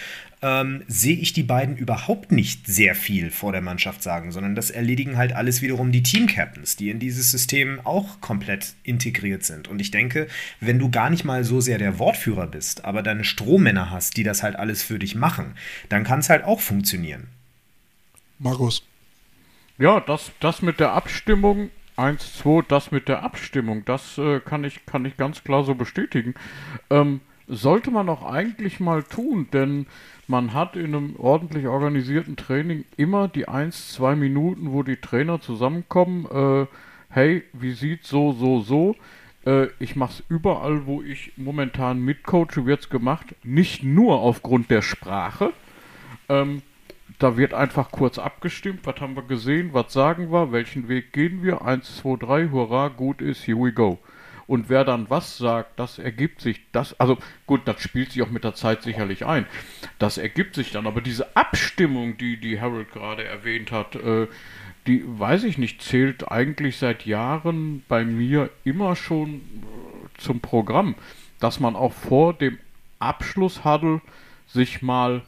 ähm, 0.42 0.82
sehe 0.88 1.16
ich 1.16 1.32
die 1.32 1.44
beiden 1.44 1.76
überhaupt 1.76 2.32
nicht 2.32 2.66
sehr 2.66 2.94
viel 2.94 3.30
vor 3.30 3.52
der 3.52 3.60
Mannschaft 3.60 4.02
sagen, 4.02 4.32
sondern 4.32 4.54
das 4.54 4.70
erledigen 4.70 5.16
halt 5.16 5.32
alles 5.32 5.62
wiederum 5.62 5.92
die 5.92 6.02
Team-Captains, 6.02 6.76
die 6.76 6.90
in 6.90 6.98
dieses 6.98 7.30
System 7.30 7.80
auch 7.84 8.20
komplett 8.20 8.74
integriert 8.82 9.44
sind. 9.44 9.68
Und 9.68 9.80
ich 9.80 9.90
denke, 9.90 10.26
wenn 10.60 10.78
du 10.78 10.90
gar 10.90 11.10
nicht 11.10 11.24
mal 11.24 11.44
so 11.44 11.60
sehr 11.60 11.78
der 11.78 11.98
Wortführer 11.98 12.48
bist, 12.48 12.84
aber 12.84 13.02
deine 13.02 13.24
Strohmänner 13.24 13.90
hast, 13.90 14.16
die 14.16 14.24
das 14.24 14.42
halt 14.42 14.56
alles 14.56 14.82
für 14.82 14.98
dich 14.98 15.14
machen, 15.14 15.54
dann 15.88 16.04
kann 16.04 16.18
es 16.18 16.28
halt 16.28 16.44
auch 16.44 16.60
funktionieren. 16.60 17.28
Markus. 18.38 18.82
Ja, 19.82 19.98
das, 19.98 20.30
das 20.38 20.62
mit 20.62 20.78
der 20.78 20.92
Abstimmung 20.92 21.70
1, 21.96 22.38
2, 22.38 22.62
das 22.68 22.92
mit 22.92 23.08
der 23.08 23.24
Abstimmung, 23.24 23.84
das 23.84 24.16
äh, 24.16 24.38
kann, 24.38 24.62
ich, 24.62 24.86
kann 24.86 25.04
ich 25.04 25.16
ganz 25.16 25.42
klar 25.42 25.64
so 25.64 25.74
bestätigen. 25.74 26.34
Ähm, 26.88 27.20
sollte 27.48 27.90
man 27.90 28.08
auch 28.08 28.22
eigentlich 28.22 28.78
mal 28.78 29.02
tun, 29.02 29.48
denn 29.52 29.86
man 30.28 30.54
hat 30.54 30.76
in 30.76 30.94
einem 30.94 31.16
ordentlich 31.16 31.66
organisierten 31.66 32.36
Training 32.36 32.84
immer 32.96 33.26
die 33.26 33.48
1, 33.48 33.94
2 33.94 34.14
Minuten, 34.14 34.70
wo 34.70 34.84
die 34.84 34.98
Trainer 34.98 35.40
zusammenkommen. 35.40 36.26
Äh, 36.30 36.66
hey, 37.08 37.42
wie 37.52 37.72
sieht 37.72 38.04
so, 38.04 38.30
so, 38.30 38.60
so? 38.60 38.94
Äh, 39.44 39.66
ich 39.80 39.96
mache 39.96 40.12
es 40.12 40.24
überall, 40.28 40.86
wo 40.86 41.02
ich 41.02 41.32
momentan 41.36 41.98
mitcoache, 41.98 42.66
wird 42.66 42.82
es 42.82 42.88
gemacht. 42.88 43.34
Nicht 43.42 43.82
nur 43.82 44.20
aufgrund 44.20 44.70
der 44.70 44.82
Sprache. 44.82 45.52
Ähm, 46.28 46.62
da 47.18 47.36
wird 47.36 47.54
einfach 47.54 47.90
kurz 47.90 48.18
abgestimmt, 48.18 48.80
was 48.84 49.00
haben 49.00 49.16
wir 49.16 49.22
gesehen, 49.22 49.70
was 49.72 49.92
sagen 49.92 50.30
wir, 50.32 50.52
welchen 50.52 50.88
Weg 50.88 51.12
gehen 51.12 51.42
wir, 51.42 51.62
eins, 51.62 51.96
zwei, 51.98 52.16
drei, 52.16 52.48
hurra, 52.48 52.88
gut 52.88 53.20
ist, 53.20 53.46
here 53.46 53.58
we 53.58 53.72
go. 53.72 53.98
Und 54.46 54.68
wer 54.68 54.84
dann 54.84 55.08
was 55.08 55.38
sagt, 55.38 55.78
das 55.78 55.98
ergibt 55.98 56.40
sich, 56.40 56.60
das, 56.72 56.98
also 57.00 57.16
gut, 57.46 57.62
das 57.64 57.80
spielt 57.80 58.12
sich 58.12 58.22
auch 58.22 58.30
mit 58.30 58.44
der 58.44 58.54
Zeit 58.54 58.82
sicherlich 58.82 59.24
ein. 59.24 59.46
Das 59.98 60.18
ergibt 60.18 60.54
sich 60.54 60.72
dann, 60.72 60.86
aber 60.86 61.00
diese 61.00 61.36
Abstimmung, 61.36 62.18
die, 62.18 62.36
die 62.36 62.60
Harold 62.60 62.92
gerade 62.92 63.24
erwähnt 63.24 63.72
hat, 63.72 63.94
äh, 63.94 64.26
die, 64.86 65.04
weiß 65.06 65.44
ich 65.44 65.58
nicht, 65.58 65.80
zählt 65.80 66.30
eigentlich 66.30 66.76
seit 66.76 67.06
Jahren 67.06 67.84
bei 67.88 68.04
mir 68.04 68.50
immer 68.64 68.96
schon 68.96 69.34
äh, 69.34 69.40
zum 70.18 70.40
Programm, 70.40 70.96
dass 71.38 71.60
man 71.60 71.76
auch 71.76 71.92
vor 71.92 72.34
dem 72.34 72.58
Abschlusshuddle 72.98 74.00
sich 74.48 74.82
mal 74.82 75.22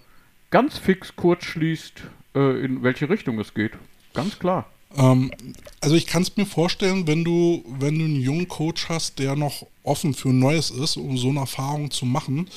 ganz 0.55 0.79
fix 0.79 1.17
kurz 1.17 1.45
schließt, 1.47 1.95
äh, 2.37 2.65
in 2.65 2.85
welche 2.85 3.11
Richtung 3.11 3.41
es 3.41 3.55
geht. 3.55 3.73
Ganz 4.13 4.39
klar. 4.39 4.71
Ähm, 4.97 5.33
also 5.81 5.97
ich 5.97 6.07
kann 6.07 6.23
es 6.23 6.37
mir 6.37 6.47
vorstellen, 6.47 7.09
wenn 7.09 7.25
du, 7.25 7.65
wenn 7.81 7.99
du 7.99 8.05
einen 8.05 8.21
jungen 8.21 8.47
Coach 8.47 8.89
hast, 8.89 9.19
der 9.19 9.35
noch 9.35 9.67
offen 9.83 10.15
für 10.15 10.29
Neues 10.29 10.71
ist, 10.71 10.97
um 10.97 11.19
so 11.19 11.31
eine 11.31 11.41
Erfahrung 11.41 11.91
zu 11.91 12.07
machen, 12.07 12.49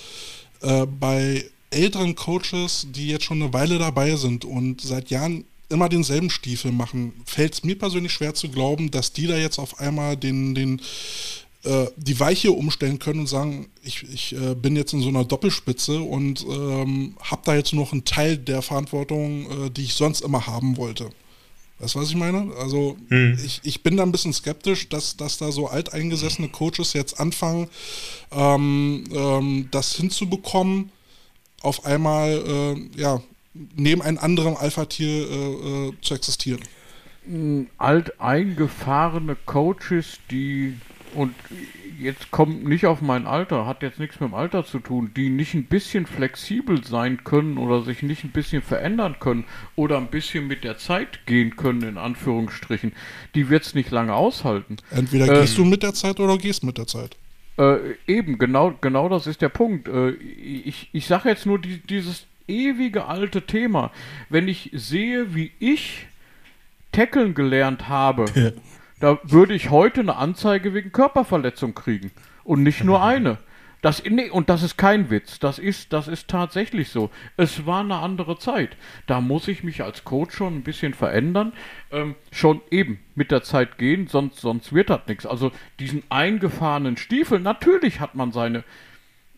äh, 0.61 0.85
bei 0.85 1.43
älteren 1.71 2.13
Coaches, 2.13 2.85
die 2.91 3.07
jetzt 3.07 3.25
schon 3.25 3.41
eine 3.41 3.51
Weile 3.51 3.79
dabei 3.79 4.15
sind 4.15 4.45
und 4.45 4.79
seit 4.81 5.09
Jahren 5.09 5.45
immer 5.69 5.89
denselben 5.89 6.29
Stiefel 6.29 6.71
machen, 6.71 7.13
fällt 7.25 7.55
es 7.55 7.63
mir 7.63 7.79
persönlich 7.79 8.13
schwer 8.13 8.35
zu 8.35 8.49
glauben, 8.49 8.91
dass 8.91 9.11
die 9.11 9.25
da 9.25 9.35
jetzt 9.37 9.57
auf 9.57 9.79
einmal 9.79 10.15
den, 10.17 10.53
den 10.53 10.81
äh, 11.63 11.87
die 11.95 12.19
Weiche 12.19 12.51
umstellen 12.51 12.99
können 12.99 13.21
und 13.21 13.27
sagen, 13.27 13.67
ich, 13.83 14.03
ich 14.11 14.33
äh, 14.33 14.55
bin 14.55 14.75
jetzt 14.75 14.93
in 14.93 15.01
so 15.01 15.09
einer 15.09 15.25
Doppelspitze 15.25 15.99
und 16.01 16.45
ähm, 16.47 17.15
habe 17.21 17.41
da 17.45 17.55
jetzt 17.55 17.73
noch 17.73 17.91
einen 17.91 18.05
Teil 18.05 18.37
der 18.37 18.61
Verantwortung, 18.61 19.65
äh, 19.65 19.69
die 19.71 19.83
ich 19.83 19.95
sonst 19.95 20.21
immer 20.21 20.47
haben 20.47 20.77
wollte. 20.77 21.09
Weißt 21.79 21.95
du, 21.95 21.99
was 21.99 22.09
ich 22.09 22.15
meine? 22.15 22.51
Also 22.59 22.97
hm. 23.09 23.37
ich, 23.43 23.61
ich 23.63 23.83
bin 23.83 23.97
da 23.97 24.03
ein 24.03 24.11
bisschen 24.11 24.33
skeptisch, 24.33 24.89
dass, 24.89 25.15
dass 25.15 25.37
da 25.37 25.51
so 25.51 25.67
alteingesessene 25.67 26.49
Coaches 26.49 26.93
jetzt 26.93 27.19
anfangen, 27.19 27.69
ähm, 28.31 29.03
ähm, 29.11 29.67
das 29.71 29.95
hinzubekommen, 29.95 30.91
auf 31.61 31.85
einmal 31.85 32.43
äh, 32.95 32.99
ja, 32.99 33.21
neben 33.75 34.01
einem 34.01 34.17
anderen 34.17 34.55
Alpha-Tier 34.55 35.29
äh, 35.29 35.87
äh, 35.87 35.93
zu 36.01 36.13
existieren. 36.13 36.61
Alteingefahrene 37.77 39.35
Coaches, 39.45 40.19
die 40.31 40.77
und 41.13 41.33
jetzt 41.99 42.31
kommt 42.31 42.63
nicht 42.63 42.85
auf 42.85 43.01
mein 43.01 43.25
Alter, 43.25 43.65
hat 43.65 43.81
jetzt 43.81 43.99
nichts 43.99 44.19
mit 44.19 44.29
dem 44.29 44.35
Alter 44.35 44.65
zu 44.65 44.79
tun, 44.79 45.11
die 45.15 45.29
nicht 45.29 45.53
ein 45.53 45.65
bisschen 45.65 46.05
flexibel 46.05 46.83
sein 46.83 47.23
können 47.23 47.57
oder 47.57 47.81
sich 47.81 48.03
nicht 48.03 48.23
ein 48.23 48.31
bisschen 48.31 48.61
verändern 48.61 49.15
können 49.19 49.45
oder 49.75 49.97
ein 49.97 50.07
bisschen 50.07 50.47
mit 50.47 50.63
der 50.63 50.77
Zeit 50.77 51.25
gehen 51.25 51.55
können, 51.55 51.81
in 51.81 51.97
Anführungsstrichen, 51.97 52.93
die 53.35 53.49
wird 53.49 53.65
es 53.65 53.73
nicht 53.73 53.91
lange 53.91 54.13
aushalten. 54.13 54.77
Entweder 54.91 55.27
äh, 55.27 55.41
gehst 55.41 55.57
du 55.57 55.65
mit 55.65 55.83
der 55.83 55.93
Zeit 55.93 56.19
oder 56.19 56.37
gehst 56.37 56.63
mit 56.63 56.77
der 56.77 56.87
Zeit. 56.87 57.15
Äh, 57.57 57.95
eben, 58.05 58.37
genau, 58.37 58.73
genau 58.79 59.09
das 59.09 59.25
ist 59.25 59.41
der 59.41 59.49
Punkt. 59.49 59.87
Äh, 59.87 60.11
ich 60.11 60.89
ich 60.93 61.07
sage 61.07 61.29
jetzt 61.29 61.45
nur 61.45 61.59
die, 61.59 61.79
dieses 61.79 62.27
ewige 62.47 63.05
alte 63.05 63.41
Thema. 63.41 63.91
Wenn 64.29 64.47
ich 64.47 64.69
sehe, 64.73 65.33
wie 65.33 65.51
ich 65.59 66.05
tackeln 66.91 67.33
gelernt 67.33 67.89
habe, 67.89 68.25
da 68.99 69.19
würde 69.23 69.53
ich 69.53 69.69
heute 69.69 70.01
eine 70.01 70.15
Anzeige 70.15 70.73
wegen 70.73 70.91
Körperverletzung 70.91 71.75
kriegen. 71.75 72.11
Und 72.43 72.63
nicht 72.63 72.83
nur 72.83 73.03
eine. 73.03 73.37
Das, 73.81 74.03
nee, 74.03 74.29
und 74.29 74.49
das 74.49 74.63
ist 74.63 74.77
kein 74.77 75.11
Witz. 75.11 75.39
Das 75.39 75.59
ist, 75.59 75.93
das 75.93 76.07
ist 76.07 76.27
tatsächlich 76.27 76.89
so. 76.89 77.11
Es 77.37 77.67
war 77.67 77.81
eine 77.81 77.97
andere 77.97 78.39
Zeit. 78.39 78.75
Da 79.05 79.21
muss 79.21 79.47
ich 79.47 79.63
mich 79.63 79.83
als 79.83 80.03
Coach 80.03 80.35
schon 80.35 80.55
ein 80.55 80.63
bisschen 80.63 80.95
verändern. 80.95 81.53
Ähm, 81.91 82.15
schon 82.31 82.61
eben 82.71 82.99
mit 83.13 83.29
der 83.29 83.43
Zeit 83.43 83.77
gehen, 83.77 84.07
sonst, 84.07 84.39
sonst 84.39 84.73
wird 84.73 84.89
das 84.89 85.01
nichts. 85.07 85.25
Also 85.27 85.51
diesen 85.79 86.03
eingefahrenen 86.09 86.97
Stiefel, 86.97 87.39
natürlich 87.39 87.99
hat 87.99 88.15
man 88.15 88.31
seine, 88.31 88.63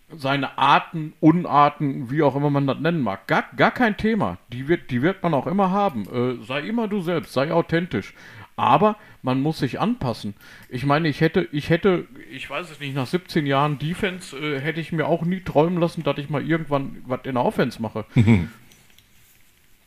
seine 0.09 0.57
Arten, 0.57 1.13
Unarten, 1.19 2.09
wie 2.09 2.23
auch 2.23 2.35
immer 2.35 2.49
man 2.49 2.65
das 2.65 2.79
nennen 2.79 3.01
mag. 3.01 3.27
Gar, 3.27 3.43
gar 3.57 3.71
kein 3.71 3.97
Thema. 3.97 4.37
Die 4.53 4.69
wird, 4.69 4.89
die 4.89 5.01
wird 5.01 5.21
man 5.21 5.33
auch 5.33 5.47
immer 5.47 5.69
haben. 5.71 6.05
Äh, 6.05 6.45
sei 6.45 6.61
immer 6.61 6.87
du 6.87 7.01
selbst, 7.01 7.33
sei 7.33 7.51
authentisch. 7.51 8.13
Aber 8.59 8.97
man 9.21 9.41
muss 9.41 9.59
sich 9.59 9.79
anpassen. 9.79 10.33
Ich 10.67 10.85
meine, 10.85 11.07
ich 11.07 11.21
hätte, 11.21 11.47
ich 11.53 11.69
hätte, 11.69 12.07
ich 12.29 12.49
weiß 12.49 12.69
es 12.69 12.81
nicht, 12.81 12.93
nach 12.93 13.07
17 13.07 13.45
Jahren 13.45 13.79
Defense 13.79 14.37
äh, 14.37 14.59
hätte 14.59 14.81
ich 14.81 14.91
mir 14.91 15.07
auch 15.07 15.23
nie 15.23 15.39
träumen 15.39 15.79
lassen, 15.79 16.03
dass 16.03 16.17
ich 16.17 16.29
mal 16.29 16.45
irgendwann 16.45 16.97
was 17.05 17.21
in 17.23 17.35
der 17.35 17.45
Offense 17.45 17.81
mache. 17.81 18.03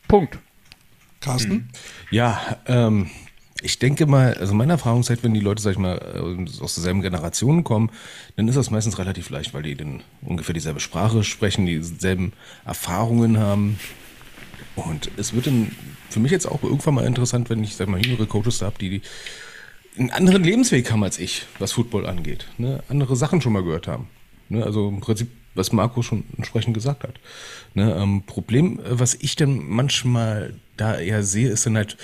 Punkt. 0.07 0.39
Carsten? 1.21 1.51
Hm. 1.51 1.69
Ja, 2.09 2.57
ähm, 2.65 3.11
ich 3.61 3.77
denke 3.77 4.07
mal, 4.07 4.33
also 4.33 4.55
meine 4.55 4.73
Erfahrungszeit, 4.73 5.23
wenn 5.23 5.35
die 5.35 5.39
Leute, 5.39 5.61
sag 5.61 5.73
ich 5.73 5.77
mal, 5.77 5.97
äh, 5.97 6.61
aus 6.63 6.73
derselben 6.73 7.03
Generation 7.03 7.63
kommen, 7.63 7.91
dann 8.37 8.47
ist 8.47 8.55
das 8.55 8.71
meistens 8.71 8.97
relativ 8.97 9.29
leicht, 9.29 9.53
weil 9.53 9.61
die 9.61 9.75
dann 9.75 10.01
ungefähr 10.23 10.53
dieselbe 10.53 10.79
Sprache 10.79 11.23
sprechen, 11.23 11.67
dieselben 11.67 12.33
Erfahrungen 12.65 13.37
haben. 13.37 13.79
Und 14.75 15.11
es 15.17 15.35
wird 15.35 15.45
dann 15.45 15.71
für 16.13 16.19
mich 16.19 16.31
jetzt 16.31 16.45
auch 16.45 16.63
irgendwann 16.63 16.93
mal 16.93 17.05
interessant, 17.05 17.49
wenn 17.49 17.63
ich, 17.63 17.75
sag 17.75 17.89
mal, 17.89 18.03
jüngere 18.03 18.25
Coaches 18.25 18.59
da 18.59 18.67
habe, 18.67 18.77
die 18.79 19.01
einen 19.97 20.11
anderen 20.11 20.43
Lebensweg 20.43 20.91
haben 20.91 21.03
als 21.03 21.19
ich, 21.19 21.45
was 21.59 21.73
Football 21.73 22.05
angeht. 22.05 22.47
Ne? 22.57 22.83
Andere 22.89 23.15
Sachen 23.15 23.41
schon 23.41 23.53
mal 23.53 23.63
gehört 23.63 23.87
haben. 23.87 24.07
Ne? 24.49 24.63
Also 24.63 24.89
im 24.89 25.01
Prinzip, 25.01 25.29
was 25.55 25.71
Marco 25.71 26.01
schon 26.01 26.23
entsprechend 26.37 26.73
gesagt 26.73 27.03
hat. 27.03 27.19
Ne? 27.73 27.95
Ähm, 27.99 28.23
Problem, 28.25 28.79
was 28.83 29.15
ich 29.15 29.35
dann 29.35 29.67
manchmal 29.67 30.55
da 30.77 30.97
eher 30.97 31.23
sehe, 31.23 31.49
ist 31.49 31.65
dann 31.65 31.77
halt, 31.77 31.97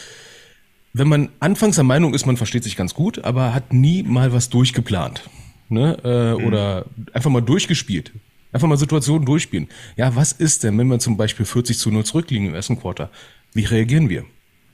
wenn 0.93 1.07
man 1.07 1.29
anfangs 1.39 1.75
der 1.75 1.83
Meinung 1.83 2.13
ist, 2.13 2.25
man 2.25 2.37
versteht 2.37 2.63
sich 2.63 2.75
ganz 2.75 2.93
gut, 2.93 3.23
aber 3.23 3.53
hat 3.53 3.73
nie 3.73 4.03
mal 4.03 4.33
was 4.33 4.49
durchgeplant. 4.49 5.23
Ne? 5.69 5.97
Äh, 6.03 6.39
mhm. 6.39 6.47
Oder 6.47 6.85
einfach 7.13 7.31
mal 7.31 7.41
durchgespielt. 7.41 8.11
Einfach 8.51 8.67
mal 8.67 8.77
Situationen 8.77 9.25
durchspielen. 9.25 9.67
Ja, 9.95 10.15
was 10.15 10.31
ist 10.31 10.63
denn, 10.63 10.77
wenn 10.79 10.87
wir 10.87 10.97
zum 10.97 11.17
Beispiel 11.17 11.45
40 11.45 11.77
zu 11.77 11.91
0 11.91 12.03
zurückliegen 12.03 12.47
im 12.47 12.55
ersten 12.55 12.79
Quarter? 12.79 13.11
Wie 13.53 13.65
reagieren 13.65 14.09
wir? 14.09 14.25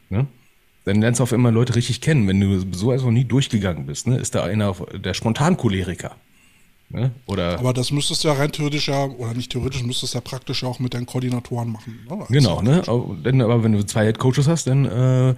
Ne? 0.10 0.28
Dann 0.86 1.02
lernst 1.02 1.20
du 1.20 1.24
auf 1.24 1.34
einmal 1.34 1.54
Leute 1.54 1.76
richtig 1.76 2.02
kennen. 2.02 2.28
Wenn 2.28 2.40
du 2.40 2.60
so 2.72 2.92
etwas 2.92 3.06
noch 3.06 3.12
nie 3.12 3.26
durchgegangen 3.26 3.86
bist, 3.86 4.08
ne? 4.08 4.18
ist 4.18 4.36
da 4.36 4.44
einer 4.44 4.76
der 4.94 5.14
Spontancholeriker. 5.14 6.16
Ne? 6.90 7.12
Oder 7.26 7.58
aber 7.58 7.74
das 7.74 7.92
müsstest 7.92 8.24
du 8.24 8.28
ja 8.28 8.36
rein 8.36 8.52
theoretisch 8.52 8.90
ja, 8.90 9.06
oder 9.06 9.34
nicht 9.34 9.52
theoretisch, 9.52 9.84
müsstest 9.84 10.14
du 10.14 10.18
ja 10.20 10.22
praktisch 10.22 10.64
auch 10.64 10.78
mit 10.78 10.94
deinen 10.94 11.08
Koordinatoren 11.08 11.72
machen. 11.72 12.00
Ne? 12.08 12.26
Genau, 12.30 12.62
ne? 12.62 12.84
Denn, 13.26 13.42
aber 13.42 13.64
wenn 13.64 13.72
du 13.72 13.84
zwei 13.84 14.06
Head 14.06 14.20
Coaches 14.20 14.48
hast, 14.48 14.68
dann 14.68 14.86
äh, 14.86 15.36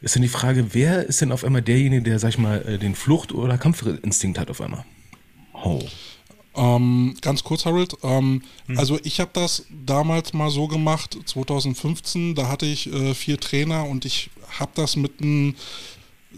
ist 0.00 0.14
dann 0.14 0.22
die 0.22 0.28
Frage, 0.28 0.74
wer 0.74 1.04
ist 1.04 1.20
denn 1.20 1.32
auf 1.32 1.42
einmal 1.42 1.62
derjenige, 1.62 2.02
der, 2.02 2.20
sag 2.20 2.28
ich 2.30 2.38
mal, 2.38 2.62
äh, 2.62 2.78
den 2.78 2.94
Flucht- 2.94 3.32
oder 3.32 3.58
Kampfinstinkt 3.58 4.38
hat 4.38 4.48
auf 4.48 4.60
einmal? 4.60 4.84
Oh. 5.52 5.82
Ähm, 6.56 7.14
ganz 7.20 7.44
kurz, 7.44 7.66
Harold. 7.66 7.96
Ähm, 8.02 8.42
hm. 8.66 8.78
Also 8.78 8.98
ich 9.02 9.20
habe 9.20 9.30
das 9.32 9.66
damals 9.70 10.32
mal 10.32 10.50
so 10.50 10.66
gemacht, 10.68 11.18
2015, 11.24 12.34
da 12.34 12.48
hatte 12.48 12.66
ich 12.66 12.92
äh, 12.92 13.14
vier 13.14 13.38
Trainer 13.38 13.86
und 13.86 14.04
ich 14.04 14.30
habe 14.58 14.72
das 14.74 14.96
mit 14.96 15.20
einem 15.20 15.54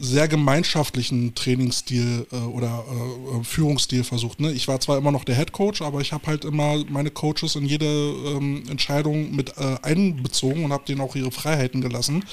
sehr 0.01 0.29
gemeinschaftlichen 0.29 1.35
Trainingsstil 1.35 2.27
äh, 2.31 2.37
oder 2.37 2.85
äh, 2.89 3.45
Führungsstil 3.45 4.05
versucht. 4.05 4.41
Ne? 4.41 4.53
Ich 4.53 4.69
war 4.69 4.81
zwar 4.81 4.99
immer 4.99 5.11
noch 5.11 5.25
der 5.25 5.37
Head 5.37 5.53
Coach, 5.53 5.83
aber 5.83 6.01
ich 6.01 6.13
habe 6.13 6.27
halt 6.27 6.45
immer 6.45 6.85
meine 6.89 7.11
Coaches 7.11 7.57
in 7.57 7.65
jede 7.65 7.87
ähm, 7.87 8.63
Entscheidung 8.69 9.35
mit 9.35 9.57
äh, 9.57 9.77
einbezogen 9.83 10.65
und 10.65 10.73
habe 10.73 10.85
denen 10.85 11.01
auch 11.01 11.17
ihre 11.17 11.33
Freiheiten 11.33 11.81
gelassen. 11.81 12.25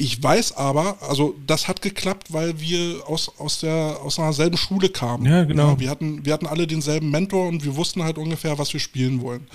Ich 0.00 0.22
weiß 0.22 0.56
aber, 0.56 0.96
also 1.02 1.34
das 1.44 1.66
hat 1.66 1.82
geklappt, 1.82 2.32
weil 2.32 2.60
wir 2.60 3.02
aus, 3.06 3.32
aus, 3.38 3.58
der, 3.58 3.98
aus 4.00 4.18
einer 4.20 4.32
selben 4.32 4.56
Schule 4.56 4.88
kamen. 4.88 5.26
Ja, 5.26 5.42
genau. 5.42 5.70
Ja, 5.70 5.80
wir, 5.80 5.90
hatten, 5.90 6.24
wir 6.24 6.32
hatten 6.32 6.46
alle 6.46 6.68
denselben 6.68 7.10
Mentor 7.10 7.48
und 7.48 7.64
wir 7.64 7.74
wussten 7.74 8.04
halt 8.04 8.16
ungefähr, 8.16 8.58
was 8.58 8.72
wir 8.72 8.78
spielen 8.78 9.20
wollen. 9.20 9.48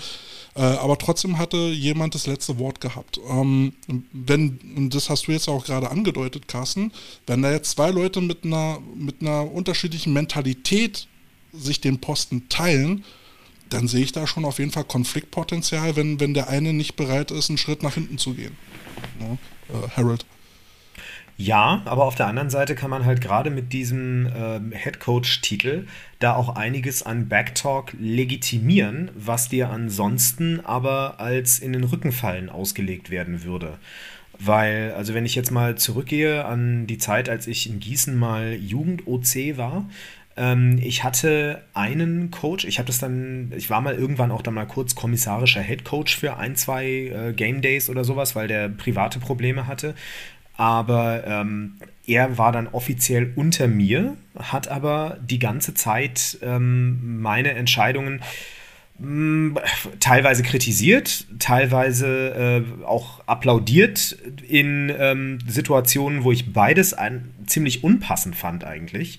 Äh, 0.54 0.60
aber 0.60 0.98
trotzdem 0.98 1.38
hatte 1.38 1.56
jemand 1.56 2.14
das 2.14 2.26
letzte 2.26 2.58
Wort 2.58 2.82
gehabt. 2.82 3.18
Ähm, 3.28 3.72
wenn, 4.12 4.58
und 4.76 4.94
das 4.94 5.08
hast 5.08 5.26
du 5.26 5.32
jetzt 5.32 5.48
auch 5.48 5.64
gerade 5.64 5.90
angedeutet, 5.90 6.46
Carsten, 6.46 6.92
wenn 7.26 7.40
da 7.40 7.50
jetzt 7.50 7.70
zwei 7.70 7.90
Leute 7.90 8.20
mit 8.20 8.44
einer, 8.44 8.80
mit 8.94 9.22
einer 9.22 9.50
unterschiedlichen 9.50 10.12
Mentalität 10.12 11.08
sich 11.54 11.80
den 11.80 12.00
Posten 12.00 12.50
teilen, 12.50 13.02
dann 13.70 13.88
sehe 13.88 14.04
ich 14.04 14.12
da 14.12 14.26
schon 14.26 14.44
auf 14.44 14.58
jeden 14.58 14.72
Fall 14.72 14.84
Konfliktpotenzial, 14.84 15.96
wenn, 15.96 16.20
wenn 16.20 16.34
der 16.34 16.48
eine 16.48 16.74
nicht 16.74 16.96
bereit 16.96 17.30
ist, 17.30 17.48
einen 17.48 17.56
Schritt 17.56 17.82
nach 17.82 17.94
hinten 17.94 18.18
zu 18.18 18.34
gehen. 18.34 18.56
Ja, 19.20 19.78
äh, 19.78 19.88
Harold. 19.96 20.26
Ja, 21.36 21.82
aber 21.84 22.04
auf 22.04 22.14
der 22.14 22.28
anderen 22.28 22.48
Seite 22.50 22.76
kann 22.76 22.90
man 22.90 23.04
halt 23.04 23.20
gerade 23.20 23.50
mit 23.50 23.72
diesem 23.72 24.28
ähm, 24.36 24.70
Headcoach-Titel 24.72 25.86
da 26.20 26.36
auch 26.36 26.54
einiges 26.54 27.02
an 27.02 27.28
Backtalk 27.28 27.92
legitimieren, 27.98 29.10
was 29.16 29.48
dir 29.48 29.68
ansonsten 29.70 30.60
aber 30.60 31.18
als 31.18 31.58
in 31.58 31.72
den 31.72 31.82
Rücken 31.84 32.12
fallen 32.12 32.48
ausgelegt 32.50 33.10
werden 33.10 33.42
würde. 33.42 33.78
Weil, 34.38 34.92
also 34.96 35.14
wenn 35.14 35.26
ich 35.26 35.34
jetzt 35.34 35.50
mal 35.50 35.76
zurückgehe 35.76 36.44
an 36.44 36.86
die 36.86 36.98
Zeit, 36.98 37.28
als 37.28 37.46
ich 37.48 37.68
in 37.68 37.80
Gießen 37.80 38.16
mal 38.16 38.54
Jugend-OC 38.54 39.56
war, 39.56 39.88
Ähm, 40.36 40.78
ich 40.82 41.04
hatte 41.04 41.62
einen 41.74 42.32
Coach, 42.32 42.64
ich 42.64 42.78
habe 42.78 42.88
das 42.88 42.98
dann, 42.98 43.52
ich 43.56 43.70
war 43.70 43.80
mal 43.80 43.94
irgendwann 43.94 44.32
auch 44.32 44.42
dann 44.42 44.54
mal 44.54 44.66
kurz 44.66 44.96
kommissarischer 44.96 45.62
Head 45.62 45.84
Coach 45.84 46.16
für 46.16 46.36
ein, 46.38 46.56
zwei 46.56 46.86
äh, 46.86 47.32
Game 47.32 47.62
Days 47.62 47.88
oder 47.88 48.02
sowas, 48.04 48.34
weil 48.34 48.48
der 48.48 48.68
private 48.68 49.20
Probleme 49.20 49.68
hatte. 49.68 49.94
Aber 50.56 51.26
ähm, 51.26 51.76
er 52.06 52.38
war 52.38 52.52
dann 52.52 52.68
offiziell 52.68 53.32
unter 53.34 53.66
mir, 53.66 54.16
hat 54.36 54.68
aber 54.68 55.18
die 55.22 55.38
ganze 55.38 55.74
Zeit 55.74 56.38
ähm, 56.42 57.20
meine 57.20 57.52
Entscheidungen 57.52 58.22
hm, 58.98 59.58
teilweise 59.98 60.44
kritisiert, 60.44 61.26
teilweise 61.40 62.64
äh, 62.80 62.84
auch 62.84 63.26
applaudiert 63.26 64.16
in 64.46 64.92
ähm, 64.96 65.38
Situationen, 65.46 66.22
wo 66.22 66.30
ich 66.30 66.52
beides 66.52 66.94
ein, 66.94 67.30
ziemlich 67.46 67.82
unpassend 67.82 68.36
fand 68.36 68.64
eigentlich. 68.64 69.18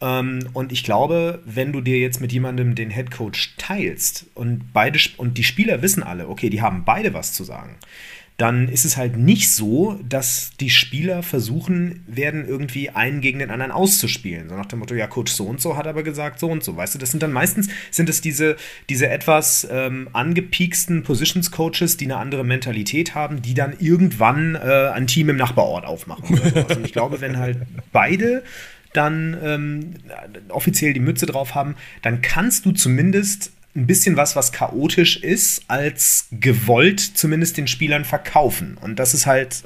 Ähm, 0.00 0.48
und 0.52 0.70
ich 0.70 0.84
glaube, 0.84 1.42
wenn 1.44 1.72
du 1.72 1.80
dir 1.80 1.98
jetzt 1.98 2.20
mit 2.20 2.32
jemandem 2.32 2.76
den 2.76 2.90
Headcoach 2.90 3.54
teilst 3.58 4.26
und 4.34 4.72
beide 4.72 5.00
und 5.16 5.38
die 5.38 5.44
Spieler 5.44 5.82
wissen 5.82 6.02
alle, 6.04 6.28
okay, 6.28 6.48
die 6.48 6.62
haben 6.62 6.84
beide 6.84 7.12
was 7.12 7.32
zu 7.32 7.42
sagen, 7.42 7.76
dann 8.40 8.68
ist 8.68 8.86
es 8.86 8.96
halt 8.96 9.18
nicht 9.18 9.52
so, 9.52 10.00
dass 10.02 10.52
die 10.60 10.70
Spieler 10.70 11.22
versuchen 11.22 12.02
werden, 12.06 12.48
irgendwie 12.48 12.88
einen 12.88 13.20
gegen 13.20 13.38
den 13.38 13.50
anderen 13.50 13.70
auszuspielen. 13.70 14.48
So 14.48 14.54
nach 14.54 14.64
dem 14.64 14.78
Motto, 14.78 14.94
ja, 14.94 15.06
Coach 15.06 15.30
so 15.30 15.44
und 15.44 15.60
so 15.60 15.76
hat 15.76 15.86
aber 15.86 16.02
gesagt 16.02 16.40
so 16.40 16.48
und 16.48 16.64
so. 16.64 16.74
Weißt 16.74 16.94
du, 16.94 16.98
das 16.98 17.10
sind 17.10 17.22
dann 17.22 17.32
meistens, 17.32 17.68
sind 17.90 18.08
es 18.08 18.22
diese, 18.22 18.56
diese 18.88 19.10
etwas 19.10 19.68
ähm, 19.70 20.08
angepieksten 20.14 21.02
Positions-Coaches, 21.02 21.98
die 21.98 22.06
eine 22.06 22.16
andere 22.16 22.42
Mentalität 22.42 23.14
haben, 23.14 23.42
die 23.42 23.52
dann 23.52 23.74
irgendwann 23.78 24.54
äh, 24.54 24.88
ein 24.94 25.06
Team 25.06 25.28
im 25.28 25.36
Nachbarort 25.36 25.84
aufmachen. 25.84 26.38
Und 26.38 26.86
ich 26.86 26.94
glaube, 26.94 27.20
wenn 27.20 27.36
halt 27.36 27.58
beide 27.92 28.42
dann 28.94 29.36
ähm, 29.44 29.94
offiziell 30.48 30.94
die 30.94 31.00
Mütze 31.00 31.26
drauf 31.26 31.54
haben, 31.54 31.74
dann 32.00 32.22
kannst 32.22 32.64
du 32.64 32.72
zumindest 32.72 33.52
ein 33.76 33.86
bisschen 33.86 34.16
was, 34.16 34.34
was 34.36 34.52
chaotisch 34.52 35.16
ist, 35.18 35.62
als 35.68 36.26
gewollt 36.32 37.00
zumindest 37.00 37.56
den 37.56 37.68
Spielern 37.68 38.04
verkaufen. 38.04 38.76
Und 38.80 38.98
das 38.98 39.14
ist 39.14 39.26
halt 39.26 39.64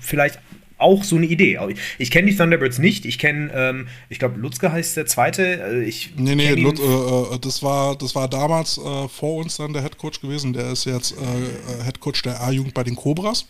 vielleicht 0.00 0.40
auch 0.84 1.02
so 1.02 1.16
eine 1.16 1.26
Idee. 1.26 1.58
Ich 1.98 2.10
kenne 2.10 2.30
die 2.30 2.36
Thunderbirds 2.36 2.78
nicht. 2.78 3.06
Ich 3.06 3.18
kenne, 3.18 3.50
ähm, 3.54 3.88
ich 4.08 4.18
glaube, 4.18 4.38
Lutzke 4.38 4.70
heißt 4.70 4.96
der 4.96 5.06
zweite. 5.06 5.42
Äh, 5.42 5.84
ich 5.84 6.10
nee, 6.16 6.34
nee, 6.34 6.50
Lutz, 6.50 6.78
äh, 6.78 6.84
äh, 6.84 7.38
das, 7.40 7.62
war, 7.62 7.96
das 7.96 8.14
war 8.14 8.28
damals 8.28 8.78
äh, 8.78 9.08
vor 9.08 9.36
uns 9.36 9.56
dann 9.56 9.72
der 9.72 9.82
Headcoach 9.82 10.20
gewesen. 10.20 10.52
Der 10.52 10.70
ist 10.70 10.84
jetzt 10.84 11.12
äh, 11.12 11.14
äh 11.14 11.84
Headcoach 11.84 12.22
der 12.22 12.40
A-Jugend 12.42 12.74
bei 12.74 12.84
den 12.84 12.94
Cobras. 12.94 13.46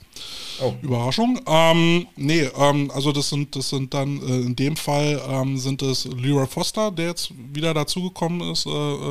Oh. 0.62 0.72
Überraschung. 0.82 1.41
Ähm, 1.47 2.07
nee, 2.14 2.49
ähm, 2.57 2.91
also 2.95 3.11
das 3.11 3.28
sind, 3.28 3.57
das 3.57 3.70
sind 3.70 3.93
dann 3.93 4.22
in 4.22 4.55
dem 4.55 4.76
Fall 4.76 5.20
ähm, 5.28 5.59
sind 5.59 5.82
es 5.82 6.05
Leroy 6.05 6.47
Foster, 6.47 6.93
der 6.93 7.09
jetzt 7.09 7.32
wieder 7.53 7.74
dazugekommen 7.74 8.53
ist, 8.53 8.66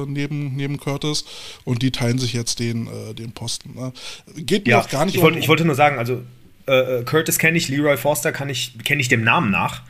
neben, 0.07 0.55
neben 0.55 0.77
Curtis. 0.77 1.25
Und 1.65 1.81
die 1.81 1.91
teilen 1.91 2.17
sich 2.17 2.31
jetzt 2.31 2.59
den, 2.59 2.87
den 3.17 3.33
Posten. 3.33 3.75
Ne? 3.75 3.91
Geht 4.37 4.65
mir 4.65 4.71
ja, 4.71 4.81
auch 4.81 4.89
gar 4.89 5.05
nicht 5.05 5.15
ich 5.15 5.21
wollte, 5.21 5.37
um, 5.37 5.41
ich 5.41 5.49
wollte 5.49 5.65
nur 5.65 5.75
sagen, 5.75 5.97
also 5.99 6.21
äh, 6.67 6.99
äh, 6.99 7.03
Curtis 7.03 7.39
kenne 7.39 7.57
ich, 7.57 7.69
Leroy 7.69 7.97
Forster 7.97 8.31
kenne 8.31 8.51
ich, 8.51 8.73
dem 9.09 9.23
Namen 9.23 9.51
nach. 9.51 9.81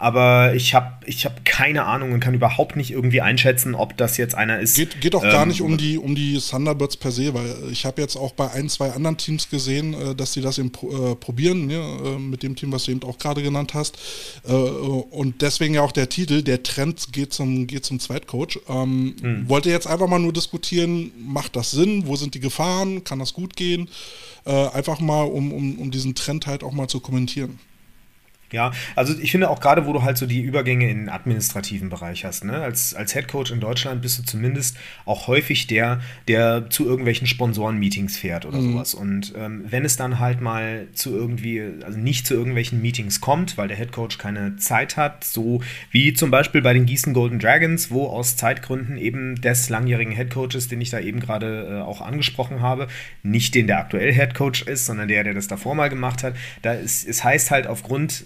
Aber 0.00 0.54
ich 0.54 0.74
habe 0.74 0.92
ich 1.06 1.24
hab 1.24 1.44
keine 1.44 1.84
Ahnung 1.84 2.12
und 2.12 2.20
kann 2.20 2.32
überhaupt 2.32 2.76
nicht 2.76 2.92
irgendwie 2.92 3.20
einschätzen, 3.20 3.74
ob 3.74 3.96
das 3.96 4.16
jetzt 4.16 4.36
einer 4.36 4.60
ist. 4.60 4.76
Geht, 4.76 5.00
geht 5.00 5.16
auch 5.16 5.24
ähm, 5.24 5.30
gar 5.30 5.44
nicht 5.44 5.60
um 5.60 5.76
die, 5.76 5.98
um 5.98 6.14
die 6.14 6.38
Thunderbirds 6.38 6.96
per 6.96 7.10
se, 7.10 7.34
weil 7.34 7.52
ich 7.72 7.84
habe 7.84 8.00
jetzt 8.00 8.14
auch 8.14 8.30
bei 8.32 8.48
ein, 8.52 8.68
zwei 8.68 8.92
anderen 8.92 9.16
Teams 9.16 9.50
gesehen, 9.50 9.94
äh, 9.94 10.14
dass 10.14 10.34
sie 10.34 10.40
das 10.40 10.58
eben 10.58 10.70
äh, 10.70 11.16
probieren, 11.16 11.66
ne, 11.66 11.74
äh, 11.74 12.18
mit 12.18 12.44
dem 12.44 12.54
Team, 12.54 12.70
was 12.70 12.84
du 12.84 12.92
eben 12.92 13.02
auch 13.02 13.18
gerade 13.18 13.42
genannt 13.42 13.74
hast. 13.74 13.98
Äh, 14.46 14.52
und 14.52 15.42
deswegen 15.42 15.74
ja 15.74 15.82
auch 15.82 15.90
der 15.90 16.08
Titel, 16.08 16.42
der 16.42 16.62
Trend 16.62 17.12
geht 17.12 17.32
zum, 17.32 17.66
geht 17.66 17.84
zum 17.84 17.98
Zweitcoach. 17.98 18.60
Ähm, 18.68 19.16
hm. 19.20 19.48
Wollte 19.48 19.68
jetzt 19.70 19.88
einfach 19.88 20.06
mal 20.06 20.20
nur 20.20 20.32
diskutieren, 20.32 21.10
macht 21.18 21.56
das 21.56 21.72
Sinn? 21.72 22.06
Wo 22.06 22.14
sind 22.14 22.36
die 22.36 22.40
Gefahren? 22.40 23.02
Kann 23.02 23.18
das 23.18 23.34
gut 23.34 23.56
gehen? 23.56 23.88
Äh, 24.44 24.68
einfach 24.68 25.00
mal, 25.00 25.24
um, 25.24 25.52
um, 25.52 25.78
um 25.80 25.90
diesen 25.90 26.14
Trend 26.14 26.46
halt 26.46 26.62
auch 26.62 26.72
mal 26.72 26.86
zu 26.86 27.00
kommentieren. 27.00 27.58
Ja, 28.52 28.72
also 28.96 29.14
ich 29.20 29.30
finde 29.30 29.50
auch 29.50 29.60
gerade, 29.60 29.86
wo 29.86 29.92
du 29.92 30.02
halt 30.02 30.16
so 30.16 30.26
die 30.26 30.40
Übergänge 30.40 30.90
in 30.90 30.98
den 30.98 31.08
administrativen 31.08 31.90
Bereich 31.90 32.24
hast, 32.24 32.44
ne? 32.44 32.62
Als, 32.62 32.94
als 32.94 33.12
Head 33.12 33.28
Coach 33.28 33.50
in 33.50 33.60
Deutschland 33.60 34.00
bist 34.00 34.18
du 34.18 34.22
zumindest 34.22 34.76
auch 35.04 35.26
häufig 35.26 35.66
der, 35.66 36.00
der 36.28 36.70
zu 36.70 36.86
irgendwelchen 36.86 37.26
Sponsoren-Meetings 37.26 38.16
fährt 38.16 38.46
oder 38.46 38.58
mhm. 38.58 38.72
sowas. 38.72 38.94
Und 38.94 39.34
ähm, 39.36 39.64
wenn 39.68 39.84
es 39.84 39.96
dann 39.96 40.18
halt 40.18 40.40
mal 40.40 40.88
zu 40.94 41.14
irgendwie, 41.14 41.62
also 41.84 41.98
nicht 41.98 42.26
zu 42.26 42.34
irgendwelchen 42.34 42.80
Meetings 42.80 43.20
kommt, 43.20 43.58
weil 43.58 43.68
der 43.68 43.76
Head 43.76 43.92
Coach 43.92 44.16
keine 44.16 44.56
Zeit 44.56 44.96
hat, 44.96 45.24
so 45.24 45.60
wie 45.90 46.14
zum 46.14 46.30
Beispiel 46.30 46.62
bei 46.62 46.72
den 46.72 46.86
Gießen 46.86 47.12
Golden 47.12 47.38
Dragons, 47.38 47.90
wo 47.90 48.06
aus 48.06 48.36
Zeitgründen 48.36 48.96
eben 48.96 49.40
des 49.40 49.68
langjährigen 49.68 50.14
Head 50.14 50.30
Coaches, 50.30 50.68
den 50.68 50.80
ich 50.80 50.88
da 50.88 51.00
eben 51.00 51.20
gerade 51.20 51.80
äh, 51.80 51.82
auch 51.82 52.00
angesprochen 52.00 52.62
habe, 52.62 52.88
nicht 53.22 53.54
den 53.54 53.66
der 53.66 53.78
aktuell 53.80 54.12
Head 54.14 54.34
Coach 54.34 54.62
ist, 54.62 54.86
sondern 54.86 55.08
der, 55.08 55.22
der 55.24 55.34
das 55.34 55.48
davor 55.48 55.74
mal 55.74 55.88
gemacht 55.88 56.22
hat, 56.22 56.34
da 56.62 56.72
ist, 56.72 57.06
es 57.06 57.22
heißt 57.22 57.50
halt 57.50 57.66
aufgrund 57.66 58.24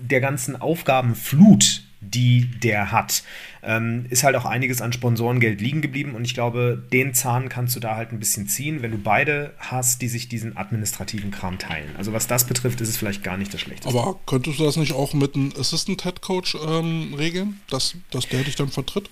der 0.00 0.20
ganzen 0.20 0.60
Aufgabenflut, 0.60 1.82
die 2.00 2.46
der 2.62 2.92
hat, 2.92 3.24
ähm, 3.62 4.06
ist 4.08 4.22
halt 4.22 4.36
auch 4.36 4.44
einiges 4.44 4.80
an 4.80 4.92
Sponsorengeld 4.92 5.60
liegen 5.60 5.80
geblieben 5.80 6.14
und 6.14 6.24
ich 6.24 6.32
glaube, 6.34 6.82
den 6.92 7.12
Zahn 7.12 7.48
kannst 7.48 7.74
du 7.74 7.80
da 7.80 7.96
halt 7.96 8.12
ein 8.12 8.20
bisschen 8.20 8.46
ziehen, 8.46 8.82
wenn 8.82 8.92
du 8.92 8.98
beide 8.98 9.54
hast, 9.58 10.00
die 10.00 10.08
sich 10.08 10.28
diesen 10.28 10.56
administrativen 10.56 11.32
Kram 11.32 11.58
teilen. 11.58 11.90
Also 11.96 12.12
was 12.12 12.28
das 12.28 12.44
betrifft, 12.44 12.80
ist 12.80 12.88
es 12.88 12.96
vielleicht 12.96 13.24
gar 13.24 13.36
nicht 13.36 13.52
das 13.52 13.60
Schlechteste. 13.60 13.98
Aber 13.98 14.18
könntest 14.26 14.60
du 14.60 14.64
das 14.64 14.76
nicht 14.76 14.92
auch 14.92 15.12
mit 15.12 15.34
einem 15.34 15.52
Assistant 15.58 16.02
Head 16.02 16.22
Coach 16.22 16.56
ähm, 16.66 17.14
regeln, 17.14 17.60
dass, 17.68 17.96
dass 18.10 18.28
der 18.28 18.44
dich 18.44 18.54
dann 18.54 18.68
vertritt? 18.68 19.10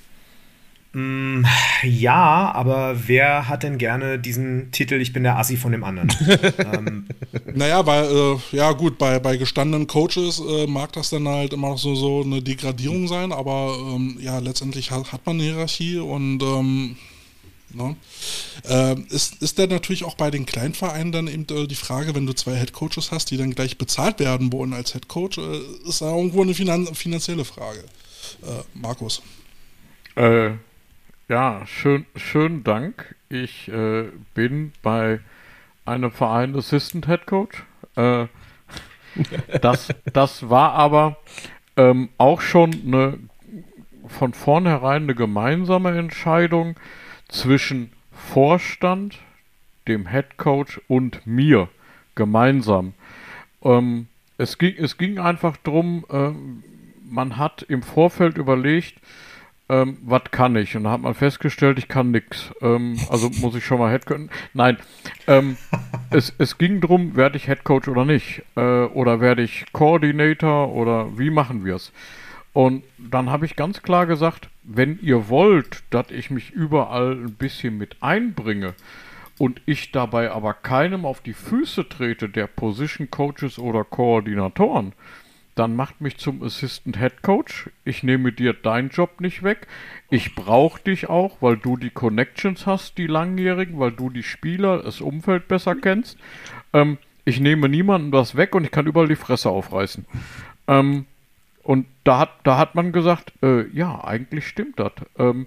Mm, 0.97 1.45
ja, 1.83 2.51
aber 2.55 3.07
wer 3.07 3.49
hat 3.49 3.65
denn 3.65 3.77
gerne 3.77 4.19
diesen 4.19 4.71
Titel 4.71 4.95
Ich 4.95 5.13
bin 5.13 5.25
der 5.25 5.37
Assi 5.37 5.59
von 5.59 5.73
dem 5.73 5.85
anderen? 5.85 6.11
ähm. 6.73 7.07
Naja, 7.55 7.85
weil, 7.85 8.05
äh, 8.05 8.57
ja 8.57 8.73
gut, 8.73 8.97
bei, 8.97 9.19
bei 9.19 9.37
gestandenen 9.37 9.89
Coaches 9.89 10.41
äh, 10.41 10.67
mag 10.67 10.95
das 10.95 11.11
dann 11.11 11.29
halt 11.29 11.53
immer 11.53 11.69
noch 11.69 11.79
so, 11.79 11.95
so 11.95 12.23
eine 12.23 12.41
Degradierung 12.41 13.09
sein, 13.09 13.33
aber 13.33 13.77
ähm, 13.79 14.17
ja, 14.23 14.39
letztendlich 14.39 14.91
hat, 14.91 15.13
hat 15.13 15.27
man 15.27 15.37
eine 15.37 15.43
Hierarchie 15.43 15.99
und 15.99 16.43
ähm, 16.43 16.97
Ne? 17.75 17.95
Äh, 18.67 18.99
ist, 19.11 19.43
ist 19.43 19.59
dann 19.59 19.69
natürlich 19.69 20.05
auch 20.05 20.15
bei 20.15 20.31
den 20.31 20.47
Kleinvereinen 20.47 21.13
dann 21.13 21.27
eben 21.27 21.47
äh, 21.51 21.67
die 21.67 21.75
Frage, 21.75 22.15
wenn 22.15 22.25
du 22.25 22.33
zwei 22.33 22.55
Headcoaches 22.55 23.11
hast, 23.11 23.31
die 23.31 23.37
dann 23.37 23.55
gleich 23.55 23.77
bezahlt 23.77 24.19
werden 24.19 24.51
wollen 24.51 24.73
als 24.73 24.95
Headcoach, 24.95 25.37
äh, 25.37 25.89
ist 25.89 26.01
da 26.01 26.17
irgendwo 26.17 26.41
eine 26.41 26.55
finan 26.55 26.87
finanzielle 26.95 27.45
Frage. 27.45 27.81
Äh, 27.81 28.63
Markus. 28.73 29.21
Äh, 30.15 30.53
ja, 31.29 31.67
schön, 31.67 32.07
schönen 32.15 32.63
Dank. 32.63 33.17
Ich 33.29 33.69
äh, 33.69 34.05
bin 34.35 34.73
bei 34.83 35.21
einem 35.85 36.11
Verein 36.11 36.55
Assistant 36.55 37.07
Head 37.07 37.27
Coach. 37.27 37.65
Äh, 37.97 38.27
das, 39.61 39.89
das 40.13 40.51
war 40.51 40.73
aber 40.73 41.17
ähm, 41.77 42.11
auch 42.19 42.41
schon 42.41 42.73
eine 42.87 43.19
von 44.09 44.35
vornherein 44.35 45.03
eine 45.03 45.15
gemeinsame 45.15 45.99
Entscheidung 45.99 46.77
zwischen 47.29 47.93
Vorstand, 48.13 49.19
dem 49.89 50.09
Head 50.09 50.37
Coach 50.37 50.81
und 50.87 51.27
mir 51.27 51.69
gemeinsam. 52.15 52.95
Ähm, 53.63 54.07
es, 54.39 54.59
ging, 54.59 54.75
es 54.79 54.97
ging 54.97 55.19
einfach 55.19 55.57
darum, 55.57 56.05
äh, 56.09 56.31
man 57.09 57.37
hat 57.37 57.63
im 57.63 57.83
Vorfeld 57.83 58.39
überlegt, 58.39 59.01
ähm, 59.69 59.99
was 60.03 60.23
kann 60.31 60.55
ich? 60.57 60.77
Und 60.77 60.85
da 60.85 60.93
hat 60.93 61.01
man 61.01 61.15
festgestellt, 61.15 61.79
ich 61.79 61.89
kann 61.89 62.11
nichts. 62.11 62.53
Ähm, 62.61 62.99
also 63.11 63.31
muss 63.41 63.55
ich 63.55 63.65
schon 63.65 63.79
mal 63.79 63.91
Head 63.91 64.07
können. 64.07 64.31
Nein, 64.55 64.79
ähm, 65.27 65.57
es, 66.11 66.35
es 66.39 66.59
ging 66.59 66.81
darum, 66.81 67.17
werde 67.17 67.37
ich 67.37 67.47
Head 67.47 67.65
Coach 67.65 67.89
oder 67.89 68.05
nicht? 68.05 68.43
Äh, 68.57 68.61
oder 68.61 69.21
werde 69.21 69.43
ich 69.43 69.67
Coordinator 69.73 70.73
oder 70.73 71.19
wie 71.19 71.31
machen 71.31 71.65
wir 71.65 71.75
es? 71.75 71.93
Und 72.53 72.85
dann 72.97 73.29
habe 73.29 73.45
ich 73.45 73.57
ganz 73.57 73.83
klar 73.83 74.07
gesagt, 74.07 74.49
wenn 74.63 74.99
ihr 75.03 75.29
wollt, 75.29 75.83
dass 75.91 76.11
ich 76.11 76.31
mich 76.31 76.53
überall 76.53 77.13
ein 77.13 77.35
bisschen 77.35 77.77
mit 77.77 77.97
einbringe 78.01 78.75
und 79.39 79.61
ich 79.67 79.93
dabei 79.93 80.31
aber 80.31 80.55
keinem 80.55 81.05
auf 81.05 81.21
die 81.21 81.35
Füße 81.35 81.89
trete, 81.89 82.29
der 82.29 82.47
Position 82.47 83.11
Coaches 83.11 83.59
oder 83.59 83.85
Koordinatoren, 83.85 84.95
dann 85.57 85.75
macht 85.75 86.03
mich 86.03 86.19
zum 86.19 86.43
Assistant 86.43 86.99
Head 86.99 87.23
Coach. 87.23 87.71
Ich 87.85 88.03
nehme 88.03 88.31
dir 88.31 88.53
deinen 88.53 88.91
Job 88.91 89.23
nicht 89.23 89.43
weg. 89.43 89.67
Ich 90.11 90.35
brauche 90.35 90.81
dich 90.83 91.09
auch, 91.09 91.39
weil 91.41 91.57
du 91.57 91.79
die 91.79 91.91
Connections 91.91 92.67
hast, 92.67 92.99
die 92.99 93.07
langjährigen, 93.07 93.79
weil 93.79 93.93
du 93.93 94.11
die 94.11 94.23
Spieler, 94.23 94.83
das 94.83 95.01
Umfeld 95.01 95.49
besser 95.49 95.75
kennst. 95.75 96.19
Ähm, 96.75 96.99
ich 97.25 97.41
nehme 97.41 97.71
niemandem 97.71 98.13
was 98.13 98.37
weg 98.37 98.55
und 98.55 98.65
ich 98.65 98.71
kann 98.71 98.87
überall 98.87 99.09
die 99.09 99.17
Fresse 99.17 99.49
aufreißen. 99.49 100.05
Ähm, 100.69 101.07
und 101.63 101.87
da 102.05 102.19
hat, 102.19 102.33
da 102.45 102.59
hat 102.59 102.75
man 102.75 102.93
gesagt, 102.93 103.33
äh, 103.43 103.67
ja, 103.71 104.05
eigentlich 104.05 104.47
stimmt 104.47 104.79
das. 104.79 104.93
Ähm, 105.19 105.47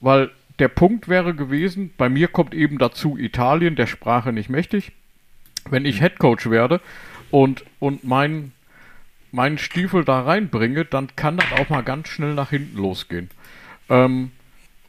weil 0.00 0.30
der 0.58 0.68
Punkt 0.68 1.06
wäre 1.06 1.34
gewesen, 1.34 1.92
bei 1.98 2.08
mir 2.08 2.28
kommt 2.28 2.54
eben 2.54 2.78
dazu 2.78 3.18
Italien, 3.18 3.76
der 3.76 3.86
Sprache 3.86 4.32
nicht 4.32 4.48
mächtig. 4.48 4.92
Wenn 5.68 5.84
ich 5.84 6.00
Head 6.00 6.18
Coach 6.18 6.48
werde 6.48 6.80
und, 7.30 7.64
und 7.78 8.04
mein 8.04 8.52
meinen 9.34 9.58
Stiefel 9.58 10.04
da 10.04 10.22
reinbringe, 10.22 10.84
dann 10.84 11.14
kann 11.16 11.36
das 11.36 11.52
auch 11.52 11.68
mal 11.68 11.82
ganz 11.82 12.08
schnell 12.08 12.34
nach 12.34 12.50
hinten 12.50 12.78
losgehen. 12.78 13.30
Ähm, 13.88 14.30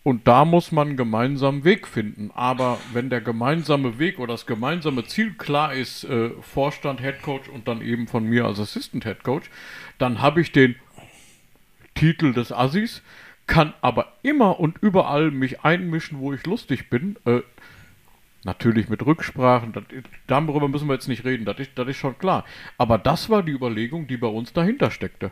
und 0.03 0.27
da 0.27 0.45
muss 0.45 0.71
man 0.71 0.89
einen 0.89 0.97
gemeinsamen 0.97 1.63
Weg 1.63 1.87
finden. 1.87 2.29
Aber 2.35 2.77
wenn 2.93 3.09
der 3.09 3.21
gemeinsame 3.21 3.97
Weg 3.97 4.19
oder 4.19 4.33
das 4.33 4.45
gemeinsame 4.45 5.03
Ziel 5.05 5.33
klar 5.33 5.73
ist, 5.73 6.03
äh, 6.03 6.29
Vorstand, 6.41 7.01
Headcoach 7.01 7.49
und 7.51 7.67
dann 7.67 7.81
eben 7.81 8.07
von 8.07 8.23
mir 8.23 8.45
als 8.45 8.59
Assistant 8.59 9.03
Headcoach, 9.03 9.49
dann 9.97 10.21
habe 10.21 10.41
ich 10.41 10.51
den 10.51 10.75
Titel 11.95 12.31
des 12.31 12.51
Assis, 12.51 13.01
kann 13.47 13.73
aber 13.81 14.13
immer 14.21 14.59
und 14.59 14.77
überall 14.79 15.31
mich 15.31 15.61
einmischen, 15.61 16.19
wo 16.19 16.33
ich 16.33 16.45
lustig 16.45 16.91
bin. 16.91 17.15
Äh, 17.25 17.41
natürlich 18.45 18.89
mit 18.89 19.05
Rücksprachen, 19.05 19.73
darüber 20.27 20.67
müssen 20.67 20.87
wir 20.87 20.93
jetzt 20.93 21.07
nicht 21.07 21.25
reden, 21.25 21.45
das 21.45 21.59
ist, 21.59 21.71
das 21.75 21.87
ist 21.87 21.97
schon 21.97 22.17
klar. 22.17 22.45
Aber 22.77 22.97
das 22.97 23.29
war 23.29 23.43
die 23.43 23.51
Überlegung, 23.51 24.07
die 24.07 24.17
bei 24.17 24.27
uns 24.27 24.53
dahinter 24.53 24.91
steckte. 24.91 25.31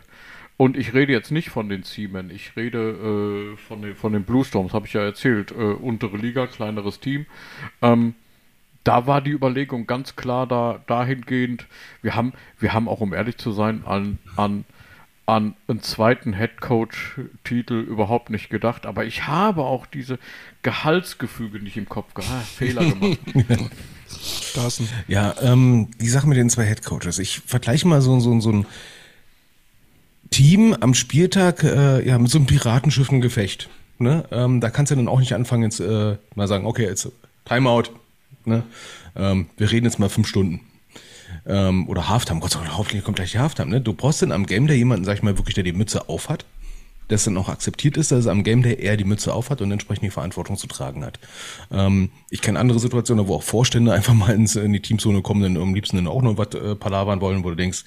Und 0.58 0.78
ich 0.78 0.94
rede 0.94 1.14
jetzt 1.14 1.32
nicht 1.32 1.50
von 1.50 1.70
den 1.70 1.84
Seamen, 1.84 2.30
ich 2.30 2.56
rede 2.56 3.54
äh, 3.54 3.58
von, 3.58 3.82
den, 3.82 3.96
von 3.96 4.14
den 4.14 4.24
Blue 4.24 4.44
Storms, 4.44 4.74
habe 4.74 4.88
ich 4.88 4.94
ja 4.94 5.02
erzählt. 5.02 5.52
Äh, 5.52 5.56
untere 5.56 6.18
Liga, 6.18 6.48
kleineres 6.48 7.00
Team. 7.00 7.26
Ähm, 7.82 8.16
da 8.84 9.08
war 9.08 9.22
die 9.22 9.32
Überlegung 9.32 9.88
ganz 9.88 10.16
klar 10.16 10.46
da, 10.46 10.82
dahingehend, 10.88 11.68
wir 12.02 12.16
haben, 12.16 12.34
wir 12.60 12.74
haben 12.74 12.88
auch, 12.88 13.00
um 13.00 13.14
ehrlich 13.14 13.38
zu 13.38 13.52
sein, 13.52 13.84
an, 13.86 14.20
an, 14.36 14.66
an 15.26 15.56
einen 15.68 15.82
zweiten 15.82 16.34
Headcoach-Titel 16.34 17.76
überhaupt 17.76 18.30
nicht 18.30 18.50
gedacht. 18.50 18.86
Aber 18.86 19.06
ich 19.06 19.28
habe 19.28 19.64
auch 19.64 19.86
diese 19.86 20.20
Gehaltsgefüge 20.64 21.60
nicht 21.60 21.78
im 21.78 21.88
Kopf 21.88 22.14
gehabt. 22.14 22.32
Ah, 22.32 22.42
Fehler 22.42 22.86
gemacht. 22.86 23.20
Ja, 25.08 25.36
ähm, 25.42 25.90
die 26.00 26.08
Sache 26.08 26.28
mit 26.28 26.38
den 26.38 26.50
zwei 26.50 26.66
Headcoaches. 26.66 27.18
Ich 27.18 27.40
vergleiche 27.40 27.88
mal 27.88 28.00
so, 28.00 28.20
so, 28.20 28.40
so 28.40 28.52
ein 28.52 28.66
Team 30.30 30.76
am 30.80 30.94
Spieltag 30.94 31.64
äh, 31.64 32.08
ja, 32.08 32.18
mit 32.18 32.30
so 32.30 32.38
einem 32.38 32.48
Piratenschiff 32.48 33.12
ein 33.12 33.22
Gefecht. 33.22 33.70
Ne? 34.00 34.26
Ähm, 34.32 34.62
da 34.62 34.70
kannst 34.70 34.92
du 34.92 34.96
dann 34.96 35.08
auch 35.08 35.20
nicht 35.20 35.34
anfangen, 35.34 35.64
jetzt 35.64 35.80
äh, 35.80 36.18
mal 36.36 36.48
sagen, 36.48 36.66
okay, 36.66 36.86
jetzt 36.86 37.08
Timeout. 37.46 37.86
Ne? 38.46 38.64
Ähm, 39.16 39.50
wir 39.58 39.72
reden 39.72 39.86
jetzt 39.86 40.00
mal 40.00 40.10
fünf 40.10 40.28
Stunden. 40.28 40.62
Ähm, 41.46 41.88
oder 41.90 42.10
Halftime, 42.10 42.40
Gott 42.40 42.52
sei 42.52 42.60
Dank, 42.60 42.78
hoffentlich 42.78 43.04
kommt 43.04 43.18
gleich 43.18 43.32
die 43.32 43.40
Halftime. 43.40 43.70
Ne? 43.70 43.82
Du 43.82 43.94
brauchst 43.94 44.22
dann 44.22 44.32
am 44.32 44.46
Game 44.46 44.68
Day 44.68 44.78
jemanden, 44.78 45.06
sag 45.06 45.16
ich 45.16 45.24
mal, 45.24 45.38
wirklich, 45.38 45.56
der 45.56 45.64
die 45.64 45.74
Mütze 45.74 46.08
aufhat 46.10 46.46
das 47.08 47.26
dann 47.26 47.38
auch 47.38 47.50
akzeptiert 47.50 47.98
ist, 47.98 48.12
dass 48.12 48.28
am 48.28 48.44
Game 48.44 48.64
Day 48.64 48.76
er 48.80 48.98
die 48.98 49.04
Mütze 49.04 49.34
aufhat 49.34 49.62
und 49.62 49.72
entsprechend 49.72 50.04
die 50.04 50.10
Verantwortung 50.10 50.58
zu 50.58 50.68
tragen 50.68 51.04
hat. 51.04 51.20
Ähm, 51.72 52.10
ich 52.30 52.42
kenne 52.42 52.60
andere 52.60 52.80
Situationen, 52.80 53.28
wo 53.28 53.36
auch 53.36 53.44
Vorstände 53.44 53.94
einfach 53.94 54.14
mal 54.14 54.34
ins, 54.34 54.56
in 54.56 54.74
die 54.74 54.82
Teamzone 54.82 55.22
kommen 55.22 55.56
und 55.56 55.62
am 55.62 55.74
liebsten 55.74 55.98
dann 55.98 56.08
auch 56.08 56.22
noch 56.22 56.38
was 56.38 56.54
äh, 56.56 56.76
palavern 56.76 57.22
wollen, 57.22 57.44
wo 57.44 57.50
du 57.50 57.56
denkst, 57.56 57.86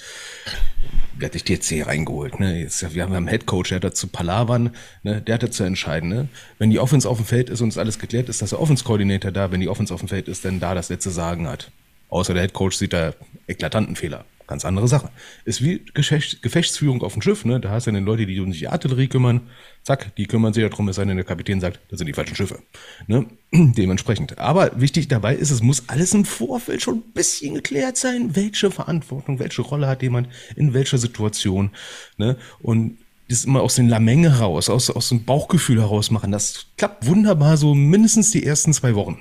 wer 1.17 1.27
hat 1.27 1.35
dich 1.35 1.49
jetzt 1.49 1.69
hier 1.69 1.87
reingeholt? 1.87 2.39
Ne? 2.41 2.61
Jetzt, 2.61 2.95
wir 2.95 3.03
haben 3.03 3.13
einen 3.13 3.29
Headcoach, 3.29 3.69
der 3.69 3.77
hat 3.77 3.85
dazu 3.85 4.07
palavern, 4.07 4.71
ne? 5.03 5.21
der 5.21 5.35
hat 5.35 5.43
dazu 5.43 5.65
entscheiden. 5.65 6.09
Ne? 6.09 6.29
Wenn 6.59 6.71
die 6.71 6.79
Offense 6.79 7.09
auf 7.09 7.17
dem 7.17 7.27
Feld 7.27 7.51
ist 7.51 7.61
und 7.61 7.69
es 7.69 7.79
alles 7.79 7.99
geklärt 7.99 8.29
ist, 8.29 8.43
dass 8.43 8.51
der 8.51 8.61
Offense-Koordinator 8.61 9.33
da, 9.33 9.51
wenn 9.51 9.61
die 9.61 9.69
Offense 9.69 9.93
auf 9.93 10.01
dem 10.01 10.09
Feld 10.09 10.29
ist, 10.29 10.45
dann 10.45 10.61
da 10.61 10.75
das 10.75 10.89
letzte 10.89 11.11
Sagen 11.11 11.49
hat. 11.49 11.71
Außer 12.09 12.35
der 12.35 12.43
Headcoach 12.45 12.73
sieht 12.73 12.93
da 12.93 13.15
eklatanten 13.47 13.97
Fehler. 13.97 14.25
Ganz 14.47 14.65
andere 14.65 14.87
Sache. 14.87 15.11
Ist 15.45 15.63
wie 15.63 15.85
Gefecht, 15.93 16.41
Gefechtsführung 16.41 17.03
auf 17.03 17.15
dem 17.15 17.23
Schiff, 17.23 17.45
ne? 17.45 17.59
Da 17.59 17.71
hast 17.71 17.89
du 17.89 17.91
dann 17.91 18.05
Leute, 18.05 18.27
die 18.27 18.39
um 18.39 18.53
sich 18.53 18.61
die 18.61 18.69
Artillerie 18.69 19.09
kümmern. 19.09 19.41
Zack, 19.83 20.15
die 20.17 20.27
kümmern 20.27 20.53
sich 20.53 20.69
darum, 20.69 20.89
es 20.89 20.97
sei 20.97 21.05
denn, 21.05 21.17
der 21.17 21.25
Kapitän 21.25 21.61
sagt, 21.61 21.81
das 21.89 21.99
sind 21.99 22.07
die 22.07 22.13
falschen 22.13 22.37
Schiffe. 22.37 22.61
Ne? 23.09 23.27
Dementsprechend. 23.53 24.39
Aber 24.39 24.81
wichtig 24.81 25.09
dabei 25.09 25.35
ist, 25.35 25.51
es 25.51 25.63
muss 25.63 25.89
alles 25.89 26.15
im 26.15 26.25
Vorfeld 26.25 26.81
schon 26.81 26.99
ein 26.99 27.13
bisschen 27.13 27.55
geklärt 27.55 27.97
sein, 27.97 28.37
welche 28.37 28.71
Verantwortung, 28.71 29.41
welche 29.41 29.63
Rolle 29.63 29.89
hat 29.89 30.03
jemand, 30.03 30.29
in 30.55 30.75
welcher 30.75 30.99
Situation. 30.99 31.71
Ne? 32.17 32.37
Und 32.61 32.99
das 33.29 33.45
immer 33.45 33.63
aus 33.63 33.75
den 33.75 33.89
Lameng 33.89 34.23
heraus, 34.23 34.69
aus, 34.69 34.91
aus 34.91 35.09
dem 35.09 35.25
Bauchgefühl 35.25 35.81
heraus 35.81 36.13
machen. 36.13 36.31
Das 36.31 36.67
klappt 36.77 37.07
wunderbar 37.07 37.57
so 37.57 37.75
mindestens 37.75 38.31
die 38.31 38.47
ersten 38.47 38.73
zwei 38.73 38.95
Wochen. 38.95 39.19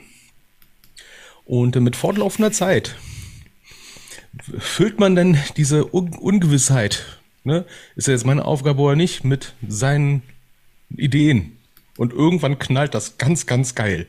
Und 1.45 1.75
mit 1.75 1.95
fortlaufender 1.95 2.51
Zeit 2.51 2.95
füllt 4.57 4.99
man 4.99 5.15
denn 5.15 5.37
diese 5.57 5.93
Un 5.93 6.13
Ungewissheit, 6.15 7.05
ne? 7.43 7.65
ist 7.95 8.07
ja 8.07 8.13
jetzt 8.13 8.25
meine 8.25 8.45
Aufgabe 8.45 8.81
oder 8.81 8.95
nicht, 8.95 9.23
mit 9.23 9.53
seinen 9.67 10.23
Ideen. 10.89 11.57
Und 11.97 12.11
irgendwann 12.11 12.59
knallt 12.59 12.93
das 12.93 13.17
ganz, 13.17 13.45
ganz 13.45 13.75
geil. 13.75 14.07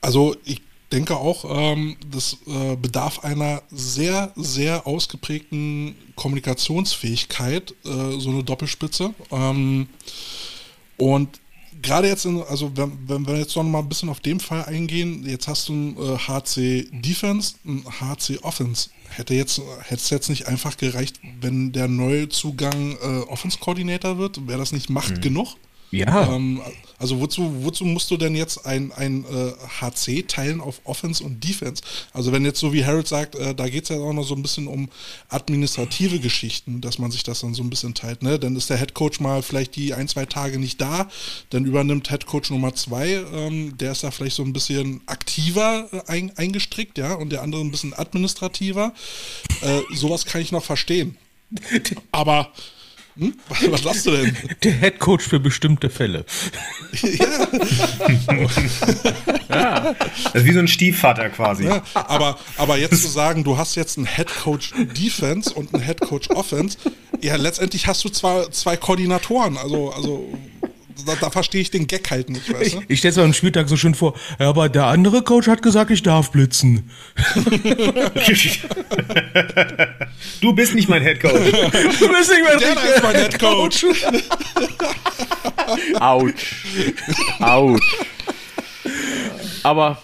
Also 0.00 0.34
ich 0.44 0.62
denke 0.92 1.16
auch, 1.16 1.44
ähm, 1.48 1.96
das 2.10 2.38
äh, 2.46 2.76
bedarf 2.76 3.22
einer 3.22 3.62
sehr, 3.70 4.32
sehr 4.36 4.86
ausgeprägten 4.86 5.94
Kommunikationsfähigkeit, 6.16 7.74
äh, 7.84 8.18
so 8.18 8.30
eine 8.30 8.44
Doppelspitze. 8.44 9.14
Ähm, 9.30 9.88
und 10.96 11.40
gerade 11.82 12.08
jetzt, 12.08 12.24
in, 12.24 12.42
also 12.42 12.76
wenn, 12.76 12.98
wenn 13.06 13.26
wir 13.26 13.36
jetzt 13.38 13.56
noch 13.56 13.62
mal 13.62 13.80
ein 13.80 13.88
bisschen 13.88 14.08
auf 14.08 14.20
den 14.20 14.40
Fall 14.40 14.64
eingehen, 14.64 15.26
jetzt 15.26 15.48
hast 15.48 15.68
du 15.68 15.72
ein 15.74 15.96
äh, 15.96 16.18
HC 16.18 16.88
Defense, 16.92 17.54
ein 17.64 17.84
HC 17.84 18.38
Offense. 18.42 18.90
Hätte 19.08 19.34
jetzt, 19.34 19.60
hätte 19.82 19.94
es 19.94 20.10
jetzt 20.10 20.28
nicht 20.28 20.46
einfach 20.46 20.76
gereicht, 20.76 21.20
wenn 21.40 21.72
der 21.72 21.88
neue 21.88 22.28
Zugang 22.28 22.96
äh, 23.02 23.20
Offense 23.28 23.58
Coordinator 23.58 24.18
wird? 24.18 24.46
Wäre 24.46 24.58
das 24.58 24.72
nicht 24.72 24.88
Macht 24.90 25.16
mhm. 25.16 25.20
genug? 25.20 25.56
Ja. 25.90 26.34
Ähm, 26.34 26.60
also 26.98 27.18
wozu, 27.18 27.64
wozu 27.64 27.84
musst 27.84 28.10
du 28.10 28.16
denn 28.16 28.36
jetzt 28.36 28.66
ein, 28.66 28.92
ein 28.92 29.24
äh, 29.24 29.52
HC 29.80 30.24
teilen 30.24 30.60
auf 30.60 30.82
Offense 30.84 31.24
und 31.24 31.42
Defense? 31.42 31.82
Also 32.12 32.30
wenn 32.30 32.44
jetzt 32.44 32.60
so 32.60 32.72
wie 32.72 32.84
Harold 32.84 33.08
sagt, 33.08 33.34
äh, 33.34 33.54
da 33.54 33.68
geht 33.68 33.84
es 33.84 33.88
ja 33.88 33.96
auch 33.96 34.12
noch 34.12 34.24
so 34.24 34.34
ein 34.34 34.42
bisschen 34.42 34.66
um 34.66 34.90
administrative 35.30 36.20
Geschichten, 36.20 36.80
dass 36.80 36.98
man 36.98 37.10
sich 37.10 37.22
das 37.22 37.40
dann 37.40 37.54
so 37.54 37.62
ein 37.62 37.70
bisschen 37.70 37.94
teilt. 37.94 38.22
Ne? 38.22 38.38
Dann 38.38 38.54
ist 38.54 38.68
der 38.68 38.78
Head 38.78 38.94
Coach 38.94 39.18
mal 39.18 39.42
vielleicht 39.42 39.76
die 39.76 39.94
ein, 39.94 40.08
zwei 40.08 40.26
Tage 40.26 40.58
nicht 40.58 40.80
da, 40.80 41.08
dann 41.48 41.64
übernimmt 41.64 42.10
Head 42.10 42.26
Coach 42.26 42.50
Nummer 42.50 42.74
zwei, 42.74 43.24
ähm, 43.32 43.76
der 43.78 43.92
ist 43.92 44.04
da 44.04 44.10
vielleicht 44.10 44.36
so 44.36 44.42
ein 44.42 44.52
bisschen 44.52 45.00
aktiver 45.06 45.88
äh, 45.92 46.02
ein, 46.06 46.36
eingestrickt, 46.36 46.98
ja, 46.98 47.14
und 47.14 47.30
der 47.30 47.42
andere 47.42 47.62
ein 47.62 47.70
bisschen 47.70 47.98
administrativer. 47.98 48.92
Äh, 49.62 49.80
sowas 49.94 50.26
kann 50.26 50.42
ich 50.42 50.52
noch 50.52 50.64
verstehen. 50.64 51.16
Aber 52.12 52.52
hm? 53.20 53.34
Was, 53.48 53.58
was 53.70 53.84
lachst 53.84 54.06
du 54.06 54.12
denn? 54.12 54.36
Der 54.64 54.72
Head 54.72 54.98
Coach 54.98 55.28
für 55.28 55.38
bestimmte 55.38 55.90
Fälle. 55.90 56.24
ja. 57.02 57.48
ja. 59.50 59.94
Das 60.24 60.34
ist 60.34 60.44
wie 60.44 60.52
so 60.52 60.60
ein 60.60 60.68
Stiefvater 60.68 61.28
quasi. 61.28 61.66
Ja, 61.66 61.82
aber, 61.92 62.38
aber 62.56 62.78
jetzt 62.78 63.02
zu 63.02 63.08
sagen, 63.08 63.44
du 63.44 63.58
hast 63.58 63.74
jetzt 63.74 63.98
einen 63.98 64.06
Head 64.06 64.28
Coach 64.42 64.72
Defense 64.98 65.52
und 65.52 65.74
einen 65.74 65.84
Head 65.84 66.00
Coach 66.00 66.30
Offense, 66.30 66.78
ja, 67.20 67.36
letztendlich 67.36 67.86
hast 67.86 68.02
du 68.04 68.08
zwar 68.08 68.50
zwei 68.50 68.78
Koordinatoren, 68.78 69.58
also, 69.58 69.92
also 69.92 70.32
da, 71.06 71.14
da 71.20 71.30
verstehe 71.30 71.60
ich 71.60 71.70
den 71.70 71.86
Gag 71.86 72.10
halt 72.10 72.30
nicht, 72.30 72.52
weißt 72.52 72.74
du? 72.74 72.78
Ich, 72.80 72.90
ich 72.90 72.98
stelle 72.98 73.10
es 73.10 73.16
mir 73.16 73.24
am 73.24 73.32
Spieltag 73.32 73.68
so 73.68 73.76
schön 73.76 73.94
vor, 73.94 74.14
ja, 74.38 74.48
aber 74.48 74.68
der 74.68 74.86
andere 74.86 75.22
Coach 75.22 75.48
hat 75.48 75.62
gesagt, 75.62 75.90
ich 75.90 76.02
darf 76.02 76.30
blitzen. 76.30 76.90
du 80.40 80.52
bist 80.54 80.74
nicht 80.74 80.88
mein 80.88 81.02
Head 81.02 81.20
Coach. 81.20 81.50
Du 81.98 82.08
bist 82.08 82.30
nicht 82.30 82.42
mein, 82.44 82.58
der 82.58 82.72
ist 82.72 83.02
mein 83.02 83.16
Head 83.16 83.38
Coach. 83.38 83.86
Autsch. 86.00 86.56
Autsch. 87.40 87.98
Aber 89.62 90.02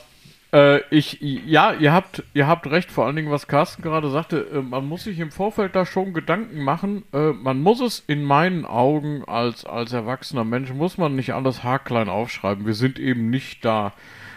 äh, 0.57 0.81
ich, 0.89 1.19
ja, 1.21 1.75
ihr 1.75 1.93
habt, 1.93 2.23
ihr 2.33 2.47
habt 2.47 2.71
recht, 2.71 2.91
vor 2.91 3.05
allen 3.05 3.17
Dingen, 3.17 3.31
was 3.31 3.47
Carsten 3.47 3.83
gerade 3.83 4.09
sagte, 4.09 4.49
äh, 4.55 4.63
man 4.63 4.87
muss 4.89 5.05
sich 5.05 5.19
im 5.19 5.31
Vorfeld 5.31 5.77
da 5.77 5.85
schon 5.85 6.15
Gedanken 6.15 6.63
machen. 6.65 7.05
Äh, 7.13 7.33
man 7.33 7.61
muss 7.61 7.81
es 7.81 8.03
in 8.07 8.25
meinen 8.25 8.65
Augen 8.65 9.23
als, 9.27 9.67
als 9.67 9.93
erwachsener 9.93 10.45
Mensch, 10.45 10.73
muss 10.73 10.97
man 10.97 11.15
nicht 11.15 11.35
alles 11.35 11.63
haarklein 11.63 12.09
aufschreiben. 12.09 12.65
Wir 12.65 12.73
sind 12.73 12.99
eben 12.99 13.29
nicht 13.29 13.67
da, 13.67 13.93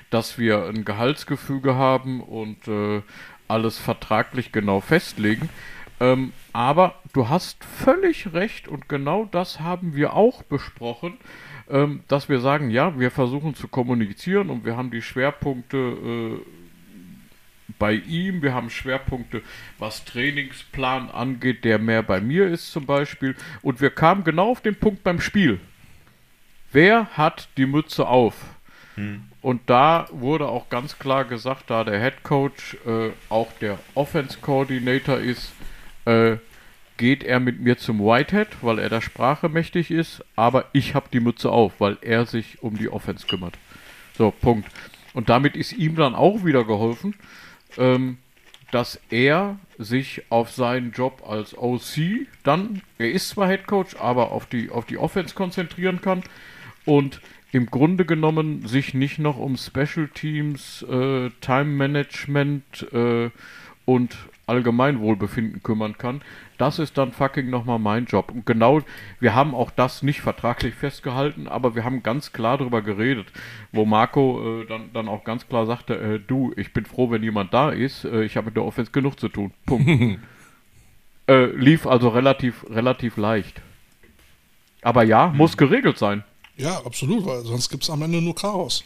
dass 0.10 0.38
wir 0.38 0.66
ein 0.66 0.84
Gehaltsgefüge 0.84 1.76
haben 1.76 2.20
und 2.22 2.68
äh, 2.68 3.02
alles 3.48 3.78
vertraglich 3.78 4.52
genau 4.52 4.82
festlegen. 4.82 5.48
Ähm, 6.02 6.34
aber 6.52 6.96
du 7.14 7.30
hast 7.30 7.64
völlig 7.64 8.34
recht 8.34 8.68
und 8.68 8.90
genau 8.90 9.24
das 9.32 9.62
haben 9.62 9.96
wir 9.96 10.14
auch 10.14 10.44
besprochen 10.44 11.18
ähm, 11.70 12.02
dass 12.08 12.30
wir 12.30 12.40
sagen, 12.40 12.70
ja, 12.70 13.00
wir 13.00 13.12
versuchen 13.12 13.56
zu 13.56 13.68
kommunizieren 13.68 14.50
und 14.50 14.66
wir 14.66 14.76
haben 14.76 14.92
die 14.92 15.02
Schwerpunkte 15.02 15.78
äh, 15.78 16.40
bei 17.78 17.94
ihm, 17.94 18.42
wir 18.42 18.54
haben 18.54 18.70
Schwerpunkte, 18.70 19.42
was 19.78 20.04
Trainingsplan 20.06 21.10
angeht, 21.10 21.64
der 21.64 21.80
mehr 21.80 22.04
bei 22.04 22.20
mir 22.20 22.48
ist 22.48 22.72
zum 22.72 22.86
Beispiel. 22.86 23.36
Und 23.62 23.82
wir 23.82 23.90
kamen 23.90 24.24
genau 24.24 24.52
auf 24.52 24.62
den 24.62 24.76
Punkt 24.76 25.04
beim 25.04 25.22
Spiel. 25.22 25.60
Wer 26.72 27.06
hat 27.18 27.50
die 27.58 27.66
Mütze 27.66 28.08
auf? 28.08 28.36
Hm. 28.96 29.24
Und 29.42 29.62
da 29.70 30.08
wurde 30.12 30.48
auch 30.48 30.70
ganz 30.70 31.00
klar 31.00 31.24
gesagt, 31.26 31.70
da 31.70 31.84
der 31.84 32.02
Head 32.02 32.24
Coach 32.24 32.78
äh, 32.86 33.12
auch 33.30 33.52
der 33.62 33.80
Offense 33.96 34.38
Coordinator 34.42 35.18
ist, 35.18 35.54
äh, 36.06 36.38
geht 37.00 37.24
er 37.24 37.39
mit 37.39 37.62
mir 37.62 37.78
zum 37.78 38.00
Whitehead, 38.00 38.50
weil 38.62 38.78
er 38.78 38.89
der 38.89 39.00
Sprache 39.00 39.47
mächtig 39.47 39.89
ist, 39.89 40.24
aber 40.36 40.66
ich 40.74 40.93
habe 40.93 41.08
die 41.12 41.22
Mütze 41.22 41.50
auf, 41.50 41.80
weil 41.80 41.97
er 42.02 42.26
sich 42.26 42.62
um 42.62 42.78
die 42.78 42.89
Offense 42.89 43.26
kümmert. 43.26 43.58
So, 44.18 44.32
Punkt. 44.32 44.70
Und 45.14 45.30
damit 45.30 45.56
ist 45.56 45.72
ihm 45.72 45.95
dann 45.95 46.14
auch 46.14 46.43
wieder 46.43 46.66
geholfen, 46.66 47.16
ähm, 47.78 48.18
dass 48.72 49.00
er 49.10 49.58
sich 49.78 50.24
auf 50.30 50.52
seinen 50.52 50.91
Job 50.91 51.24
als 51.26 51.58
OC 51.58 52.28
dann, 52.43 52.82
er 52.97 53.12
ist 53.12 53.30
zwar 53.30 53.47
Head 53.47 53.66
Coach, 53.66 53.95
aber 53.95 54.32
auf 54.32 54.45
die, 54.45 54.70
auf 54.70 54.86
die 54.86 54.97
Offense 54.97 55.34
konzentrieren 55.34 56.02
kann 56.02 56.22
und 56.84 57.22
im 57.54 57.68
Grunde 57.68 58.06
genommen 58.06 58.68
sich 58.68 58.93
nicht 58.93 59.20
noch 59.20 59.38
um 59.38 59.56
Special 59.56 60.10
Teams, 60.14 60.84
äh, 60.84 61.30
Time 61.39 61.66
Management 61.66 62.86
äh, 62.91 63.30
und 63.86 64.18
Allgemeinwohlbefinden 64.50 65.64
kümmern 65.64 65.97
kann. 65.97 66.22
Das 66.58 66.78
ist 66.78 66.97
dann 66.97 67.14
fucking 67.14 67.50
nochmal 67.50 67.80
mein 67.80 68.06
Job. 68.06 68.32
Und 68.32 68.45
genau, 68.45 68.82
wir 69.22 69.34
haben 69.34 69.56
auch 69.56 69.72
das 69.72 70.04
nicht 70.04 70.20
vertraglich 70.20 70.76
festgehalten, 70.76 71.47
aber 71.47 71.76
wir 71.76 71.86
haben 71.86 72.04
ganz 72.04 72.34
klar 72.34 72.58
darüber 72.58 72.82
geredet, 72.82 73.28
wo 73.72 73.86
Marco 73.86 74.62
äh, 74.62 74.66
dann, 74.66 74.91
dann 74.93 75.08
auch 75.08 75.24
ganz 75.24 75.47
klar 75.47 75.66
sagte, 75.66 75.95
äh, 75.95 76.20
du, 76.20 76.52
ich 76.58 76.74
bin 76.74 76.86
froh, 76.86 77.12
wenn 77.12 77.24
jemand 77.24 77.54
da 77.54 77.70
ist, 77.70 78.04
äh, 78.04 78.24
ich 78.24 78.36
habe 78.36 78.47
mit 78.47 78.58
der 78.58 78.66
Offense 78.66 78.91
genug 78.91 79.20
zu 79.20 79.30
tun. 79.30 79.52
Punkt. 79.66 80.20
Äh, 81.30 81.45
lief 81.52 81.86
also 81.86 82.10
relativ, 82.10 82.66
relativ 82.72 83.16
leicht. 83.16 83.62
Aber 84.82 85.04
ja, 85.04 85.28
muss 85.28 85.58
geregelt 85.58 86.00
sein. 86.00 86.24
Ja, 86.58 86.82
absolut, 86.84 87.24
weil 87.24 87.41
sonst 87.41 87.70
gibt 87.70 87.84
es 87.84 87.89
am 87.91 88.02
Ende 88.02 88.20
nur 88.20 88.34
Chaos. 88.34 88.84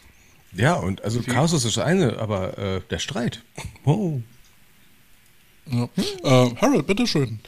Ja, 0.52 0.74
und 0.74 1.02
also 1.02 1.22
Chaos 1.22 1.52
ist 1.52 1.64
das 1.64 1.78
eine, 1.78 2.18
aber 2.18 2.58
äh, 2.58 2.80
der 2.90 2.98
Streit. 2.98 3.42
Oh. 3.84 4.20
Ja. 5.70 5.88
Äh, 6.22 6.54
Harold, 6.56 6.86
bitteschön. 6.86 7.40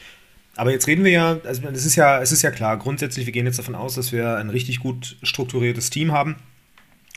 Aber 0.56 0.70
jetzt 0.70 0.86
reden 0.86 1.04
wir 1.04 1.12
ja, 1.12 1.38
also 1.44 1.62
es 1.68 1.84
ist 1.84 1.96
ja, 1.96 2.20
es 2.20 2.32
ist 2.32 2.42
ja 2.42 2.50
klar, 2.50 2.78
grundsätzlich, 2.78 3.26
wir 3.26 3.32
gehen 3.32 3.46
jetzt 3.46 3.58
davon 3.58 3.74
aus, 3.74 3.94
dass 3.94 4.12
wir 4.12 4.36
ein 4.36 4.48
richtig 4.48 4.80
gut 4.80 5.16
strukturiertes 5.22 5.90
Team 5.90 6.12
haben, 6.12 6.36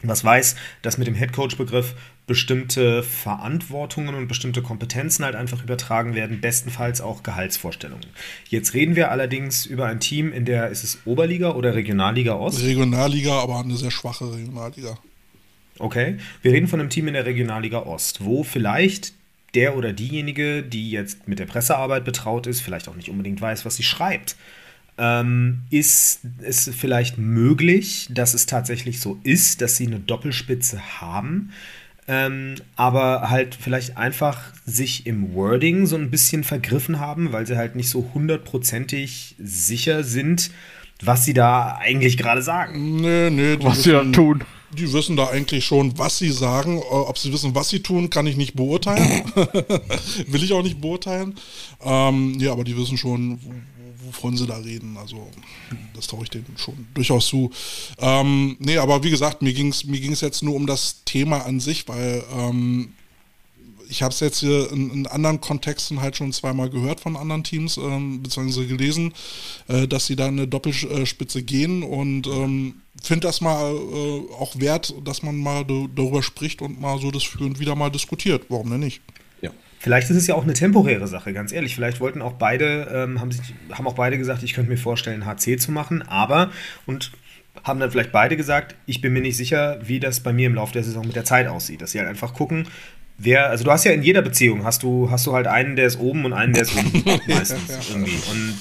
was 0.04 0.24
weiß, 0.24 0.56
dass 0.82 0.98
mit 0.98 1.08
dem 1.08 1.16
Headcoach-Begriff 1.16 1.96
bestimmte 2.28 3.02
Verantwortungen 3.02 4.14
und 4.14 4.28
bestimmte 4.28 4.62
Kompetenzen 4.62 5.26
halt 5.26 5.36
einfach 5.36 5.64
übertragen 5.64 6.16
werden, 6.16 6.42
bestenfalls 6.42 7.02
auch 7.02 7.24
Gehaltsvorstellungen. 7.24 8.06
Jetzt 8.50 8.74
reden 8.74 8.96
wir 8.96 9.10
allerdings 9.10 9.66
über 9.66 9.88
ein 9.88 10.00
Team, 10.00 10.32
in 10.32 10.46
der 10.46 10.70
ist 10.70 10.84
es 10.84 11.00
Oberliga 11.06 11.52
oder 11.52 11.76
Regionalliga 11.76 12.34
Ost? 12.34 12.62
Regionalliga, 12.62 13.40
aber 13.40 13.60
eine 13.60 13.76
sehr 13.76 13.92
schwache 13.92 14.32
Regionalliga. 14.32 14.98
Okay, 15.80 16.18
wir 16.42 16.52
reden 16.52 16.68
von 16.68 16.82
einem 16.82 16.90
Team 16.90 17.08
in 17.08 17.14
der 17.14 17.26
Regionalliga 17.26 17.80
Ost, 17.80 18.24
wo 18.24 18.44
vielleicht 18.44 19.14
der 19.56 19.76
oder 19.76 19.94
diejenige, 19.94 20.64
die 20.64 20.92
jetzt 20.92 21.28
mit 21.28 21.40
der 21.40 21.46
Pressearbeit 21.46 22.06
betraut 22.06 22.48
ist, 22.48 22.62
vielleicht 22.62 22.88
auch 22.88 22.96
nicht 22.96 23.10
unbedingt 23.10 23.42
weiß, 23.42 23.66
was 23.66 23.76
sie 23.76 23.84
schreibt. 23.84 24.36
Ähm, 24.98 25.62
ist 25.70 26.22
es 26.42 26.70
vielleicht 26.78 27.18
möglich, 27.18 28.10
dass 28.12 28.34
es 28.34 28.46
tatsächlich 28.46 29.00
so 29.00 29.20
ist, 29.24 29.62
dass 29.62 29.78
sie 29.78 29.88
eine 29.88 30.00
Doppelspitze 30.00 31.00
haben, 31.00 31.52
ähm, 32.08 32.56
aber 32.76 33.30
halt 33.30 33.56
vielleicht 33.56 33.96
einfach 33.98 34.40
sich 34.66 35.06
im 35.06 35.34
Wording 35.34 35.86
so 35.86 35.96
ein 35.96 36.12
bisschen 36.12 36.44
vergriffen 36.44 37.00
haben, 37.00 37.32
weil 37.32 37.48
sie 37.48 37.56
halt 37.56 37.76
nicht 37.76 37.90
so 37.90 38.12
hundertprozentig 38.14 39.36
sicher 39.40 40.04
sind, 40.04 40.52
was 41.02 41.24
sie 41.24 41.34
da 41.34 41.78
eigentlich 41.80 42.18
gerade 42.18 42.42
sagen. 42.42 42.98
Nee, 42.98 43.30
nee, 43.30 43.58
Was 43.62 43.84
sie 43.84 43.92
da 43.92 44.04
tun. 44.04 44.44
Die 44.78 44.92
wissen 44.94 45.16
da 45.18 45.28
eigentlich 45.30 45.66
schon, 45.66 45.98
was 45.98 46.18
sie 46.20 46.32
sagen. 46.32 46.78
Äh, 46.78 46.82
Ob 46.82 47.18
sie 47.18 47.34
wissen, 47.34 47.56
was 47.56 47.70
sie 47.70 47.80
tun, 47.82 48.10
kann 48.10 48.28
ich 48.28 48.38
nicht 48.38 48.54
beurteilen. 48.56 49.24
Will 50.28 50.44
ich 50.44 50.54
auch 50.54 50.64
nicht 50.64 50.80
beurteilen. 50.80 51.36
Ähm, 51.84 52.40
ja, 52.40 52.52
aber 52.52 52.64
die 52.64 52.78
wissen 52.78 52.98
schon, 52.98 53.40
wo- 53.42 53.50
wo- 53.50 54.08
wovon 54.08 54.38
sie 54.38 54.46
da 54.46 54.58
reden. 54.58 54.96
Also, 54.98 55.28
das 55.96 56.08
traue 56.08 56.24
ich 56.24 56.30
denen 56.30 56.46
schon 56.58 56.88
durchaus 56.94 57.28
zu. 57.28 57.50
Ähm, 58.00 58.58
nee, 58.60 58.78
aber 58.78 59.04
wie 59.04 59.10
gesagt, 59.10 59.42
mir 59.42 59.54
ging 59.54 59.70
es 59.70 59.84
mir 59.86 60.00
ging's 60.00 60.22
jetzt 60.22 60.44
nur 60.44 60.56
um 60.56 60.68
das 60.68 61.04
Thema 61.04 61.46
an 61.46 61.60
sich, 61.60 61.88
weil 61.88 62.24
ähm, 62.38 62.90
ich 63.92 64.04
habe 64.04 64.14
es 64.14 64.20
jetzt 64.20 64.40
hier 64.42 64.72
in, 64.72 64.92
in 64.92 65.08
anderen 65.08 65.42
Kontexten 65.42 66.00
halt 66.00 66.16
schon 66.16 66.32
zweimal 66.32 66.70
gehört 66.70 67.00
von 67.00 67.16
anderen 67.18 67.44
Teams, 67.44 67.78
ähm, 67.78 68.22
beziehungsweise 68.22 68.68
gelesen, 68.68 69.14
äh, 69.68 69.88
dass 69.88 70.06
sie 70.06 70.16
da 70.16 70.28
eine 70.28 70.48
Doppelspitze 70.48 71.42
gehen 71.42 71.82
und 71.82 72.28
ähm, 72.28 72.76
finde 73.04 73.28
das 73.28 73.42
mal 73.42 73.74
äh, 73.74 74.34
auch 74.40 74.60
wert, 74.60 74.94
dass 75.04 75.24
man 75.24 75.38
mal 75.38 75.66
darüber 75.66 76.24
spricht 76.24 76.62
und 76.62 76.80
mal 76.80 77.00
so 77.00 77.12
das 77.12 77.24
für 77.24 77.44
und 77.44 77.60
wieder 77.60 77.76
mal 77.76 77.90
diskutiert. 77.90 78.44
Warum 78.50 78.70
denn 78.70 78.80
nicht? 78.80 79.02
Ja. 79.42 79.52
Vielleicht 79.80 80.10
ist 80.10 80.18
es 80.18 80.28
ja 80.28 80.36
auch 80.36 80.44
eine 80.44 80.54
temporäre 80.54 81.08
Sache, 81.08 81.34
ganz 81.34 81.52
ehrlich. 81.52 81.76
Vielleicht 81.76 82.00
wollten 82.00 82.22
auch 82.22 82.34
beide, 82.34 82.90
ähm, 82.94 83.20
haben, 83.20 83.32
sich, 83.32 83.54
haben 83.72 83.88
auch 83.88 83.96
beide 83.96 84.18
gesagt, 84.18 84.44
ich 84.44 84.54
könnte 84.54 84.72
mir 84.72 84.78
vorstellen, 84.78 85.26
HC 85.26 85.58
zu 85.58 85.72
machen, 85.72 86.02
aber 86.02 86.52
und 86.86 87.12
haben 87.64 87.80
dann 87.80 87.92
vielleicht 87.92 88.12
beide 88.12 88.38
gesagt, 88.38 88.76
ich 88.86 89.02
bin 89.02 89.14
mir 89.14 89.22
nicht 89.22 89.38
sicher, 89.38 89.80
wie 89.84 90.00
das 90.00 90.22
bei 90.22 90.34
mir 90.34 90.48
im 90.48 90.56
Laufe 90.56 90.74
der 90.74 90.84
Saison 90.84 91.06
mit 91.06 91.16
der 91.16 91.26
Zeit 91.26 91.48
aussieht. 91.48 91.82
Dass 91.82 91.92
sie 91.92 92.00
halt 92.00 92.10
einfach 92.10 92.34
gucken, 92.34 92.68
wer, 93.18 93.50
also 93.50 93.64
du 93.64 93.72
hast 93.72 93.84
ja 93.84 93.92
in 93.92 94.02
jeder 94.02 94.22
Beziehung, 94.22 94.64
hast 94.64 94.84
du, 94.84 95.12
hast 95.12 95.28
du 95.28 95.34
halt 95.34 95.48
einen, 95.48 95.76
der 95.76 95.86
ist 95.86 96.00
oben 96.00 96.26
und 96.26 96.34
einen, 96.34 96.54
der 96.54 96.64
ist 96.64 96.76
unten, 96.76 97.04
meistens 97.28 97.90
irgendwie. 97.90 98.16
Und 98.32 98.56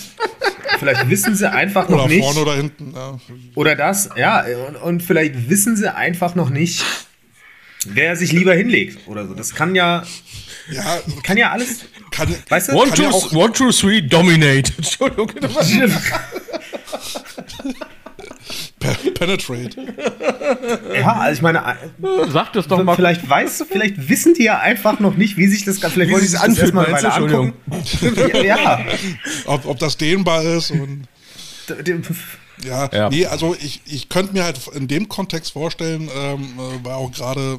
vielleicht 0.79 1.09
wissen 1.11 1.35
sie 1.35 1.51
einfach 1.51 1.89
noch 1.89 2.05
Oder 2.05 2.09
nicht. 2.09 2.25
vorne 2.25 2.41
oder 2.41 2.55
hinten. 2.57 2.93
Ja. 2.95 3.19
Oder 3.55 3.75
das, 3.77 4.11
ja, 4.17 4.45
und, 4.69 4.77
und 4.77 5.03
vielleicht 5.03 5.49
wissen 5.51 5.77
sie 5.77 5.95
einfach 5.95 6.35
noch 6.35 6.51
nicht, 6.51 6.85
wer 7.87 8.17
sich 8.17 8.33
lieber 8.33 8.55
hinlegt 8.55 9.07
oder 9.09 9.27
so. 9.27 9.35
Das 9.35 9.55
kann 9.55 9.75
ja, 9.75 10.05
Ja, 10.71 10.99
kann 11.23 11.37
ja 11.39 11.51
alles, 11.51 11.87
kann, 12.11 12.35
weißt 12.49 12.69
du? 12.69 12.73
One, 12.73 12.87
Kann 12.91 12.97
two, 12.97 13.03
ja 13.05 13.11
auch- 13.11 13.33
one, 13.33 13.53
two, 13.53 13.71
three, 13.73 14.01
dominate. 14.03 14.73
Entschuldigung. 14.77 15.31
pe- 18.79 19.11
penetrate. 19.13 19.77
Ja, 20.95 21.13
also 21.21 21.37
ich 21.37 21.43
meine, 21.43 21.63
Sagt 22.31 22.57
es 22.57 22.67
doch 22.67 22.83
mal. 22.83 22.97
vielleicht 22.97 23.29
weißt 23.29 23.61
du, 23.61 23.65
vielleicht 23.67 24.09
wissen 24.09 24.35
die 24.35 24.45
ja 24.45 24.59
einfach 24.59 24.99
noch 24.99 25.15
nicht, 25.17 25.37
wie 25.37 25.47
sich 25.47 25.65
das 25.65 25.79
Vielleicht 25.79 25.97
Wie 26.09 26.13
wollen 26.13 26.23
sie 26.23 26.29
sich 26.29 26.39
das 26.41 26.49
anfühlt? 26.49 26.75
Weile 26.75 27.13
angucken. 27.13 27.53
ja, 28.45 28.81
Ob, 29.47 29.67
ob 29.67 29.79
das 29.79 29.97
dehnbar 29.97 30.43
ist 30.43 30.71
und. 30.71 31.07
ja. 31.69 31.85
Ja, 32.65 32.91
Ja. 32.93 33.09
nee, 33.11 33.27
also 33.27 33.55
ich, 33.61 33.83
ich 33.87 34.09
könnte 34.09 34.33
mir 34.33 34.45
halt 34.45 34.59
in 34.75 34.89
dem 34.89 35.09
Kontext 35.09 35.53
vorstellen, 35.53 36.09
ähm, 36.17 36.49
äh, 36.59 36.85
war 36.85 36.97
auch 36.97 37.13
gerade, 37.13 37.59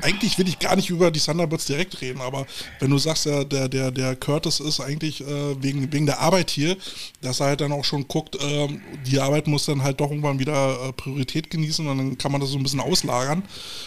eigentlich 0.00 0.38
will 0.38 0.48
ich 0.48 0.58
gar 0.58 0.76
nicht 0.76 0.90
über 0.90 1.10
die 1.10 1.20
Thunderbirds 1.20 1.66
direkt 1.66 2.00
reden, 2.00 2.20
aber 2.20 2.46
wenn 2.78 2.90
du 2.90 2.98
sagst, 2.98 3.26
der, 3.26 3.44
der, 3.44 3.90
der 3.90 4.16
Curtis 4.16 4.60
ist 4.60 4.80
eigentlich 4.80 5.20
äh, 5.20 5.62
wegen, 5.62 5.92
wegen 5.92 6.06
der 6.06 6.20
Arbeit 6.20 6.50
hier, 6.50 6.76
dass 7.20 7.40
er 7.40 7.46
halt 7.46 7.60
dann 7.60 7.72
auch 7.72 7.84
schon 7.84 8.06
guckt, 8.06 8.38
ähm, 8.40 8.80
die 9.06 9.18
Arbeit 9.18 9.48
muss 9.48 9.66
dann 9.66 9.82
halt 9.82 10.00
doch 10.00 10.10
irgendwann 10.10 10.38
wieder 10.38 10.88
äh, 10.88 10.92
Priorität 10.92 11.50
genießen 11.50 11.86
und 11.86 11.98
dann 11.98 12.18
kann 12.18 12.30
man 12.30 12.40
das 12.40 12.50
so 12.50 12.58
ein 12.58 12.62
bisschen 12.62 12.80
auslagern 12.80 13.42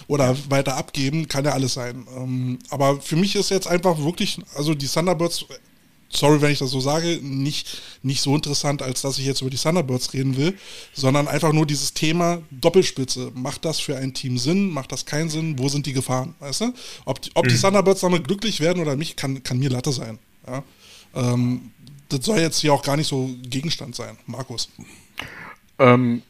oder 0.07 0.35
weiter 0.49 0.75
abgeben, 0.75 1.27
kann 1.27 1.45
ja 1.45 1.51
alles 1.51 1.73
sein. 1.75 2.05
Ähm, 2.17 2.59
aber 2.69 2.99
für 2.99 3.15
mich 3.15 3.35
ist 3.35 3.49
jetzt 3.49 3.67
einfach 3.67 3.97
wirklich, 3.97 4.39
also 4.55 4.73
die 4.73 4.87
Thunderbirds 4.87 5.45
sorry, 6.13 6.41
wenn 6.41 6.51
ich 6.51 6.59
das 6.59 6.71
so 6.71 6.79
sage, 6.79 7.19
nicht, 7.21 7.81
nicht 8.03 8.21
so 8.21 8.35
interessant, 8.35 8.81
als 8.81 9.01
dass 9.01 9.17
ich 9.17 9.25
jetzt 9.25 9.41
über 9.41 9.49
die 9.49 9.57
Thunderbirds 9.57 10.13
reden 10.13 10.37
will, 10.37 10.57
sondern 10.93 11.27
einfach 11.27 11.53
nur 11.53 11.65
dieses 11.65 11.93
Thema 11.93 12.41
Doppelspitze. 12.51 13.31
Macht 13.33 13.65
das 13.65 13.79
für 13.79 13.97
ein 13.97 14.13
Team 14.13 14.37
Sinn? 14.37 14.69
Macht 14.69 14.91
das 14.91 15.05
keinen 15.05 15.29
Sinn? 15.29 15.57
Wo 15.59 15.69
sind 15.69 15.85
die 15.85 15.93
Gefahren? 15.93 16.35
Weißt 16.39 16.61
du? 16.61 16.73
Ob, 17.05 17.21
die- 17.21 17.31
ob 17.35 17.47
die 17.47 17.57
Thunderbirds 17.57 18.01
damit 18.01 18.27
glücklich 18.27 18.59
werden 18.59 18.81
oder 18.81 18.95
nicht, 18.95 19.17
kann, 19.17 19.41
kann 19.43 19.59
mir 19.59 19.69
Latte 19.69 19.91
sein. 19.91 20.19
Ja? 20.47 20.63
Ähm, 21.15 21.71
das 22.09 22.25
soll 22.25 22.39
jetzt 22.39 22.59
hier 22.59 22.73
auch 22.73 22.83
gar 22.83 22.97
nicht 22.97 23.07
so 23.07 23.29
Gegenstand 23.43 23.95
sein. 23.95 24.17
Markus. 24.25 24.69
Ähm, 25.79 26.21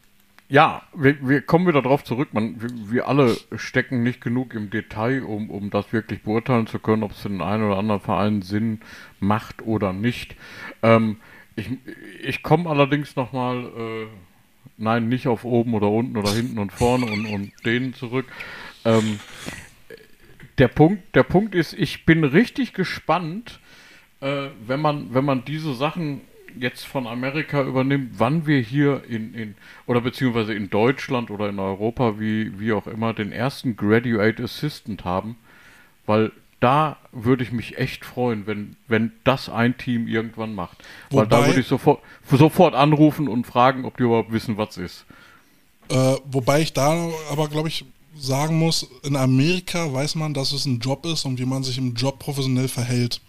ja, 0.51 0.81
wir, 0.93 1.25
wir 1.25 1.41
kommen 1.41 1.65
wieder 1.65 1.81
drauf 1.81 2.03
zurück. 2.03 2.33
Man, 2.33 2.61
wir, 2.61 2.91
wir 2.91 3.07
alle 3.07 3.37
stecken 3.55 4.03
nicht 4.03 4.19
genug 4.19 4.53
im 4.53 4.69
Detail, 4.69 5.23
um, 5.23 5.49
um 5.49 5.69
das 5.69 5.93
wirklich 5.93 6.23
beurteilen 6.23 6.67
zu 6.67 6.77
können, 6.77 7.03
ob 7.03 7.11
es 7.11 7.23
den 7.23 7.41
einen 7.41 7.63
oder 7.63 7.77
anderen 7.77 8.01
Verein 8.01 8.41
Sinn 8.41 8.81
macht 9.21 9.61
oder 9.61 9.93
nicht. 9.93 10.35
Ähm, 10.83 11.17
ich 11.55 11.69
ich 12.21 12.43
komme 12.43 12.69
allerdings 12.69 13.15
nochmal, 13.15 13.63
äh, 13.63 14.07
nein, 14.75 15.07
nicht 15.07 15.27
auf 15.27 15.45
oben 15.45 15.73
oder 15.73 15.89
unten 15.89 16.17
oder 16.17 16.33
hinten 16.33 16.59
und 16.59 16.73
vorne 16.73 17.05
und, 17.05 17.25
und 17.27 17.53
denen 17.65 17.93
zurück. 17.93 18.25
Ähm, 18.83 19.21
der 20.57 20.67
Punkt, 20.67 21.15
der 21.15 21.23
Punkt 21.23 21.55
ist, 21.55 21.71
ich 21.71 22.05
bin 22.05 22.25
richtig 22.25 22.73
gespannt, 22.73 23.61
äh, 24.19 24.49
wenn 24.67 24.81
man, 24.81 25.13
wenn 25.13 25.23
man 25.23 25.45
diese 25.45 25.73
Sachen 25.75 26.19
jetzt 26.59 26.85
von 26.85 27.07
Amerika 27.07 27.61
übernimmt, 27.63 28.11
wann 28.17 28.45
wir 28.47 28.59
hier 28.59 29.03
in, 29.09 29.33
in 29.33 29.55
oder 29.87 30.01
beziehungsweise 30.01 30.53
in 30.53 30.69
Deutschland 30.69 31.29
oder 31.31 31.49
in 31.49 31.59
Europa, 31.59 32.19
wie, 32.19 32.59
wie 32.59 32.73
auch 32.73 32.87
immer, 32.87 33.13
den 33.13 33.31
ersten 33.31 33.75
Graduate 33.75 34.43
Assistant 34.43 35.05
haben, 35.05 35.35
weil 36.05 36.31
da 36.59 36.97
würde 37.11 37.43
ich 37.43 37.51
mich 37.51 37.77
echt 37.79 38.05
freuen, 38.05 38.45
wenn, 38.45 38.75
wenn 38.87 39.11
das 39.23 39.49
ein 39.49 39.77
Team 39.77 40.07
irgendwann 40.07 40.53
macht. 40.53 40.77
weil 41.09 41.25
da 41.25 41.37
Wobei- 41.37 41.47
würde 41.47 41.59
ich 41.61 41.67
sofort, 41.67 42.01
sofort 42.29 42.75
anrufen 42.75 43.27
und 43.27 43.47
fragen, 43.47 43.83
ob 43.85 43.97
die 43.97 44.03
überhaupt 44.03 44.31
wissen, 44.31 44.57
was 44.57 44.77
ist. 44.77 45.05
Äh, 45.89 46.15
wobei 46.25 46.61
ich 46.61 46.73
da 46.73 47.09
aber, 47.31 47.47
glaube 47.49 47.67
ich, 47.67 47.85
sagen 48.15 48.59
muss, 48.59 48.87
in 49.03 49.15
Amerika 49.15 49.91
weiß 49.91 50.15
man, 50.15 50.33
dass 50.33 50.51
es 50.51 50.65
ein 50.65 50.79
Job 50.79 51.05
ist 51.05 51.25
und 51.25 51.39
wie 51.39 51.45
man 51.45 51.63
sich 51.63 51.77
im 51.77 51.95
Job 51.95 52.19
professionell 52.19 52.67
verhält. 52.67 53.21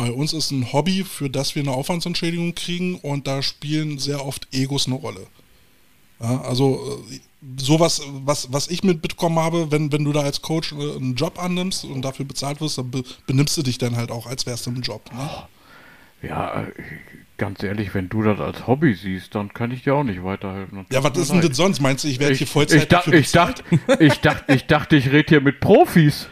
Bei 0.00 0.12
uns 0.12 0.32
ist 0.32 0.50
ein 0.50 0.72
Hobby, 0.72 1.04
für 1.04 1.28
das 1.28 1.54
wir 1.54 1.62
eine 1.62 1.72
Aufwandsentschädigung 1.72 2.54
kriegen 2.54 2.94
und 2.94 3.26
da 3.26 3.42
spielen 3.42 3.98
sehr 3.98 4.24
oft 4.24 4.48
Egos 4.50 4.86
eine 4.86 4.96
Rolle. 4.96 5.26
Ja, 6.20 6.40
also 6.40 7.02
äh, 7.12 7.20
sowas, 7.58 8.00
was, 8.24 8.50
was 8.50 8.68
ich 8.68 8.82
mitbekommen 8.82 9.38
habe, 9.38 9.70
wenn, 9.70 9.92
wenn 9.92 10.04
du 10.04 10.12
da 10.12 10.22
als 10.22 10.40
Coach 10.40 10.72
äh, 10.72 10.96
einen 10.96 11.16
Job 11.16 11.38
annimmst 11.38 11.84
und 11.84 12.00
dafür 12.00 12.24
bezahlt 12.24 12.62
wirst, 12.62 12.78
dann 12.78 12.90
be 12.90 13.04
benimmst 13.26 13.58
du 13.58 13.62
dich 13.62 13.76
dann 13.76 13.94
halt 13.94 14.10
auch, 14.10 14.26
als 14.26 14.46
wärst 14.46 14.64
du 14.64 14.70
im 14.70 14.80
Job. 14.80 15.02
Ne? 15.12 15.28
Ja, 16.26 16.62
äh, 16.62 16.72
ganz 17.36 17.62
ehrlich, 17.62 17.92
wenn 17.92 18.08
du 18.08 18.22
das 18.22 18.40
als 18.40 18.66
Hobby 18.66 18.94
siehst, 18.94 19.34
dann 19.34 19.52
kann 19.52 19.70
ich 19.70 19.82
dir 19.82 19.94
auch 19.94 20.04
nicht 20.04 20.24
weiterhelfen. 20.24 20.86
Ja, 20.90 21.04
was 21.04 21.18
ist 21.18 21.30
denn 21.30 21.42
das 21.42 21.54
sonst? 21.58 21.82
Meinst 21.82 22.04
du, 22.04 22.08
ich 22.08 22.20
werde 22.20 22.34
hier 22.36 22.46
Vollzeit 22.46 22.84
ich, 22.84 22.88
dach, 22.88 23.06
ich, 23.06 23.32
dachte, 23.32 23.64
ich, 23.98 24.20
dachte, 24.20 24.54
ich 24.54 24.64
dachte, 24.64 24.96
ich 24.96 25.12
rede 25.12 25.28
hier 25.28 25.40
mit 25.42 25.60
Profis. 25.60 26.26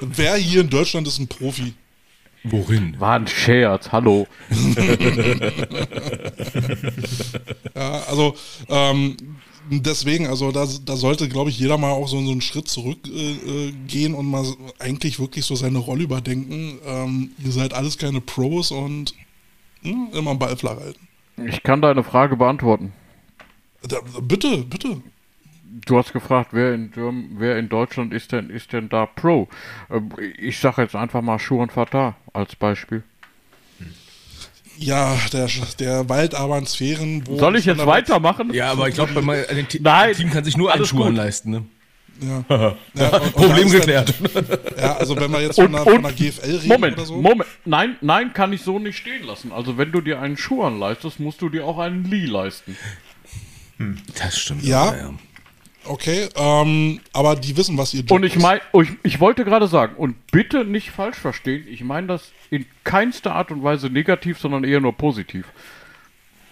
Wer 0.00 0.36
hier 0.36 0.62
in 0.62 0.70
Deutschland 0.70 1.06
ist 1.06 1.18
ein 1.18 1.28
Profi? 1.28 1.74
Worin? 2.44 2.98
War 2.98 3.14
ein 3.14 3.28
Scherz, 3.28 3.92
hallo. 3.92 4.26
ja, 7.74 8.02
also 8.08 8.34
ähm, 8.68 9.16
deswegen, 9.70 10.26
also 10.26 10.50
da, 10.50 10.66
da 10.84 10.96
sollte, 10.96 11.28
glaube 11.28 11.50
ich, 11.50 11.58
jeder 11.58 11.78
mal 11.78 11.92
auch 11.92 12.08
so, 12.08 12.20
so 12.20 12.32
einen 12.32 12.40
Schritt 12.40 12.68
zurückgehen 12.68 14.12
äh, 14.12 14.16
äh 14.16 14.18
und 14.18 14.26
mal 14.26 14.44
eigentlich 14.80 15.20
wirklich 15.20 15.44
so 15.44 15.54
seine 15.54 15.78
Rolle 15.78 16.02
überdenken. 16.02 16.78
Ähm, 16.84 17.30
ihr 17.44 17.52
seid 17.52 17.74
alles 17.74 17.96
keine 17.96 18.20
Pros 18.20 18.72
und 18.72 19.14
mh, 19.82 19.90
hm, 19.90 20.08
immer 20.12 20.30
einen 20.30 20.38
Ball 20.38 20.56
flach 20.56 20.78
halten. 20.78 21.08
Ich 21.46 21.62
kann 21.62 21.80
deine 21.80 22.02
Frage 22.02 22.36
beantworten. 22.36 22.92
Da, 23.86 23.98
bitte, 24.20 24.58
bitte. 24.58 25.00
Du 25.86 25.96
hast 25.96 26.12
gefragt, 26.12 26.50
wer 26.52 26.74
in, 26.74 26.92
wer 27.38 27.58
in 27.58 27.68
Deutschland 27.68 28.12
ist 28.12 28.32
denn, 28.32 28.50
ist 28.50 28.72
denn 28.72 28.90
da 28.90 29.06
Pro? 29.06 29.48
Ähm, 29.90 30.10
ich 30.38 30.58
sage 30.58 30.82
jetzt 30.82 30.94
einfach 30.94 31.22
mal 31.22 31.38
Schuh 31.38 31.62
und 31.62 31.72
Fatah 31.72 32.16
als 32.32 32.56
Beispiel. 32.56 33.02
Ja, 34.76 35.16
der, 35.32 35.48
der 35.78 36.08
Wald 36.08 36.34
aber 36.34 36.58
in 36.58 36.66
Sphären. 36.66 37.26
Wo 37.26 37.38
Soll 37.38 37.56
ich 37.56 37.66
jetzt 37.66 37.84
weitermachen? 37.86 38.52
Ja, 38.52 38.72
aber 38.72 38.88
ich 38.88 38.94
glaube, 38.94 39.14
ein 39.20 39.68
Team 39.68 40.30
kann 40.30 40.44
sich 40.44 40.56
nur 40.56 40.72
einen 40.72 40.84
Schuh 40.84 41.04
anleisten. 41.04 41.52
Ne? 41.52 41.64
Ja. 42.20 42.44
ja 42.94 43.16
und, 43.16 43.32
Problem 43.32 43.66
und 43.66 43.72
geklärt. 43.72 44.14
ja, 44.76 44.96
also 44.96 45.16
wenn 45.16 45.30
wir 45.30 45.40
jetzt 45.40 45.56
von, 45.56 45.74
einer, 45.74 45.84
von 45.84 45.98
einer 45.98 46.12
GFL 46.12 46.56
reden 46.56 46.68
Moment, 46.68 46.96
oder 46.96 47.06
so. 47.06 47.16
Moment, 47.16 47.48
nein, 47.64 47.96
nein, 48.00 48.32
kann 48.32 48.52
ich 48.52 48.62
so 48.62 48.78
nicht 48.78 48.98
stehen 48.98 49.24
lassen. 49.24 49.52
Also 49.52 49.78
wenn 49.78 49.92
du 49.92 50.00
dir 50.00 50.20
einen 50.20 50.36
Schuh 50.36 50.62
anleistest, 50.62 51.20
musst 51.20 51.42
du 51.42 51.48
dir 51.48 51.64
auch 51.64 51.78
einen 51.78 52.04
Lee 52.04 52.26
leisten. 52.26 52.76
Hm. 53.78 53.98
Das 54.18 54.38
stimmt. 54.38 54.64
Ja, 54.64 54.82
auch, 54.84 54.96
ja. 54.96 55.14
Okay, 55.84 56.28
ähm, 56.36 57.00
aber 57.12 57.34
die 57.34 57.56
wissen, 57.56 57.76
was 57.76 57.92
ihr 57.92 58.00
Job 58.00 58.12
Und 58.12 58.24
ich 58.24 58.36
meine, 58.38 58.60
ich, 58.74 58.90
ich 59.02 59.20
wollte 59.20 59.44
gerade 59.44 59.66
sagen, 59.66 59.96
und 59.96 60.14
bitte 60.30 60.64
nicht 60.64 60.90
falsch 60.90 61.18
verstehen, 61.18 61.66
ich 61.68 61.82
meine 61.82 62.06
das 62.06 62.30
in 62.50 62.66
keinster 62.84 63.34
Art 63.34 63.50
und 63.50 63.64
Weise 63.64 63.88
negativ, 63.90 64.38
sondern 64.38 64.64
eher 64.64 64.80
nur 64.80 64.92
positiv. 64.92 65.46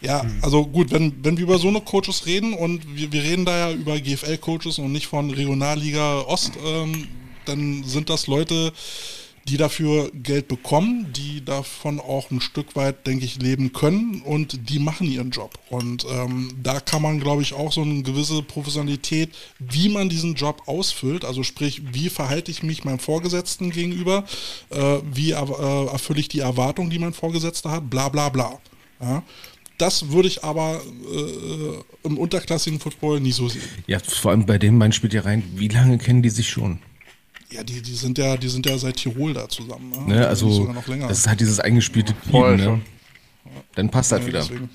Ja, 0.00 0.24
also 0.40 0.66
gut, 0.66 0.90
wenn, 0.90 1.22
wenn 1.22 1.36
wir 1.36 1.44
über 1.44 1.58
so 1.58 1.68
eine 1.68 1.82
Coaches 1.82 2.24
reden 2.26 2.54
und 2.54 2.96
wir, 2.96 3.12
wir 3.12 3.22
reden 3.22 3.44
da 3.44 3.68
ja 3.68 3.72
über 3.72 4.00
GFL-Coaches 4.00 4.78
und 4.78 4.92
nicht 4.92 5.06
von 5.06 5.30
Regionalliga 5.30 6.22
Ost, 6.22 6.52
ähm, 6.64 7.06
dann 7.44 7.84
sind 7.84 8.08
das 8.08 8.26
Leute, 8.26 8.72
die 9.48 9.56
dafür 9.56 10.10
Geld 10.12 10.48
bekommen, 10.48 11.12
die 11.14 11.44
davon 11.44 11.98
auch 11.98 12.30
ein 12.30 12.40
Stück 12.40 12.76
weit, 12.76 13.06
denke 13.06 13.24
ich, 13.24 13.40
leben 13.40 13.72
können 13.72 14.22
und 14.22 14.68
die 14.70 14.78
machen 14.78 15.10
ihren 15.10 15.30
Job. 15.30 15.58
Und 15.70 16.06
ähm, 16.10 16.52
da 16.62 16.80
kann 16.80 17.02
man, 17.02 17.20
glaube 17.20 17.42
ich, 17.42 17.54
auch 17.54 17.72
so 17.72 17.82
eine 17.82 18.02
gewisse 18.02 18.42
Professionalität, 18.42 19.30
wie 19.58 19.88
man 19.88 20.08
diesen 20.08 20.34
Job 20.34 20.62
ausfüllt, 20.66 21.24
also 21.24 21.42
sprich, 21.42 21.82
wie 21.92 22.10
verhalte 22.10 22.50
ich 22.50 22.62
mich 22.62 22.84
meinem 22.84 22.98
Vorgesetzten 22.98 23.70
gegenüber, 23.70 24.24
äh, 24.70 24.98
wie 25.12 25.32
äh, 25.32 25.86
erfülle 25.86 26.20
ich 26.20 26.28
die 26.28 26.40
Erwartungen, 26.40 26.90
die 26.90 26.98
mein 26.98 27.14
Vorgesetzter 27.14 27.70
hat, 27.70 27.90
bla 27.90 28.08
bla 28.08 28.28
bla. 28.28 28.58
Ja? 29.00 29.22
Das 29.78 30.10
würde 30.10 30.28
ich 30.28 30.44
aber 30.44 30.82
äh, 31.10 32.06
im 32.06 32.18
unterklassigen 32.18 32.80
Football 32.80 33.20
nie 33.20 33.32
so 33.32 33.48
sehen. 33.48 33.62
Ja, 33.86 33.98
vor 33.98 34.30
allem 34.30 34.44
bei 34.44 34.58
dem, 34.58 34.76
man 34.76 34.92
spielt 34.92 35.14
ja 35.14 35.22
rein, 35.22 35.42
wie 35.54 35.68
lange 35.68 35.96
kennen 35.96 36.22
die 36.22 36.28
sich 36.28 36.50
schon? 36.50 36.80
Ja, 37.52 37.62
die, 37.64 37.82
die 37.82 37.94
sind 37.94 38.18
ja, 38.18 38.36
die 38.36 38.48
sind 38.48 38.66
ja 38.66 38.78
seit 38.78 38.96
Tirol 38.96 39.34
da 39.34 39.48
zusammen. 39.48 39.90
Ne? 39.90 40.14
ne 40.14 40.28
also 40.28 40.72
das 41.00 41.18
ist 41.18 41.26
halt 41.26 41.40
dieses 41.40 41.58
eingespielte 41.58 42.14
Team, 42.30 42.56
ne? 42.56 42.80
Dann 43.74 43.90
passt 43.90 44.12
das 44.12 44.20
ja, 44.20 44.26
wieder. 44.26 44.40
Deswegen. 44.40 44.70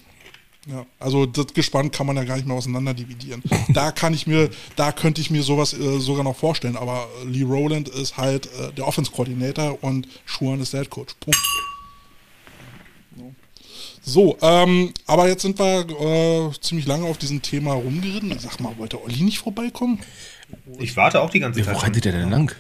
Ja, 0.68 0.84
also 1.00 1.28
das 1.28 1.54
Gespann 1.54 1.92
kann 1.92 2.08
man 2.08 2.16
ja 2.16 2.24
gar 2.24 2.36
nicht 2.38 2.48
mehr 2.48 2.58
auseinander 2.58 2.94
dividieren. 2.94 3.44
da 3.70 3.92
kann 3.92 4.14
ich 4.14 4.26
mir, 4.26 4.50
da 4.76 4.92
könnte 4.92 5.22
ich 5.22 5.30
mir 5.30 5.44
sowas 5.44 5.74
äh, 5.74 6.00
sogar 6.00 6.24
noch 6.24 6.36
vorstellen, 6.36 6.76
aber 6.76 7.08
Lee 7.24 7.44
Rowland 7.44 7.88
ist 7.88 8.18
halt 8.18 8.48
äh, 8.48 8.74
der 8.74 8.88
Offense-Koordinator 8.88 9.84
und 9.84 10.08
Schuhan 10.26 10.60
ist 10.60 10.74
der 10.74 10.82
Head 10.82 10.90
Coach. 10.90 11.14
Punkt. 11.20 11.38
So, 14.08 14.38
ähm, 14.42 14.94
aber 15.08 15.28
jetzt 15.28 15.42
sind 15.42 15.58
wir 15.58 15.80
äh, 15.90 16.52
ziemlich 16.62 16.86
lange 16.86 17.06
auf 17.06 17.18
diesem 17.18 17.42
Thema 17.42 17.74
rumgeritten. 17.74 18.38
Sag 18.38 18.60
mal, 18.60 18.78
wollte 18.78 19.02
Olli 19.04 19.24
nicht 19.24 19.40
vorbeikommen? 19.40 20.00
Ich 20.80 20.96
warte 20.96 21.22
auch 21.22 21.30
die 21.30 21.40
ganze 21.40 21.64
Zeit. 21.64 21.76
Wo 21.76 21.80
reitet 21.80 22.06
der 22.06 22.12
denn 22.14 22.30
lang? 22.30 22.52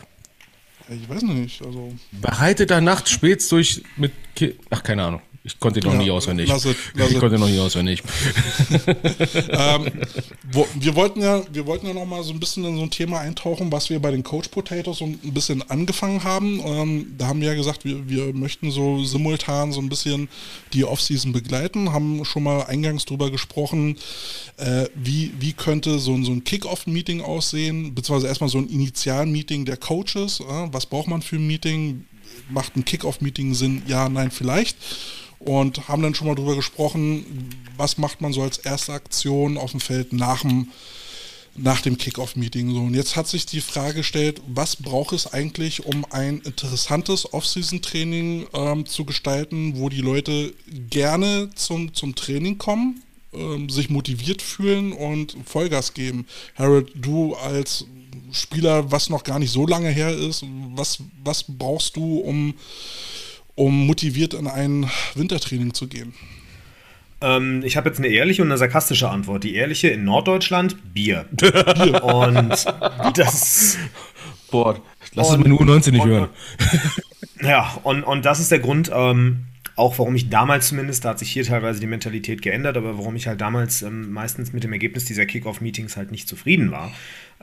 Ich 0.89 1.09
weiß 1.09 1.23
nicht. 1.23 1.61
Also 1.63 1.93
Bereitet 2.11 2.71
er 2.71 2.81
nachts 2.81 3.11
spät 3.11 3.49
durch 3.51 3.83
mit. 3.97 4.11
Ki 4.35 4.55
Ach, 4.69 4.83
keine 4.83 5.03
Ahnung. 5.03 5.21
Ich 5.45 5.59
konnte 5.59 5.79
noch 5.81 5.93
ja, 5.93 5.99
nie 5.99 6.09
auswendig. 6.09 6.49
Lass 6.49 6.65
it, 6.65 6.75
lass 6.95 7.09
ich 7.09 7.13
it. 7.13 7.19
konnte 7.19 7.37
noch 7.37 7.47
nie 7.47 7.59
auswendig. 7.59 8.01
ähm, 9.49 9.91
wo, 10.51 10.67
wir 10.73 10.95
wollten 10.95 11.21
ja, 11.21 11.43
wir 11.53 11.67
wollten 11.67 11.85
ja 11.85 11.93
noch 11.93 12.07
mal 12.07 12.23
so 12.23 12.33
ein 12.33 12.39
bisschen 12.39 12.65
in 12.65 12.77
so 12.77 12.81
ein 12.81 12.89
Thema 12.89 13.19
eintauchen, 13.19 13.71
was 13.71 13.91
wir 13.91 13.99
bei 13.99 14.09
den 14.09 14.23
Coach 14.23 14.47
Potatoes 14.47 14.97
so 14.97 15.05
ein 15.05 15.19
bisschen 15.21 15.61
angefangen 15.69 16.23
haben. 16.23 16.59
Ähm, 16.65 17.13
da 17.15 17.27
haben 17.27 17.41
wir 17.41 17.49
ja 17.49 17.53
gesagt, 17.53 17.85
wir, 17.85 18.09
wir 18.09 18.33
möchten 18.33 18.71
so 18.71 19.03
simultan 19.03 19.71
so 19.71 19.81
ein 19.81 19.87
bisschen 19.87 20.29
die 20.73 20.83
Offseason 20.83 21.31
begleiten, 21.31 21.93
haben 21.93 22.25
schon 22.25 22.41
mal 22.41 22.63
eingangs 22.63 23.05
drüber 23.05 23.29
gesprochen, 23.29 23.97
äh, 24.57 24.87
wie, 24.95 25.31
wie 25.39 25.53
könnte 25.53 25.99
so, 25.99 26.19
so 26.23 26.31
ein 26.31 26.43
Kick-Off-Meeting 26.43 27.21
aussehen, 27.21 27.93
beziehungsweise 27.93 28.29
erstmal 28.29 28.49
so 28.49 28.57
ein 28.57 28.67
Initial-Meeting 28.67 29.65
der 29.65 29.77
Coaches. 29.77 30.39
Äh, 30.39 30.69
was 30.71 30.87
braucht 30.87 31.07
man 31.07 31.21
für 31.21 31.35
ein 31.35 31.45
Meeting? 31.45 32.05
Macht 32.49 32.75
ein 32.75 32.83
Kick-Off-Meeting 32.83 33.53
Sinn? 33.53 33.83
Ja, 33.85 34.09
nein, 34.09 34.31
vielleicht 34.31 34.75
und 35.45 35.87
haben 35.87 36.01
dann 36.01 36.15
schon 36.15 36.27
mal 36.27 36.35
darüber 36.35 36.55
gesprochen, 36.55 37.49
was 37.77 37.97
macht 37.97 38.19
man 38.19 38.33
so 38.33 38.41
als 38.41 38.57
erste 38.57 38.93
Aktion 38.93 39.57
auf 39.57 39.71
dem 39.71 39.79
Feld 39.79 40.11
nach 40.11 40.41
dem, 40.41 40.69
nach 41.55 41.81
dem 41.81 41.97
Kickoff-Meeting. 41.97 42.73
So. 42.73 42.79
Und 42.79 42.95
jetzt 42.95 43.15
hat 43.15 43.27
sich 43.27 43.45
die 43.45 43.61
Frage 43.61 43.95
gestellt, 43.95 44.41
was 44.47 44.75
braucht 44.75 45.13
es 45.13 45.31
eigentlich, 45.31 45.85
um 45.85 46.03
ein 46.09 46.39
interessantes 46.39 47.31
Off-Season-Training 47.31 48.47
ähm, 48.53 48.85
zu 48.87 49.05
gestalten, 49.05 49.77
wo 49.77 49.89
die 49.89 50.01
Leute 50.01 50.53
gerne 50.89 51.51
zum, 51.53 51.93
zum 51.93 52.15
Training 52.15 52.57
kommen, 52.57 53.03
ähm, 53.33 53.69
sich 53.69 53.89
motiviert 53.91 54.41
fühlen 54.41 54.93
und 54.93 55.37
Vollgas 55.45 55.93
geben. 55.93 56.25
Harold, 56.55 56.91
du 56.95 57.35
als 57.35 57.85
Spieler, 58.31 58.91
was 58.91 59.09
noch 59.09 59.23
gar 59.23 59.37
nicht 59.37 59.51
so 59.51 59.67
lange 59.67 59.89
her 59.89 60.11
ist, 60.11 60.43
was, 60.73 60.99
was 61.23 61.45
brauchst 61.47 61.95
du, 61.95 62.17
um 62.17 62.55
um 63.55 63.87
motiviert 63.87 64.33
in 64.33 64.47
ein 64.47 64.89
Wintertraining 65.15 65.73
zu 65.73 65.87
gehen? 65.87 66.13
Ähm, 67.21 67.63
ich 67.63 67.77
habe 67.77 67.89
jetzt 67.89 67.97
eine 67.97 68.07
ehrliche 68.07 68.41
und 68.41 68.49
eine 68.49 68.57
sarkastische 68.57 69.09
Antwort. 69.09 69.43
Die 69.43 69.55
ehrliche 69.55 69.87
in 69.87 70.03
Norddeutschland, 70.03 70.93
Bier. 70.93 71.25
Bier. 71.31 72.03
Und 72.03 72.65
das. 73.17 73.77
Boah, 74.51 74.79
lass 75.13 75.31
es 75.31 75.37
mir 75.37 75.49
nur 75.49 75.63
19 75.65 75.93
nicht 75.93 76.03
und, 76.03 76.09
hören. 76.09 76.29
Ja, 77.41 77.77
und, 77.83 78.03
und 78.03 78.25
das 78.25 78.39
ist 78.39 78.49
der 78.49 78.59
Grund, 78.59 78.89
ähm, 78.93 79.45
auch 79.75 79.99
warum 79.99 80.15
ich 80.15 80.29
damals 80.29 80.69
zumindest, 80.69 81.03
da 81.03 81.09
hat 81.09 81.19
sich 81.19 81.29
hier 81.29 81.43
teilweise 81.43 81.81
die 81.81 81.87
Mentalität 81.87 82.41
geändert, 82.41 82.77
aber 82.77 82.97
warum 82.97 83.15
ich 83.17 83.27
halt 83.27 83.41
damals 83.41 83.81
ähm, 83.81 84.11
meistens 84.13 84.53
mit 84.53 84.63
dem 84.63 84.71
Ergebnis 84.71 85.03
dieser 85.05 85.25
Kickoff-Meetings 85.25 85.97
halt 85.97 86.11
nicht 86.11 86.29
zufrieden 86.29 86.71
war. 86.71 86.91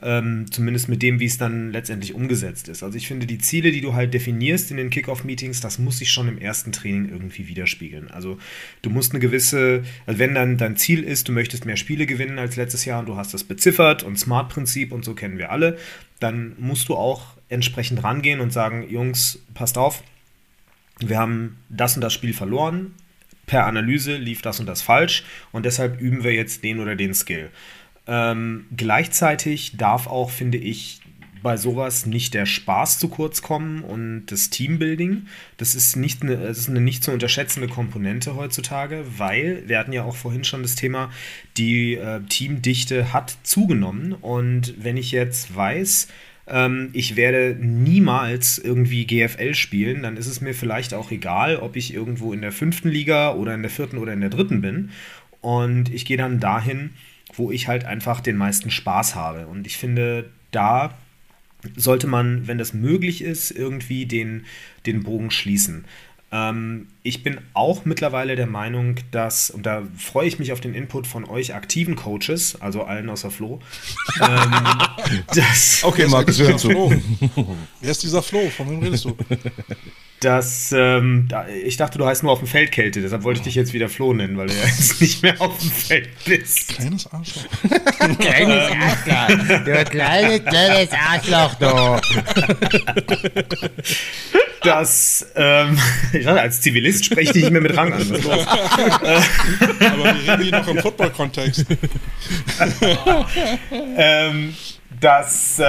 Ähm, 0.05 0.51
zumindest 0.51 0.89
mit 0.89 1.01
dem, 1.01 1.21
wie 1.21 1.27
es 1.27 1.39
dann 1.39 1.71
letztendlich 1.71 2.13
umgesetzt 2.13 2.69
ist. 2.69 2.83
Also 2.83 2.97
ich 2.99 3.07
finde, 3.07 3.27
die 3.27 3.39
Ziele, 3.39 3.71
die 3.71 3.81
du 3.81 3.95
halt 3.95 4.13
definierst 4.13 4.73
in 4.73 4.77
den 4.77 4.91
Kickoff-Meetings, 4.91 5.61
das 5.61 5.79
muss 5.79 5.99
sich 5.99 6.11
schon 6.11 6.27
im 6.27 6.39
ersten 6.39 6.73
Training 6.73 7.09
irgendwie 7.09 7.47
widerspiegeln. 7.47 8.11
Also 8.11 8.39
du 8.83 8.91
musst 8.91 9.13
eine 9.13 9.21
gewisse, 9.21 9.85
also 10.05 10.19
wenn 10.19 10.35
dann 10.35 10.59
dein 10.59 10.77
Ziel 10.77 11.05
ist, 11.05 11.29
du 11.29 11.33
möchtest 11.33 11.67
mehr 11.67 11.77
Spiele 11.77 12.07
gewinnen 12.07 12.41
als 12.41 12.57
letztes 12.57 12.85
Jahr 12.85 12.99
und 12.99 13.07
du 13.07 13.17
hast 13.17 13.33
das 13.33 13.45
beziffert 13.45 14.03
und 14.03 14.19
Smart-Prinzip 14.19 14.91
und 14.91 15.05
so 15.05 15.15
kennen 15.15 15.39
wir 15.39 15.53
alle, 15.53 15.79
dann 16.19 16.55
musst 16.59 16.89
du 16.89 16.97
auch 16.97 17.37
entsprechend 17.49 18.03
rangehen 18.03 18.41
und 18.41 18.53
sagen, 18.53 18.89
Jungs, 18.91 19.39
passt 19.55 19.79
auf, 19.79 20.03
wir 20.99 21.19
haben 21.19 21.59
das 21.69 21.95
und 21.95 22.01
das 22.01 22.13
Spiel 22.13 22.33
verloren, 22.33 22.93
per 23.47 23.67
Analyse 23.67 24.17
lief 24.17 24.43
das 24.43 24.59
und 24.59 24.67
das 24.67 24.83
falsch 24.83 25.25
und 25.53 25.65
deshalb 25.65 26.01
üben 26.01 26.25
wir 26.25 26.33
jetzt 26.33 26.65
den 26.65 26.81
oder 26.81 26.97
den 26.97 27.15
Skill. 27.15 27.51
Ähm, 28.07 28.67
gleichzeitig 28.77 29.77
darf 29.77 30.07
auch, 30.07 30.31
finde 30.31 30.59
ich, 30.59 31.03
bei 31.43 31.57
sowas 31.57 32.07
nicht 32.07 32.35
der 32.35 32.47
Spaß 32.47 32.99
zu 32.99 33.09
kurz 33.09 33.43
kommen 33.43 33.83
und 33.83 34.27
das 34.27 34.51
Teambuilding. 34.51 35.27
Das 35.57 35.75
ist, 35.75 35.97
nicht 35.97 36.23
eine, 36.23 36.37
das 36.37 36.59
ist 36.59 36.69
eine 36.69 36.81
nicht 36.81 37.03
zu 37.03 37.11
unterschätzende 37.11 37.69
Komponente 37.69 38.37
heutzutage, 38.37 39.05
weil 39.19 39.65
wir 39.67 39.79
hatten 39.79 39.93
ja 39.93 40.05
auch 40.05 40.17
vorhin 40.17 40.45
schon 40.45 40.63
das 40.63 40.77
Thema, 40.77 41.11
die 41.57 41.95
äh, 41.95 42.21
Teamdichte 42.29 43.13
hat 43.13 43.37
zugenommen. 43.43 44.13
Und 44.13 44.75
wenn 44.79 44.97
ich 44.97 45.11
jetzt 45.11 45.55
weiß, 45.55 46.09
ähm, 46.47 46.91
ich 46.93 47.17
werde 47.17 47.57
niemals 47.59 48.59
irgendwie 48.59 49.07
GFL 49.07 49.55
spielen, 49.55 50.03
dann 50.03 50.17
ist 50.17 50.29
es 50.29 50.41
mir 50.41 50.55
vielleicht 50.55 50.95
auch 50.95 51.11
egal, 51.11 51.57
ob 51.57 51.77
ich 51.77 51.93
irgendwo 51.93 52.33
in 52.33 52.41
der 52.41 52.53
fünften 52.53 52.89
Liga 52.89 53.35
oder 53.35 53.55
in 53.55 53.63
der 53.63 53.71
vierten 53.71 53.99
oder 53.99 54.13
in 54.13 54.21
der 54.21 54.31
dritten 54.31 54.61
bin. 54.61 54.91
Und 55.41 55.93
ich 55.93 56.05
gehe 56.05 56.17
dann 56.17 56.39
dahin, 56.39 56.91
wo 57.33 57.51
ich 57.51 57.69
halt 57.69 57.85
einfach 57.85 58.21
den 58.21 58.37
meisten 58.37 58.71
Spaß 58.71 59.15
habe. 59.15 59.47
Und 59.47 59.67
ich 59.67 59.77
finde, 59.77 60.31
da 60.51 60.95
sollte 61.77 62.07
man, 62.07 62.47
wenn 62.47 62.59
das 62.59 62.75
möglich 62.75 63.23
ist, 63.23 63.51
irgendwie 63.51 64.07
den, 64.07 64.45
den 64.87 65.03
Bogen 65.03 65.31
schließen. 65.31 65.85
Ähm, 66.31 66.89
ich 67.05 67.23
bin 67.25 67.41
auch 67.53 67.85
mittlerweile 67.85 68.37
der 68.37 68.47
Meinung, 68.47 68.97
dass, 69.11 69.51
und 69.51 69.67
da 69.67 69.83
freue 69.97 70.29
ich 70.29 70.39
mich 70.39 70.53
auf 70.53 70.61
den 70.61 70.75
Input 70.75 71.07
von 71.07 71.25
euch 71.25 71.55
aktiven 71.55 71.97
Coaches, 71.97 72.61
also 72.61 72.85
allen 72.85 73.09
außer 73.11 73.31
Flo. 73.31 73.61
ähm, 74.21 74.55
das, 75.35 75.83
okay, 75.83 76.07
Markus, 76.07 76.39
wir 76.39 76.47
hören 76.47 76.59
zu. 76.59 77.03
Wer 77.81 77.91
ist 77.91 78.03
dieser 78.03 78.23
Flo? 78.23 78.49
Von 78.51 78.71
wem 78.71 78.81
redest 78.81 79.05
du? 79.05 79.17
dass 80.21 80.73
ähm, 80.73 81.27
da, 81.29 81.49
ich 81.49 81.77
dachte, 81.77 81.99
du 81.99 82.07
heißt 82.07 82.23
nur 82.23 82.31
auf 82.31 82.39
dem 82.39 82.47
Feld 82.47 82.71
Kälte, 82.71 83.01
deshalb 83.01 83.25
wollte 83.25 83.41
ich 83.41 83.45
dich 83.45 83.57
jetzt 83.57 83.73
wieder 83.73 83.89
Flo 83.89 84.15
nennen, 84.15 84.37
weil 84.37 84.47
du 84.47 84.55
ja 84.55 84.65
jetzt 84.65 85.01
nicht 85.01 85.21
mehr 85.23 85.41
auf 85.41 85.59
dem 85.59 85.71
Feld 85.71 86.11
bist. 86.25 86.69
Kleines 86.69 87.13
Arschloch. 87.13 87.45
kleines 88.21 88.71
Arschloch. 88.71 89.65
Du 89.65 89.85
kleines, 89.87 90.45
kleines 90.45 90.93
Arschloch, 90.93 91.55
du. 91.55 92.01
dass 94.63 95.27
ähm, 95.35 95.79
als 96.27 96.61
Zivilist 96.61 96.92
spreche 96.93 97.31
ich 97.31 97.35
nicht 97.35 97.51
mehr 97.51 97.61
mit 97.61 97.77
Rang 97.77 97.93
an. 97.93 98.03
Aber 98.11 100.05
wir 100.05 100.33
reden 100.33 100.43
hier 100.43 100.53
noch 100.53 100.69
im 100.69 100.79
Football-Kontext. 100.79 101.67
ähm, 103.97 104.55
dass 105.01 105.59
äh, 105.59 105.65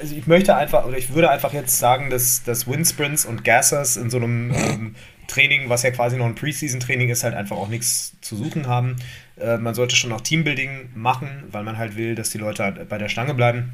also 0.00 0.14
ich 0.14 0.26
möchte 0.26 0.56
einfach, 0.56 0.84
oder 0.84 0.98
ich 0.98 1.14
würde 1.14 1.30
einfach 1.30 1.52
jetzt 1.52 1.78
sagen, 1.78 2.10
dass, 2.10 2.42
dass 2.44 2.66
Windsprints 2.66 3.24
und 3.24 3.44
Gassers 3.44 3.96
in 3.96 4.10
so 4.10 4.18
einem 4.18 4.52
ähm, 4.54 4.94
Training, 5.28 5.68
was 5.68 5.82
ja 5.82 5.90
quasi 5.90 6.16
noch 6.16 6.26
ein 6.26 6.34
Preseason-Training 6.34 7.08
ist, 7.08 7.24
halt 7.24 7.34
einfach 7.34 7.56
auch 7.56 7.68
nichts 7.68 8.16
zu 8.20 8.36
suchen 8.36 8.66
haben. 8.66 8.96
Äh, 9.40 9.58
man 9.58 9.74
sollte 9.74 9.96
schon 9.96 10.12
auch 10.12 10.20
Teambuilding 10.20 10.90
machen, 10.94 11.44
weil 11.50 11.64
man 11.64 11.78
halt 11.78 11.96
will, 11.96 12.14
dass 12.14 12.30
die 12.30 12.38
Leute 12.38 12.64
halt 12.64 12.88
bei 12.88 12.98
der 12.98 13.08
Stange 13.08 13.34
bleiben. 13.34 13.72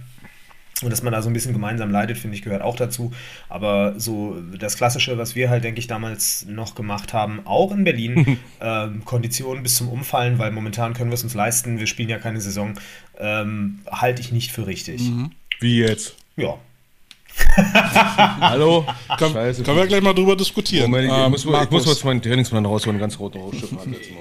Und 0.83 0.91
dass 0.91 1.03
man 1.03 1.13
da 1.13 1.23
so 1.23 1.29
ein 1.29 1.33
bisschen 1.33 1.53
gemeinsam 1.53 1.91
leidet, 1.91 2.19
finde 2.19 2.37
ich, 2.37 2.43
gehört 2.43 2.63
auch 2.63 2.77
dazu. 2.77 3.13
Aber 3.49 3.99
so 3.99 4.37
das 4.59 4.77
Klassische, 4.77 5.19
was 5.19 5.35
wir 5.35 5.51
halt, 5.51 5.65
denke 5.65 5.79
ich, 5.79 5.87
damals 5.87 6.47
noch 6.47 6.75
gemacht 6.75 7.13
haben, 7.13 7.41
auch 7.45 7.73
in 7.73 7.85
Berlin, 7.85 8.39
ähm, 8.61 9.05
Konditionen 9.05 9.63
bis 9.63 9.77
zum 9.77 9.89
Umfallen, 9.89 10.39
weil 10.39 10.51
momentan 10.53 10.95
können 10.95 11.11
wir 11.11 11.15
es 11.15 11.23
uns 11.23 11.35
leisten, 11.35 11.79
wir 11.79 11.87
spielen 11.87 12.09
ja 12.09 12.19
keine 12.19 12.41
Saison, 12.41 12.75
ähm, 13.19 13.81
halte 13.91 14.21
ich 14.21 14.33
nicht 14.33 14.53
für 14.53 14.67
richtig. 14.67 15.03
Mhm. 15.03 15.33
Wie 15.61 15.79
jetzt? 15.79 16.17
Ja. 16.37 16.59
Hallo? 18.41 18.85
Komm, 19.19 19.33
Scheiße. 19.33 19.63
Können 19.63 19.77
wir 19.77 19.87
gleich 19.87 20.03
mal 20.03 20.15
drüber 20.15 20.37
diskutieren. 20.37 20.91
Moment, 20.91 21.11
ich, 21.11 21.19
ähm, 21.19 21.31
muss, 21.31 21.45
ich 21.45 21.71
muss 21.71 21.87
jetzt 21.87 22.05
meinen 22.05 22.23
Trainingsplan 22.23 22.67
rausholen, 22.67 22.99
ganz 22.99 23.19
rote 23.19 23.39
Rausschiff 23.39 23.73
ansetzen. 23.73 24.15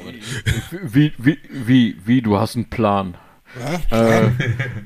Wie, 0.83 1.13
wie, 1.17 1.37
wie, 1.49 1.95
wie, 2.05 2.21
du 2.21 2.37
hast 2.37 2.55
einen 2.55 2.69
Plan. 2.69 3.15
Ja, 3.57 3.97
äh, 3.97 4.31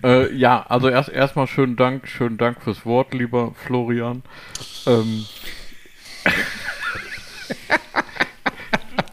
äh, 0.04 0.34
ja 0.34 0.66
also 0.68 0.90
erst 0.90 1.10
erstmal 1.10 1.48
schönen 1.48 1.76
Dank, 1.76 2.08
schönen 2.08 2.38
Dank 2.38 2.62
fürs 2.62 2.86
Wort, 2.86 3.14
lieber 3.14 3.54
Florian. 3.66 4.24
Ähm. 4.88 5.26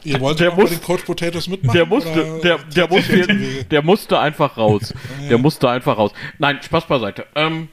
Ihr 0.05 0.20
wollt 0.20 0.40
der 0.40 0.55
muss, 0.55 0.70
den 0.70 0.80
Coach 0.80 1.05
Potatoes 1.05 1.48
mitmachen? 1.48 1.76
Der 1.76 1.86
musste, 1.86 2.40
der, 2.42 2.59
der, 2.59 2.88
musste, 2.88 3.64
der 3.64 3.82
musste 3.82 4.18
einfach 4.18 4.57
raus. 4.57 4.94
Der 5.28 5.38
musste 5.38 5.68
einfach 5.68 5.98
raus. 5.98 6.12
Nein, 6.38 6.59
Spaß 6.62 6.86
beiseite. 6.86 7.26
Ähm, 7.34 7.68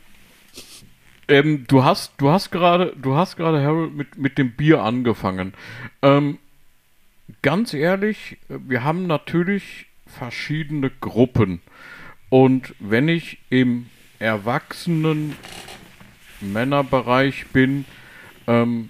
ähm, 1.28 1.65
du 1.67 1.84
hast, 1.84 2.13
du 2.17 2.30
hast 2.30 2.51
gerade, 2.51 2.93
du 2.95 3.15
hast 3.15 3.36
gerade 3.38 3.63
Harold 3.63 3.93
mit, 3.93 4.17
mit 4.17 4.38
dem 4.38 4.51
Bier 4.51 4.82
angefangen. 4.84 5.53
Ähm, 6.01 6.38
ganz 7.41 7.73
ehrlich, 7.73 8.38
wir 8.47 8.84
haben 8.84 9.07
natürlich 9.07 9.86
verschiedene 10.18 10.89
Gruppen. 10.89 11.61
Und 12.30 12.74
wenn 12.80 13.07
ich 13.07 13.38
im 13.49 13.88
erwachsenen 14.20 15.36
Männerbereich 16.41 17.47
bin, 17.47 17.86
ähm, 18.47 18.89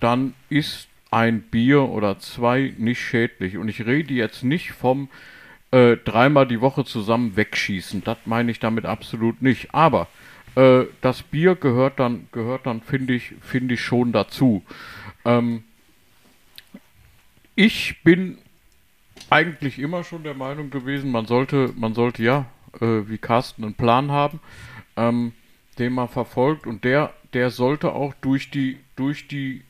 dann 0.00 0.34
ist 0.50 0.88
ein 1.10 1.42
Bier 1.42 1.82
oder 1.82 2.18
zwei 2.18 2.74
nicht 2.76 3.00
schädlich. 3.00 3.56
Und 3.56 3.68
ich 3.68 3.86
rede 3.86 4.14
jetzt 4.14 4.42
nicht 4.44 4.72
vom 4.72 5.08
äh, 5.70 5.96
dreimal 5.96 6.46
die 6.46 6.60
Woche 6.60 6.84
zusammen 6.84 7.36
wegschießen. 7.36 8.04
Das 8.04 8.18
meine 8.24 8.50
ich 8.50 8.60
damit 8.60 8.84
absolut 8.84 9.40
nicht. 9.42 9.74
Aber 9.74 10.08
äh, 10.56 10.84
das 11.00 11.22
Bier 11.22 11.54
gehört 11.54 11.98
dann, 11.98 12.28
gehört 12.32 12.66
dann, 12.66 12.80
finde 12.82 13.14
ich, 13.14 13.34
finde 13.40 13.74
ich 13.74 13.80
schon 13.80 14.12
dazu. 14.12 14.62
Ähm, 15.24 15.64
ich 17.54 18.02
bin 18.02 18.38
eigentlich 19.30 19.78
immer 19.78 20.04
schon 20.04 20.22
der 20.22 20.34
Meinung 20.34 20.70
gewesen, 20.70 21.10
man 21.10 21.26
sollte, 21.26 21.72
man 21.76 21.94
sollte 21.94 22.22
ja, 22.22 22.46
äh, 22.80 23.08
wie 23.08 23.18
Carsten, 23.18 23.64
einen 23.64 23.74
Plan 23.74 24.10
haben, 24.10 24.40
ähm, 24.96 25.32
den 25.78 25.92
man 25.92 26.08
verfolgt 26.08 26.66
und 26.66 26.84
der, 26.84 27.12
der 27.32 27.50
sollte 27.50 27.92
auch 27.92 28.14
durch 28.20 28.50
die, 28.50 28.78
durch 28.96 29.28
die 29.28 29.62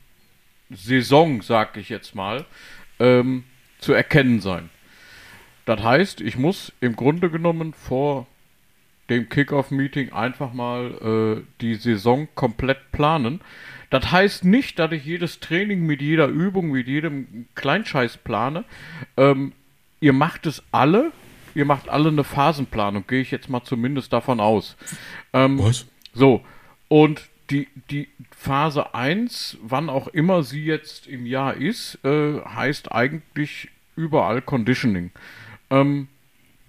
Saison, 0.71 1.43
sag 1.43 1.77
ich 1.77 1.89
jetzt 1.89 2.15
mal, 2.15 2.47
ähm, 2.99 3.45
zu 3.79 3.93
erkennen 3.93 4.41
sein. 4.41 4.71
Das 5.65 5.83
heißt, 5.83 6.21
ich 6.21 6.37
muss 6.37 6.73
im 6.81 6.95
Grunde 6.95 7.31
genommen 7.31 7.73
vor 7.73 8.27
dem 9.09 9.29
Kickoff-Meeting 9.29 10.13
einfach 10.13 10.53
mal 10.53 11.39
äh, 11.39 11.43
die 11.61 11.75
Saison 11.75 12.29
komplett 12.35 12.93
planen. 12.93 13.41
Das 13.95 14.11
heißt 14.11 14.45
nicht, 14.45 14.81
dass 14.81 14.91
ich 14.91 15.05
jedes 15.05 15.39
Training 15.39 15.87
mit 15.87 16.03
jeder 16.03 16.27
Übung, 16.27 16.73
mit 16.73 16.89
jedem 16.89 17.47
Kleinscheiß 17.55 18.17
plane. 18.17 18.65
Ähm, 19.17 19.53
ihr 20.01 20.13
macht 20.13 20.47
es 20.47 20.65
alle. 20.73 21.13
Ihr 21.55 21.65
macht 21.65 21.89
alle 21.89 22.09
eine 22.09 22.25
Phasenplanung, 22.25 23.05
gehe 23.07 23.21
ich 23.21 23.31
jetzt 23.31 23.49
mal 23.49 23.63
zumindest 23.63 24.13
davon 24.13 24.41
aus. 24.41 24.77
Ähm, 25.33 25.61
Was? 25.61 25.87
So, 26.13 26.45
und 26.89 27.29
die, 27.51 27.69
die 27.89 28.09
Phase 28.37 28.97
1, 28.97 29.59
wann 29.63 29.89
auch 29.89 30.09
immer 30.09 30.43
sie 30.43 30.65
jetzt 30.65 31.07
im 31.07 31.25
Jahr 31.25 31.55
ist, 31.55 32.05
äh, 32.05 32.41
heißt 32.41 32.91
eigentlich 32.91 33.69
überall 33.95 34.43
Conditioning. 34.43 35.13
Ähm, 35.71 36.09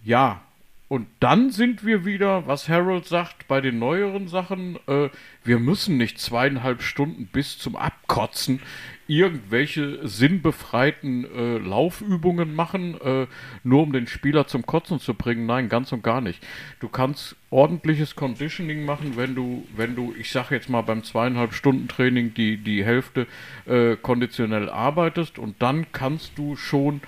ja, 0.03 0.43
und 0.87 1.07
dann 1.19 1.49
sind 1.49 1.83
wir 1.83 2.05
wieder, 2.05 2.45
was 2.45 2.69
Harold 2.69 3.05
sagt, 3.05 3.47
bei 3.47 3.59
den 3.59 3.79
neueren 3.79 4.27
Sachen, 4.27 4.77
äh, 4.87 5.09
wir 5.43 5.59
müssen 5.59 5.97
nicht 5.97 6.19
zweieinhalb 6.19 6.83
Stunden 6.83 7.25
bis 7.25 7.57
zum 7.57 7.75
Abkotzen 7.75 8.61
irgendwelche 9.07 10.07
sinnbefreiten 10.07 11.25
äh, 11.25 11.57
Laufübungen 11.57 12.55
machen, 12.55 12.99
äh, 13.01 13.27
nur 13.63 13.83
um 13.83 13.93
den 13.93 14.07
Spieler 14.07 14.47
zum 14.47 14.65
Kotzen 14.65 14.99
zu 14.99 15.13
bringen. 15.13 15.45
Nein, 15.45 15.69
ganz 15.69 15.91
und 15.91 16.03
gar 16.03 16.21
nicht. 16.21 16.43
Du 16.79 16.89
kannst 16.89 17.35
ordentliches 17.49 18.15
Conditioning 18.15 18.85
machen, 18.85 19.13
wenn 19.15 19.35
du, 19.35 19.65
wenn 19.75 19.95
du, 19.95 20.13
ich 20.19 20.31
sag 20.31 20.51
jetzt 20.51 20.69
mal 20.69 20.81
beim 20.81 21.03
zweieinhalb 21.03 21.53
Stunden 21.53 21.87
Training 21.87 22.33
die, 22.33 22.57
die 22.57 22.83
Hälfte 22.83 23.27
äh, 23.65 23.95
konditionell 23.95 24.69
arbeitest 24.69 25.39
und 25.39 25.61
dann 25.61 25.87
kannst 25.91 26.37
du 26.37 26.55
schon 26.55 27.01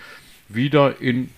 wieder 0.50 1.02
in, 1.02 1.30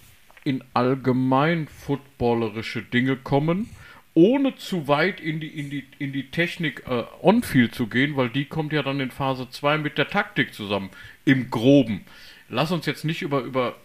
in 0.43 0.63
allgemein 0.73 1.67
footballerische 1.67 2.81
Dinge 2.81 3.15
kommen 3.15 3.69
ohne 4.13 4.55
zu 4.55 4.87
weit 4.87 5.21
in 5.21 5.39
die, 5.39 5.47
in 5.47 5.69
die, 5.69 5.85
in 5.97 6.11
die 6.11 6.29
Technik 6.29 6.83
äh, 6.87 7.03
on-field 7.21 7.73
zu 7.73 7.87
gehen, 7.87 8.17
weil 8.17 8.29
die 8.29 8.45
kommt 8.45 8.73
ja 8.73 8.83
dann 8.83 8.99
in 8.99 9.11
Phase 9.11 9.49
2 9.49 9.77
mit 9.77 9.97
der 9.97 10.09
Taktik 10.09 10.53
zusammen, 10.53 10.89
im 11.25 11.49
Groben. 11.49 12.01
Lass 12.49 12.71
uns 12.71 12.85
jetzt 12.85 13.05
nicht 13.05 13.21
über, 13.21 13.41
über 13.41 13.75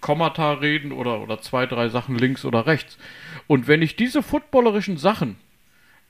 Kommata 0.00 0.52
reden 0.52 0.92
oder, 0.92 1.20
oder 1.20 1.40
zwei, 1.40 1.66
drei 1.66 1.88
Sachen 1.88 2.16
links 2.16 2.44
oder 2.44 2.66
rechts. 2.66 2.98
Und 3.46 3.66
wenn 3.66 3.82
ich 3.82 3.96
diese 3.96 4.22
footballerischen 4.22 4.96
Sachen 4.96 5.36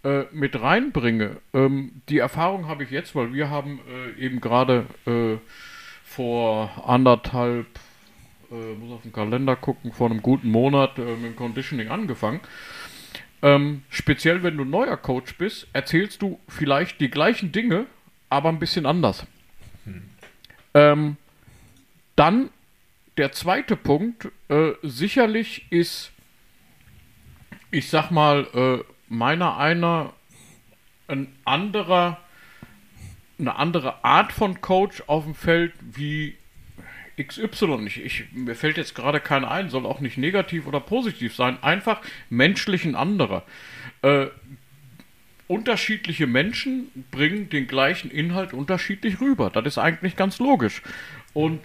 äh, 0.05 0.25
mit 0.33 0.61
reinbringe, 0.61 1.39
ähm, 1.55 2.03
die 2.09 2.19
Erfahrung 2.19 2.67
habe 2.67 2.85
ich 2.85 2.91
jetzt, 2.91 3.15
weil 3.15 3.33
wir 3.33 3.49
haben 3.49 3.81
äh, 3.89 4.21
eben 4.21 4.41
gerade 4.41 4.87
äh, 5.07 5.39
vor 6.05 6.85
anderthalb, 6.87 7.67
äh, 8.51 8.75
muss 8.75 8.93
auf 8.93 9.03
den 9.03 9.13
Kalender 9.13 9.57
gucken, 9.57 9.93
vor 9.93 10.11
einem 10.11 10.23
guten 10.23 10.51
Monat 10.51 10.99
äh, 10.99 11.03
mit 11.03 11.25
dem 11.25 11.37
Conditioning 11.37 11.89
angefangen. 11.89 12.41
Ähm, 13.43 13.83
speziell 13.89 14.43
wenn 14.43 14.57
du 14.57 14.65
neuer 14.65 14.97
Coach 14.97 15.37
bist, 15.37 15.67
erzählst 15.73 16.21
du 16.23 16.39
vielleicht 16.49 17.01
die 17.01 17.11
gleichen 17.11 17.53
Dinge, 17.53 17.87
aber 18.29 18.51
ein 18.51 18.59
bisschen 18.59 18.87
anders. 18.87 19.27
Hm. 19.85 20.03
Ähm, 20.75 21.17
dann 22.17 22.51
der 23.17 23.33
zweite 23.33 23.77
Punkt, 23.77 24.29
äh, 24.49 24.73
sicherlich 24.83 25.67
ist, 25.71 26.13
ich 27.71 27.89
sag 27.89 28.11
mal, 28.11 28.47
äh, 28.55 28.85
meiner 29.09 29.57
einer 29.57 30.13
ein 31.09 31.35
anderer, 31.45 32.19
eine 33.39 33.57
andere 33.57 34.05
Art 34.05 34.33
von 34.33 34.61
Coach 34.61 35.03
auf 35.07 35.25
dem 35.25 35.35
Feld 35.35 35.73
wie 35.81 36.37
XY. 37.27 37.87
Ich, 37.87 38.05
ich, 38.05 38.25
mir 38.33 38.55
fällt 38.55 38.77
jetzt 38.77 38.95
gerade 38.95 39.21
keiner 39.21 39.51
ein, 39.51 39.71
soll 39.71 39.87
auch 39.87 40.01
nicht 40.01 40.19
negativ 40.19 40.67
oder 40.67 40.81
positiv 40.81 41.35
sein, 41.35 41.63
einfach 41.63 42.01
menschlich 42.29 42.85
ein 42.85 42.95
anderer. 42.95 43.45
Äh, 44.03 44.27
unterschiedliche 45.47 46.27
Menschen 46.27 46.91
bringen 47.11 47.51
den 47.51 47.67
gleichen 47.67 48.11
Inhalt 48.11 48.53
unterschiedlich 48.53 49.21
rüber. 49.21 49.51
Das 49.51 49.67
ist 49.67 49.79
eigentlich 49.79 50.15
ganz 50.15 50.39
logisch. 50.39 50.83
Und 51.33 51.61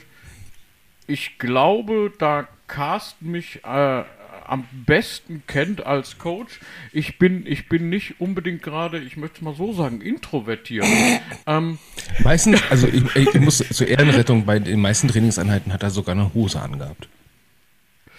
ich 1.07 1.37
glaube, 1.37 2.11
da 2.17 2.47
Carsten 2.67 3.29
mich 3.29 3.63
äh, 3.63 4.03
am 4.49 4.67
besten 4.85 5.43
kennt 5.47 5.85
als 5.85 6.17
Coach. 6.17 6.59
Ich 6.91 7.17
bin, 7.17 7.45
ich 7.45 7.69
bin 7.69 7.89
nicht 7.89 8.19
unbedingt 8.19 8.63
gerade, 8.63 8.99
ich 8.99 9.17
möchte 9.17 9.37
es 9.37 9.41
mal 9.41 9.55
so 9.55 9.73
sagen, 9.73 10.01
introvertiert. 10.01 10.85
ähm, 11.47 11.77
Meistens, 12.23 12.61
also 12.69 12.87
ich, 12.87 13.03
ich 13.15 13.33
muss 13.35 13.57
zur 13.57 13.87
Ehrenrettung, 13.87 14.45
bei 14.45 14.59
den 14.59 14.81
meisten 14.81 15.07
Trainingseinheiten 15.07 15.73
hat 15.73 15.83
er 15.83 15.89
sogar 15.89 16.15
eine 16.15 16.33
Hose 16.33 16.61
angehabt. 16.61 17.07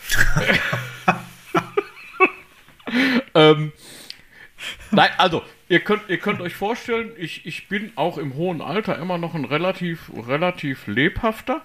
ähm, 3.35 3.73
nein, 4.91 5.11
also, 5.19 5.43
ihr 5.69 5.81
könnt, 5.81 6.03
ihr 6.09 6.19
könnt 6.19 6.41
euch 6.41 6.55
vorstellen, 6.55 7.11
ich, 7.19 7.47
ich 7.47 7.69
bin 7.69 7.93
auch 7.97 8.19
im 8.19 8.35
hohen 8.35 8.61
Alter 8.61 8.99
immer 8.99 9.19
noch 9.19 9.35
ein 9.35 9.45
relativ, 9.45 10.11
relativ 10.15 10.87
lebhafter. 10.87 11.63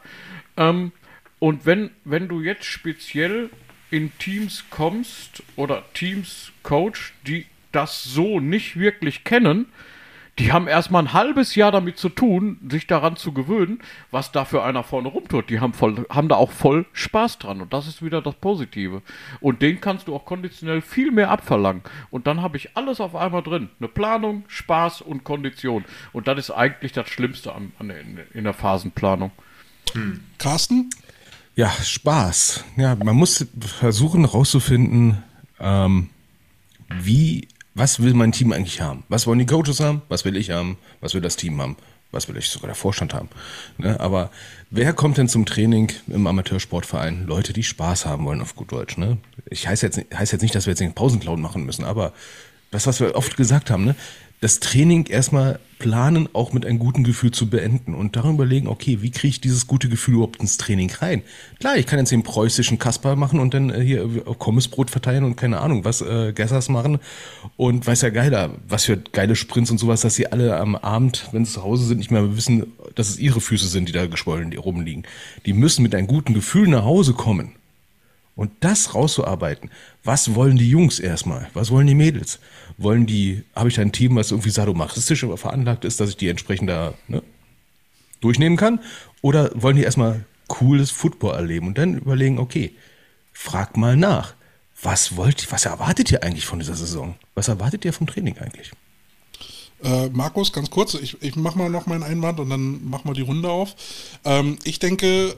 Ähm, 0.58 0.92
und 1.40 1.66
wenn, 1.66 1.92
wenn 2.04 2.28
du 2.28 2.42
jetzt 2.42 2.66
speziell 2.66 3.50
in 3.92 4.18
Teams 4.18 4.66
kommst 4.70 5.44
oder 5.56 5.84
Teams 5.94 6.52
coach, 6.64 7.14
die 7.28 7.46
das 7.72 8.04
so 8.04 8.40
nicht 8.40 8.80
wirklich 8.80 9.24
kennen, 9.24 9.68
die 10.40 10.52
haben 10.52 10.68
erstmal 10.68 11.04
ein 11.04 11.14
halbes 11.14 11.56
Jahr 11.56 11.72
damit 11.72 11.98
zu 11.98 12.10
tun, 12.10 12.58
sich 12.70 12.88
daran 12.88 13.18
zu 13.18 13.34
gewöhnen, 13.34 13.80
was 14.12 14.32
da 14.32 14.46
für 14.46 14.64
einer 14.64 14.84
vorne 14.84 15.10
rumtut. 15.10 15.50
Die 15.50 15.60
haben, 15.60 15.74
voll, 15.74 16.06
haben 16.10 16.30
da 16.30 16.36
auch 16.36 16.52
voll 16.52 16.86
Spaß 16.94 17.38
dran 17.38 17.62
und 17.62 17.74
das 17.74 17.86
ist 17.86 18.04
wieder 18.04 18.22
das 18.22 18.36
Positive. 18.36 19.02
Und 19.42 19.62
den 19.62 19.82
kannst 19.82 20.08
du 20.08 20.16
auch 20.16 20.26
konditionell 20.26 20.82
viel 20.82 21.12
mehr 21.12 21.30
abverlangen. 21.30 21.84
Und 22.10 22.28
dann 22.28 22.42
habe 22.42 22.58
ich 22.58 22.76
alles 22.76 23.02
auf 23.02 23.16
einmal 23.16 23.44
drin. 23.44 23.70
Eine 23.80 23.90
Planung, 23.90 24.46
Spaß 24.48 25.02
und 25.02 25.26
Kondition. 25.26 25.84
Und 26.14 26.28
das 26.28 26.40
ist 26.40 26.52
eigentlich 26.52 26.94
das 26.94 27.10
Schlimmste 27.10 27.54
an, 27.54 27.74
an, 27.78 27.92
in 28.34 28.44
der 28.46 28.54
Phasenplanung. 28.54 29.32
Hm. 29.94 30.22
Carsten? 30.38 30.90
Ja, 31.56 31.70
Spaß. 31.70 32.64
Ja, 32.78 32.96
man 32.96 33.16
muss 33.16 33.46
versuchen 33.60 34.22
herauszufinden, 34.22 35.24
ähm, 35.60 36.10
wie, 36.90 37.48
was 37.74 38.02
will 38.02 38.14
mein 38.14 38.32
Team 38.32 38.52
eigentlich 38.52 38.82
haben? 38.82 39.04
Was 39.10 39.28
wollen 39.28 39.40
die 39.40 39.46
Coaches 39.46 39.80
haben? 39.80 40.02
Was 40.08 40.26
will 40.26 40.38
ich 40.38 40.52
haben? 40.52 40.78
Was 41.02 41.14
will 41.14 41.22
das 41.22 41.36
Team 41.36 41.62
haben? 41.62 41.76
Was 42.12 42.28
will 42.28 42.38
ich 42.38 42.50
sogar 42.50 42.68
der 42.68 42.76
Vorstand 42.76 43.14
haben? 43.14 43.30
Ne? 43.78 44.00
Aber 44.00 44.32
wer 44.70 44.94
kommt 44.94 45.18
denn 45.18 45.30
zum 45.30 45.46
Training 45.46 45.92
im 46.08 46.28
Amateursportverein? 46.28 47.26
Leute, 47.26 47.54
die 47.54 47.64
Spaß 47.64 48.06
haben 48.06 48.26
wollen, 48.26 48.42
auf 48.42 48.56
gut 48.56 48.72
Deutsch. 48.72 48.98
Ne? 48.98 49.18
Ich 49.50 49.68
heiße 49.68 49.86
jetzt, 49.86 50.02
heißt 50.14 50.32
jetzt 50.32 50.42
nicht, 50.42 50.56
dass 50.56 50.66
wir 50.66 50.72
jetzt 50.72 50.80
den 50.80 50.94
Pausenclown 50.94 51.42
machen 51.42 51.66
müssen, 51.66 51.86
aber 51.86 52.14
das, 52.72 52.88
was 52.88 53.02
wir 53.02 53.16
oft 53.16 53.36
gesagt 53.36 53.70
haben, 53.70 53.84
ne? 53.84 53.96
Das 54.42 54.60
Training 54.60 55.06
erstmal 55.06 55.60
planen, 55.78 56.28
auch 56.34 56.52
mit 56.52 56.66
einem 56.66 56.80
guten 56.80 57.04
Gefühl 57.04 57.30
zu 57.32 57.48
beenden 57.48 57.94
und 57.94 58.16
darum 58.16 58.36
überlegen, 58.36 58.68
okay, 58.68 59.02
wie 59.02 59.12
kriege 59.12 59.30
ich 59.30 59.42
dieses 59.42 59.68
gute 59.68 59.88
Gefühl 59.88 60.16
überhaupt 60.16 60.42
ins 60.42 60.58
Training 60.58 60.92
rein? 60.92 61.22
Klar, 61.60 61.78
ich 61.78 61.86
kann 61.86 62.00
jetzt 62.00 62.12
den 62.12 62.24
preußischen 62.24 62.80
Kasper 62.80 63.16
machen 63.16 63.40
und 63.40 63.54
dann 63.54 63.70
äh, 63.70 63.82
hier 63.82 64.08
Kommissbrot 64.40 64.90
verteilen 64.90 65.24
und 65.24 65.38
keine 65.38 65.60
Ahnung, 65.60 65.86
was 65.86 66.02
äh, 66.02 66.34
Gessers 66.34 66.70
machen 66.70 66.98
und 67.56 67.86
weiß 67.86 68.02
ja 68.02 68.10
geiler, 68.10 68.56
was 68.68 68.86
für 68.86 68.98
geile 68.98 69.36
Sprints 69.36 69.70
und 69.70 69.78
sowas, 69.78 70.02
dass 70.02 70.16
sie 70.16 70.32
alle 70.32 70.58
am 70.58 70.76
Abend, 70.76 71.30
wenn 71.32 71.46
sie 71.46 71.54
zu 71.54 71.64
Hause 71.64 71.86
sind, 71.86 72.00
nicht 72.00 72.12
mehr 72.12 72.36
wissen, 72.36 72.74
dass 72.96 73.10
es 73.10 73.20
ihre 73.20 73.42
Füße 73.42 73.68
sind, 73.68 73.90
die 73.90 73.94
da 73.94 74.08
geschwollen 74.08 74.50
die 74.50 74.58
rumliegen. 74.58 75.04
Die 75.46 75.54
müssen 75.54 75.84
mit 75.84 75.94
einem 75.94 76.08
guten 76.08 76.34
Gefühl 76.34 76.68
nach 76.68 76.84
Hause 76.84 77.14
kommen. 77.14 77.54
Und 78.36 78.52
das 78.62 78.96
rauszuarbeiten. 78.96 79.70
Was 80.04 80.34
wollen 80.34 80.58
die 80.58 80.70
Jungs 80.70 81.00
erstmal? 81.00 81.50
Was 81.54 81.70
wollen 81.70 81.86
die 81.86 81.96
Mädels? 81.96 82.40
Wollen 82.82 83.06
die, 83.06 83.44
habe 83.56 83.70
ich 83.70 83.80
ein 83.80 83.92
Team, 83.92 84.16
was 84.16 84.32
irgendwie 84.32 84.50
sadomasochistisch 84.50 85.26
veranlagt 85.36 85.86
ist, 85.86 86.00
dass 86.00 86.10
ich 86.10 86.18
die 86.18 86.30
entsprechend 86.30 86.70
da 86.70 86.94
ne, 87.08 87.22
durchnehmen 88.22 88.58
kann? 88.58 88.80
Oder 89.22 89.52
wollen 89.54 89.76
die 89.76 89.84
erstmal 89.84 90.26
cooles 90.48 90.92
Football 90.92 91.36
erleben 91.36 91.68
und 91.68 91.78
dann 91.78 91.98
überlegen, 91.98 92.40
okay, 92.40 92.76
frag 93.32 93.78
mal 93.78 93.96
nach. 93.96 94.34
Was 94.82 95.16
wollt 95.16 95.44
ihr, 95.44 95.52
was 95.52 95.66
erwartet 95.66 96.12
ihr 96.12 96.24
eigentlich 96.24 96.46
von 96.46 96.60
dieser 96.60 96.76
Saison? 96.76 97.16
Was 97.36 97.48
erwartet 97.48 97.86
ihr 97.86 97.94
vom 97.94 98.08
Training 98.08 98.38
eigentlich? 98.40 98.72
Äh, 99.84 100.10
Markus, 100.10 100.52
ganz 100.52 100.70
kurz, 100.70 100.94
ich, 100.96 101.22
ich 101.22 101.36
mache 101.36 101.58
mal 101.58 101.70
noch 101.70 101.88
meinen 101.88 102.04
Einwand 102.04 102.40
und 102.40 102.50
dann 102.50 102.88
machen 102.88 103.10
wir 103.10 103.14
die 103.14 103.22
Runde 103.22 103.50
auf. 103.50 103.76
Ähm, 104.26 104.58
ich 104.64 104.80
denke, 104.80 105.36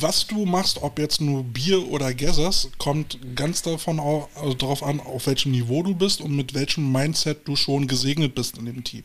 was 0.00 0.26
du 0.26 0.44
machst, 0.44 0.82
ob 0.82 0.98
jetzt 0.98 1.20
nur 1.20 1.44
Bier 1.44 1.88
oder 1.88 2.12
Gathers, 2.12 2.68
kommt 2.78 3.18
ganz 3.34 3.62
davon 3.62 4.00
auf, 4.00 4.28
also 4.36 4.54
darauf 4.54 4.82
an, 4.82 5.00
auf 5.00 5.26
welchem 5.26 5.52
Niveau 5.52 5.82
du 5.82 5.94
bist 5.94 6.20
und 6.20 6.34
mit 6.34 6.54
welchem 6.54 6.90
Mindset 6.92 7.46
du 7.46 7.56
schon 7.56 7.86
gesegnet 7.86 8.34
bist 8.34 8.58
in 8.58 8.66
dem 8.66 8.84
Team. 8.84 9.04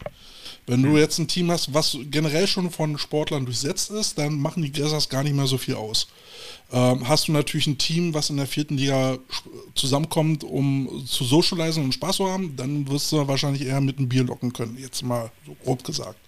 Wenn 0.67 0.83
du 0.83 0.97
jetzt 0.97 1.17
ein 1.17 1.27
Team 1.27 1.49
hast, 1.49 1.73
was 1.73 1.97
generell 2.11 2.45
schon 2.45 2.69
von 2.69 2.99
Sportlern 2.99 3.45
durchsetzt 3.45 3.89
ist, 3.89 4.19
dann 4.19 4.39
machen 4.39 4.61
die 4.61 4.71
Gathers 4.71 5.09
gar 5.09 5.23
nicht 5.23 5.35
mehr 5.35 5.47
so 5.47 5.57
viel 5.57 5.73
aus. 5.73 6.07
Ähm, 6.71 7.07
hast 7.07 7.27
du 7.27 7.31
natürlich 7.31 7.65
ein 7.65 7.79
Team, 7.79 8.13
was 8.13 8.29
in 8.29 8.37
der 8.37 8.45
vierten 8.45 8.77
Liga 8.77 9.17
zusammenkommt, 9.73 10.43
um 10.43 11.03
zu 11.07 11.23
socialisen 11.23 11.83
und 11.83 11.93
Spaß 11.93 12.17
zu 12.17 12.29
haben, 12.29 12.55
dann 12.55 12.87
wirst 12.87 13.11
du 13.11 13.27
wahrscheinlich 13.27 13.65
eher 13.65 13.81
mit 13.81 13.97
einem 13.97 14.09
Bier 14.09 14.23
locken 14.23 14.53
können, 14.53 14.77
jetzt 14.79 15.01
mal 15.01 15.31
so 15.45 15.55
grob 15.63 15.83
gesagt. 15.83 16.19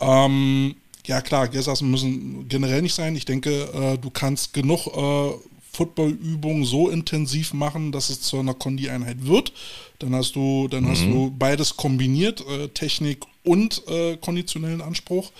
Ähm, 0.00 0.74
ja 1.06 1.20
klar, 1.20 1.48
Gessers 1.48 1.82
müssen 1.82 2.48
generell 2.48 2.82
nicht 2.82 2.94
sein. 2.94 3.16
Ich 3.16 3.24
denke, 3.24 3.50
äh, 3.50 3.98
du 3.98 4.10
kannst 4.10 4.52
genug 4.52 4.86
äh, 4.86 5.34
Footballübungen 5.72 6.64
so 6.64 6.88
intensiv 6.88 7.54
machen, 7.54 7.92
dass 7.92 8.10
es 8.10 8.20
zu 8.22 8.38
einer 8.38 8.54
Kondi-Einheit 8.54 9.24
wird. 9.26 9.52
Dann 9.98 10.14
hast 10.14 10.34
du, 10.34 10.68
dann 10.68 10.84
mhm. 10.84 10.88
hast 10.88 11.02
du 11.02 11.34
beides 11.38 11.76
kombiniert, 11.76 12.44
äh, 12.48 12.68
Technik 12.68 13.24
und 13.44 13.86
äh, 13.88 14.16
konditionellen 14.16 14.80
Anspruch. 14.82 15.30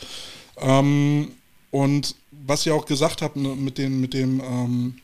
Ähm, 0.59 1.33
und 1.71 2.15
was 2.31 2.67
ihr 2.67 2.75
auch 2.75 2.87
gesagt 2.87 3.23
habt 3.23 3.37
ne, 3.37 3.55
mit, 3.55 3.79
den, 3.79 4.01
mit 4.01 4.15
dem 4.15 4.41
ähm, 4.41 4.95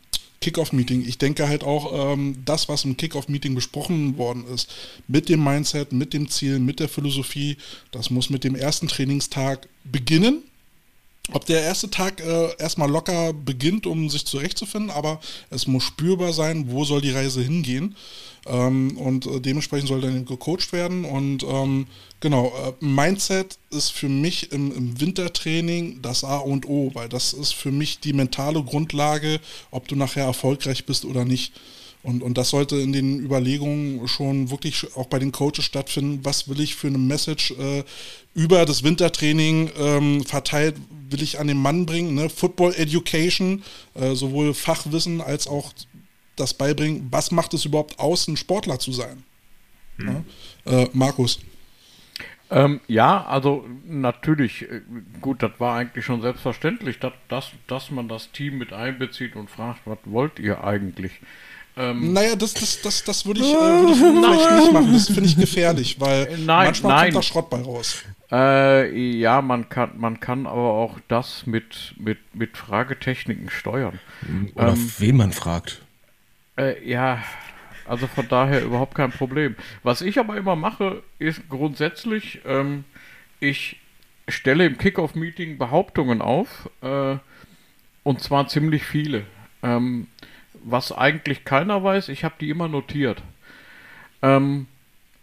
Kickoff-Meeting. 0.40 1.04
Ich 1.06 1.18
denke 1.18 1.48
halt 1.48 1.64
auch, 1.64 2.12
ähm, 2.12 2.36
das, 2.44 2.68
was 2.68 2.84
im 2.84 2.96
Kickoff-Meeting 2.96 3.54
besprochen 3.54 4.16
worden 4.18 4.44
ist, 4.52 4.72
mit 5.08 5.28
dem 5.28 5.42
Mindset, 5.42 5.92
mit 5.92 6.12
dem 6.12 6.28
Ziel, 6.28 6.58
mit 6.58 6.80
der 6.80 6.88
Philosophie, 6.88 7.56
das 7.90 8.10
muss 8.10 8.30
mit 8.30 8.44
dem 8.44 8.54
ersten 8.54 8.88
Trainingstag 8.88 9.68
beginnen 9.84 10.42
ob 11.32 11.44
der 11.44 11.62
erste 11.62 11.90
Tag 11.90 12.20
äh, 12.20 12.56
erstmal 12.58 12.90
locker 12.90 13.32
beginnt, 13.32 13.86
um 13.86 14.08
sich 14.08 14.24
zurechtzufinden, 14.26 14.90
aber 14.90 15.20
es 15.50 15.66
muss 15.66 15.82
spürbar 15.84 16.32
sein, 16.32 16.70
wo 16.70 16.84
soll 16.84 17.00
die 17.00 17.10
Reise 17.10 17.42
hingehen. 17.42 17.96
Ähm, 18.46 18.96
und 18.96 19.26
äh, 19.26 19.40
dementsprechend 19.40 19.88
soll 19.88 20.00
dann 20.00 20.24
gecoacht 20.24 20.72
werden. 20.72 21.04
Und 21.04 21.42
ähm, 21.42 21.88
genau, 22.20 22.52
äh, 22.64 22.84
Mindset 22.84 23.58
ist 23.70 23.90
für 23.90 24.08
mich 24.08 24.52
im, 24.52 24.72
im, 24.72 25.00
Wintertraining 25.00 26.00
das 26.00 26.22
A 26.22 26.38
und 26.38 26.68
O, 26.68 26.92
weil 26.94 27.08
das 27.08 27.32
ist 27.32 27.54
für 27.54 27.72
mich 27.72 27.98
die 27.98 28.12
mentale 28.12 28.62
Grundlage, 28.62 29.40
ob 29.72 29.88
du 29.88 29.96
nachher 29.96 30.24
erfolgreich 30.24 30.86
bist 30.86 31.04
oder 31.04 31.24
nicht. 31.24 31.52
Und, 32.06 32.22
und 32.22 32.38
das 32.38 32.50
sollte 32.50 32.76
in 32.76 32.92
den 32.92 33.18
Überlegungen 33.18 34.06
schon 34.06 34.52
wirklich 34.52 34.96
auch 34.96 35.08
bei 35.08 35.18
den 35.18 35.32
Coaches 35.32 35.64
stattfinden. 35.64 36.20
Was 36.22 36.48
will 36.48 36.60
ich 36.60 36.76
für 36.76 36.86
eine 36.86 36.98
Message 36.98 37.50
äh, 37.50 37.82
über 38.32 38.64
das 38.64 38.84
Wintertraining 38.84 39.72
ähm, 39.76 40.24
verteilt, 40.24 40.76
will 41.10 41.20
ich 41.20 41.40
an 41.40 41.48
den 41.48 41.60
Mann 41.60 41.84
bringen? 41.84 42.14
Ne? 42.14 42.30
Football 42.30 42.74
Education, 42.76 43.64
äh, 43.94 44.14
sowohl 44.14 44.54
Fachwissen 44.54 45.20
als 45.20 45.48
auch 45.48 45.72
das 46.36 46.54
Beibringen. 46.54 47.08
Was 47.10 47.32
macht 47.32 47.54
es 47.54 47.64
überhaupt 47.64 47.98
aus, 47.98 48.28
ein 48.28 48.36
Sportler 48.36 48.78
zu 48.78 48.92
sein? 48.92 49.24
Hm. 49.96 50.24
Ja? 50.64 50.82
Äh, 50.82 50.88
Markus. 50.92 51.40
Ähm, 52.50 52.80
ja, 52.86 53.24
also 53.24 53.66
natürlich, 53.84 54.62
äh, 54.62 54.82
gut, 55.20 55.42
das 55.42 55.58
war 55.58 55.76
eigentlich 55.76 56.04
schon 56.04 56.22
selbstverständlich, 56.22 57.00
dass, 57.00 57.14
dass, 57.26 57.50
dass 57.66 57.90
man 57.90 58.06
das 58.06 58.30
Team 58.30 58.58
mit 58.58 58.72
einbezieht 58.72 59.34
und 59.34 59.50
fragt, 59.50 59.80
was 59.86 59.98
wollt 60.04 60.38
ihr 60.38 60.62
eigentlich? 60.62 61.10
Ähm, 61.78 62.14
naja, 62.14 62.36
das, 62.36 62.54
das, 62.54 62.80
das, 62.80 63.04
das 63.04 63.26
würde 63.26 63.40
ich, 63.40 63.46
äh, 63.46 63.54
würd 63.56 63.90
ich 63.90 63.98
vielleicht 63.98 64.50
nicht 64.56 64.72
machen. 64.72 64.92
Das 64.92 65.06
finde 65.06 65.24
ich 65.24 65.36
gefährlich, 65.36 66.00
weil 66.00 66.26
äh, 66.26 66.36
nein, 66.38 66.66
manchmal 66.66 66.92
nein. 66.92 67.04
kommt 67.12 67.16
da 67.16 67.22
Schrott 67.22 67.50
bei 67.50 67.60
raus. 67.60 68.02
Äh, 68.32 69.18
ja, 69.18 69.42
man 69.42 69.68
kann, 69.68 69.92
man 69.98 70.18
kann 70.18 70.46
aber 70.46 70.72
auch 70.72 70.98
das 71.08 71.46
mit, 71.46 71.94
mit, 71.98 72.18
mit 72.34 72.56
Fragetechniken 72.56 73.50
steuern. 73.50 74.00
Oder 74.54 74.68
ähm, 74.68 74.92
wen 74.98 75.16
man 75.16 75.32
fragt. 75.32 75.82
Äh, 76.56 76.88
ja, 76.88 77.22
also 77.86 78.06
von 78.06 78.26
daher 78.28 78.64
überhaupt 78.64 78.94
kein 78.94 79.12
Problem. 79.12 79.54
Was 79.82 80.00
ich 80.00 80.18
aber 80.18 80.36
immer 80.36 80.56
mache, 80.56 81.02
ist 81.18 81.48
grundsätzlich, 81.48 82.40
ähm, 82.46 82.84
ich 83.38 83.78
stelle 84.28 84.66
im 84.66 84.78
Kickoff-Meeting 84.78 85.58
Behauptungen 85.58 86.20
auf, 86.20 86.68
äh, 86.82 87.16
und 88.02 88.20
zwar 88.20 88.48
ziemlich 88.48 88.84
viele. 88.84 89.24
Ähm, 89.62 90.08
was 90.66 90.90
eigentlich 90.90 91.44
keiner 91.44 91.82
weiß, 91.82 92.08
ich 92.08 92.24
habe 92.24 92.34
die 92.40 92.50
immer 92.50 92.66
notiert. 92.66 93.22
Ähm, 94.20 94.66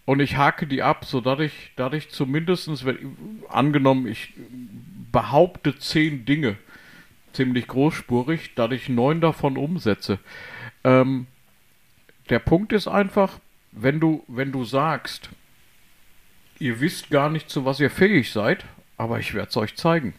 und 0.06 0.20
ich 0.22 0.38
hake 0.38 0.68
die 0.68 0.82
ab, 0.82 1.06
so 1.06 1.22
dass 1.22 1.40
ich, 1.40 1.72
ich 1.91 2.10
zumindest, 2.10 2.86
wenn, 2.86 3.44
angenommen, 3.49 4.07
ich 4.07 4.34
behaupte 5.11 5.78
zehn 5.78 6.26
Dinge, 6.26 6.57
ziemlich 7.34 7.68
großspurig, 7.68 8.56
dass 8.56 8.72
ich 8.72 8.90
neun 8.90 9.20
davon 9.20 9.57
umsetze. 9.57 10.18
Ähm, 10.84 11.28
der 12.30 12.40
Punkt 12.40 12.72
ist 12.72 12.88
einfach, 12.88 13.40
wenn 13.72 13.99
du, 13.99 14.24
wenn 14.28 14.52
du 14.52 14.64
sagst, 14.64 15.30
ihr 16.60 16.80
wisst 16.80 17.10
gar 17.10 17.30
nicht, 17.30 17.49
zu 17.49 17.65
was 17.65 17.82
ihr 17.82 17.90
fähig 17.90 18.32
seid, 18.32 18.65
aber 18.98 19.20
ich 19.20 19.34
werde 19.34 19.49
es 19.49 19.57
euch 19.57 19.76
zeigen. 19.76 20.14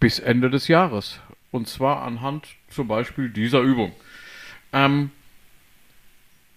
Bis 0.00 0.18
Ende 0.18 0.50
des 0.50 0.66
Jahres. 0.66 1.20
Und 1.52 1.68
zwar 1.68 2.02
anhand 2.02 2.48
zum 2.76 2.86
Beispiel 2.86 3.28
dieser 3.28 3.60
Übung. 3.60 3.92
Ähm, 4.72 5.10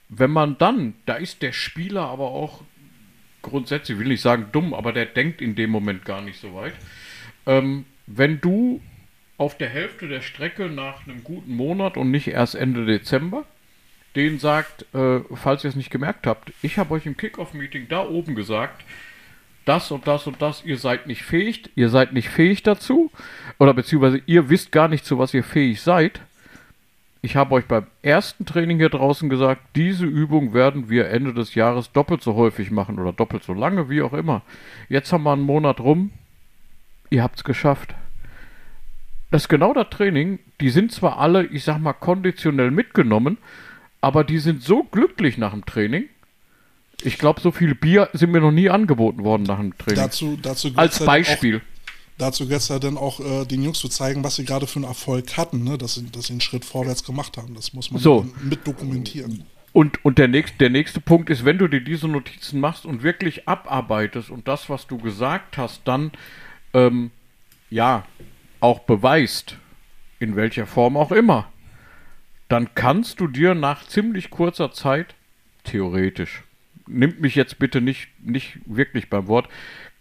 wenn 0.10 0.32
man 0.32 0.58
dann, 0.58 0.94
da 1.06 1.16
ist 1.16 1.42
der 1.42 1.52
Spieler 1.52 2.02
aber 2.02 2.30
auch 2.30 2.62
grundsätzlich, 3.42 3.98
will 3.98 4.08
nicht 4.08 4.22
sagen 4.22 4.48
dumm, 4.52 4.74
aber 4.74 4.92
der 4.92 5.06
denkt 5.06 5.42
in 5.42 5.56
dem 5.56 5.70
Moment 5.70 6.06
gar 6.06 6.22
nicht 6.22 6.40
so 6.40 6.54
weit. 6.54 6.74
Ähm, 7.46 7.86
wenn 8.06 8.42
du 8.42 8.82
auf 9.38 9.58
der 9.58 9.70
Hälfte 9.70 10.08
der 10.08 10.22
Strecke 10.22 10.68
nach 10.68 11.08
einem 11.08 11.24
guten 11.24 11.56
Monat 11.56 11.96
und 11.96 12.12
nicht 12.12 12.28
erst 12.28 12.56
Ende 12.56 12.86
Dezember, 12.86 13.46
den 14.16 14.40
sagt, 14.40 14.94
äh, 14.94 15.22
falls 15.36 15.64
ihr 15.64 15.70
es 15.70 15.76
nicht 15.76 15.92
gemerkt 15.92 16.28
habt, 16.28 16.52
ich 16.62 16.78
habe 16.78 16.94
euch 16.94 17.06
im 17.06 17.16
Kickoff-Meeting 17.16 17.88
da 17.88 18.06
oben 18.06 18.36
gesagt, 18.36 18.84
das 19.70 19.92
und 19.92 20.08
das 20.08 20.26
und 20.26 20.42
das, 20.42 20.66
ihr 20.66 20.78
seid 20.78 21.06
nicht 21.06 21.22
fähig, 21.22 21.70
ihr 21.76 21.90
seid 21.90 22.12
nicht 22.12 22.30
fähig 22.30 22.64
dazu, 22.64 23.12
oder 23.60 23.76
beziehungsweise 23.76 24.20
ihr 24.26 24.50
wisst 24.50 24.72
gar 24.72 24.88
nicht, 24.88 25.06
zu 25.06 25.20
was 25.20 25.32
ihr 25.34 25.44
fähig 25.44 25.82
seid. 25.82 26.22
Ich 27.22 27.36
habe 27.36 27.54
euch 27.54 27.66
beim 27.66 27.86
ersten 28.02 28.48
Training 28.48 28.80
hier 28.80 28.90
draußen 28.90 29.30
gesagt, 29.30 29.62
diese 29.76 30.06
Übung 30.06 30.56
werden 30.56 30.90
wir 30.90 31.10
Ende 31.10 31.36
des 31.36 31.54
Jahres 31.54 31.92
doppelt 31.92 32.24
so 32.24 32.34
häufig 32.34 32.72
machen 32.72 32.98
oder 32.98 33.14
doppelt 33.14 33.44
so 33.44 33.54
lange, 33.54 33.90
wie 33.90 34.02
auch 34.02 34.14
immer. 34.14 34.42
Jetzt 34.88 35.14
haben 35.14 35.24
wir 35.24 35.34
einen 35.34 35.44
Monat 35.44 35.80
rum, 35.80 36.12
ihr 37.12 37.22
habt 37.22 37.38
es 37.38 37.44
geschafft. 37.44 37.94
Das 39.30 39.44
ist 39.44 39.50
genau 39.50 39.74
das 39.74 39.92
Training. 39.92 40.40
Die 40.62 40.72
sind 40.72 40.92
zwar 40.92 41.20
alle, 41.20 41.46
ich 41.46 41.64
sag 41.64 41.78
mal, 41.78 41.94
konditionell 41.94 42.72
mitgenommen, 42.72 43.38
aber 44.02 44.24
die 44.24 44.40
sind 44.40 44.64
so 44.64 44.84
glücklich 44.84 45.38
nach 45.38 45.52
dem 45.52 45.66
Training. 45.66 46.06
Ich 47.04 47.18
glaube, 47.18 47.42
so 47.42 47.52
viel 47.52 47.76
Bier 47.76 48.10
sind 48.14 48.32
mir 48.32 48.42
noch 48.42 48.52
nie 48.52 48.70
angeboten 48.70 49.24
worden 49.24 49.44
nach 49.44 49.60
dem 49.60 49.78
Training. 49.78 50.04
Dazu, 50.04 50.38
dazu 50.42 50.72
Als 50.76 51.04
Beispiel. 51.04 51.58
Auch, 51.58 52.18
dazu 52.18 52.48
geht 52.48 52.58
es 52.58 52.68
ja 52.68 52.80
dann 52.80 52.98
auch, 52.98 53.20
äh, 53.20 53.46
den 53.46 53.64
Jungs 53.64 53.80
zu 53.80 53.88
zeigen, 53.88 54.24
was 54.24 54.36
sie 54.36 54.46
gerade 54.46 54.68
für 54.68 54.78
einen 54.78 54.86
Erfolg 54.86 55.38
hatten, 55.38 55.64
ne? 55.64 55.78
dass, 55.78 55.96
sie, 55.96 56.06
dass 56.12 56.28
sie 56.28 56.34
einen 56.34 56.42
Schritt 56.42 56.66
vorwärts 56.66 57.04
gemacht 57.04 57.38
haben. 57.38 57.56
Das 57.56 57.74
muss 57.74 57.92
man 57.92 58.02
So. 58.02 58.28
mit 58.44 58.68
dokumentieren. 58.68 59.46
Und, 59.72 60.04
und 60.04 60.18
der, 60.18 60.28
nächste, 60.28 60.58
der 60.58 60.70
nächste 60.72 61.00
Punkt 61.00 61.30
ist, 61.30 61.46
wenn 61.46 61.58
du 61.58 61.68
dir 61.68 61.82
diese 61.82 62.08
Notizen 62.08 62.60
machst 62.60 62.86
und 62.86 63.04
wirklich 63.04 63.48
abarbeitest 63.48 64.30
und 64.30 64.48
das, 64.48 64.70
was 64.70 64.88
du 64.88 64.98
gesagt 64.98 65.58
hast, 65.58 65.82
dann 65.86 66.12
ähm, 66.74 67.12
ja 67.70 68.06
auch 68.60 68.80
beweist, 68.80 69.56
in 70.20 70.36
welcher 70.36 70.66
Form 70.66 70.98
auch 70.98 71.12
immer, 71.12 71.52
dann 72.50 72.74
kannst 72.74 73.20
du 73.20 73.28
dir 73.28 73.54
nach 73.54 73.88
ziemlich 73.88 74.32
kurzer 74.32 74.72
Zeit, 74.72 75.16
theoretisch, 75.64 76.44
nimmt 76.90 77.22
mich 77.22 77.36
jetzt 77.36 77.60
bitte 77.60 77.82
nicht, 77.82 78.10
nicht 78.22 78.60
wirklich 78.66 79.10
beim 79.10 79.28
Wort, 79.28 79.48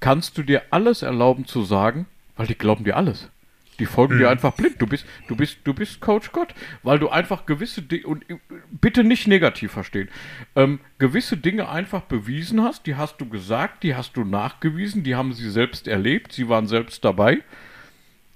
kannst 0.01 0.39
du 0.39 0.43
dir 0.43 0.63
alles 0.71 1.03
erlauben 1.03 1.47
zu 1.47 1.63
sagen, 1.63 2.07
weil 2.37 2.47
die 2.47 2.57
glauben 2.57 2.85
dir 2.85 2.97
alles. 2.97 3.31
Die 3.79 3.87
folgen 3.87 4.19
dir 4.19 4.29
einfach 4.29 4.55
blind. 4.55 4.81
Du 4.83 4.87
bist, 4.87 5.07
du 5.29 5.37
bist, 5.37 5.59
du 5.63 5.73
bist 5.73 6.01
Coach 6.01 6.33
Gott, 6.33 6.53
weil 6.83 6.99
du 6.99 7.11
einfach 7.11 7.47
gewisse 7.47 7.81
Dinge 7.81 8.07
und 8.09 8.29
äh, 8.29 8.37
bitte 8.73 9.05
nicht 9.05 9.29
negativ 9.29 9.73
verstehen, 9.73 10.09
ähm, 10.57 10.81
gewisse 10.99 11.37
Dinge 11.37 11.69
einfach 11.69 12.03
bewiesen 12.03 12.63
hast. 12.63 12.87
Die 12.87 12.97
hast 12.97 13.21
du 13.21 13.29
gesagt, 13.29 13.85
die 13.85 13.95
hast 13.95 14.17
du 14.17 14.25
nachgewiesen, 14.25 15.05
die 15.05 15.15
haben 15.15 15.33
sie 15.33 15.49
selbst 15.49 15.87
erlebt, 15.87 16.33
sie 16.33 16.49
waren 16.49 16.67
selbst 16.67 17.05
dabei. 17.05 17.39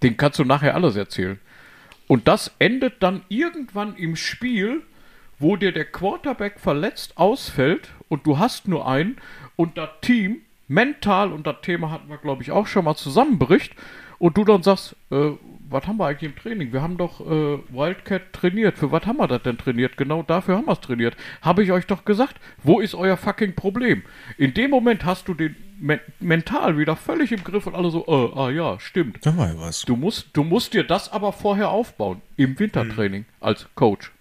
Den 0.02 0.16
kannst 0.16 0.38
du 0.38 0.44
nachher 0.44 0.74
alles 0.74 0.94
erzählen. 0.94 1.40
Und 2.06 2.28
das 2.28 2.52
endet 2.58 3.02
dann 3.02 3.22
irgendwann 3.28 3.96
im 3.96 4.16
Spiel, 4.16 4.82
wo 5.42 5.56
dir 5.56 5.72
der 5.72 5.84
Quarterback 5.84 6.58
verletzt 6.58 7.18
ausfällt 7.18 7.90
und 8.08 8.26
du 8.26 8.38
hast 8.38 8.68
nur 8.68 8.86
einen 8.86 9.16
und 9.56 9.76
das 9.76 9.90
Team 10.00 10.42
mental, 10.68 11.32
und 11.32 11.46
das 11.46 11.56
Thema 11.62 11.90
hatten 11.90 12.08
wir, 12.08 12.16
glaube 12.16 12.42
ich, 12.42 12.50
auch 12.50 12.66
schon 12.66 12.84
mal 12.84 12.94
zusammenbricht 12.94 13.74
und 14.18 14.36
du 14.36 14.44
dann 14.44 14.62
sagst, 14.62 14.96
äh, 15.10 15.32
was 15.68 15.86
haben 15.86 15.96
wir 15.96 16.06
eigentlich 16.06 16.30
im 16.30 16.36
Training? 16.36 16.72
Wir 16.72 16.82
haben 16.82 16.96
doch 16.96 17.20
äh, 17.20 17.58
Wildcat 17.70 18.32
trainiert. 18.32 18.78
Für 18.78 18.92
was 18.92 19.06
haben 19.06 19.16
wir 19.16 19.26
das 19.26 19.42
denn 19.42 19.58
trainiert? 19.58 19.96
Genau 19.96 20.22
dafür 20.22 20.56
haben 20.56 20.66
wir 20.66 20.72
es 20.72 20.80
trainiert. 20.80 21.16
Habe 21.40 21.62
ich 21.64 21.72
euch 21.72 21.86
doch 21.86 22.04
gesagt. 22.04 22.36
Wo 22.62 22.78
ist 22.78 22.94
euer 22.94 23.16
fucking 23.16 23.54
Problem? 23.54 24.02
In 24.36 24.54
dem 24.54 24.70
Moment 24.70 25.04
hast 25.04 25.28
du 25.28 25.34
den 25.34 25.56
men 25.80 25.98
mental 26.20 26.78
wieder 26.78 26.94
völlig 26.94 27.32
im 27.32 27.42
Griff 27.42 27.66
und 27.66 27.74
alle 27.74 27.90
so, 27.90 28.04
äh, 28.06 28.38
ah 28.38 28.50
ja, 28.50 28.78
stimmt. 28.78 29.26
Da 29.26 29.36
war 29.36 29.48
ja 29.48 29.58
was. 29.58 29.82
Du 29.82 29.96
musst, 29.96 30.28
du 30.34 30.44
musst 30.44 30.74
dir 30.74 30.84
das 30.84 31.10
aber 31.10 31.32
vorher 31.32 31.70
aufbauen. 31.70 32.20
Im 32.36 32.58
Wintertraining 32.58 33.24
als 33.40 33.66
Coach. 33.74 34.12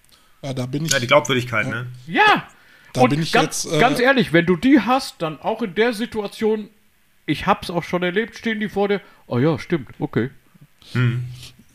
Ja, 0.42 0.54
da 0.54 0.66
bin 0.66 0.86
ich. 0.86 0.92
Ja, 0.92 1.00
die 1.00 1.08
Glaubwürdigkeit, 1.08 1.68
ne? 1.68 1.88
Ja! 2.08 2.48
Da 2.94 3.02
und 3.02 3.12
bin 3.12 3.22
ich 3.22 3.32
ganz, 3.32 3.64
jetzt, 3.64 3.74
äh, 3.74 3.80
ganz 3.80 4.00
ehrlich, 4.00 4.34
wenn 4.34 4.46
du 4.46 4.58
die 4.58 4.82
hast, 4.82 5.22
dann 5.22 5.40
auch 5.40 5.62
in 5.62 5.76
der 5.76 5.94
Situation, 5.94 6.70
ich 7.26 7.46
hab's 7.46 7.70
auch 7.70 7.84
schon 7.84 8.04
erlebt, 8.04 8.36
stehen 8.38 8.60
die 8.60 8.68
vor 8.68 8.90
dir, 8.90 9.00
oh 9.28 9.40
ja, 9.40 9.58
stimmt, 9.60 9.90
okay. 10.00 10.30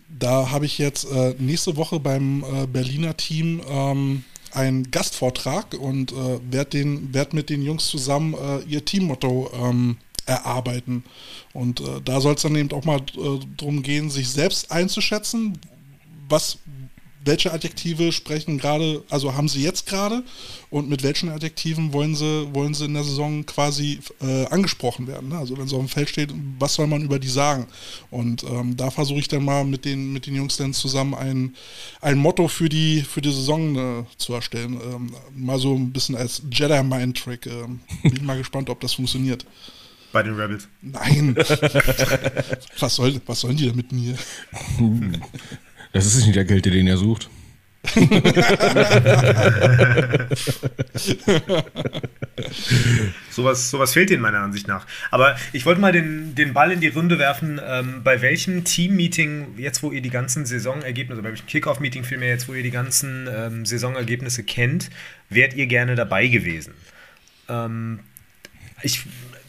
Da 0.09 0.51
habe 0.51 0.67
ich 0.67 0.79
jetzt 0.79 1.11
äh, 1.11 1.35
nächste 1.39 1.77
Woche 1.77 2.01
beim 2.01 2.45
äh, 2.45 2.67
Berliner 2.67 3.17
Team 3.17 3.63
ähm, 3.67 4.25
einen 4.53 4.91
Gastvortrag 4.91 5.75
und 5.75 6.13
äh, 6.13 6.41
werde 6.51 6.71
den, 6.71 7.15
werd 7.15 7.35
mit 7.35 7.51
den 7.51 7.63
Jungs 7.63 7.87
zusammen 7.87 8.35
äh, 8.35 8.61
ihr 8.65 8.85
Teammotto 8.85 9.51
ähm, 9.55 9.97
erarbeiten. 10.27 11.05
Und 11.53 11.81
äh, 11.81 12.01
da 12.05 12.21
soll 12.21 12.35
es 12.35 12.43
dann 12.43 12.57
eben 12.57 12.73
auch 12.73 12.85
mal 12.85 12.99
äh, 12.99 13.39
darum 13.57 13.83
gehen, 13.83 14.11
sich 14.11 14.29
selbst 14.29 14.71
einzuschätzen, 14.73 15.59
was, 16.29 16.59
welche 17.27 17.53
Adjektive 17.53 18.13
sprechen 18.13 18.59
gerade, 18.59 19.03
also 19.11 19.35
haben 19.35 19.49
sie 19.49 19.63
jetzt 19.63 19.87
gerade 19.87 20.23
und 20.71 20.89
mit 20.89 21.03
welchen 21.03 21.29
Adjektiven 21.29 21.93
wollen 21.93 22.15
sie, 22.15 22.49
wollen 22.53 22.75
sie 22.75 22.87
in 22.87 22.95
der 22.95 23.05
Saison 23.05 23.45
quasi 23.45 24.01
äh, 24.21 24.47
angesprochen 24.47 25.07
werden. 25.07 25.29
Ne? 25.29 25.39
Also 25.39 25.59
wenn 25.59 25.69
so 25.69 25.77
auf 25.77 25.85
dem 25.85 25.89
Feld 25.89 26.09
steht, 26.09 26.33
was 26.59 26.75
soll 26.75 26.87
man 26.87 27.03
über 27.03 27.19
die 27.19 27.29
sagen? 27.29 27.67
Und 28.11 28.45
ähm, 28.45 28.77
da 28.77 28.91
versuche 28.91 29.19
ich 29.19 29.29
dann 29.29 29.45
mal 29.45 29.65
mit 29.65 29.85
den, 29.85 30.13
mit 30.13 30.27
den 30.27 30.35
Jungs 30.35 30.57
dann 30.57 30.73
zusammen 30.73 31.15
ein, 31.15 31.57
ein 32.01 32.19
Motto 32.19 32.49
für 32.49 32.69
die, 32.69 33.03
für 33.03 33.21
die 33.21 33.33
Saison 33.33 33.77
äh, 33.77 34.05
zu 34.17 34.35
erstellen. 34.35 34.81
Ähm, 34.81 35.13
mal 35.35 35.59
so 35.59 35.75
ein 35.75 35.93
bisschen 35.93 36.17
als 36.17 36.43
Jedi-Mind-Trick. 36.51 37.47
Ähm, 37.47 37.81
bin 38.03 38.25
mal 38.25 38.39
gespannt, 38.39 38.71
ob 38.71 38.81
das 38.81 38.95
funktioniert. 38.95 39.45
Bei 40.13 40.23
den 40.23 40.35
Rebels. 40.35 40.69
Nein. 40.81 41.35
was, 42.79 42.95
soll, 42.95 43.21
was 43.27 43.41
sollen 43.41 43.57
die 43.57 43.67
da 43.67 43.75
mit 43.75 43.93
mir? 43.93 44.17
Das 45.97 46.15
ist 46.15 46.27
nicht 46.27 46.37
der 46.37 46.45
Geld, 46.45 46.67
den 46.67 46.87
er 46.87 46.99
sucht. 46.99 47.31
Sowas, 53.31 53.71
sowas 53.71 53.95
fehlt 53.95 54.11
ihnen 54.11 54.21
meiner 54.21 54.41
Ansicht 54.41 54.69
nach. 54.69 54.87
Aber 55.11 55.37
ich 55.53 55.65
wollte 55.65 55.81
mal 55.81 55.93
den, 55.93 56.35
den 56.35 56.53
Ball 56.53 56.73
in 56.73 56.81
die 56.81 56.89
Runde 56.89 57.19
werfen. 57.19 57.59
Ähm, 57.67 58.03
bei 58.05 58.21
welchem 58.21 58.65
Team-Meeting, 58.65 59.55
jetzt 59.57 59.83
wo 59.83 59.91
ihr 59.91 60.03
die 60.03 60.11
ganzen 60.11 60.45
Saisonergebnisse, 60.45 61.23
bei 61.23 61.31
welchem 61.31 61.47
Kickoff-Meeting 61.47 62.05
vielmehr, 62.05 62.29
jetzt 62.29 62.47
wo 62.49 62.53
ihr 62.55 62.63
die 62.63 62.71
ganzen 62.71 63.27
ähm, 63.35 63.65
Saisonergebnisse 63.65 64.43
kennt, 64.45 64.91
wärt 65.31 65.55
ihr 65.55 65.67
gerne 65.67 65.95
dabei 65.95 66.27
gewesen? 66.27 66.75
Ähm, 67.49 68.01
ich 68.83 69.05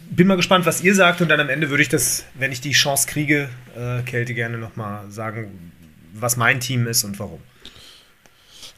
bin 0.09 0.27
mal 0.27 0.37
gespannt, 0.37 0.65
was 0.65 0.81
ihr 0.81 0.95
sagt 0.95 1.19
und 1.21 1.27
dann 1.29 1.41
am 1.41 1.49
Ende 1.49 1.69
würde 1.69 1.83
ich 1.83 1.89
das, 1.89 2.25
wenn 2.35 2.53
ich 2.53 2.61
die 2.61 2.71
Chance 2.71 3.07
kriege, 3.07 3.49
äh, 3.75 4.01
Kälte 4.03 4.33
gerne 4.33 4.57
nochmal 4.57 5.11
sagen, 5.11 5.73
was 6.21 6.37
mein 6.37 6.59
Team 6.59 6.87
ist 6.87 7.03
und 7.03 7.19
warum. 7.19 7.39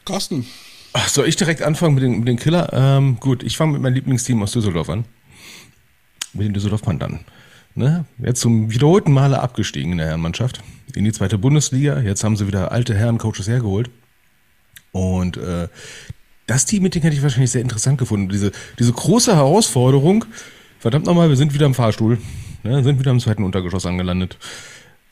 Carsten, 0.04 0.46
Ach, 0.92 1.08
soll 1.08 1.28
ich 1.28 1.36
direkt 1.36 1.62
anfangen 1.62 1.94
mit 1.94 2.02
den, 2.02 2.18
mit 2.18 2.28
den 2.28 2.38
Killer? 2.38 2.70
Ähm, 2.72 3.18
gut, 3.20 3.42
ich 3.42 3.56
fange 3.56 3.72
mit 3.72 3.82
meinem 3.82 3.94
Lieblingsteam 3.94 4.42
aus 4.42 4.52
Düsseldorf 4.52 4.90
an. 4.90 5.04
Mit 6.32 6.46
den 6.46 6.54
Düsseldorf 6.54 6.82
Panthern. 6.82 7.20
Ne? 7.74 8.04
Jetzt 8.18 8.40
zum 8.40 8.72
wiederholten 8.72 9.12
Male 9.12 9.40
abgestiegen 9.40 9.92
in 9.92 9.98
der 9.98 10.08
Herrenmannschaft. 10.08 10.62
In 10.94 11.04
die 11.04 11.12
zweite 11.12 11.38
Bundesliga. 11.38 12.00
Jetzt 12.00 12.24
haben 12.24 12.36
sie 12.36 12.48
wieder 12.48 12.72
alte 12.72 12.94
Herrencoaches 12.94 13.46
hergeholt. 13.46 13.90
Und 14.90 15.36
äh, 15.36 15.68
das 16.48 16.66
Team-Meeting 16.66 17.02
hätte 17.02 17.14
ich 17.14 17.22
wahrscheinlich 17.22 17.52
sehr 17.52 17.62
interessant 17.62 17.98
gefunden. 17.98 18.28
Diese, 18.28 18.50
diese 18.80 18.92
große 18.92 19.36
Herausforderung. 19.36 20.24
Verdammt 20.80 21.06
nochmal, 21.06 21.28
wir 21.28 21.36
sind 21.36 21.54
wieder 21.54 21.66
im 21.66 21.74
Fahrstuhl. 21.74 22.18
Ne? 22.64 22.82
Sind 22.82 22.98
wieder 22.98 23.12
im 23.12 23.20
zweiten 23.20 23.44
Untergeschoss 23.44 23.86
angelandet. 23.86 24.38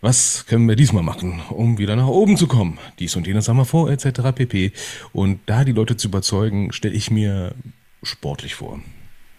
Was 0.00 0.46
können 0.46 0.68
wir 0.68 0.76
diesmal 0.76 1.02
machen, 1.02 1.42
um 1.50 1.78
wieder 1.78 1.96
nach 1.96 2.06
oben 2.06 2.36
zu 2.36 2.46
kommen? 2.46 2.78
Dies 3.00 3.16
und 3.16 3.26
jenes 3.26 3.48
haben 3.48 3.56
wir 3.56 3.64
vor, 3.64 3.90
etc. 3.90 4.32
pp. 4.32 4.72
Und 5.12 5.40
da 5.46 5.64
die 5.64 5.72
Leute 5.72 5.96
zu 5.96 6.06
überzeugen, 6.08 6.72
stelle 6.72 6.94
ich 6.94 7.10
mir 7.10 7.54
sportlich 8.04 8.54
vor. 8.54 8.80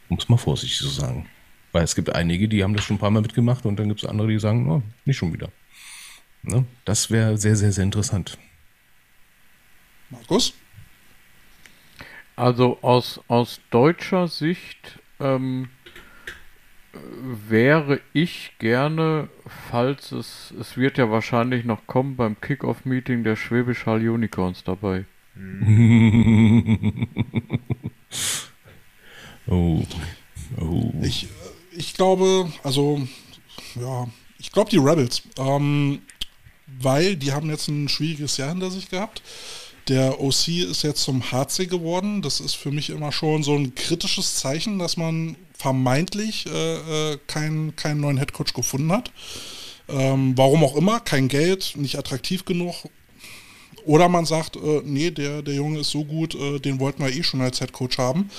Um 0.10 0.18
es 0.18 0.28
mal 0.28 0.38
vorsichtig 0.38 0.80
zu 0.80 0.90
sagen. 0.90 1.28
Weil 1.72 1.84
es 1.84 1.96
gibt 1.96 2.14
einige, 2.14 2.50
die 2.50 2.64
haben 2.64 2.74
das 2.74 2.84
schon 2.84 2.98
ein 2.98 3.00
paar 3.00 3.12
Mal 3.12 3.22
mitgemacht 3.22 3.66
und 3.66 3.78
dann 3.78 3.88
gibt 3.88 4.04
es 4.04 4.10
andere, 4.10 4.28
die 4.28 4.40
sagen, 4.40 4.70
oh, 4.70 4.82
nicht 5.06 5.18
schon 5.18 5.32
wieder. 5.32 5.50
Ne? 6.42 6.66
Das 6.84 7.10
wäre 7.10 7.38
sehr, 7.38 7.56
sehr, 7.56 7.72
sehr 7.72 7.84
interessant. 7.84 8.38
Markus? 10.10 10.54
Also 12.36 12.80
aus, 12.82 13.22
aus 13.28 13.62
deutscher 13.70 14.28
Sicht 14.28 15.00
ähm, 15.20 15.70
wäre 17.48 18.00
ich 18.14 18.54
gerne, 18.60 19.30
falls 19.70 20.12
es, 20.12 20.54
es 20.60 20.78
wird 20.78 20.98
ja 20.98 21.10
wahrscheinlich 21.12 21.66
noch 21.66 21.86
kommen, 21.88 22.16
beim 22.16 22.40
Kickoff-Meeting 22.42 23.24
der 23.24 23.36
Schwäbisch 23.36 23.86
Hall 23.86 24.08
Unicorns 24.08 24.64
dabei. 24.64 25.06
Oh. 29.50 29.84
Oh. 30.60 30.94
Ich, 31.02 31.28
ich 31.72 31.94
glaube, 31.96 32.52
also, 32.64 33.02
ja, 33.76 34.08
ich 34.38 34.52
glaube 34.52 34.70
die 34.70 34.78
Rebels. 34.78 35.24
Ähm, 35.38 36.02
weil 36.82 37.16
die 37.16 37.32
haben 37.32 37.50
jetzt 37.50 37.68
ein 37.68 37.90
schwieriges 37.90 38.38
Jahr 38.38 38.50
hinter 38.50 38.70
sich 38.70 38.90
gehabt. 38.90 39.22
Der 39.88 40.22
OC 40.22 40.48
ist 40.70 40.84
jetzt 40.84 41.04
zum 41.04 41.32
HC 41.32 41.66
geworden. 41.68 42.22
Das 42.22 42.40
ist 42.40 42.56
für 42.56 42.72
mich 42.72 42.90
immer 42.90 43.12
schon 43.12 43.44
so 43.44 43.56
ein 43.56 43.74
kritisches 43.74 44.36
Zeichen, 44.36 44.78
dass 44.78 44.98
man 44.98 45.36
vermeintlich 45.54 46.46
äh, 46.46 47.14
äh, 47.14 47.18
keinen, 47.28 47.76
keinen 47.76 48.02
neuen 48.02 48.18
Headcoach 48.18 48.54
gefunden 48.54 48.92
hat. 48.92 49.12
Ähm, 49.88 50.38
warum 50.38 50.64
auch 50.64 50.76
immer, 50.76 51.00
kein 51.00 51.28
Geld, 51.28 51.74
nicht 51.76 51.98
attraktiv 51.98 52.46
genug. 52.46 52.76
Oder 53.86 54.08
man 54.08 54.26
sagt, 54.26 54.56
äh, 54.56 54.82
nee, 54.86 55.10
der, 55.10 55.42
der 55.42 55.56
Junge 55.56 55.80
ist 55.80 55.90
so 55.90 56.06
gut, 56.06 56.36
äh, 56.36 56.60
den 56.60 56.80
wollten 56.80 57.04
wir 57.04 57.12
eh 57.12 57.24
schon 57.24 57.42
als 57.42 57.60
Headcoach 57.60 57.98
haben. 57.98 58.30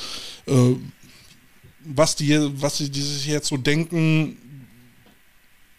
Äh, 0.47 0.77
was 1.85 2.15
die, 2.17 2.39
was 2.61 2.77
die, 2.77 2.91
die 2.91 3.01
sich 3.01 3.27
jetzt 3.27 3.49
so 3.49 3.57
denken, 3.57 4.37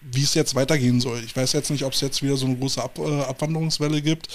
wie 0.02 0.24
es 0.24 0.34
jetzt 0.34 0.56
weitergehen 0.56 1.00
soll. 1.00 1.22
Ich 1.24 1.36
weiß 1.36 1.54
jetzt 1.54 1.70
nicht, 1.70 1.84
ob 1.84 1.94
es 1.94 2.02
jetzt 2.02 2.24
wieder 2.24 2.36
so 2.36 2.48
eine 2.48 2.58
große 2.58 2.82
Ab, 2.82 2.98
äh, 2.98 3.22
Abwanderungswelle 3.22 4.02
gibt. 4.02 4.28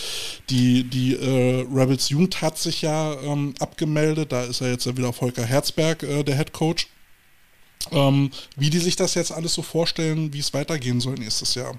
Die, 0.48 0.84
die 0.84 1.14
äh, 1.14 1.66
Rebels 1.72 2.08
Jugend 2.08 2.40
hat 2.40 2.56
sich 2.58 2.82
ja 2.82 3.20
ähm, 3.22 3.54
abgemeldet, 3.58 4.32
da 4.32 4.44
ist 4.44 4.60
ja 4.60 4.68
jetzt 4.68 4.86
wieder 4.86 5.12
Volker 5.12 5.44
Herzberg, 5.44 6.02
äh, 6.02 6.22
der 6.22 6.36
Head 6.36 6.52
Coach. 6.52 6.88
Ähm, 7.92 8.30
wie 8.56 8.70
die 8.70 8.78
sich 8.78 8.96
das 8.96 9.14
jetzt 9.14 9.32
alles 9.32 9.54
so 9.54 9.62
vorstellen, 9.62 10.32
wie 10.32 10.40
es 10.40 10.52
weitergehen 10.54 11.00
soll 11.00 11.14
nächstes 11.14 11.54
Jahr. 11.54 11.74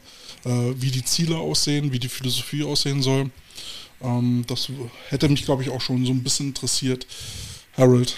Äh, 0.45 0.49
wie 0.75 0.91
die 0.91 1.03
Ziele 1.03 1.37
aussehen, 1.37 1.91
wie 1.91 1.99
die 1.99 2.09
Philosophie 2.09 2.63
aussehen 2.63 3.01
soll. 3.01 3.29
Ähm, 4.01 4.45
das 4.47 4.69
hätte 5.09 5.29
mich, 5.29 5.43
glaube 5.43 5.63
ich, 5.63 5.69
auch 5.69 5.81
schon 5.81 6.05
so 6.05 6.11
ein 6.11 6.23
bisschen 6.23 6.49
interessiert. 6.49 7.05
Harold. 7.75 8.17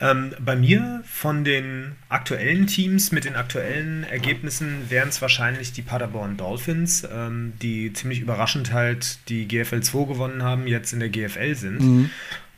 Ähm, 0.00 0.34
bei 0.38 0.56
mir 0.56 1.02
von 1.06 1.44
den 1.44 1.96
aktuellen 2.08 2.66
Teams 2.66 3.12
mit 3.12 3.24
den 3.24 3.34
aktuellen 3.34 4.04
Ergebnissen 4.04 4.90
wären 4.90 5.08
es 5.08 5.22
wahrscheinlich 5.22 5.72
die 5.72 5.82
Paderborn 5.82 6.36
Dolphins, 6.36 7.06
ähm, 7.10 7.54
die 7.62 7.92
ziemlich 7.92 8.20
überraschend 8.20 8.72
halt 8.72 9.18
die 9.28 9.48
GFL 9.48 9.80
2 9.80 10.06
gewonnen 10.06 10.42
haben, 10.42 10.66
jetzt 10.66 10.92
in 10.92 11.00
der 11.00 11.08
GFL 11.08 11.54
sind. 11.54 11.80
Mhm. 11.80 12.10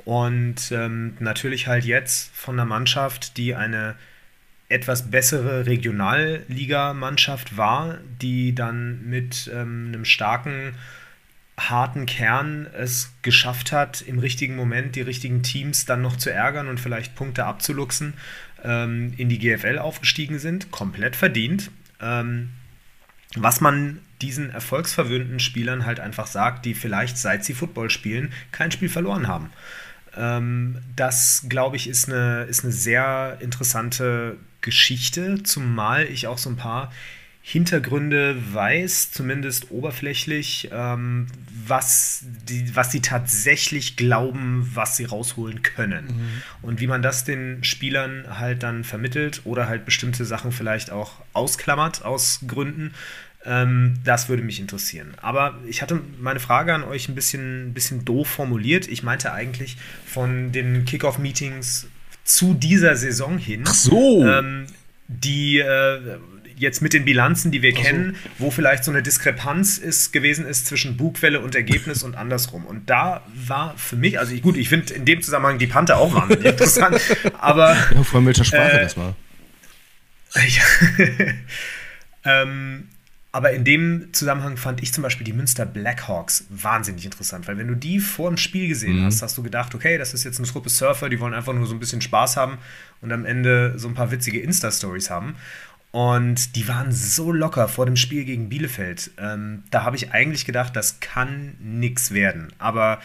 Und 0.04 0.72
ähm, 0.72 1.16
natürlich 1.20 1.66
halt 1.68 1.84
jetzt 1.84 2.34
von 2.34 2.54
einer 2.56 2.64
Mannschaft, 2.64 3.36
die 3.36 3.54
eine 3.54 3.94
etwas 4.68 5.10
bessere 5.10 5.66
Regionalliga-Mannschaft 5.66 7.56
war, 7.56 7.98
die 8.20 8.54
dann 8.54 9.04
mit 9.08 9.50
ähm, 9.52 9.88
einem 9.88 10.04
starken 10.04 10.74
harten 11.58 12.06
Kern 12.06 12.66
es 12.72 13.12
geschafft 13.22 13.72
hat, 13.72 14.00
im 14.00 14.18
richtigen 14.18 14.56
Moment 14.56 14.96
die 14.96 15.02
richtigen 15.02 15.42
Teams 15.42 15.84
dann 15.84 16.02
noch 16.02 16.16
zu 16.16 16.30
ärgern 16.30 16.68
und 16.68 16.78
vielleicht 16.78 17.14
Punkte 17.14 17.44
abzuluxen, 17.44 18.14
ähm, 18.64 19.12
in 19.16 19.28
die 19.28 19.38
GFL 19.38 19.78
aufgestiegen 19.78 20.38
sind, 20.38 20.70
komplett 20.70 21.16
verdient. 21.16 21.70
Ähm, 22.00 22.50
was 23.34 23.60
man 23.60 24.00
diesen 24.22 24.50
erfolgsverwöhnten 24.50 25.38
Spielern 25.40 25.84
halt 25.84 26.00
einfach 26.00 26.26
sagt, 26.26 26.64
die 26.64 26.74
vielleicht 26.74 27.18
seit 27.18 27.44
sie 27.44 27.54
Football 27.54 27.90
spielen, 27.90 28.32
kein 28.52 28.70
Spiel 28.70 28.88
verloren 28.88 29.28
haben. 29.28 29.50
Ähm, 30.16 30.78
das, 30.96 31.44
glaube 31.48 31.76
ich, 31.76 31.88
ist 31.88 32.08
eine, 32.08 32.44
ist 32.44 32.64
eine 32.64 32.72
sehr 32.72 33.38
interessante 33.40 34.36
Geschichte, 34.60 35.42
zumal 35.42 36.04
ich 36.04 36.26
auch 36.26 36.38
so 36.38 36.50
ein 36.50 36.56
paar 36.56 36.92
Hintergründe 37.50 38.36
weiß, 38.52 39.10
zumindest 39.10 39.70
oberflächlich, 39.70 40.68
ähm, 40.70 41.28
was, 41.66 42.22
die, 42.46 42.76
was 42.76 42.92
sie 42.92 43.00
tatsächlich 43.00 43.96
glauben, 43.96 44.70
was 44.74 44.98
sie 44.98 45.06
rausholen 45.06 45.62
können. 45.62 46.04
Mhm. 46.04 46.42
Und 46.60 46.80
wie 46.80 46.86
man 46.86 47.00
das 47.00 47.24
den 47.24 47.64
Spielern 47.64 48.38
halt 48.38 48.62
dann 48.62 48.84
vermittelt 48.84 49.40
oder 49.44 49.66
halt 49.66 49.86
bestimmte 49.86 50.26
Sachen 50.26 50.52
vielleicht 50.52 50.90
auch 50.90 51.12
ausklammert 51.32 52.04
aus 52.04 52.40
Gründen, 52.46 52.92
ähm, 53.46 53.94
das 54.04 54.28
würde 54.28 54.42
mich 54.42 54.60
interessieren. 54.60 55.14
Aber 55.22 55.58
ich 55.66 55.80
hatte 55.80 56.02
meine 56.20 56.40
Frage 56.40 56.74
an 56.74 56.84
euch 56.84 57.08
ein 57.08 57.14
bisschen, 57.14 57.72
bisschen 57.72 58.04
doof 58.04 58.28
formuliert. 58.28 58.86
Ich 58.88 59.02
meinte 59.02 59.32
eigentlich 59.32 59.78
von 60.04 60.52
den 60.52 60.84
Kickoff-Meetings 60.84 61.86
zu 62.24 62.52
dieser 62.52 62.94
Saison 62.94 63.38
hin. 63.38 63.64
Ach 63.66 63.72
so. 63.72 64.22
Ähm, 64.26 64.66
die 65.08 65.58
äh, 65.58 66.18
jetzt 66.58 66.82
mit 66.82 66.92
den 66.92 67.04
Bilanzen, 67.04 67.50
die 67.50 67.62
wir 67.62 67.74
so. 67.74 67.82
kennen, 67.82 68.16
wo 68.38 68.50
vielleicht 68.50 68.84
so 68.84 68.90
eine 68.90 69.02
Diskrepanz 69.02 69.78
ist, 69.78 70.12
gewesen 70.12 70.46
ist 70.46 70.66
zwischen 70.66 70.96
Bugwelle 70.96 71.40
und 71.40 71.54
Ergebnis 71.54 72.02
und 72.02 72.16
andersrum. 72.16 72.66
Und 72.66 72.90
da 72.90 73.22
war 73.34 73.76
für 73.76 73.96
mich, 73.96 74.18
also 74.18 74.34
ich, 74.34 74.42
gut, 74.42 74.56
ich 74.56 74.68
finde 74.68 74.92
in 74.94 75.04
dem 75.04 75.22
Zusammenhang 75.22 75.58
die 75.58 75.66
Panther 75.66 75.98
auch 75.98 76.14
wahnsinnig 76.14 76.44
interessant, 76.52 77.00
aber. 77.38 77.76
Ja, 77.94 78.02
vor 78.02 78.18
allem 78.18 78.26
welcher 78.26 78.44
Sprache 78.44 78.78
äh, 78.78 78.82
das 78.82 78.96
war. 78.96 79.14
Ja. 80.34 80.62
ähm, 82.42 82.88
aber 83.30 83.52
in 83.52 83.62
dem 83.62 84.08
Zusammenhang 84.12 84.56
fand 84.56 84.82
ich 84.82 84.92
zum 84.92 85.02
Beispiel 85.02 85.24
die 85.24 85.34
Münster 85.34 85.66
Blackhawks 85.66 86.46
wahnsinnig 86.48 87.04
interessant, 87.04 87.46
weil 87.46 87.58
wenn 87.58 87.68
du 87.68 87.74
die 87.74 88.00
vor 88.00 88.30
dem 88.30 88.38
Spiel 88.38 88.68
gesehen 88.68 89.00
mhm. 89.00 89.04
hast, 89.04 89.22
hast 89.22 89.36
du 89.36 89.42
gedacht, 89.42 89.74
okay, 89.74 89.98
das 89.98 90.14
ist 90.14 90.24
jetzt 90.24 90.38
eine 90.38 90.48
Truppe 90.48 90.70
Surfer, 90.70 91.10
die 91.10 91.20
wollen 91.20 91.34
einfach 91.34 91.52
nur 91.52 91.66
so 91.66 91.74
ein 91.74 91.78
bisschen 91.78 92.00
Spaß 92.00 92.38
haben 92.38 92.58
und 93.02 93.12
am 93.12 93.26
Ende 93.26 93.74
so 93.76 93.86
ein 93.86 93.94
paar 93.94 94.10
witzige 94.10 94.40
Insta-Stories 94.40 95.10
haben. 95.10 95.36
Und 95.90 96.54
die 96.54 96.68
waren 96.68 96.92
so 96.92 97.32
locker 97.32 97.66
vor 97.68 97.86
dem 97.86 97.96
Spiel 97.96 98.24
gegen 98.24 98.48
Bielefeld. 98.48 99.10
Ähm, 99.18 99.62
da 99.70 99.84
habe 99.84 99.96
ich 99.96 100.12
eigentlich 100.12 100.44
gedacht, 100.44 100.76
das 100.76 101.00
kann 101.00 101.56
nichts 101.60 102.12
werden. 102.12 102.52
Aber 102.58 103.00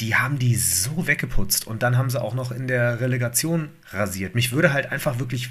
die 0.00 0.16
haben 0.16 0.38
die 0.38 0.54
so 0.56 1.06
weggeputzt 1.06 1.66
und 1.66 1.82
dann 1.82 1.96
haben 1.96 2.10
sie 2.10 2.20
auch 2.20 2.34
noch 2.34 2.52
in 2.52 2.68
der 2.68 3.00
Relegation 3.00 3.70
rasiert. 3.90 4.34
Mich 4.34 4.52
würde 4.52 4.72
halt 4.72 4.92
einfach 4.92 5.18
wirklich 5.18 5.48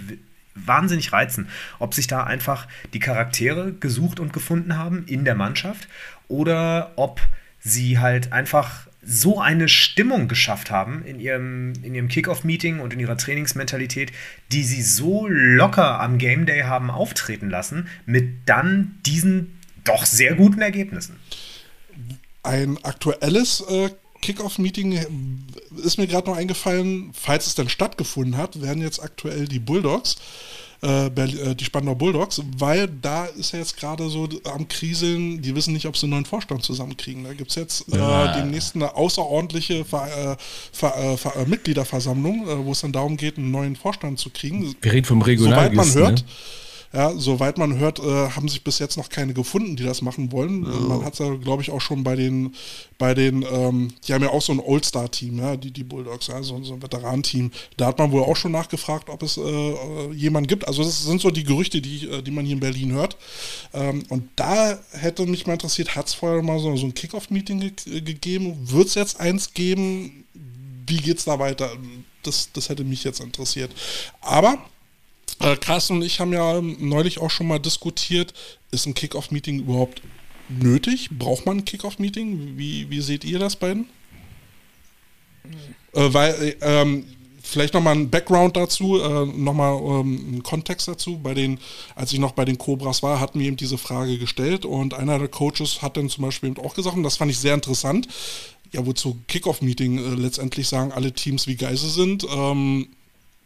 wahnsinnig 0.54 1.12
reizen, 1.12 1.50
ob 1.80 1.94
sich 1.94 2.08
da 2.08 2.24
einfach 2.24 2.68
die 2.94 3.00
Charaktere 3.00 3.74
gesucht 3.74 4.20
und 4.20 4.32
gefunden 4.32 4.78
haben 4.78 5.06
in 5.08 5.26
der 5.26 5.36
Mannschaft 5.36 5.88
oder 6.28 6.94
ob 6.96 7.20
sie 7.60 8.00
halt 8.00 8.32
einfach 8.32 8.88
so 9.06 9.40
eine 9.40 9.70
Stimmung 9.70 10.28
geschafft 10.28 10.72
haben 10.72 11.06
in 11.06 11.20
ihrem, 11.20 11.74
in 11.84 11.94
ihrem 11.94 12.08
Kickoff-Meeting 12.08 12.80
und 12.80 12.94
in 12.94 13.00
ihrer 13.00 13.18
Trainingsmentalität, 13.18 14.12
die 14.52 14.64
sie 14.64 14.82
so 14.82 15.28
locker 15.28 16.00
am 16.00 16.18
Game 16.18 16.46
Day 16.46 16.62
haben 16.62 16.90
auftreten 16.90 17.50
lassen, 17.50 17.88
mit 18.06 18.48
dann 18.48 18.98
diesen 19.06 19.60
doch 19.84 20.06
sehr 20.06 20.34
guten 20.34 20.62
Ergebnissen. 20.62 21.18
Ein 22.42 22.84
aktuelles 22.84 23.62
äh, 23.70 23.92
Kickoff-Meeting 24.22 25.46
ist 25.84 25.98
mir 25.98 26.08
gerade 26.08 26.30
noch 26.30 26.38
eingefallen, 26.38 27.12
falls 27.14 27.46
es 27.46 27.56
denn 27.56 27.70
stattgefunden 27.70 28.38
hat, 28.38 28.62
werden 28.62 28.82
jetzt 28.82 29.02
aktuell 29.04 29.48
die 29.48 29.60
Bulldogs 29.60 30.16
äh, 30.16 30.20
äh, 30.20 30.55
die 30.82 31.66
Spandau 31.66 31.96
Bulldogs, 31.96 32.42
weil 32.58 32.88
da 32.88 33.26
ist 33.26 33.54
ja 33.54 33.60
jetzt 33.60 33.78
gerade 33.78 34.10
so 34.10 34.28
am 34.54 34.68
Kriseln, 34.68 35.42
die 35.42 35.56
wissen 35.56 35.74
nicht, 35.74 35.86
ob 35.86 35.98
sie 35.98 36.06
einen 36.06 36.12
neuen 36.12 36.26
Vorstand 36.26 36.64
zusammenkriegen. 36.64 37.24
Da 37.24 37.34
gibt 37.34 37.50
es 37.50 37.56
jetzt 37.56 37.94
äh, 37.94 37.98
ja. 37.98 38.38
demnächst 38.38 38.76
eine 38.76 38.96
außerordentliche 38.96 39.86
Ver, 39.86 40.08
äh, 40.08 40.36
Ver, 40.72 40.98
äh, 40.98 41.18
Ver, 41.18 41.46
Mitgliederversammlung, 41.48 42.66
wo 42.66 42.72
es 42.72 42.82
dann 42.82 42.92
darum 42.92 43.18
geht, 43.18 43.38
einen 43.38 43.52
neuen 43.52 43.76
Vorstand 43.76 44.20
zu 44.20 44.30
kriegen. 44.30 44.76
Wir 44.82 44.94
reden 44.94 45.06
vom 45.06 45.22
Regionalligisten. 45.22 45.92
Soweit 45.92 45.96
man 45.96 46.10
hört, 46.10 46.20
ne? 46.20 46.26
Ja, 46.96 47.12
soweit 47.18 47.58
man 47.58 47.78
hört, 47.78 48.00
äh, 48.00 48.30
haben 48.30 48.48
sich 48.48 48.64
bis 48.64 48.80
jetzt 48.80 48.96
noch 48.96 49.10
keine 49.10 49.34
gefunden, 49.34 49.76
die 49.76 49.84
das 49.84 50.02
machen 50.02 50.32
wollen. 50.32 50.66
Oh. 50.66 50.88
Man 50.88 51.04
hat 51.04 51.14
es 51.14 51.20
ja, 51.20 51.36
glaube 51.36 51.62
ich, 51.62 51.70
auch 51.70 51.82
schon 51.82 52.06
bei 52.06 52.16
den, 52.16 52.56
bei 52.98 53.14
den, 53.14 53.44
ähm, 53.44 53.90
die 54.08 54.14
haben 54.14 54.24
ja 54.24 54.30
auch 54.30 54.42
so 54.42 54.54
ein 54.54 54.62
All-Star-Team, 54.66 55.38
ja, 55.38 55.58
die, 55.58 55.72
die 55.72 55.84
Bulldogs, 55.84 56.28
ja, 56.28 56.42
so, 56.42 56.64
so 56.64 56.76
ein 56.76 56.82
Veteran-Team. 56.82 57.52
Da 57.76 57.88
hat 57.88 58.00
man 58.00 58.14
wohl 58.14 58.24
auch 58.24 58.38
schon 58.38 58.54
nachgefragt, 58.54 59.10
ob 59.10 59.24
es 59.24 59.36
äh, 59.36 60.12
jemanden 60.14 60.48
gibt. 60.48 60.70
Also 60.70 60.84
das 60.84 61.04
sind 61.04 61.20
so 61.20 61.32
die 61.32 61.44
Gerüchte, 61.44 61.82
die, 61.82 62.08
äh, 62.08 62.22
die 62.22 62.32
man 62.32 62.46
hier 62.46 62.54
in 62.54 62.62
Berlin 62.62 62.94
hört. 62.94 63.18
Ähm, 63.74 64.04
und 64.08 64.30
da 64.38 64.80
hätte 64.92 65.26
mich 65.26 65.46
mal 65.46 65.54
interessiert, 65.54 65.98
hat 65.98 66.08
es 66.08 66.14
vorher 66.14 66.42
mal 66.44 66.60
so, 66.60 66.78
so 66.78 66.86
ein 66.86 66.94
Kickoff-Meeting 66.94 67.60
ge 67.60 68.02
gegeben? 68.02 68.56
Wird 68.72 68.88
es 68.88 68.96
jetzt 68.96 69.20
eins 69.20 69.54
geben? 69.54 70.24
Wie 70.88 70.98
geht 70.98 71.18
es 71.18 71.26
da 71.26 71.40
weiter? 71.40 71.72
Das, 72.24 72.50
das 72.54 72.70
hätte 72.70 72.86
mich 72.86 73.04
jetzt 73.04 73.20
interessiert. 73.20 73.72
Aber 74.22 74.58
äh, 75.40 75.56
Carsten 75.58 75.98
und 75.98 76.04
ich 76.04 76.20
haben 76.20 76.34
ja 76.34 76.62
neulich 76.62 77.20
auch 77.20 77.32
schon 77.32 77.48
mal 77.48 77.60
diskutiert, 77.60 78.34
ist 78.72 78.86
ein 78.86 78.94
Kickoff-Meeting 78.94 79.60
überhaupt 79.60 80.02
nötig? 80.50 81.10
Braucht 81.12 81.46
man 81.46 81.60
ein 81.60 81.66
Kickoff-Meeting? 81.66 82.58
Wie, 82.58 82.90
wie 82.90 83.02
seht 83.02 83.24
ihr 83.24 83.40
das 83.40 83.56
beiden? 83.56 83.88
Mhm. 85.44 85.52
Äh, 85.94 86.14
weil, 86.14 86.34
äh, 86.34 86.56
ähm, 86.62 87.06
vielleicht 87.46 87.74
nochmal 87.74 87.96
ein 87.96 88.10
Background 88.10 88.58
dazu, 88.58 89.00
äh, 89.00 89.26
nochmal 89.26 89.76
ähm, 89.76 90.26
einen 90.28 90.44
Kontext 90.44 90.88
dazu. 90.88 91.20
Bei 91.20 91.34
den, 91.34 91.60
als 91.96 92.12
ich 92.12 92.20
noch 92.20 92.32
bei 92.32 92.46
den 92.46 92.58
Cobras 92.58 93.04
war, 93.04 93.20
hatten 93.20 93.40
wir 93.40 93.48
eben 93.48 93.58
diese 93.58 93.78
Frage 93.78 94.18
gestellt 94.18 94.66
und 94.66 94.94
einer 94.94 95.20
der 95.20 95.28
Coaches 95.28 95.82
hat 95.82 95.98
dann 95.98 96.10
zum 96.10 96.24
Beispiel 96.24 96.50
eben 96.50 96.66
auch 96.66 96.74
gesagt, 96.74 96.98
und 96.98 97.04
das 97.04 97.18
fand 97.18 97.32
ich 97.32 97.40
sehr 97.40 97.54
interessant, 97.54 98.08
ja, 98.72 98.86
wozu 98.86 99.18
Kickoff-Meeting 99.28 99.98
äh, 99.98 100.16
letztendlich 100.16 100.68
sagen 100.68 100.92
alle 100.92 101.14
Teams, 101.14 101.48
wie 101.48 101.56
geil 101.56 101.78
sie 101.78 101.90
sind. 101.90 102.26
Ähm, 102.30 102.88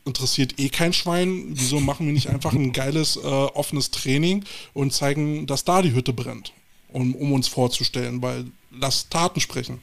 interessiert 0.05 0.59
eh 0.59 0.69
kein 0.69 0.93
Schwein. 0.93 1.49
Wieso 1.49 1.80
machen 1.80 2.05
wir 2.05 2.13
nicht 2.13 2.30
einfach 2.30 2.53
ein 2.53 2.73
geiles, 2.73 3.17
äh, 3.17 3.19
offenes 3.19 3.91
Training 3.91 4.43
und 4.73 4.93
zeigen, 4.93 5.47
dass 5.47 5.65
da 5.65 5.81
die 5.81 5.93
Hütte 5.93 6.13
brennt, 6.13 6.53
um, 6.89 7.15
um 7.15 7.34
uns 7.34 7.47
vorzustellen, 7.47 8.21
weil 8.21 8.45
lass 8.71 9.09
Taten 9.09 9.39
sprechen. 9.39 9.80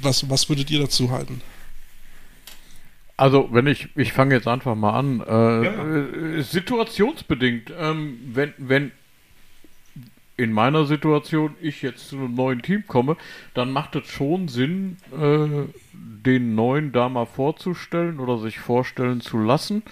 Was, 0.00 0.28
was 0.28 0.48
würdet 0.48 0.70
ihr 0.70 0.80
dazu 0.80 1.10
halten? 1.10 1.40
Also, 3.16 3.48
wenn 3.52 3.66
ich, 3.66 3.88
ich 3.94 4.12
fange 4.12 4.34
jetzt 4.34 4.48
einfach 4.48 4.74
mal 4.74 4.98
an, 4.98 5.20
äh, 5.20 6.36
ja. 6.36 6.42
situationsbedingt, 6.42 7.72
ähm, 7.78 8.18
wenn, 8.32 8.54
wenn 8.58 8.92
in 10.36 10.52
meiner 10.52 10.86
Situation, 10.86 11.54
ich 11.60 11.82
jetzt 11.82 12.08
zu 12.08 12.16
einem 12.16 12.34
neuen 12.34 12.62
Team 12.62 12.84
komme, 12.86 13.16
dann 13.54 13.70
macht 13.70 13.94
es 13.96 14.08
schon 14.08 14.48
Sinn, 14.48 14.96
äh, 15.12 15.68
den 15.92 16.54
neuen 16.54 16.92
da 16.92 17.08
mal 17.08 17.26
vorzustellen 17.26 18.20
oder 18.20 18.38
sich 18.38 18.58
vorstellen 18.58 19.20
zu 19.20 19.38
lassen 19.38 19.82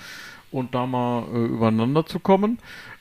und 0.51 0.75
da 0.75 0.87
mal 0.87 1.25
äh, 1.33 1.47
übereinander 1.47 2.07
zu 2.07 2.21
kommen. 2.21 2.59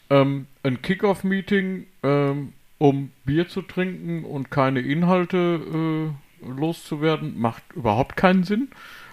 Ähm, 0.09 0.47
ein 0.63 0.81
Kickoff-Meeting, 0.81 1.85
ähm, 2.03 2.53
um 2.77 3.11
Bier 3.25 3.47
zu 3.47 3.61
trinken 3.61 4.23
und 4.23 4.51
keine 4.51 4.79
Inhalte 4.79 6.11
äh, 6.43 6.49
loszuwerden, 6.49 7.39
macht 7.39 7.63
überhaupt 7.75 8.15
keinen 8.15 8.43
Sinn. 8.43 8.69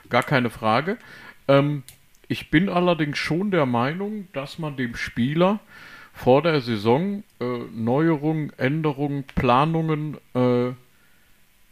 Gar 0.09 0.23
keine 0.23 0.51
Frage. 0.51 0.99
Ähm, 1.49 1.83
ich 2.29 2.51
bin 2.51 2.69
allerdings 2.69 3.19
schon 3.19 3.51
der 3.51 3.67
Meinung, 3.67 4.29
dass 4.33 4.59
man 4.59 4.77
dem 4.77 4.97
Spieler 4.97 5.61
vor 6.13 6.43
der 6.43 6.61
Saison 6.61 7.23
äh, 7.41 7.45
Neuerungen, 7.75 8.53
Änderungen, 8.57 9.25
Planungen 9.25 10.17
äh, 10.35 10.73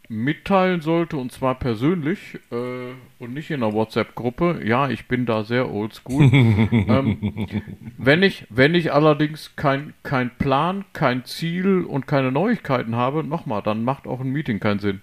mitteilen 0.09 0.81
sollte 0.81 1.17
und 1.17 1.33
zwar 1.33 1.59
persönlich 1.59 2.39
äh, 2.51 2.93
und 3.19 3.35
nicht 3.35 3.51
in 3.51 3.63
einer 3.63 3.73
WhatsApp-Gruppe. 3.73 4.61
Ja, 4.65 4.89
ich 4.89 5.09
bin 5.09 5.27
da 5.27 5.45
sehr 5.45 5.71
oldschool. 5.71 6.25
ähm, 6.33 7.49
wenn 7.97 8.23
ich, 8.23 8.47
wenn 8.51 8.75
ich 8.75 8.93
allerdings 8.93 9.53
kein, 9.57 9.95
kein 10.03 10.31
Plan, 10.37 10.85
kein 10.93 11.25
Ziel 11.25 11.85
und 11.85 12.07
keine 12.07 12.33
Neuigkeiten 12.33 12.97
habe, 12.97 13.25
nochmal, 13.25 13.63
dann 13.63 13.85
macht 13.85 14.07
auch 14.07 14.21
ein 14.21 14.31
Meeting 14.31 14.61
keinen 14.61 14.81
Sinn. 14.81 15.01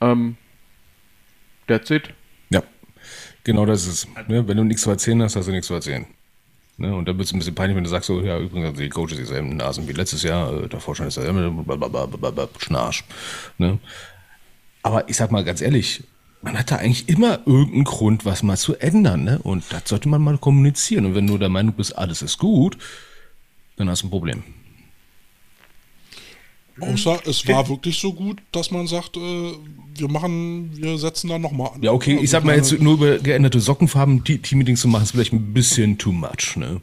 Ähm, 0.00 0.36
that's 1.66 1.90
it. 1.90 2.10
Ja, 2.50 2.62
genau 3.44 3.66
das 3.66 3.86
ist 3.86 4.06
es. 4.06 4.28
Ne? 4.28 4.48
Wenn 4.48 4.56
du 4.56 4.64
nichts 4.64 4.82
zu 4.82 4.90
erzählen 4.90 5.22
hast, 5.22 5.36
hast 5.36 5.46
du 5.46 5.52
nichts 5.52 5.66
zu 5.66 5.74
erzählen. 5.74 6.06
Ne? 6.78 6.94
Und 6.94 7.06
dann 7.06 7.18
wird 7.18 7.26
es 7.26 7.34
ein 7.34 7.38
bisschen 7.38 7.54
peinlich, 7.54 7.76
wenn 7.76 7.84
du 7.84 7.90
sagst, 7.90 8.06
so, 8.06 8.20
ja, 8.22 8.38
übrigens, 8.38 8.70
also 8.70 8.82
die 8.82 8.88
Coaches 8.88 9.18
dieselben 9.18 9.56
Nasen 9.56 9.86
wie 9.86 9.92
letztes 9.92 10.22
Jahr, 10.22 10.64
äh, 10.64 10.68
der 10.68 10.80
Vorstand 10.80 11.08
ist 11.08 11.18
derselbe, 11.18 11.52
Schnarch. 12.58 13.04
Ne? 13.58 13.78
Aber 14.82 15.08
ich 15.08 15.16
sag 15.16 15.30
mal 15.30 15.44
ganz 15.44 15.60
ehrlich, 15.60 16.02
man 16.42 16.58
hat 16.58 16.70
da 16.70 16.76
eigentlich 16.76 17.08
immer 17.08 17.40
irgendeinen 17.46 17.84
Grund, 17.84 18.24
was 18.24 18.42
mal 18.42 18.56
zu 18.56 18.74
ändern, 18.74 19.24
ne? 19.24 19.38
Und 19.42 19.64
das 19.70 19.82
sollte 19.86 20.08
man 20.08 20.22
mal 20.22 20.38
kommunizieren. 20.38 21.06
Und 21.06 21.14
wenn 21.14 21.26
du 21.26 21.38
der 21.38 21.48
Meinung 21.48 21.74
bist, 21.74 21.96
alles 21.96 22.20
ist 22.20 22.38
gut, 22.38 22.76
dann 23.76 23.88
hast 23.88 24.02
du 24.02 24.08
ein 24.08 24.10
Problem. 24.10 24.42
Außer 26.80 27.20
es 27.26 27.46
war 27.46 27.68
wirklich 27.68 27.98
so 27.98 28.12
gut, 28.12 28.40
dass 28.50 28.70
man 28.70 28.86
sagt, 28.86 29.16
äh, 29.16 29.52
wir 29.94 30.08
machen, 30.08 30.70
wir 30.74 30.98
setzen 30.98 31.28
da 31.28 31.38
nochmal 31.38 31.72
an. 31.74 31.82
Ja, 31.82 31.92
okay, 31.92 32.18
ich 32.20 32.30
sag 32.30 32.44
mal 32.44 32.56
jetzt 32.56 32.72
nur 32.80 32.94
über 32.94 33.18
geänderte 33.18 33.60
Sockenfarben 33.60 34.24
Team-Meetings 34.24 34.80
zu 34.80 34.88
machen, 34.88 35.02
ist 35.04 35.12
vielleicht 35.12 35.32
ein 35.32 35.52
bisschen 35.52 35.98
too 35.98 36.12
much, 36.12 36.56
ne? 36.56 36.80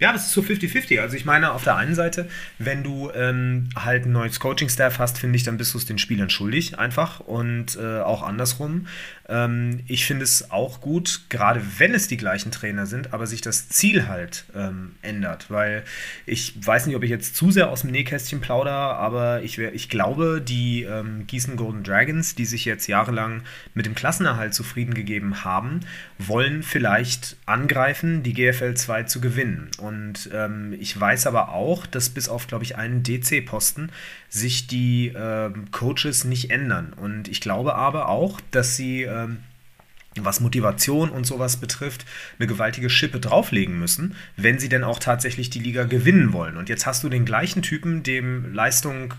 Ja, 0.00 0.12
das 0.12 0.26
ist 0.26 0.32
so 0.32 0.40
50-50. 0.40 1.00
Also 1.00 1.14
ich 1.14 1.26
meine, 1.26 1.52
auf 1.52 1.62
der 1.62 1.76
einen 1.76 1.94
Seite, 1.94 2.28
wenn 2.58 2.82
du 2.82 3.10
ähm, 3.14 3.68
halt 3.76 4.06
ein 4.06 4.12
neues 4.12 4.40
Coaching-Staff 4.40 4.98
hast, 4.98 5.18
finde 5.18 5.36
ich, 5.36 5.44
dann 5.44 5.58
bist 5.58 5.74
du 5.74 5.78
es 5.78 5.84
den 5.84 5.98
Spielern 5.98 6.30
schuldig 6.30 6.78
einfach 6.78 7.20
und 7.20 7.76
äh, 7.76 8.00
auch 8.00 8.22
andersrum. 8.22 8.86
Ähm, 9.30 9.80
ich 9.86 10.04
finde 10.04 10.24
es 10.24 10.50
auch 10.50 10.80
gut, 10.80 11.22
gerade 11.28 11.62
wenn 11.78 11.94
es 11.94 12.08
die 12.08 12.16
gleichen 12.16 12.50
Trainer 12.50 12.86
sind, 12.86 13.14
aber 13.14 13.26
sich 13.26 13.40
das 13.40 13.68
Ziel 13.68 14.08
halt 14.08 14.44
ähm, 14.54 14.96
ändert, 15.00 15.50
weil 15.50 15.84
ich 16.26 16.54
weiß 16.64 16.86
nicht, 16.86 16.96
ob 16.96 17.02
ich 17.02 17.10
jetzt 17.10 17.36
zu 17.36 17.50
sehr 17.50 17.70
aus 17.70 17.82
dem 17.82 17.90
Nähkästchen 17.90 18.40
plaudere, 18.40 18.74
aber 18.74 19.42
ich, 19.42 19.58
ich 19.58 19.88
glaube, 19.88 20.42
die 20.46 20.82
ähm, 20.82 21.26
Gießen 21.26 21.56
Golden 21.56 21.82
Dragons, 21.82 22.34
die 22.34 22.44
sich 22.44 22.64
jetzt 22.64 22.88
jahrelang 22.88 23.42
mit 23.74 23.86
dem 23.86 23.94
Klassenerhalt 23.94 24.52
zufrieden 24.54 24.94
gegeben 24.94 25.44
haben, 25.44 25.80
wollen 26.18 26.62
vielleicht 26.62 27.36
angreifen, 27.46 28.22
die 28.22 28.34
GFL 28.34 28.74
2 28.74 29.04
zu 29.04 29.20
gewinnen. 29.20 29.70
Und 29.78 30.10
und 30.10 30.30
ähm, 30.32 30.74
ich 30.80 30.98
weiß 30.98 31.26
aber 31.26 31.50
auch, 31.50 31.86
dass 31.86 32.08
bis 32.08 32.28
auf, 32.28 32.46
glaube 32.46 32.64
ich, 32.64 32.76
einen 32.76 33.02
DC-Posten 33.02 33.90
sich 34.30 34.68
die 34.68 35.12
ähm, 35.14 35.70
Coaches 35.72 36.24
nicht 36.24 36.50
ändern. 36.50 36.94
Und 36.94 37.28
ich 37.28 37.40
glaube 37.40 37.74
aber 37.74 38.08
auch, 38.08 38.40
dass 38.52 38.76
sie, 38.76 39.02
ähm, 39.02 39.38
was 40.16 40.40
Motivation 40.40 41.10
und 41.10 41.26
sowas 41.26 41.58
betrifft, 41.58 42.06
eine 42.38 42.46
gewaltige 42.46 42.88
Schippe 42.88 43.20
drauflegen 43.20 43.78
müssen, 43.78 44.14
wenn 44.36 44.58
sie 44.58 44.68
denn 44.68 44.84
auch 44.84 45.00
tatsächlich 45.00 45.50
die 45.50 45.58
Liga 45.58 45.84
gewinnen 45.84 46.32
wollen. 46.32 46.56
Und 46.56 46.68
jetzt 46.68 46.86
hast 46.86 47.02
du 47.04 47.08
den 47.08 47.24
gleichen 47.24 47.62
Typen, 47.62 48.02
dem 48.02 48.54
Leistung 48.54 49.14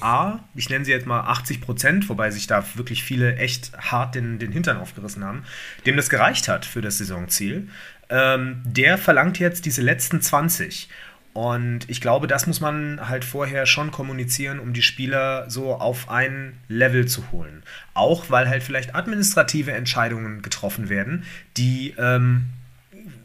A, 0.00 0.40
ich 0.54 0.70
nenne 0.70 0.84
sie 0.84 0.92
jetzt 0.92 1.06
mal 1.06 1.20
80 1.20 1.60
Prozent, 1.60 2.08
wobei 2.08 2.30
sich 2.30 2.46
da 2.46 2.64
wirklich 2.74 3.02
viele 3.02 3.36
echt 3.36 3.72
hart 3.78 4.14
den, 4.14 4.38
den 4.38 4.52
Hintern 4.52 4.76
aufgerissen 4.76 5.24
haben, 5.24 5.42
dem 5.84 5.96
das 5.96 6.08
gereicht 6.08 6.48
hat 6.48 6.64
für 6.64 6.80
das 6.80 6.98
Saisonziel 6.98 7.68
ähm, 8.10 8.60
der 8.64 8.98
verlangt 8.98 9.38
jetzt 9.38 9.64
diese 9.64 9.82
letzten 9.82 10.20
20. 10.20 10.88
Und 11.32 11.88
ich 11.88 12.00
glaube, 12.00 12.26
das 12.26 12.46
muss 12.46 12.60
man 12.60 13.08
halt 13.08 13.24
vorher 13.24 13.64
schon 13.64 13.92
kommunizieren, 13.92 14.58
um 14.58 14.72
die 14.72 14.82
Spieler 14.82 15.48
so 15.48 15.74
auf 15.74 16.10
ein 16.10 16.58
Level 16.68 17.06
zu 17.06 17.30
holen. 17.30 17.62
Auch 17.94 18.30
weil 18.30 18.48
halt 18.48 18.62
vielleicht 18.62 18.94
administrative 18.94 19.72
Entscheidungen 19.72 20.42
getroffen 20.42 20.88
werden, 20.88 21.24
die 21.56 21.94
ähm, 21.98 22.46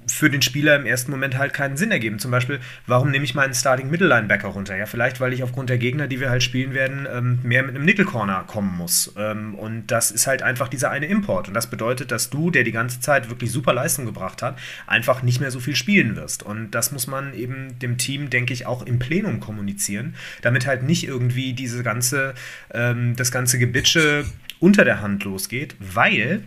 für 0.07 0.29
den 0.29 0.41
Spieler 0.41 0.75
im 0.75 0.85
ersten 0.85 1.11
Moment 1.11 1.37
halt 1.37 1.53
keinen 1.53 1.77
Sinn 1.77 1.91
ergeben. 1.91 2.19
Zum 2.19 2.31
Beispiel, 2.31 2.59
warum 2.87 3.11
nehme 3.11 3.25
ich 3.25 3.35
meinen 3.35 3.53
Starting 3.53 3.89
Middle 3.89 4.07
Linebacker 4.07 4.49
runter? 4.49 4.75
Ja, 4.75 4.85
vielleicht, 4.85 5.19
weil 5.19 5.33
ich 5.33 5.43
aufgrund 5.43 5.69
der 5.69 5.77
Gegner, 5.77 6.07
die 6.07 6.19
wir 6.19 6.29
halt 6.29 6.43
spielen 6.43 6.73
werden, 6.73 7.07
ähm, 7.11 7.39
mehr 7.43 7.63
mit 7.63 7.75
einem 7.75 7.85
Nickel 7.85 8.05
Corner 8.05 8.43
kommen 8.47 8.75
muss. 8.77 9.13
Ähm, 9.17 9.55
und 9.55 9.87
das 9.87 10.11
ist 10.11 10.27
halt 10.27 10.43
einfach 10.43 10.67
dieser 10.67 10.91
eine 10.91 11.07
Import. 11.07 11.47
Und 11.47 11.53
das 11.53 11.69
bedeutet, 11.69 12.11
dass 12.11 12.29
du, 12.29 12.51
der 12.51 12.63
die 12.63 12.71
ganze 12.71 12.99
Zeit 12.99 13.29
wirklich 13.29 13.51
super 13.51 13.73
Leistung 13.73 14.05
gebracht 14.05 14.41
hat, 14.41 14.57
einfach 14.87 15.23
nicht 15.23 15.39
mehr 15.39 15.51
so 15.51 15.59
viel 15.59 15.75
spielen 15.75 16.15
wirst. 16.15 16.43
Und 16.43 16.71
das 16.71 16.91
muss 16.91 17.07
man 17.07 17.33
eben 17.33 17.79
dem 17.79 17.97
Team, 17.97 18.29
denke 18.29 18.53
ich, 18.53 18.65
auch 18.65 18.85
im 18.85 18.99
Plenum 18.99 19.39
kommunizieren, 19.39 20.15
damit 20.41 20.67
halt 20.67 20.83
nicht 20.83 21.07
irgendwie 21.07 21.53
diese 21.53 21.83
ganze, 21.83 22.33
ähm, 22.73 23.15
das 23.15 23.31
ganze 23.31 23.59
Gebitsche 23.59 24.25
unter 24.59 24.85
der 24.85 25.01
Hand 25.01 25.23
losgeht, 25.23 25.75
weil 25.79 26.41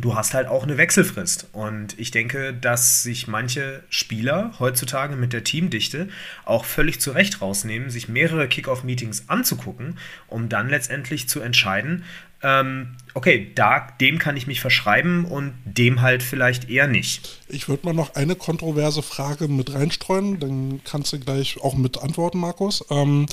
du 0.00 0.14
hast 0.14 0.34
halt 0.34 0.48
auch 0.48 0.62
eine 0.62 0.78
Wechselfrist. 0.78 1.48
Und 1.52 1.98
ich 1.98 2.10
denke, 2.10 2.54
dass 2.54 3.02
sich 3.02 3.26
manche 3.28 3.82
Spieler 3.90 4.52
heutzutage 4.58 5.16
mit 5.16 5.32
der 5.32 5.44
Teamdichte 5.44 6.08
auch 6.44 6.64
völlig 6.64 7.00
zu 7.00 7.10
Recht 7.12 7.40
rausnehmen, 7.40 7.90
sich 7.90 8.08
mehrere 8.08 8.48
Kickoff-Meetings 8.48 9.24
anzugucken, 9.28 9.98
um 10.26 10.48
dann 10.48 10.68
letztendlich 10.68 11.28
zu 11.28 11.40
entscheiden, 11.40 12.04
ähm, 12.40 12.94
okay, 13.14 13.50
da, 13.54 13.88
dem 14.00 14.18
kann 14.18 14.36
ich 14.36 14.46
mich 14.46 14.60
verschreiben 14.60 15.24
und 15.24 15.54
dem 15.64 16.02
halt 16.02 16.22
vielleicht 16.22 16.70
eher 16.70 16.86
nicht. 16.86 17.40
Ich 17.48 17.68
würde 17.68 17.84
mal 17.84 17.94
noch 17.94 18.14
eine 18.14 18.36
kontroverse 18.36 19.02
Frage 19.02 19.48
mit 19.48 19.74
reinstreuen, 19.74 20.38
dann 20.38 20.80
kannst 20.84 21.12
du 21.12 21.18
gleich 21.18 21.60
auch 21.60 21.74
mit 21.74 21.98
antworten, 21.98 22.38
Markus. 22.38 22.84
Ähm, 22.90 23.26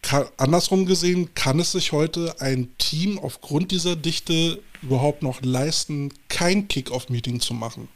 kann, 0.00 0.24
andersrum 0.38 0.86
gesehen, 0.86 1.34
kann 1.34 1.60
es 1.60 1.72
sich 1.72 1.92
heute 1.92 2.40
ein 2.40 2.68
Team 2.78 3.18
aufgrund 3.18 3.70
dieser 3.70 3.94
Dichte 3.94 4.58
überhaupt 4.82 5.22
noch 5.22 5.40
leisten, 5.42 6.12
kein 6.28 6.68
Kick-Off-Meeting 6.68 7.40
zu 7.40 7.54
machen? 7.54 7.88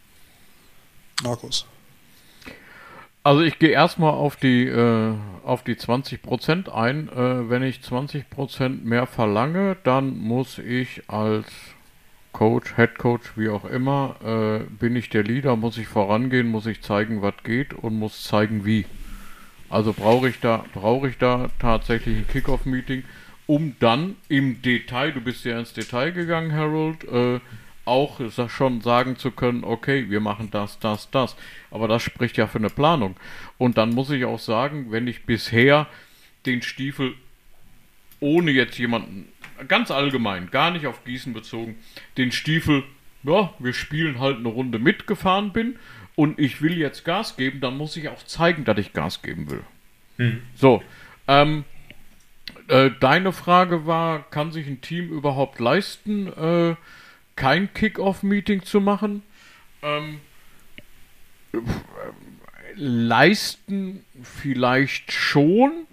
Markus. 1.23 1.67
Also 3.23 3.43
ich 3.43 3.59
gehe 3.59 3.71
erstmal 3.71 4.13
auf 4.13 4.37
die 4.37 4.67
äh, 4.67 5.15
auf 5.45 5.65
die 5.65 5.75
20% 5.75 6.69
ein. 6.69 7.09
Äh, 7.09 7.51
wenn 7.51 7.65
ich 7.65 7.79
20% 7.79 8.85
mehr 8.85 9.07
verlange, 9.07 9.77
dann 9.83 10.17
muss 10.17 10.59
ich 10.59 11.03
als 11.09 11.47
Coach, 12.33 12.77
Head 12.77 12.99
Coach, 12.99 13.33
wie 13.37 13.49
auch 13.49 13.65
immer, 13.65 14.17
äh, 14.23 14.71
bin 14.71 14.95
ich 14.95 15.09
der 15.09 15.25
Leader, 15.25 15.57
muss 15.57 15.79
ich 15.79 15.89
vorangehen, 15.89 16.47
muss 16.49 16.67
ich 16.67 16.83
zeigen, 16.83 17.23
was 17.23 17.35
geht 17.43 17.73
und 17.73 17.99
muss 17.99 18.25
zeigen, 18.25 18.65
wie. 18.67 18.85
Also 19.71 19.93
brauche 19.93 20.29
ich 20.29 20.39
da, 20.41 20.65
brauche 20.75 21.09
ich 21.09 21.19
da 21.19 21.49
tatsächlich 21.59 22.19
ein 22.19 22.29
Kickoff-Meeting, 22.29 23.05
um 23.47 23.77
dann 23.79 24.17
im 24.29 24.61
Detail, 24.63 25.13
du 25.13 25.21
bist 25.21 25.45
ja 25.45 25.59
ins 25.59 25.73
Detail 25.73 26.13
gegangen, 26.13 26.53
Harold, 26.53 27.05
äh, 27.05 27.41
auch 27.85 28.21
schon 28.49 28.81
sagen 28.81 29.17
zu 29.17 29.31
können, 29.31 29.63
okay, 29.63 30.11
wir 30.11 30.21
machen 30.21 30.51
das, 30.51 30.79
das, 30.81 31.09
das. 31.11 31.37
Aber 31.71 31.87
das 31.87 32.03
spricht 32.03 32.37
ja 32.37 32.49
für 32.49 32.59
eine 32.59 32.69
Planung. 32.69 33.17
Und 33.59 33.79
dann 33.79 33.91
muss 33.91 34.11
ich 34.11 34.25
auch 34.25 34.41
sagen, 34.41 34.91
wenn 34.91 35.07
ich 35.07 35.25
bisher 35.25 35.87
den 36.47 36.63
Stiefel 36.63 37.15
ohne 38.19 38.51
jetzt 38.51 38.79
jemanden, 38.79 39.29
ganz 39.69 39.91
allgemein, 39.91 40.51
gar 40.51 40.71
nicht 40.73 40.87
auf 40.87 41.05
Gießen 41.05 41.33
bezogen, 41.33 41.77
den 42.17 42.33
Stiefel, 42.33 42.83
ja, 43.23 43.53
wir 43.59 43.73
spielen 43.73 44.19
halt 44.19 44.39
eine 44.39 44.49
Runde 44.49 44.79
mitgefahren 44.79 45.53
bin 45.53 45.77
und 46.17 46.39
ich 46.39 46.63
will 46.63 46.77
jetzt 46.77 47.05
Gas 47.05 47.37
geben, 47.37 47.61
dann 47.61 47.77
muss 47.77 47.97
ich 47.97 48.09
auch 48.09 48.23
zeigen, 48.25 48.65
dass 48.65 48.79
ich 48.79 48.93
Gas 48.93 49.23
geben 49.23 49.51
will. 49.51 49.63
Hm. 50.17 50.43
So, 50.55 50.83
ähm, 51.29 51.65
äh, 52.69 52.91
deine 53.01 53.33
Frage 53.33 53.87
war, 53.87 54.23
kann 54.31 54.53
sich 54.53 54.67
ein 54.67 54.81
Team 54.81 55.11
überhaupt 55.11 55.61
leisten, 55.61 56.29
äh, 56.29 56.77
kein 57.37 57.73
Kick-Off-Meeting 57.73 58.63
zu 58.63 58.81
machen? 58.81 59.23
Ähm, 59.83 60.21
äh, 61.53 61.59
leisten 62.75 64.05
vielleicht 64.23 65.13
schon, 65.13 65.87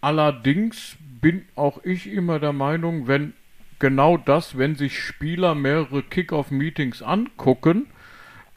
allerdings 0.00 0.96
bin 1.20 1.44
auch 1.54 1.82
ich 1.84 2.06
immer 2.06 2.38
der 2.38 2.52
Meinung, 2.52 3.06
wenn 3.08 3.34
genau 3.78 4.16
das, 4.16 4.58
wenn 4.58 4.76
sich 4.76 4.98
Spieler 4.98 5.54
mehrere 5.54 6.02
Kick-Off-Meetings 6.02 7.02
angucken, 7.02 7.86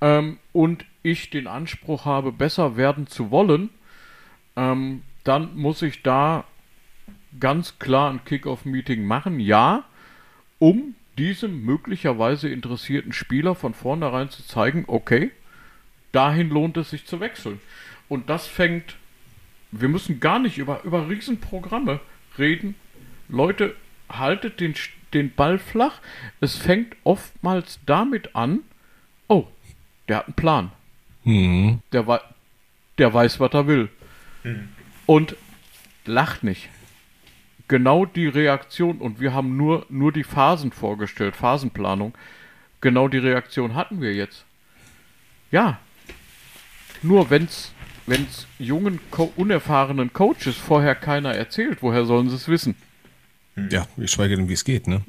ähm, 0.01 0.39
und 0.51 0.85
ich 1.03 1.29
den 1.29 1.47
Anspruch 1.47 2.05
habe, 2.05 2.31
besser 2.31 2.75
werden 2.75 3.07
zu 3.07 3.31
wollen, 3.31 3.69
ähm, 4.55 5.03
dann 5.23 5.55
muss 5.55 5.81
ich 5.81 6.01
da 6.01 6.43
ganz 7.39 7.79
klar 7.79 8.11
ein 8.11 8.23
Kick-Off-Meeting 8.25 9.05
machen, 9.05 9.39
ja, 9.39 9.85
um 10.59 10.95
diesem 11.17 11.63
möglicherweise 11.63 12.49
interessierten 12.49 13.13
Spieler 13.13 13.55
von 13.55 13.73
vornherein 13.73 14.29
zu 14.29 14.45
zeigen, 14.45 14.85
okay, 14.87 15.31
dahin 16.11 16.49
lohnt 16.49 16.77
es 16.77 16.89
sich 16.89 17.05
zu 17.05 17.19
wechseln. 17.19 17.59
Und 18.09 18.29
das 18.29 18.47
fängt, 18.47 18.95
wir 19.71 19.87
müssen 19.87 20.19
gar 20.19 20.39
nicht 20.39 20.57
über, 20.57 20.83
über 20.83 21.09
Riesenprogramme 21.09 21.99
reden. 22.37 22.75
Leute, 23.29 23.75
haltet 24.09 24.59
den, 24.59 24.75
den 25.13 25.33
Ball 25.33 25.59
flach. 25.59 25.99
Es 26.39 26.55
fängt 26.55 26.95
oftmals 27.03 27.79
damit 27.85 28.35
an, 28.35 28.59
oh, 29.27 29.47
der 30.07 30.17
hat 30.17 30.27
einen 30.27 30.33
Plan. 30.33 30.71
Mhm. 31.23 31.79
Der, 31.91 32.07
wei 32.07 32.19
der 32.97 33.13
weiß, 33.13 33.39
was 33.39 33.53
er 33.53 33.67
will. 33.67 33.89
Und 35.05 35.35
lacht 36.05 36.43
nicht. 36.43 36.69
Genau 37.71 38.05
die 38.05 38.27
Reaktion, 38.27 38.97
und 38.97 39.21
wir 39.21 39.33
haben 39.33 39.55
nur, 39.55 39.85
nur 39.87 40.11
die 40.11 40.25
Phasen 40.25 40.73
vorgestellt, 40.73 41.37
Phasenplanung. 41.37 42.13
Genau 42.81 43.07
die 43.07 43.17
Reaktion 43.19 43.75
hatten 43.75 44.01
wir 44.01 44.13
jetzt. 44.13 44.43
Ja. 45.51 45.79
Nur 47.01 47.29
wenn's, 47.29 47.71
wenn's 48.07 48.45
jungen, 48.59 48.99
Co 49.09 49.31
unerfahrenen 49.37 50.11
Coaches 50.11 50.57
vorher 50.57 50.95
keiner 50.95 51.33
erzählt, 51.33 51.77
woher 51.81 52.03
sollen 52.03 52.29
sie 52.29 52.35
es 52.35 52.49
wissen? 52.49 52.75
Ja, 53.69 53.87
geschweige 53.95 54.35
denn, 54.35 54.49
wie 54.49 54.53
es 54.53 54.65
geht, 54.65 54.87
ne? 54.87 55.03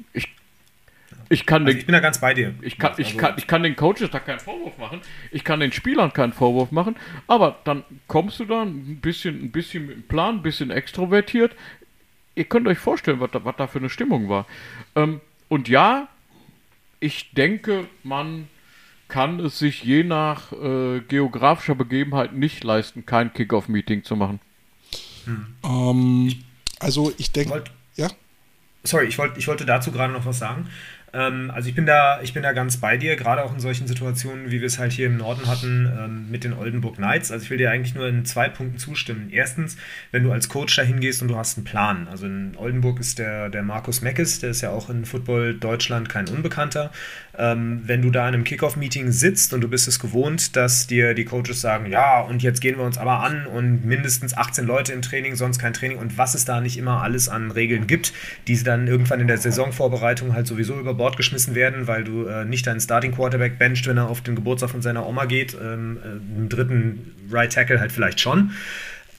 Ich 1.27 1.45
kann 1.45 1.63
Also 1.63 1.73
den, 1.73 1.79
ich 1.79 1.85
bin 1.85 1.91
da 1.93 1.99
ganz 1.99 2.21
bei 2.21 2.33
dir. 2.33 2.53
Ich 2.61 2.77
kann, 2.77 2.93
ich, 2.95 3.07
Also- 3.07 3.17
kann, 3.17 3.33
ich 3.35 3.45
kann 3.45 3.63
den 3.63 3.75
Coaches 3.75 4.09
da 4.09 4.19
keinen 4.19 4.39
Vorwurf 4.39 4.77
machen. 4.77 5.01
Ich 5.31 5.43
kann 5.43 5.59
den 5.59 5.73
Spielern 5.73 6.13
keinen 6.13 6.31
Vorwurf 6.31 6.71
machen. 6.71 6.95
Aber 7.27 7.59
dann 7.65 7.83
kommst 8.07 8.39
du 8.39 8.45
da 8.45 8.61
ein 8.61 9.01
bisschen, 9.01 9.43
ein 9.43 9.51
bisschen 9.51 9.85
mit 9.87 9.95
dem 9.97 10.03
Plan, 10.03 10.35
ein 10.35 10.41
bisschen 10.43 10.71
extrovertiert. 10.71 11.57
Ihr 12.35 12.45
könnt 12.45 12.67
euch 12.67 12.79
vorstellen, 12.79 13.19
was 13.19 13.31
da, 13.31 13.45
was 13.45 13.55
da 13.57 13.67
für 13.67 13.79
eine 13.79 13.89
Stimmung 13.89 14.29
war. 14.29 14.47
Ähm, 14.95 15.21
und 15.49 15.69
ja, 15.69 16.07
ich 16.99 17.31
denke, 17.33 17.87
man 18.03 18.47
kann 19.07 19.39
es 19.39 19.59
sich 19.59 19.83
je 19.83 20.03
nach 20.03 20.51
äh, 20.53 21.01
geografischer 21.01 21.75
Begebenheit 21.75 22.33
nicht 22.33 22.63
leisten, 22.63 23.05
kein 23.05 23.33
Kickoff-Meeting 23.33 24.03
zu 24.03 24.15
machen. 24.15 24.39
Ähm, 25.63 26.33
also 26.79 27.13
ich 27.17 27.31
denke, 27.31 27.63
ja, 27.95 28.09
Sorry, 28.83 29.05
ich, 29.05 29.17
wollt, 29.17 29.37
ich 29.37 29.47
wollte 29.47 29.65
dazu 29.65 29.91
gerade 29.91 30.11
noch 30.11 30.25
was 30.25 30.39
sagen. 30.39 30.67
Ähm, 31.13 31.51
also 31.53 31.69
ich 31.69 31.75
bin 31.75 31.85
da, 31.85 32.21
ich 32.21 32.33
bin 32.33 32.41
da 32.41 32.53
ganz 32.53 32.77
bei 32.77 32.97
dir, 32.97 33.15
gerade 33.15 33.43
auch 33.43 33.53
in 33.53 33.59
solchen 33.59 33.87
Situationen, 33.87 34.49
wie 34.49 34.59
wir 34.59 34.67
es 34.67 34.79
halt 34.79 34.91
hier 34.91 35.07
im 35.07 35.17
Norden 35.17 35.47
hatten 35.47 35.91
ähm, 35.97 36.25
mit 36.31 36.43
den 36.43 36.53
Oldenburg 36.53 36.95
Knights. 36.95 37.31
Also 37.31 37.43
ich 37.43 37.49
will 37.51 37.57
dir 37.57 37.69
eigentlich 37.71 37.93
nur 37.93 38.07
in 38.07 38.25
zwei 38.25 38.49
Punkten 38.49 38.79
zustimmen. 38.79 39.29
Erstens, 39.31 39.77
wenn 40.11 40.23
du 40.23 40.31
als 40.31 40.49
Coach 40.49 40.75
dahin 40.75 40.99
gehst 40.99 41.21
und 41.21 41.27
du 41.27 41.37
hast 41.37 41.57
einen 41.57 41.65
Plan. 41.65 42.07
Also 42.09 42.25
in 42.25 42.53
Oldenburg 42.57 42.99
ist 42.99 43.19
der, 43.19 43.49
der 43.49 43.61
Markus 43.61 44.01
Meckes, 44.01 44.39
der 44.39 44.49
ist 44.49 44.61
ja 44.61 44.71
auch 44.71 44.89
in 44.89 45.05
Football 45.05 45.53
Deutschland 45.53 46.09
kein 46.09 46.27
Unbekannter. 46.27 46.91
Ähm, 47.35 47.81
wenn 47.85 48.01
du 48.01 48.11
da 48.11 48.27
in 48.27 48.35
einem 48.35 48.43
Kickoff-Meeting 48.43 49.11
sitzt 49.11 49.53
und 49.53 49.61
du 49.61 49.67
bist 49.67 49.87
es 49.87 49.99
gewohnt, 49.99 50.55
dass 50.55 50.87
dir 50.87 51.13
die 51.13 51.25
Coaches 51.25 51.61
sagen, 51.61 51.89
ja, 51.89 52.21
und 52.21 52.43
jetzt 52.43 52.61
gehen 52.61 52.77
wir 52.77 52.83
uns 52.83 52.97
aber 52.97 53.21
an 53.23 53.47
und 53.47 53.85
mindestens 53.85 54.35
18 54.35 54.65
Leute 54.65 54.93
im 54.93 55.01
Training, 55.01 55.35
sonst 55.35 55.57
kein 55.59 55.73
Training 55.73 55.97
und 55.97 56.17
was 56.17 56.35
es 56.35 56.45
da 56.45 56.61
nicht 56.61 56.77
immer 56.77 57.01
alles 57.01 57.29
an 57.29 57.49
Regeln 57.49 57.87
gibt, 57.87 58.13
die 58.47 58.55
sie 58.55 58.63
dann 58.63 58.87
irgendwann 58.87 59.19
in 59.19 59.27
der 59.27 59.39
Saisonvorbereitung 59.39 60.33
halt 60.33 60.45
sowieso 60.45 60.79
über 60.79 60.93
Bord 61.03 61.17
geschmissen 61.17 61.53
werden, 61.53 61.85
weil 61.85 62.05
du 62.05 62.27
äh, 62.27 62.45
nicht 62.45 62.65
deinen 62.65 62.79
Starting 62.79 63.11
Quarterback 63.11 63.59
bencht, 63.59 63.85
wenn 63.87 63.97
er 63.97 64.07
auf 64.07 64.21
den 64.21 64.35
Geburtstag 64.35 64.69
von 64.69 64.81
seiner 64.81 65.05
Oma 65.05 65.25
geht, 65.25 65.53
ähm, 65.53 65.97
äh, 66.01 66.39
im 66.39 66.47
dritten 66.47 67.13
Right 67.29 67.51
Tackle 67.51 67.81
halt 67.81 67.91
vielleicht 67.91 68.21
schon. 68.21 68.51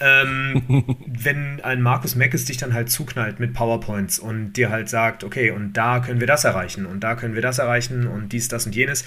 Ähm, 0.00 0.96
wenn 1.06 1.60
ein 1.60 1.82
Markus 1.82 2.14
Meckes 2.14 2.46
dich 2.46 2.56
dann 2.56 2.72
halt 2.72 2.88
zuknallt 2.88 3.38
mit 3.38 3.52
PowerPoints 3.52 4.18
und 4.18 4.54
dir 4.54 4.70
halt 4.70 4.88
sagt, 4.88 5.24
okay, 5.24 5.50
und 5.50 5.74
da 5.74 6.00
können 6.00 6.20
wir 6.20 6.26
das 6.26 6.44
erreichen 6.44 6.86
und 6.86 7.00
da 7.00 7.16
können 7.16 7.34
wir 7.34 7.42
das 7.42 7.58
erreichen 7.58 8.06
und 8.06 8.32
dies, 8.32 8.48
das 8.48 8.64
und 8.64 8.74
jenes, 8.74 9.04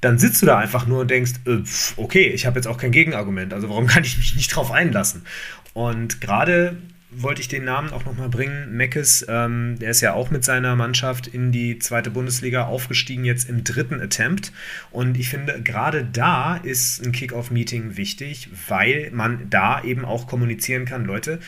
dann 0.00 0.18
sitzt 0.18 0.40
du 0.40 0.46
da 0.46 0.56
einfach 0.56 0.86
nur 0.86 1.00
und 1.00 1.10
denkst, 1.10 1.32
äh, 1.46 1.58
okay, 1.98 2.28
ich 2.28 2.46
habe 2.46 2.56
jetzt 2.56 2.66
auch 2.66 2.78
kein 2.78 2.92
Gegenargument, 2.92 3.52
also 3.52 3.68
warum 3.68 3.88
kann 3.88 4.04
ich 4.04 4.16
mich 4.16 4.34
nicht 4.36 4.56
drauf 4.56 4.70
einlassen? 4.70 5.26
Und 5.74 6.22
gerade 6.22 6.78
wollte 7.22 7.40
ich 7.40 7.48
den 7.48 7.64
Namen 7.64 7.90
auch 7.90 8.04
nochmal 8.04 8.28
bringen. 8.28 8.76
Meckes, 8.76 9.24
ähm, 9.28 9.78
der 9.80 9.90
ist 9.90 10.00
ja 10.00 10.12
auch 10.12 10.30
mit 10.30 10.44
seiner 10.44 10.76
Mannschaft 10.76 11.26
in 11.26 11.52
die 11.52 11.78
zweite 11.78 12.10
Bundesliga 12.10 12.66
aufgestiegen, 12.66 13.24
jetzt 13.24 13.48
im 13.48 13.64
dritten 13.64 14.00
Attempt. 14.00 14.52
Und 14.90 15.18
ich 15.18 15.28
finde, 15.28 15.62
gerade 15.62 16.04
da 16.04 16.56
ist 16.56 17.04
ein 17.04 17.12
Kick-Off-Meeting 17.12 17.96
wichtig, 17.96 18.48
weil 18.68 19.10
man 19.12 19.48
da 19.50 19.82
eben 19.82 20.04
auch 20.04 20.26
kommunizieren 20.26 20.84
kann, 20.84 21.04
Leute, 21.04 21.40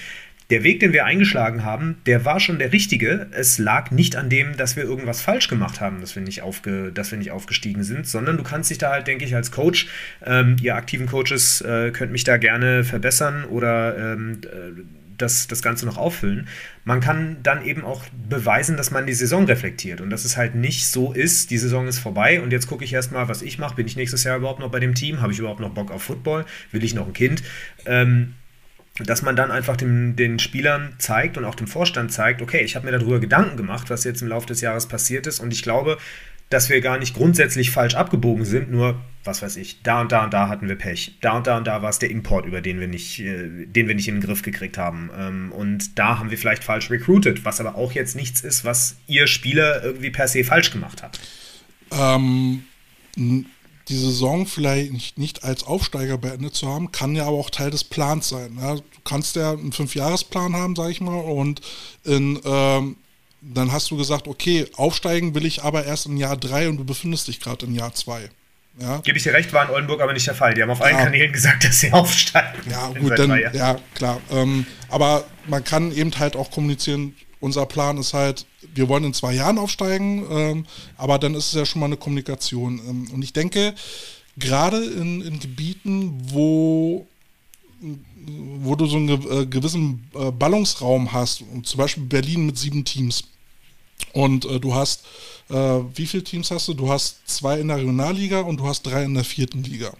der 0.51 0.63
Weg, 0.65 0.81
den 0.81 0.95
wir 0.95 1.05
eingeschlagen 1.05 1.63
haben, 1.63 1.99
der 2.07 2.25
war 2.25 2.41
schon 2.41 2.59
der 2.59 2.73
richtige. 2.73 3.27
Es 3.33 3.59
lag 3.59 3.91
nicht 3.91 4.17
an 4.17 4.31
dem, 4.31 4.57
dass 4.57 4.77
wir 4.77 4.85
irgendwas 4.85 5.21
falsch 5.21 5.49
gemacht 5.49 5.81
haben, 5.81 6.01
dass 6.01 6.15
wir 6.15 6.23
nicht, 6.23 6.41
aufge, 6.41 6.91
dass 6.91 7.11
wir 7.11 7.19
nicht 7.19 7.33
aufgestiegen 7.33 7.83
sind, 7.83 8.07
sondern 8.07 8.39
du 8.39 8.43
kannst 8.43 8.71
dich 8.71 8.79
da 8.79 8.91
halt, 8.93 9.07
denke 9.07 9.27
ich, 9.27 9.35
als 9.35 9.51
Coach, 9.51 9.89
ähm, 10.25 10.57
ihr 10.63 10.75
aktiven 10.75 11.07
Coaches 11.07 11.61
äh, 11.61 11.91
könnt 11.91 12.13
mich 12.13 12.25
da 12.25 12.39
gerne 12.39 12.83
verbessern 12.85 13.45
oder 13.45 14.15
ähm, 14.15 14.41
äh, 14.45 14.98
das, 15.19 15.47
das 15.47 15.63
Ganze 15.63 15.87
noch 15.87 15.99
auffüllen. 15.99 16.49
Man 16.85 17.01
kann 17.01 17.37
dann 17.43 17.65
eben 17.65 17.85
auch 17.85 18.05
beweisen, 18.29 18.77
dass 18.77 18.91
man 18.91 19.07
die 19.07 19.15
Saison 19.15 19.45
reflektiert 19.45 20.01
und 20.01 20.11
dass 20.11 20.25
es 20.25 20.37
halt 20.37 20.55
nicht 20.55 20.87
so 20.87 21.13
ist, 21.13 21.51
die 21.51 21.59
Saison 21.59 21.87
ist 21.87 21.99
vorbei 21.99 22.41
und 22.41 22.53
jetzt 22.53 22.67
gucke 22.67 22.85
ich 22.85 22.93
erstmal, 22.93 23.29
was 23.29 23.43
ich 23.43 23.59
mache. 23.59 23.77
Bin 23.77 23.87
ich 23.87 23.97
nächstes 23.97 24.25
Jahr 24.25 24.39
überhaupt 24.39 24.61
noch 24.61 24.71
bei 24.71 24.81
dem 24.81 24.95
Team? 24.95 25.21
Habe 25.21 25.33
ich 25.33 25.39
überhaupt 25.39 25.61
noch 25.61 25.71
Bock 25.71 25.91
auf 25.91 26.03
Football? 26.03 26.47
Will 26.73 26.85
ich 26.85 26.95
noch 26.95 27.07
ein 27.07 27.13
Kind? 27.13 27.43
Ähm, 27.85 28.35
dass 29.05 29.23
man 29.23 29.37
dann 29.37 29.51
einfach 29.51 29.77
dem, 29.77 30.17
den 30.17 30.39
Spielern 30.39 30.95
zeigt 30.99 31.39
und 31.39 31.45
auch 31.45 31.55
dem 31.55 31.69
Vorstand 31.69 32.13
zeigt, 32.13 32.43
okay, 32.43 32.63
ich 32.63 32.75
habe 32.75 32.87
mir 32.87 32.99
darüber 32.99 33.21
Gedanken 33.21 33.57
gemacht, 33.57 33.91
was 33.91 34.05
jetzt 34.05 34.23
im 34.23 34.29
Laufe 34.29 34.47
des 34.47 34.61
Jahres 34.61 34.87
passiert 34.87 35.27
ist 35.27 35.41
und 35.41 35.53
ich 35.53 35.63
glaube, 35.63 35.99
dass 36.51 36.69
wir 36.71 36.81
gar 36.81 36.99
nicht 36.99 37.15
grundsätzlich 37.15 37.71
falsch 37.71 37.95
abgebogen 37.95 38.45
sind, 38.45 38.71
nur, 38.71 38.99
was 39.25 39.43
weiß 39.43 39.57
ich, 39.57 39.83
da 39.83 40.01
und 40.01 40.13
da 40.13 40.25
und 40.25 40.33
da 40.33 40.49
hatten 40.49 40.69
wir 40.69 40.77
Pech. 40.77 41.19
Da 41.21 41.37
und 41.37 41.47
da 41.47 41.59
und 41.59 41.67
da 41.67 41.83
war 41.83 41.91
es 41.91 41.99
der 41.99 42.11
Import, 42.11 42.47
über 42.47 42.61
den 42.61 42.81
wir 42.81 42.89
nicht, 42.89 43.21
äh, 43.21 43.67
den 43.67 43.87
wir 43.87 43.95
nicht 43.95 44.09
in 44.09 44.17
den 44.17 44.23
Griff 44.23 44.43
gekriegt 44.43 44.79
haben. 44.79 45.11
Ähm, 45.17 45.53
und 45.53 45.99
da 45.99 46.19
haben 46.19 46.31
wir 46.31 46.39
vielleicht 46.39 46.65
falsch 46.65 46.91
recruited, 46.91 47.45
was 47.45 47.61
aber 47.61 47.75
auch 47.75 47.93
jetzt 47.93 48.17
nichts 48.17 48.41
ist, 48.41 48.65
was 48.65 48.97
ihr 49.07 49.27
Spieler 49.27 49.85
irgendwie 49.85 50.11
per 50.11 50.29
se 50.29 50.45
falsch 50.45 50.71
gemacht 50.71 51.03
hat. 51.03 51.21
ähm, 51.93 52.65
die 53.89 53.97
Saison 53.97 54.47
vielleicht 54.47 54.93
nicht, 54.93 55.19
nicht 55.19 55.45
als 55.45 55.65
Aufsteiger 55.65 56.19
beendet 56.19 56.55
zu 56.55 56.69
haben, 56.69 56.93
kann 56.93 57.15
ja 57.15 57.27
aber 57.27 57.37
auch 57.37 57.51
Teil 57.51 57.71
des 57.71 57.85
Plans 57.85 58.29
sein. 58.29 58.59
Ja? 58.61 58.75
Du 58.75 58.83
kannst 59.05 59.37
ja 59.37 59.53
einen 59.53 59.73
Fünfjahresplan 59.73 60.55
haben, 60.55 60.77
sag 60.77 60.91
ich 60.91 61.01
mal, 61.01 61.19
und 61.19 61.61
in, 62.05 62.39
ähm, 62.45 62.97
dann 63.41 63.73
hast 63.73 63.91
du 63.91 63.97
gesagt, 63.97 64.27
okay, 64.27 64.67
aufsteigen 64.77 65.35
will 65.35 65.47
ich 65.47 65.63
aber 65.63 65.85
erst 65.85 66.07
in 66.07 66.17
Jahr 66.17 66.37
drei 66.37 66.69
und 66.69 66.77
du 66.77 66.85
befindest 66.85 67.29
dich 67.29 67.41
gerade 67.41 67.67
in 67.67 67.75
Jahr 67.75 67.95
zwei. 67.95 68.29
Ja, 68.81 68.99
Gebe 68.99 69.19
ich 69.19 69.25
dir 69.25 69.35
recht, 69.35 69.53
war 69.53 69.65
in 69.65 69.71
Oldenburg 69.71 70.01
aber 70.01 70.13
nicht 70.13 70.27
der 70.27 70.35
Fall. 70.37 70.55
Die 70.55 70.63
haben 70.63 70.71
auf 70.71 70.81
allen 70.81 70.97
Ja. 70.97 71.05
Kanälen 71.05 71.33
gesagt, 71.33 71.65
dass 71.65 71.81
sie 71.81 71.93
aufsteigen. 71.93 72.71
Ja, 72.71 72.89
gut, 72.89 73.19
dann, 73.19 73.37
ja, 73.53 73.79
klar. 73.95 74.21
Ähm, 74.31 74.67
aber 74.89 75.25
man 75.47 75.65
kann 75.65 75.91
eben 75.93 76.17
halt 76.17 76.37
auch 76.37 76.51
kommunizieren, 76.51 77.15
unser 77.41 77.67
Plan 77.67 77.99
ist 77.99 78.15
halt, 78.15 78.47
wir 78.75 78.89
wollen 78.89 79.05
in 79.05 79.15
zwei 79.15 79.33
Jahren 79.33 79.59
aufsteigen, 79.59 80.27
ähm, 80.31 80.67
aber 80.97 81.19
dann 81.19 81.35
ist 81.35 81.49
es 81.49 81.55
ja 81.55 81.67
schon 81.67 81.81
mal 81.81 81.87
eine 81.87 81.97
Kommunikation. 81.97 82.81
Ähm, 82.89 83.09
und 83.13 83.23
ich 83.23 83.33
denke, 83.33 83.75
gerade 84.37 84.85
in, 84.85 85.23
in 85.23 85.41
Gebieten, 85.41 86.19
wo 86.31 87.07
wo 88.61 88.75
du 88.75 88.87
so 88.87 88.97
einen 88.97 89.09
äh, 89.09 89.47
gewissen 89.47 90.09
äh, 90.15 90.31
Ballungsraum 90.31 91.13
hast, 91.13 91.45
zum 91.63 91.79
Beispiel 91.79 92.05
Berlin 92.05 92.47
mit 92.47 92.59
sieben 92.59 92.85
Teams, 92.85 93.25
und 94.13 94.45
äh, 94.47 94.61
du 94.61 94.75
hast, 94.75 95.05
äh, 95.51 95.55
wie 95.55 96.07
viele 96.07 96.25
Teams 96.25 96.51
hast 96.51 96.69
du? 96.69 96.75
Du 96.75 96.91
hast 96.91 97.21
zwei 97.27 97.61
in 97.61 97.69
der 97.69 97.79
Regionalliga 97.79 98.41
und 98.41 98.59
du 98.59 98.67
hast 98.67 98.83
drei 98.83 99.05
in 99.05 99.15
der 99.15 99.25
vierten 99.25 99.63
Liga. 99.63 99.93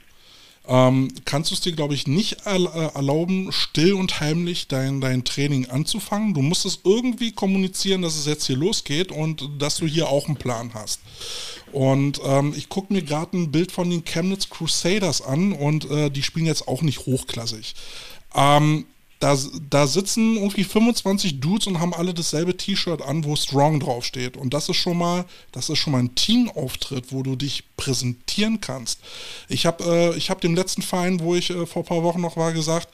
Ähm, 0.67 1.09
kannst 1.25 1.51
du 1.51 1.55
es 1.55 1.63
dir, 1.63 1.73
glaube 1.73 1.95
ich, 1.95 2.07
nicht 2.07 2.45
äh, 2.45 2.59
erlauben, 2.95 3.51
still 3.53 3.95
und 3.95 4.21
heimlich 4.21 4.69
dein, 4.69 5.01
dein 5.01 5.25
Training 5.25 5.67
anzufangen. 5.71 6.35
Du 6.35 6.43
musst 6.43 6.67
es 6.67 6.81
irgendwie 6.85 7.33
kommunizieren, 7.33 8.03
dass 8.03 8.17
es 8.17 8.27
jetzt 8.27 8.47
hier 8.47 8.57
losgeht 8.57 9.11
und 9.11 9.49
dass 9.59 9.77
du 9.77 9.87
hier 9.87 10.11
auch 10.11 10.27
einen 10.27 10.37
Plan 10.37 10.73
hast. 10.75 11.01
Und 11.73 12.21
ähm, 12.23 12.53
ich 12.55 12.69
gucke 12.69 12.93
mir 12.93 13.03
gerade 13.03 13.37
ein 13.37 13.51
Bild 13.51 13.73
von 13.73 13.89
den 13.89 14.05
Chemnitz 14.05 14.51
Crusaders 14.51 15.23
an 15.23 15.53
und 15.53 15.91
äh, 15.91 16.11
die 16.11 16.23
spielen 16.23 16.47
jetzt 16.47 16.69
auch 16.69 16.83
nicht 16.83 17.07
hochklassig. 17.07 17.75
Ähm, 18.35 18.85
da, 19.21 19.37
da 19.69 19.87
sitzen 19.87 20.37
irgendwie 20.37 20.63
25 20.63 21.41
Dudes 21.41 21.67
und 21.67 21.81
haben 21.81 21.93
alle 21.93 22.15
dasselbe 22.15 22.57
T-Shirt 22.57 23.03
an, 23.03 23.25
wo 23.25 23.35
Strong 23.35 23.81
draufsteht. 23.81 24.37
Und 24.37 24.55
das 24.55 24.69
ist 24.69 24.77
schon 24.77 24.97
mal, 24.97 25.25
das 25.51 25.71
ist 25.71 25.79
schon 25.79 25.93
mal 25.93 25.99
ein 25.99 26.15
Teamauftritt, 26.15 27.13
wo 27.13 27.23
du 27.25 27.35
dich 27.35 27.65
präsentieren 27.77 28.61
kannst. 28.61 29.01
Ich 29.49 29.67
habe 29.67 29.85
äh, 29.85 30.17
ich 30.17 30.31
hab 30.31 30.41
dem 30.41 30.55
letzten 30.55 30.83
Verein, 30.83 31.19
wo 31.21 31.35
ich 31.35 31.51
äh, 31.51 31.67
vor 31.67 31.83
ein 31.83 31.87
paar 31.87 32.05
Wochen 32.05 32.21
noch 32.21 32.37
war, 32.37 32.53
gesagt, 32.53 32.89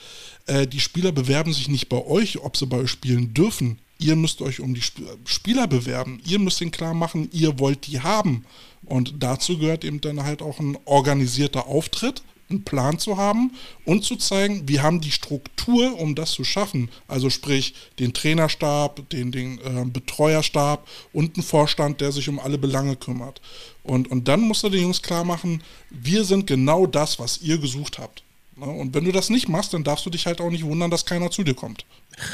äh, 0.46 0.66
die 0.66 0.80
Spieler 0.80 1.12
bewerben 1.12 1.52
sich 1.52 1.68
nicht 1.68 1.90
bei 1.90 2.02
euch, 2.04 2.38
ob 2.38 2.56
sie 2.56 2.66
bei 2.66 2.78
euch 2.78 2.90
spielen 2.90 3.34
dürfen. 3.34 3.78
Ihr 3.98 4.16
müsst 4.16 4.40
euch 4.40 4.60
um 4.60 4.74
die 4.74 4.80
Sp 4.80 5.04
Spieler 5.26 5.66
bewerben. 5.66 6.22
Ihr 6.26 6.38
müsst 6.38 6.60
ihnen 6.60 6.70
klar 6.70 6.94
machen, 6.94 7.28
ihr 7.32 7.58
wollt 7.58 7.86
die 7.86 8.00
haben. 8.00 8.46
Und 8.86 9.14
dazu 9.18 9.58
gehört 9.58 9.84
eben 9.84 10.00
dann 10.00 10.24
halt 10.24 10.40
auch 10.40 10.58
ein 10.58 10.78
organisierter 10.86 11.66
Auftritt 11.66 12.22
einen 12.50 12.64
Plan 12.64 12.98
zu 12.98 13.16
haben 13.16 13.52
und 13.84 14.04
zu 14.04 14.16
zeigen, 14.16 14.68
wir 14.68 14.82
haben 14.82 15.00
die 15.00 15.10
Struktur, 15.10 15.98
um 15.98 16.14
das 16.14 16.32
zu 16.32 16.44
schaffen. 16.44 16.90
Also 17.08 17.30
sprich 17.30 17.74
den 17.98 18.12
Trainerstab, 18.12 19.08
den, 19.10 19.32
den 19.32 19.58
äh, 19.58 19.84
Betreuerstab 19.86 20.86
und 21.12 21.36
einen 21.36 21.44
Vorstand, 21.44 22.00
der 22.00 22.12
sich 22.12 22.28
um 22.28 22.38
alle 22.38 22.58
Belange 22.58 22.96
kümmert. 22.96 23.40
Und, 23.82 24.10
und 24.10 24.28
dann 24.28 24.40
musst 24.40 24.62
du 24.62 24.68
den 24.68 24.82
Jungs 24.82 25.02
klar 25.02 25.24
machen, 25.24 25.62
wir 25.90 26.24
sind 26.24 26.46
genau 26.46 26.86
das, 26.86 27.18
was 27.18 27.40
ihr 27.42 27.58
gesucht 27.58 27.98
habt. 27.98 28.22
Ne? 28.56 28.66
Und 28.66 28.94
wenn 28.94 29.04
du 29.04 29.12
das 29.12 29.30
nicht 29.30 29.48
machst, 29.48 29.74
dann 29.74 29.84
darfst 29.84 30.06
du 30.06 30.10
dich 30.10 30.26
halt 30.26 30.40
auch 30.40 30.50
nicht 30.50 30.64
wundern, 30.64 30.90
dass 30.90 31.04
keiner 31.04 31.30
zu 31.30 31.42
dir 31.42 31.54
kommt. 31.54 31.84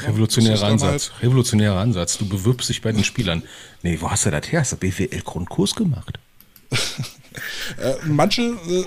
Revolutionärer 0.05 0.53
Das 0.53 0.61
ist 0.61 0.63
dann 0.63 0.89
Ansatz. 0.89 1.11
Revolutionärer 1.21 1.79
Ansatz. 1.79 2.17
Du 2.17 2.27
bewirbst 2.27 2.69
dich 2.69 2.81
bei 2.81 2.91
den 2.91 3.03
Spielern. 3.03 3.43
Nee, 3.81 3.97
wo 3.99 4.09
hast 4.11 4.25
du 4.25 4.31
das 4.31 4.51
her? 4.51 4.61
Hast 4.61 4.73
du 4.73 4.77
BWL-Grundkurs 4.77 5.75
gemacht? 5.75 6.19
Äh, 7.77 7.93
manche, 8.07 8.41
äh, 8.41 8.83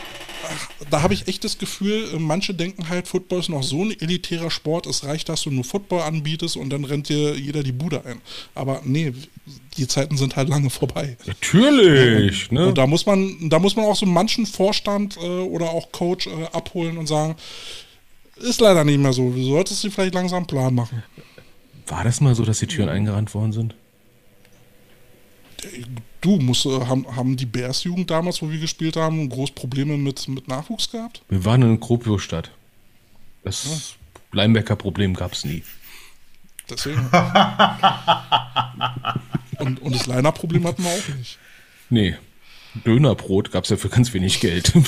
da 0.91 1.03
habe 1.03 1.15
ich 1.15 1.29
echt 1.29 1.45
das 1.45 1.59
Gefühl, 1.59 2.09
äh, 2.15 2.19
manche 2.19 2.55
denken 2.55 2.89
halt, 2.89 3.09
Football 3.09 3.41
ist 3.41 3.49
noch 3.49 3.63
so 3.63 3.85
ein 3.85 3.99
elitärer 3.99 4.51
Sport, 4.51 4.87
es 4.87 5.05
reicht, 5.05 5.29
dass 5.29 5.43
du 5.43 5.51
nur 5.51 5.65
Football 5.65 6.03
anbietest 6.03 6.57
und 6.57 6.71
dann 6.71 6.85
rennt 6.85 7.09
dir 7.09 7.37
jeder 7.37 7.63
die 7.63 7.73
Bude 7.73 8.05
ein. 8.05 8.21
Aber 8.55 8.83
nee, 8.85 9.13
die 9.77 9.87
Zeiten 9.87 10.17
sind 10.17 10.37
halt 10.37 10.49
lange 10.49 10.71
vorbei. 10.71 11.17
Natürlich. 11.27 12.51
Ne? 12.51 12.69
Und 12.69 12.79
da 12.79 12.87
muss 12.87 13.07
man, 13.07 13.49
da 13.49 13.59
muss 13.59 13.77
man 13.77 13.87
auch 13.87 13.97
so 13.97 14.07
manchen 14.07 14.47
Vorstand 14.47 15.17
äh, 15.17 15.21
oder 15.21 15.71
auch 15.71 15.91
Coach 15.93 16.27
äh, 16.27 16.45
abholen 16.53 16.99
und 16.99 17.07
sagen, 17.07 17.37
ist 18.37 18.61
leider 18.61 18.85
nicht 18.85 18.99
mehr 18.99 19.13
so. 19.13 19.31
Du 19.31 19.43
solltest 19.43 19.85
dir 19.85 19.91
vielleicht 19.91 20.15
langsam 20.15 20.39
einen 20.39 20.47
Plan 20.47 20.75
machen. 20.75 21.03
War 21.87 22.05
das 22.05 22.21
mal 22.21 22.35
so, 22.35 22.45
dass 22.45 22.59
die 22.59 22.67
Türen 22.67 22.89
eingerannt 22.89 23.35
worden 23.35 23.53
sind? 23.53 23.75
Du 26.21 26.39
musst, 26.39 26.67
äh, 26.67 26.87
haben, 26.87 27.07
haben 27.15 27.37
die 27.37 27.47
Bears-Jugend 27.47 28.11
damals, 28.11 28.41
wo 28.43 28.51
wir 28.51 28.59
gespielt 28.59 28.97
haben, 28.97 29.29
groß 29.29 29.53
Probleme 29.53 29.97
mit, 29.97 30.27
mit 30.29 30.49
Nachwuchs 30.49 30.91
gehabt? 30.91 31.23
Wir 31.29 31.45
waren 31.45 31.63
in 31.63 31.81
Kropio-Stadt. 31.81 32.51
Das 33.43 33.97
Linebacker-Problem 34.33 35.15
gab 35.15 35.33
es 35.33 35.45
nie. 35.45 35.63
Deswegen. 36.69 37.01
und, 39.59 39.83
und 39.83 39.95
das 39.95 40.07
Liner-Problem 40.07 40.67
hatten 40.67 40.83
wir 40.83 40.91
auch 40.91 41.09
nicht. 41.19 41.39
Nee. 41.91 42.17
Dönerbrot 42.85 43.53
gab 43.53 43.65
es 43.65 43.71
ja 43.71 43.77
für 43.77 43.89
ganz 43.89 44.13
wenig 44.15 44.41
Geld. 44.41 44.73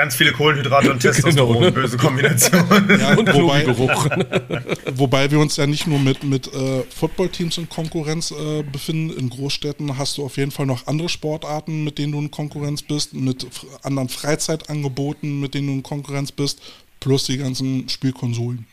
Ganz 0.00 0.16
viele 0.16 0.32
Kohlenhydrate 0.32 0.90
und 0.90 1.00
Testosteron, 1.02 1.52
Genau, 1.58 1.66
ne? 1.66 1.72
böse 1.72 1.98
Kombination. 1.98 2.64
Ja, 2.98 3.18
Und 3.18 3.30
wobei, 3.34 3.64
Geruch. 3.64 4.06
wobei 4.94 5.30
wir 5.30 5.38
uns 5.38 5.56
ja 5.56 5.66
nicht 5.66 5.86
nur 5.86 5.98
mit, 5.98 6.24
mit 6.24 6.46
äh, 6.54 6.82
Footballteams 6.88 7.58
in 7.58 7.68
Konkurrenz 7.68 8.30
äh, 8.30 8.62
befinden. 8.62 9.10
In 9.14 9.28
Großstädten 9.28 9.98
hast 9.98 10.16
du 10.16 10.24
auf 10.24 10.38
jeden 10.38 10.52
Fall 10.52 10.64
noch 10.64 10.86
andere 10.86 11.10
Sportarten, 11.10 11.84
mit 11.84 11.98
denen 11.98 12.12
du 12.12 12.18
in 12.18 12.30
Konkurrenz 12.30 12.80
bist, 12.80 13.12
mit 13.12 13.44
f- 13.44 13.66
anderen 13.82 14.08
Freizeitangeboten, 14.08 15.38
mit 15.38 15.52
denen 15.52 15.66
du 15.66 15.72
in 15.74 15.82
Konkurrenz 15.82 16.32
bist, 16.32 16.60
plus 16.98 17.24
die 17.24 17.36
ganzen 17.36 17.86
Spielkonsolen. 17.90 18.64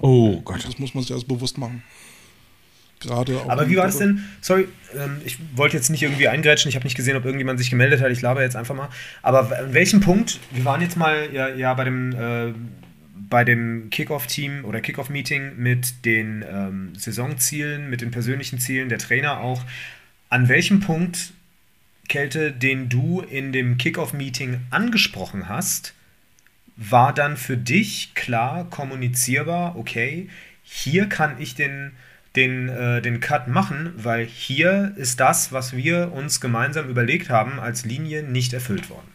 Oh 0.00 0.40
Gott. 0.44 0.64
Das 0.64 0.78
muss 0.78 0.94
man 0.94 1.02
sich 1.02 1.10
alles 1.10 1.24
bewusst 1.24 1.58
machen. 1.58 1.82
Gerade 3.02 3.36
auch 3.38 3.48
Aber 3.48 3.68
wie 3.68 3.76
war 3.76 3.86
das 3.86 3.98
denn? 3.98 4.24
Sorry, 4.40 4.68
ähm, 4.96 5.20
ich 5.24 5.38
wollte 5.54 5.76
jetzt 5.76 5.90
nicht 5.90 6.02
irgendwie 6.02 6.28
eingrätschen. 6.28 6.68
Ich 6.68 6.76
habe 6.76 6.84
nicht 6.84 6.96
gesehen, 6.96 7.16
ob 7.16 7.24
irgendjemand 7.24 7.58
sich 7.58 7.70
gemeldet 7.70 8.00
hat. 8.00 8.10
Ich 8.10 8.22
laber 8.22 8.42
jetzt 8.42 8.56
einfach 8.56 8.74
mal. 8.74 8.88
Aber 9.22 9.56
an 9.58 9.74
welchem 9.74 10.00
Punkt? 10.00 10.38
Wir 10.50 10.64
waren 10.64 10.80
jetzt 10.80 10.96
mal 10.96 11.28
ja, 11.32 11.48
ja 11.48 11.74
bei 11.74 11.84
dem 11.84 12.12
äh, 12.12 12.52
bei 13.32 13.44
dem 13.44 13.88
Kickoff-Team 13.88 14.66
oder 14.66 14.82
Kickoff-Meeting 14.82 15.56
mit 15.56 16.04
den 16.04 16.44
ähm, 16.46 16.92
Saisonzielen, 16.98 17.88
mit 17.88 18.02
den 18.02 18.10
persönlichen 18.10 18.58
Zielen 18.58 18.90
der 18.90 18.98
Trainer 18.98 19.40
auch. 19.40 19.64
An 20.28 20.50
welchem 20.50 20.80
Punkt, 20.80 21.32
Kälte, 22.10 22.52
den 22.52 22.90
du 22.90 23.22
in 23.22 23.52
dem 23.52 23.78
Kickoff-Meeting 23.78 24.60
angesprochen 24.68 25.48
hast, 25.48 25.94
war 26.76 27.14
dann 27.14 27.38
für 27.38 27.56
dich 27.56 28.12
klar 28.14 28.68
kommunizierbar, 28.68 29.76
okay, 29.76 30.28
hier 30.62 31.06
kann 31.06 31.40
ich 31.40 31.54
den, 31.54 31.92
den, 32.36 32.68
äh, 32.68 33.02
den 33.02 33.20
Cut 33.20 33.48
machen, 33.48 33.92
weil 33.96 34.26
hier 34.26 34.94
ist 34.96 35.20
das, 35.20 35.52
was 35.52 35.76
wir 35.76 36.12
uns 36.14 36.40
gemeinsam 36.40 36.88
überlegt 36.88 37.28
haben, 37.28 37.60
als 37.60 37.84
Linie 37.84 38.22
nicht 38.22 38.52
erfüllt 38.52 38.88
worden. 38.90 39.08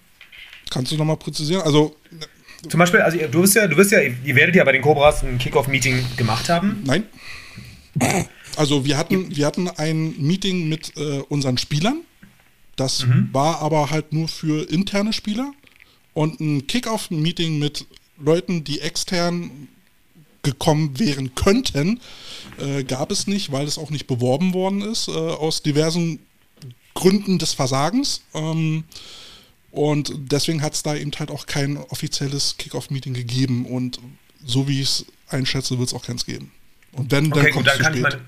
Kannst 0.69 0.91
du 0.91 0.97
nochmal 0.97 1.17
präzisieren? 1.17 1.61
Also, 1.63 1.95
Zum 2.69 2.79
Beispiel, 2.79 3.01
also 3.01 3.17
ihr- 3.17 3.27
du 3.27 3.41
bist 3.41 3.55
ja, 3.55 3.67
du 3.67 3.75
bist 3.75 3.91
ja, 3.91 3.99
ihr 4.01 4.35
werdet 4.35 4.55
ja 4.55 4.63
bei 4.63 4.71
den 4.71 4.81
Cobras 4.81 5.23
ein 5.23 5.37
Kickoff-Meeting 5.37 6.03
gemacht 6.17 6.49
haben. 6.49 6.83
nein. 6.85 7.03
Also 8.55 8.85
wir 8.85 8.97
hatten, 8.97 9.35
wir 9.35 9.45
hatten 9.45 9.67
ein 9.69 10.15
Meeting 10.19 10.67
mit 10.69 10.95
äh, 10.97 11.19
unseren 11.29 11.57
Spielern. 11.57 12.01
Das 12.75 13.05
war 13.31 13.61
aber 13.61 13.89
halt 13.89 14.13
nur 14.13 14.27
für 14.27 14.69
interne 14.69 15.13
Spieler. 15.13 15.51
Und 16.13 16.39
ein 16.39 16.67
Kick-Off-Meeting 16.67 17.59
mit 17.59 17.85
Leuten, 18.19 18.63
die 18.63 18.81
extern 18.81 19.67
gekommen 20.51 20.99
wären 20.99 21.35
könnten, 21.35 21.99
äh, 22.59 22.83
gab 22.83 23.11
es 23.11 23.27
nicht, 23.27 23.51
weil 23.51 23.67
es 23.67 23.77
auch 23.77 23.89
nicht 23.89 24.07
beworben 24.07 24.53
worden 24.53 24.81
ist, 24.81 25.07
äh, 25.07 25.11
aus 25.11 25.61
diversen 25.61 26.19
Gründen 26.93 27.37
des 27.37 27.53
Versagens. 27.53 28.21
Ähm, 28.33 28.85
und 29.71 30.13
deswegen 30.31 30.61
hat 30.61 30.73
es 30.73 30.83
da 30.83 30.95
eben 30.95 31.11
halt 31.19 31.29
auch 31.29 31.45
kein 31.45 31.77
offizielles 31.77 32.55
Kick-Off-Meeting 32.57 33.13
gegeben. 33.13 33.65
Und 33.65 33.99
so 34.43 34.67
wie 34.67 34.81
ich 34.81 34.87
es 34.87 35.05
einschätze, 35.27 35.77
wird 35.77 35.89
es 35.89 35.93
auch 35.93 36.03
keins 36.03 36.25
geben. 36.25 36.51
Und 36.93 37.11
wenn, 37.11 37.29
dann 37.29 37.41
Okay, 37.41 37.51
kommt 37.51 37.65
gut, 37.67 37.73
es 37.75 37.83
dann 37.83 37.93
zu 37.93 37.99
spät. 37.99 38.19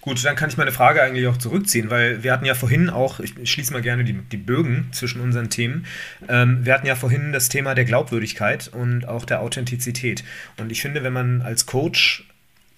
Gut, 0.00 0.24
dann 0.24 0.36
kann 0.36 0.50
ich 0.50 0.56
meine 0.56 0.72
Frage 0.72 1.02
eigentlich 1.02 1.26
auch 1.26 1.36
zurückziehen, 1.36 1.90
weil 1.90 2.22
wir 2.22 2.32
hatten 2.32 2.44
ja 2.44 2.54
vorhin 2.54 2.90
auch, 2.90 3.20
ich 3.20 3.34
schließe 3.50 3.72
mal 3.72 3.82
gerne 3.82 4.04
die, 4.04 4.14
die 4.14 4.36
Bögen 4.36 4.88
zwischen 4.92 5.20
unseren 5.20 5.50
Themen. 5.50 5.86
Ähm, 6.28 6.64
wir 6.64 6.74
hatten 6.74 6.86
ja 6.86 6.94
vorhin 6.94 7.32
das 7.32 7.48
Thema 7.48 7.74
der 7.74 7.84
Glaubwürdigkeit 7.84 8.68
und 8.68 9.06
auch 9.06 9.24
der 9.24 9.40
Authentizität. 9.40 10.24
Und 10.58 10.72
ich 10.72 10.82
finde, 10.82 11.02
wenn 11.02 11.12
man 11.12 11.42
als 11.42 11.66
Coach 11.66 12.24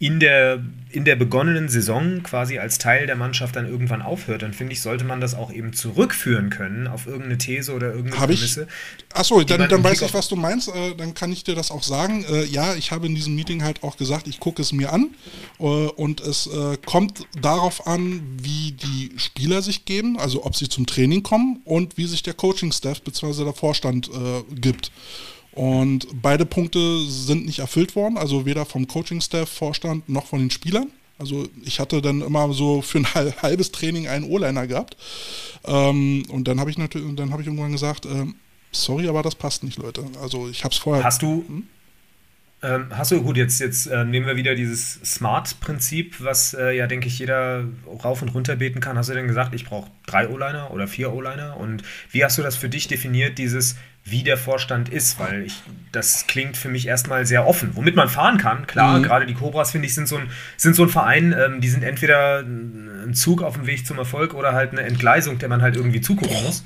in 0.02 0.18
der, 0.18 0.60
in 0.90 1.04
der 1.04 1.14
begonnenen 1.14 1.68
Saison 1.68 2.24
quasi 2.24 2.58
als 2.58 2.78
Teil 2.78 3.06
der 3.06 3.14
Mannschaft 3.14 3.54
dann 3.54 3.68
irgendwann 3.68 4.02
aufhört, 4.02 4.42
dann 4.42 4.52
finde 4.52 4.72
ich, 4.72 4.82
sollte 4.82 5.04
man 5.04 5.20
das 5.20 5.32
auch 5.36 5.52
eben 5.52 5.74
zurückführen 5.74 6.50
können 6.50 6.88
auf 6.88 7.06
irgendeine 7.06 7.38
These 7.38 7.72
oder 7.72 7.94
irgendeine 7.94 8.20
Habe 8.20 8.32
ich. 8.32 8.58
Achso, 9.14 9.40
dann, 9.44 9.68
dann 9.68 9.84
weiß 9.84 10.02
ich, 10.02 10.12
was 10.12 10.26
du 10.26 10.34
meinst. 10.34 10.66
Äh, 10.70 10.96
dann 10.96 11.14
kann 11.14 11.30
ich 11.30 11.44
dir 11.44 11.54
das 11.54 11.70
auch 11.70 11.84
sagen. 11.84 12.24
Äh, 12.28 12.46
ja, 12.46 12.74
ich 12.74 12.90
habe 12.90 13.06
in 13.06 13.14
diesem 13.14 13.36
Meeting 13.36 13.62
halt 13.62 13.84
auch 13.84 13.96
gesagt, 13.96 14.26
ich 14.26 14.40
gucke 14.40 14.60
es 14.60 14.72
mir 14.72 14.92
an. 14.92 15.10
Äh, 15.60 15.62
und 15.62 16.20
es 16.20 16.48
äh, 16.48 16.78
kommt 16.84 17.24
darauf 17.40 17.86
an, 17.86 18.22
wie 18.42 18.72
die 18.72 19.12
Spieler 19.18 19.62
sich 19.62 19.84
geben, 19.84 20.18
also 20.18 20.44
ob 20.44 20.56
sie 20.56 20.68
zum 20.68 20.86
Training 20.86 21.22
kommen 21.22 21.60
und 21.64 21.96
wie 21.96 22.06
sich 22.06 22.24
der 22.24 22.34
Coaching-Staff 22.34 23.02
bzw. 23.02 23.44
der 23.44 23.54
Vorstand 23.54 24.08
äh, 24.08 24.42
gibt. 24.52 24.90
Und 25.54 26.06
beide 26.22 26.46
Punkte 26.46 27.04
sind 27.06 27.44
nicht 27.46 27.58
erfüllt 27.58 27.94
worden, 27.94 28.16
also 28.16 28.46
weder 28.46 28.64
vom 28.64 28.86
Coaching-Staff, 28.86 29.48
Vorstand 29.50 30.08
noch 30.08 30.26
von 30.26 30.40
den 30.40 30.50
Spielern. 30.50 30.86
Also 31.18 31.46
ich 31.64 31.78
hatte 31.78 32.00
dann 32.02 32.22
immer 32.22 32.52
so 32.52 32.82
für 32.82 32.98
ein 32.98 33.06
hal- 33.14 33.34
halbes 33.42 33.70
Training 33.70 34.08
einen 34.08 34.24
O-Liner 34.24 34.66
gehabt. 34.66 34.96
Ähm, 35.64 36.24
und 36.30 36.48
dann 36.48 36.58
habe 36.58 36.70
ich 36.70 36.78
natürlich, 36.78 37.14
dann 37.16 37.32
habe 37.32 37.42
ich 37.42 37.48
irgendwann 37.48 37.72
gesagt, 37.72 38.06
ähm, 38.06 38.34
sorry, 38.72 39.08
aber 39.08 39.22
das 39.22 39.34
passt 39.34 39.62
nicht, 39.62 39.78
Leute. 39.78 40.04
Also 40.20 40.48
ich 40.48 40.64
habe 40.64 40.72
es 40.72 40.78
vorher. 40.78 41.04
Hast 41.04 41.22
du, 41.22 41.44
ähm, 42.62 42.86
hast 42.90 43.10
du, 43.12 43.22
gut, 43.22 43.36
jetzt, 43.36 43.60
jetzt 43.60 43.86
äh, 43.86 44.04
nehmen 44.04 44.26
wir 44.26 44.36
wieder 44.36 44.54
dieses 44.54 44.94
Smart-Prinzip, 45.04 46.16
was 46.20 46.54
äh, 46.54 46.76
ja, 46.76 46.86
denke 46.86 47.08
ich, 47.08 47.18
jeder 47.18 47.64
rauf 48.02 48.22
und 48.22 48.30
runter 48.30 48.56
beten 48.56 48.80
kann. 48.80 48.96
Hast 48.96 49.10
du 49.10 49.14
denn 49.14 49.28
gesagt, 49.28 49.54
ich 49.54 49.64
brauche 49.66 49.90
drei 50.06 50.28
O-Liner 50.28 50.70
oder 50.70 50.88
vier 50.88 51.12
O-Liner? 51.12 51.56
Und 51.58 51.82
wie 52.10 52.24
hast 52.24 52.38
du 52.38 52.42
das 52.42 52.56
für 52.56 52.68
dich 52.68 52.88
definiert, 52.88 53.38
dieses, 53.38 53.76
wie 54.04 54.22
der 54.22 54.36
Vorstand 54.36 54.88
ist? 54.88 55.18
Weil 55.20 55.44
ich, 55.46 55.54
das 55.92 56.26
klingt 56.26 56.56
für 56.56 56.68
mich 56.68 56.86
erstmal 56.88 57.24
sehr 57.24 57.46
offen. 57.46 57.70
Womit 57.74 57.94
man 57.94 58.08
fahren 58.08 58.36
kann, 58.38 58.66
klar, 58.66 59.00
gerade 59.00 59.26
die 59.26 59.34
Cobras, 59.34 59.70
finde 59.70 59.86
ich, 59.86 59.94
sind 59.94 60.08
so 60.08 60.16
ein, 60.16 60.30
sind 60.56 60.74
so 60.74 60.82
ein 60.82 60.88
Verein, 60.88 61.32
ähm, 61.38 61.60
die 61.60 61.68
sind 61.68 61.84
entweder 61.84 62.40
ein 62.40 63.14
Zug 63.14 63.42
auf 63.42 63.54
dem 63.54 63.66
Weg 63.66 63.86
zum 63.86 63.98
Erfolg 63.98 64.34
oder 64.34 64.52
halt 64.54 64.72
eine 64.72 64.82
Entgleisung, 64.82 65.38
der 65.38 65.48
man 65.48 65.62
halt 65.62 65.76
irgendwie 65.76 66.00
zugucken 66.00 66.42
muss. 66.42 66.64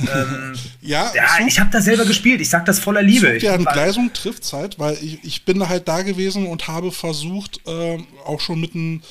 ähm, 0.00 0.54
ja, 0.80 1.10
ja, 1.14 1.26
Zug- 1.38 1.46
ich 1.46 1.60
habe 1.60 1.70
da 1.70 1.80
selber 1.80 2.04
gespielt. 2.04 2.40
Ich 2.40 2.50
sag 2.50 2.64
das 2.64 2.78
voller 2.80 3.02
Liebe. 3.02 3.32
Zug 3.32 3.40
der 3.40 3.54
Entgleisung 3.54 4.12
trifft 4.12 4.52
halt, 4.52 4.78
weil 4.78 4.94
ich, 5.00 5.18
ich 5.22 5.44
bin 5.44 5.68
halt 5.68 5.86
da 5.88 6.02
gewesen 6.02 6.46
und 6.46 6.66
habe 6.68 6.90
versucht, 6.90 7.60
ähm, 7.66 8.06
auch 8.24 8.40
schon 8.40 8.60
mit 8.60 8.74
einem, 8.74 9.02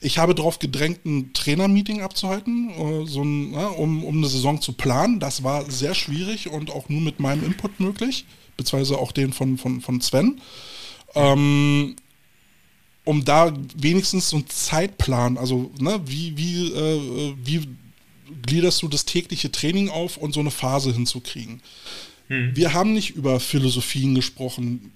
ich 0.00 0.18
habe 0.18 0.34
darauf 0.34 0.58
gedrängt, 0.58 1.04
ein 1.06 1.32
Trainermeeting 1.32 2.02
abzuhalten, 2.02 2.70
äh, 2.70 3.06
so 3.06 3.22
ein, 3.22 3.52
ne, 3.52 3.68
um, 3.70 4.04
um 4.04 4.18
eine 4.18 4.28
Saison 4.28 4.60
zu 4.60 4.72
planen. 4.72 5.20
Das 5.20 5.42
war 5.42 5.70
sehr 5.70 5.94
schwierig 5.94 6.48
und 6.48 6.70
auch 6.70 6.88
nur 6.88 7.00
mit 7.00 7.20
meinem 7.20 7.44
Input 7.44 7.80
möglich, 7.80 8.26
beziehungsweise 8.56 8.98
auch 8.98 9.12
den 9.12 9.32
von, 9.32 9.58
von, 9.58 9.80
von 9.80 10.00
Sven. 10.00 10.40
Ähm, 11.14 11.96
um 13.04 13.24
da 13.24 13.52
wenigstens 13.76 14.30
so 14.30 14.36
einen 14.36 14.48
Zeitplan, 14.48 15.38
also 15.38 15.70
ne, 15.78 16.00
wie, 16.04 16.36
wie, 16.36 16.72
äh, 16.72 17.34
wie 17.42 17.68
gliederst 18.42 18.82
du 18.82 18.88
das 18.88 19.04
tägliche 19.04 19.50
Training 19.50 19.88
auf 19.88 20.16
und 20.16 20.34
so 20.34 20.40
eine 20.40 20.50
Phase 20.50 20.92
hinzukriegen. 20.92 21.62
Wir 22.28 22.74
haben 22.74 22.92
nicht 22.92 23.10
über 23.10 23.38
Philosophien 23.38 24.16
gesprochen. 24.16 24.92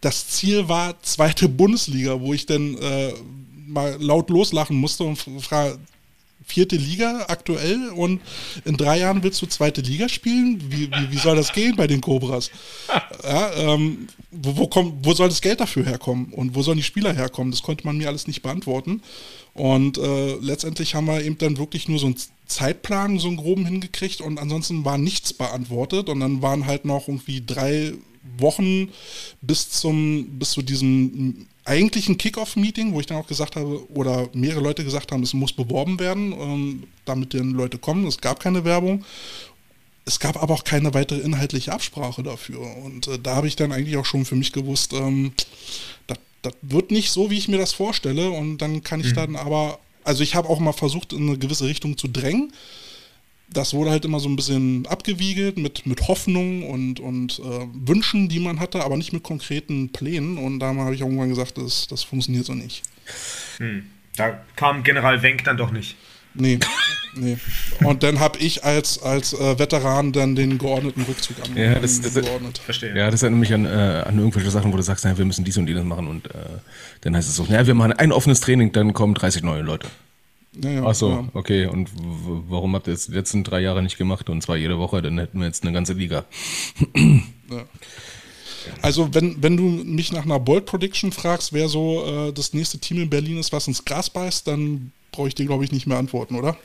Das 0.00 0.28
Ziel 0.28 0.66
war 0.66 1.00
zweite 1.02 1.46
Bundesliga, 1.46 2.20
wo 2.20 2.32
ich 2.32 2.46
dann 2.46 2.78
äh, 2.78 3.12
mal 3.66 3.96
laut 4.00 4.30
loslachen 4.30 4.76
musste 4.76 5.04
und 5.04 5.16
frage, 5.16 5.78
vierte 6.46 6.76
Liga 6.76 7.24
aktuell 7.28 7.90
und 7.90 8.20
in 8.64 8.76
drei 8.76 8.98
Jahren 8.98 9.22
willst 9.22 9.40
du 9.40 9.46
zweite 9.46 9.80
Liga 9.80 10.08
spielen? 10.08 10.62
Wie, 10.68 10.90
wie, 10.90 11.10
wie 11.10 11.18
soll 11.18 11.36
das 11.36 11.52
gehen 11.52 11.76
bei 11.76 11.86
den 11.86 12.00
Cobras? 12.00 12.50
Ja, 13.22 13.54
ähm, 13.54 14.08
wo, 14.30 14.56
wo, 14.58 14.66
kommt, 14.66 15.06
wo 15.06 15.14
soll 15.14 15.30
das 15.30 15.40
Geld 15.40 15.58
dafür 15.58 15.86
herkommen 15.86 16.26
und 16.34 16.54
wo 16.54 16.62
sollen 16.62 16.76
die 16.76 16.82
Spieler 16.82 17.14
herkommen? 17.14 17.52
Das 17.52 17.62
konnte 17.62 17.86
man 17.86 17.96
mir 17.96 18.08
alles 18.08 18.26
nicht 18.26 18.42
beantworten. 18.42 19.00
Und 19.54 19.96
äh, 19.96 20.34
letztendlich 20.40 20.94
haben 20.94 21.06
wir 21.06 21.22
eben 21.22 21.38
dann 21.38 21.56
wirklich 21.56 21.88
nur 21.88 21.98
so 21.98 22.06
einen 22.06 22.16
Zeitplan, 22.46 23.18
so 23.18 23.28
einen 23.28 23.38
groben 23.38 23.64
hingekriegt 23.64 24.20
und 24.20 24.38
ansonsten 24.38 24.84
war 24.84 24.98
nichts 24.98 25.32
beantwortet 25.32 26.10
und 26.10 26.20
dann 26.20 26.42
waren 26.42 26.66
halt 26.66 26.84
noch 26.84 27.08
irgendwie 27.08 27.42
drei 27.46 27.94
Wochen 28.36 28.90
bis 29.40 29.70
zum, 29.70 30.38
bis 30.38 30.50
zu 30.50 30.60
diesem 30.60 31.46
eigentlichen 31.64 32.18
Kickoff-Meeting, 32.18 32.92
wo 32.92 33.00
ich 33.00 33.06
dann 33.06 33.16
auch 33.16 33.26
gesagt 33.26 33.56
habe, 33.56 33.90
oder 33.92 34.28
mehrere 34.32 34.60
Leute 34.60 34.84
gesagt 34.84 35.12
haben, 35.12 35.22
es 35.22 35.32
muss 35.32 35.52
beworben 35.52 35.98
werden, 35.98 36.32
ähm, 36.32 36.82
damit 37.04 37.34
dann 37.34 37.52
Leute 37.52 37.78
kommen. 37.78 38.06
Es 38.06 38.18
gab 38.18 38.40
keine 38.40 38.64
Werbung. 38.64 39.04
Es 40.04 40.20
gab 40.20 40.42
aber 40.42 40.52
auch 40.52 40.64
keine 40.64 40.92
weitere 40.92 41.20
inhaltliche 41.20 41.72
Absprache 41.72 42.22
dafür. 42.22 42.60
Und 42.84 43.08
äh, 43.08 43.18
da 43.18 43.36
habe 43.36 43.48
ich 43.48 43.56
dann 43.56 43.72
eigentlich 43.72 43.96
auch 43.96 44.04
schon 44.04 44.26
für 44.26 44.36
mich 44.36 44.52
gewusst, 44.52 44.92
ähm, 44.92 45.32
das, 46.06 46.18
das 46.42 46.52
wird 46.60 46.90
nicht 46.90 47.10
so, 47.10 47.30
wie 47.30 47.38
ich 47.38 47.48
mir 47.48 47.58
das 47.58 47.72
vorstelle. 47.72 48.30
Und 48.30 48.58
dann 48.58 48.82
kann 48.82 49.00
ich 49.00 49.14
dann 49.14 49.34
aber, 49.36 49.78
also 50.04 50.22
ich 50.22 50.34
habe 50.34 50.50
auch 50.50 50.60
mal 50.60 50.72
versucht, 50.72 51.14
in 51.14 51.28
eine 51.28 51.38
gewisse 51.38 51.64
Richtung 51.64 51.96
zu 51.96 52.08
drängen. 52.08 52.52
Das 53.52 53.72
wurde 53.74 53.90
halt 53.90 54.04
immer 54.04 54.18
so 54.20 54.28
ein 54.28 54.36
bisschen 54.36 54.86
abgewiegelt 54.86 55.58
mit, 55.58 55.86
mit 55.86 56.08
Hoffnung 56.08 56.68
und, 56.68 56.98
und 56.98 57.38
äh, 57.38 57.66
Wünschen, 57.86 58.28
die 58.28 58.40
man 58.40 58.58
hatte, 58.58 58.82
aber 58.84 58.96
nicht 58.96 59.12
mit 59.12 59.22
konkreten 59.22 59.92
Plänen. 59.92 60.38
Und 60.38 60.58
da 60.60 60.74
habe 60.74 60.94
ich 60.94 61.02
irgendwann 61.02 61.28
gesagt, 61.28 61.58
das, 61.58 61.86
das 61.86 62.02
funktioniert 62.02 62.46
so 62.46 62.54
nicht. 62.54 62.82
Hm. 63.58 63.84
Da 64.16 64.40
kam 64.56 64.82
General 64.82 65.22
Wenk 65.22 65.44
dann 65.44 65.56
doch 65.56 65.70
nicht. 65.72 65.94
Nee, 66.36 66.58
nee. 67.14 67.36
Und 67.84 68.02
dann 68.02 68.18
habe 68.18 68.38
ich 68.40 68.64
als, 68.64 69.00
als 69.00 69.34
äh, 69.34 69.56
Veteran 69.56 70.10
dann 70.10 70.34
den 70.34 70.58
geordneten 70.58 71.02
Rückzug 71.02 71.36
an, 71.44 71.56
Ja, 71.56 71.74
das- 71.78 72.00
das- 72.00 72.14
geordnet. 72.14 72.58
Verstehe. 72.58 72.96
Ja, 72.96 73.08
das 73.08 73.22
erinnert 73.22 73.38
mich 73.40 73.54
an, 73.54 73.66
äh, 73.66 73.68
an 74.04 74.18
irgendwelche 74.18 74.50
Sachen, 74.50 74.72
wo 74.72 74.76
du 74.76 74.82
sagst, 74.82 75.04
naja, 75.04 75.16
wir 75.16 75.24
müssen 75.26 75.44
dies 75.44 75.56
und 75.58 75.68
jenes 75.68 75.84
machen 75.84 76.08
und 76.08 76.26
äh, 76.34 76.38
dann 77.02 77.14
heißt 77.16 77.28
es 77.28 77.36
so, 77.36 77.44
naja, 77.44 77.64
wir 77.68 77.74
machen 77.74 77.92
ein 77.92 78.10
offenes 78.10 78.40
Training, 78.40 78.72
dann 78.72 78.94
kommen 78.94 79.14
30 79.14 79.44
neue 79.44 79.62
Leute. 79.62 79.86
Ja, 80.62 80.70
ja, 80.70 80.84
Ach 80.86 80.94
so, 80.94 81.10
ja. 81.10 81.28
okay. 81.34 81.66
Und 81.66 81.90
warum 81.96 82.74
habt 82.74 82.86
ihr 82.86 82.94
das 82.94 83.06
die 83.06 83.12
letzten 83.12 83.44
drei 83.44 83.60
Jahre 83.60 83.82
nicht 83.82 83.98
gemacht 83.98 84.28
und 84.30 84.42
zwar 84.42 84.56
jede 84.56 84.78
Woche, 84.78 85.02
dann 85.02 85.18
hätten 85.18 85.38
wir 85.38 85.46
jetzt 85.46 85.64
eine 85.64 85.72
ganze 85.72 85.94
Liga. 85.94 86.24
Also 88.80 89.12
wenn, 89.14 89.42
wenn 89.42 89.56
du 89.56 89.64
mich 89.64 90.12
nach 90.12 90.24
einer 90.24 90.40
Bold 90.40 90.66
Prediction 90.66 91.12
fragst, 91.12 91.52
wer 91.52 91.68
so 91.68 92.28
äh, 92.28 92.32
das 92.32 92.54
nächste 92.54 92.78
Team 92.78 93.02
in 93.02 93.10
Berlin 93.10 93.38
ist, 93.38 93.52
was 93.52 93.68
ins 93.68 93.84
Gras 93.84 94.10
beißt, 94.10 94.46
dann 94.46 94.92
brauche 95.12 95.28
ich 95.28 95.34
dir, 95.34 95.46
glaube 95.46 95.64
ich, 95.64 95.72
nicht 95.72 95.86
mehr 95.86 95.98
antworten, 95.98 96.36
oder? 96.36 96.56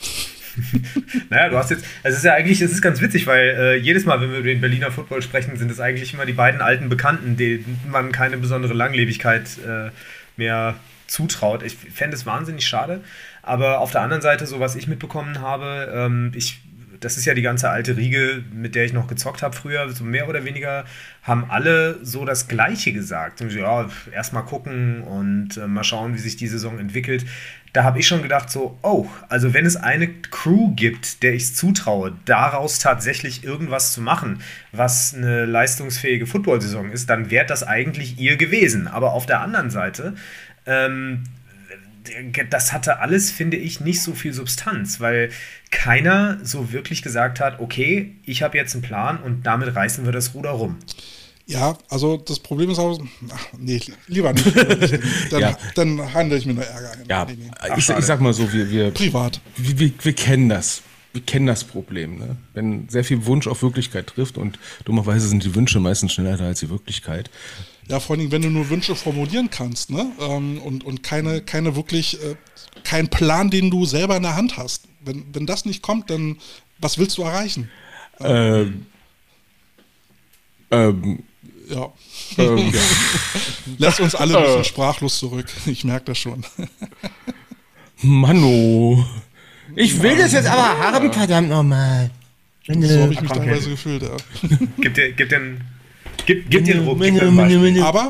Naja, 1.30 1.48
du 1.48 1.56
hast 1.56 1.70
jetzt, 1.70 1.84
also 2.04 2.14
es 2.14 2.18
ist 2.18 2.24
ja 2.24 2.34
eigentlich, 2.34 2.60
es 2.60 2.70
ist 2.70 2.80
ganz 2.80 3.00
witzig, 3.00 3.26
weil 3.26 3.56
äh, 3.58 3.76
jedes 3.76 4.04
Mal, 4.04 4.20
wenn 4.20 4.30
wir 4.30 4.38
über 4.38 4.48
den 4.48 4.60
Berliner 4.60 4.92
Football 4.92 5.20
sprechen, 5.20 5.56
sind 5.56 5.68
es 5.68 5.80
eigentlich 5.80 6.14
immer 6.14 6.26
die 6.26 6.32
beiden 6.32 6.60
alten 6.60 6.88
Bekannten, 6.88 7.36
denen 7.36 7.80
man 7.90 8.12
keine 8.12 8.36
besondere 8.36 8.72
Langlebigkeit 8.72 9.48
äh, 9.66 9.90
mehr 10.36 10.76
zutraut. 11.06 11.62
Ich 11.62 11.76
fände 11.76 12.16
es 12.16 12.26
wahnsinnig 12.26 12.66
schade, 12.66 13.02
aber 13.42 13.80
auf 13.80 13.90
der 13.90 14.02
anderen 14.02 14.22
Seite, 14.22 14.46
so 14.46 14.60
was 14.60 14.76
ich 14.76 14.88
mitbekommen 14.88 15.40
habe, 15.40 15.92
ähm, 15.94 16.32
ich 16.34 16.60
das 17.04 17.18
ist 17.18 17.26
ja 17.26 17.34
die 17.34 17.42
ganze 17.42 17.68
alte 17.70 17.96
Riege, 17.96 18.42
mit 18.52 18.74
der 18.74 18.84
ich 18.84 18.92
noch 18.92 19.06
gezockt 19.06 19.42
habe 19.42 19.54
früher, 19.54 19.90
so 19.90 20.04
mehr 20.04 20.28
oder 20.28 20.44
weniger 20.44 20.84
haben 21.22 21.46
alle 21.50 21.98
so 22.02 22.24
das 22.24 22.48
Gleiche 22.48 22.92
gesagt. 22.92 23.40
Und 23.40 23.52
Ja, 23.52 23.88
erstmal 24.12 24.44
gucken 24.44 25.02
und 25.02 25.56
äh, 25.56 25.66
mal 25.66 25.84
schauen, 25.84 26.14
wie 26.14 26.18
sich 26.18 26.36
die 26.36 26.46
Saison 26.46 26.78
entwickelt. 26.78 27.26
Da 27.72 27.82
habe 27.82 27.98
ich 27.98 28.06
schon 28.06 28.22
gedacht, 28.22 28.50
so, 28.50 28.78
oh, 28.82 29.06
also 29.28 29.52
wenn 29.52 29.66
es 29.66 29.76
eine 29.76 30.08
Crew 30.08 30.74
gibt, 30.74 31.22
der 31.22 31.34
ich 31.34 31.42
es 31.42 31.54
zutraue, 31.56 32.12
daraus 32.24 32.78
tatsächlich 32.78 33.42
irgendwas 33.42 33.92
zu 33.92 34.00
machen, 34.00 34.40
was 34.70 35.12
eine 35.14 35.44
leistungsfähige 35.44 36.26
Football-Saison 36.26 36.90
ist, 36.90 37.10
dann 37.10 37.30
wäre 37.30 37.46
das 37.46 37.64
eigentlich 37.64 38.18
ihr 38.18 38.36
gewesen. 38.36 38.86
Aber 38.86 39.12
auf 39.12 39.26
der 39.26 39.40
anderen 39.40 39.70
Seite, 39.70 40.14
ähm, 40.66 41.24
das 42.50 42.72
hatte 42.72 42.98
alles, 43.00 43.30
finde 43.30 43.56
ich, 43.56 43.80
nicht 43.80 44.02
so 44.02 44.12
viel 44.12 44.32
Substanz, 44.34 45.00
weil 45.00 45.30
keiner 45.70 46.38
so 46.42 46.70
wirklich 46.72 47.02
gesagt 47.02 47.40
hat, 47.40 47.60
okay, 47.60 48.14
ich 48.24 48.42
habe 48.42 48.58
jetzt 48.58 48.74
einen 48.74 48.82
Plan 48.82 49.18
und 49.22 49.44
damit 49.44 49.74
reißen 49.74 50.04
wir 50.04 50.12
das 50.12 50.34
Ruder 50.34 50.50
rum. 50.50 50.76
Ja, 51.46 51.76
also 51.90 52.16
das 52.16 52.38
Problem 52.40 52.70
ist 52.70 52.78
auch, 52.78 52.98
ach, 53.30 53.46
nee, 53.58 53.80
lieber 54.06 54.32
nicht. 54.32 54.46
Dann, 55.30 55.40
Ja. 55.40 55.58
dann 55.74 56.14
handle 56.14 56.38
ich 56.38 56.46
mir 56.46 56.54
nur 56.54 56.64
Ärger. 56.64 56.92
Ja, 57.08 57.24
Nee, 57.26 57.36
nee. 57.38 57.50
ich, 57.76 57.88
ich 57.90 58.04
sag 58.04 58.20
mal 58.20 58.32
so, 58.32 58.50
wir, 58.50 58.70
wir, 58.70 58.90
Privat. 58.92 59.40
wir, 59.56 59.78
wir, 59.78 59.92
wir 60.02 60.12
kennen 60.14 60.48
das. 60.48 60.82
Wir 61.14 61.22
kennen 61.22 61.46
das 61.46 61.62
Problem. 61.64 62.18
Ne? 62.18 62.36
Wenn 62.54 62.88
sehr 62.88 63.04
viel 63.04 63.24
Wunsch 63.24 63.46
auf 63.46 63.62
Wirklichkeit 63.62 64.08
trifft 64.08 64.36
und 64.36 64.58
dummerweise 64.84 65.28
sind 65.28 65.44
die 65.44 65.54
Wünsche 65.54 65.78
meistens 65.78 66.12
schneller 66.12 66.36
da 66.36 66.46
als 66.46 66.58
die 66.60 66.68
Wirklichkeit. 66.70 67.30
Ja, 67.88 68.00
vor 68.00 68.14
allen 68.14 68.20
Dingen, 68.20 68.32
wenn 68.32 68.42
du 68.42 68.50
nur 68.50 68.68
Wünsche 68.68 68.96
formulieren 68.96 69.48
kannst, 69.48 69.90
ne? 69.90 70.10
Ähm, 70.20 70.60
und, 70.60 70.84
und 70.84 71.02
keine, 71.04 71.40
keine 71.40 71.76
wirklich, 71.76 72.20
äh, 72.22 72.34
kein 72.82 73.08
Plan, 73.08 73.48
den 73.50 73.70
du 73.70 73.84
selber 73.86 74.16
in 74.16 74.24
der 74.24 74.34
Hand 74.36 74.56
hast. 74.56 74.88
Wenn, 75.04 75.24
wenn 75.32 75.46
das 75.46 75.64
nicht 75.66 75.82
kommt, 75.82 76.10
dann 76.10 76.36
was 76.78 76.98
willst 76.98 77.16
du 77.18 77.22
erreichen? 77.22 77.70
Ähm, 78.20 78.86
ähm, 80.72 81.22
Ja. 81.70 81.92
ähm, 82.38 82.72
Lässt 83.78 84.00
uns 84.00 84.14
alle 84.16 84.36
ein 84.36 84.44
bisschen 84.44 84.64
sprachlos 84.64 85.18
zurück. 85.18 85.46
Ich 85.66 85.84
merke 85.84 86.06
das 86.06 86.18
schon. 86.18 86.44
Mano. 88.02 89.06
Ich 89.76 90.02
will 90.02 90.16
das 90.16 90.32
jetzt 90.32 90.48
aber 90.48 90.78
haben, 90.78 91.12
verdammt 91.12 91.48
nochmal. 91.48 92.10
So 92.66 93.02
habe 93.02 93.12
ich 93.12 93.20
mich 93.20 93.30
teilweise 93.30 93.70
gefühlt, 93.70 94.02
ja. 94.02 94.16
Gib 94.78 94.94
dir, 94.94 95.12
gib 95.12 95.28
den, 95.28 95.60
gib, 96.24 96.50
gib 96.50 96.64
dir 96.64 96.80
meine. 96.80 97.84
Aber, 97.84 98.08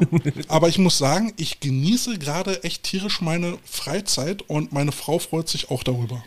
aber 0.49 0.69
ich 0.69 0.79
muss 0.79 0.99
sagen, 0.99 1.33
ich 1.37 1.59
genieße 1.59 2.19
gerade 2.19 2.63
echt 2.63 2.85
tierisch 2.85 3.21
meine 3.21 3.59
Freizeit 3.65 4.43
und 4.43 4.73
meine 4.73 4.93
Frau 4.93 5.19
freut 5.19 5.49
sich 5.49 5.71
auch 5.71 5.83
darüber. 5.83 6.23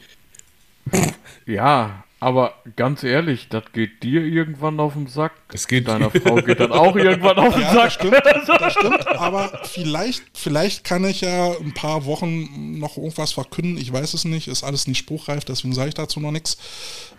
Ja, 1.46 2.04
aber 2.20 2.54
ganz 2.76 3.04
ehrlich, 3.04 3.48
das 3.50 3.64
geht 3.74 4.02
dir 4.02 4.22
irgendwann 4.24 4.80
auf 4.80 4.94
den 4.94 5.06
Sack. 5.08 5.34
Es 5.54 5.68
geht- 5.68 5.88
Deiner 5.88 6.10
Frau 6.12 6.36
geht 6.36 6.60
dann 6.60 6.72
auch 6.72 6.96
irgendwann 6.96 7.38
auf 7.38 7.54
den 7.54 7.62
Ja, 7.62 7.74
das 7.74 7.84
Sack. 7.84 7.92
stimmt, 7.94 8.22
das 8.60 8.74
stimmt, 8.74 9.08
aber 9.18 9.62
vielleicht, 9.66 10.24
vielleicht 10.34 10.84
kann 10.84 11.06
ich 11.06 11.22
ja 11.22 11.52
ein 11.60 11.74
paar 11.74 12.06
Wochen 12.06 12.80
noch 12.80 12.98
irgendwas 12.98 13.34
verkünden. 13.34 13.78
Ich 13.78 13.94
weiß 13.94 14.14
es 14.16 14.26
nicht, 14.26 14.48
ist 14.48 14.64
alles 14.64 14.88
nicht 14.88 14.98
spruchreif, 14.98 15.46
deswegen 15.46 15.74
sage 15.76 15.90
ich 15.90 15.94
dazu 15.96 16.20
noch 16.20 16.32
nichts. 16.32 16.58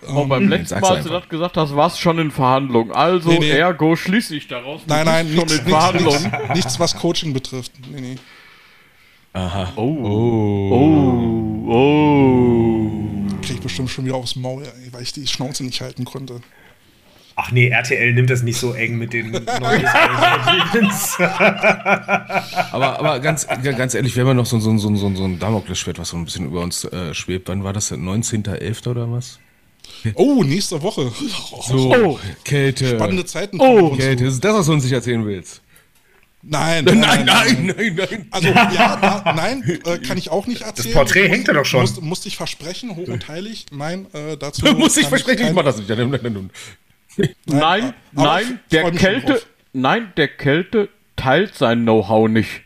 Und 0.07 0.29
beim 0.29 0.49
letzten 0.49 0.81
Mal, 0.81 0.97
als 0.97 1.05
du 1.05 1.11
das 1.13 1.29
gesagt 1.29 1.57
hast, 1.57 1.77
war 1.77 1.87
es 1.87 1.99
schon 1.99 2.19
in 2.19 2.31
Verhandlung. 2.31 2.91
Also, 2.93 3.31
Nee, 3.31 3.39
nee. 3.39 3.51
ergo 3.51 3.95
schließe 3.97 4.35
ich 4.37 4.49
daraus. 4.49 4.81
Nein, 4.87 5.07
nein, 5.07 5.27
bist 5.27 5.39
schon 5.39 5.47
nichts, 5.47 5.59
in 5.61 5.65
nichts, 5.67 5.79
Verhandlung. 5.79 6.23
nichts, 6.41 6.55
nichts, 6.55 6.81
was 6.81 6.97
Coaching 6.97 7.33
betrifft. 7.33 7.73
Nee, 7.91 8.01
nee. 8.01 8.17
aha. 9.33 9.73
Oh, 9.77 9.83
Oh. 10.03 11.69
oh, 11.69 11.73
oh. 11.73 13.18
Krieg 13.49 13.61
bestimmt 13.63 13.91
schon 13.91 14.05
wieder 14.05 14.15
aufs 14.17 14.37
Maul, 14.37 14.63
ey, 14.65 14.93
weil 14.93 15.03
ich 15.03 15.13
die 15.13 15.27
Schnauze 15.27 15.65
nicht 15.65 15.81
halten 15.81 16.05
konnte. 16.05 16.41
Ach 17.41 17.53
nee, 17.53 17.69
RTL 17.69 18.15
nimmt 18.15 18.31
das 18.31 18.43
nicht 18.43 18.59
so 18.59 18.73
eng 18.73 18.99
mit 18.99 19.13
den 19.13 19.31
neuen. 19.61 19.85
Aber, 22.73 22.99
aber 22.99 23.21
ganz, 23.21 23.47
ganz 23.47 23.95
ehrlich, 23.95 24.15
wir 24.17 24.23
haben 24.23 24.29
ja 24.29 24.35
noch 24.35 24.47
so, 24.47 24.59
so, 24.59 24.77
so, 24.77 24.95
so, 24.97 25.15
so 25.15 25.25
ein 25.25 25.39
Damoklesschwert, 25.39 25.99
was 25.99 26.09
so 26.09 26.17
ein 26.17 26.25
bisschen 26.25 26.47
über 26.47 26.61
uns 26.63 26.85
äh, 26.85 27.15
schwebt. 27.15 27.49
Wann 27.49 27.65
war 27.65 27.73
das 27.73 27.89
denn? 27.89 28.03
19.11. 28.05 28.89
oder 28.89 29.11
was? 29.11 29.39
Oh, 30.15 30.43
nächste 30.45 30.83
Woche. 30.83 31.11
So, 31.67 31.95
Oh. 31.95 32.19
Kälte. 32.45 32.91
Spannende 32.97 33.25
Zeiten. 33.25 33.59
Oh. 33.61 33.95
Kälte, 33.97 34.27
ist 34.27 34.45
das, 34.45 34.55
was 34.55 34.67
du 34.67 34.73
uns 34.73 34.85
nicht 34.85 34.93
erzählen 34.93 35.25
willst? 35.25 35.63
Nein, 36.43 36.85
Nein, 36.85 37.01
nein, 37.01 37.25
nein, 37.27 37.95
nein. 37.97 38.27
Also 38.31 38.49
ja, 38.49 38.97
da, 38.97 39.33
nein, 39.35 39.63
äh, 39.85 39.99
kann 40.07 40.17
ich 40.17 40.31
auch 40.31 40.47
nicht 40.47 40.63
erzählen. 40.63 40.95
Porträt 40.95 41.23
Muss- 41.23 41.31
hängt 41.37 41.49
da 41.49 41.53
doch 41.53 41.65
schon. 41.65 41.81
Musste, 41.81 42.01
musste 42.01 42.29
ich 42.29 42.37
versprechen, 42.37 42.95
hoch 42.97 43.09
und 43.09 43.27
heilig. 43.29 43.67
Nein, 43.73 44.07
äh, 44.13 44.37
dazu 44.37 44.65
Muss 44.77 44.97
ich 44.97 45.07
versprechen, 45.09 45.41
ich 45.41 45.47
kein- 45.47 45.55
mach 45.55 45.65
das 45.65 45.79
nicht. 45.79 45.89
Nein, 45.89 46.09
nein, 46.11 46.21
nein, 46.23 46.33
nein. 46.33 47.31
Nein, 47.47 47.95
nein, 48.13 48.61
ich 48.65 48.71
der 48.71 48.91
Kälte, 48.93 49.43
nein, 49.73 50.13
der 50.17 50.29
Kälte 50.29 50.89
teilt 51.17 51.57
sein 51.57 51.83
Know-how 51.83 52.29
nicht. 52.29 52.63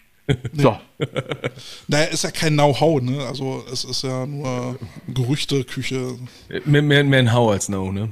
So, 0.53 0.79
Naja, 1.89 2.05
ist 2.05 2.25
ja 2.25 2.31
kein 2.31 2.53
Know-how, 2.53 3.01
ne? 3.01 3.25
Also 3.27 3.65
es 3.73 3.85
ist 3.85 4.03
ja 4.05 4.27
nur 4.27 4.79
Gerüchteküche. 5.09 6.19
Mehr, 6.67 6.83
mehr, 6.83 7.03
mehr 7.05 7.19
ein 7.21 7.33
Hau 7.33 7.51
als 7.51 7.69
No, 7.69 7.91
ne? 7.91 8.11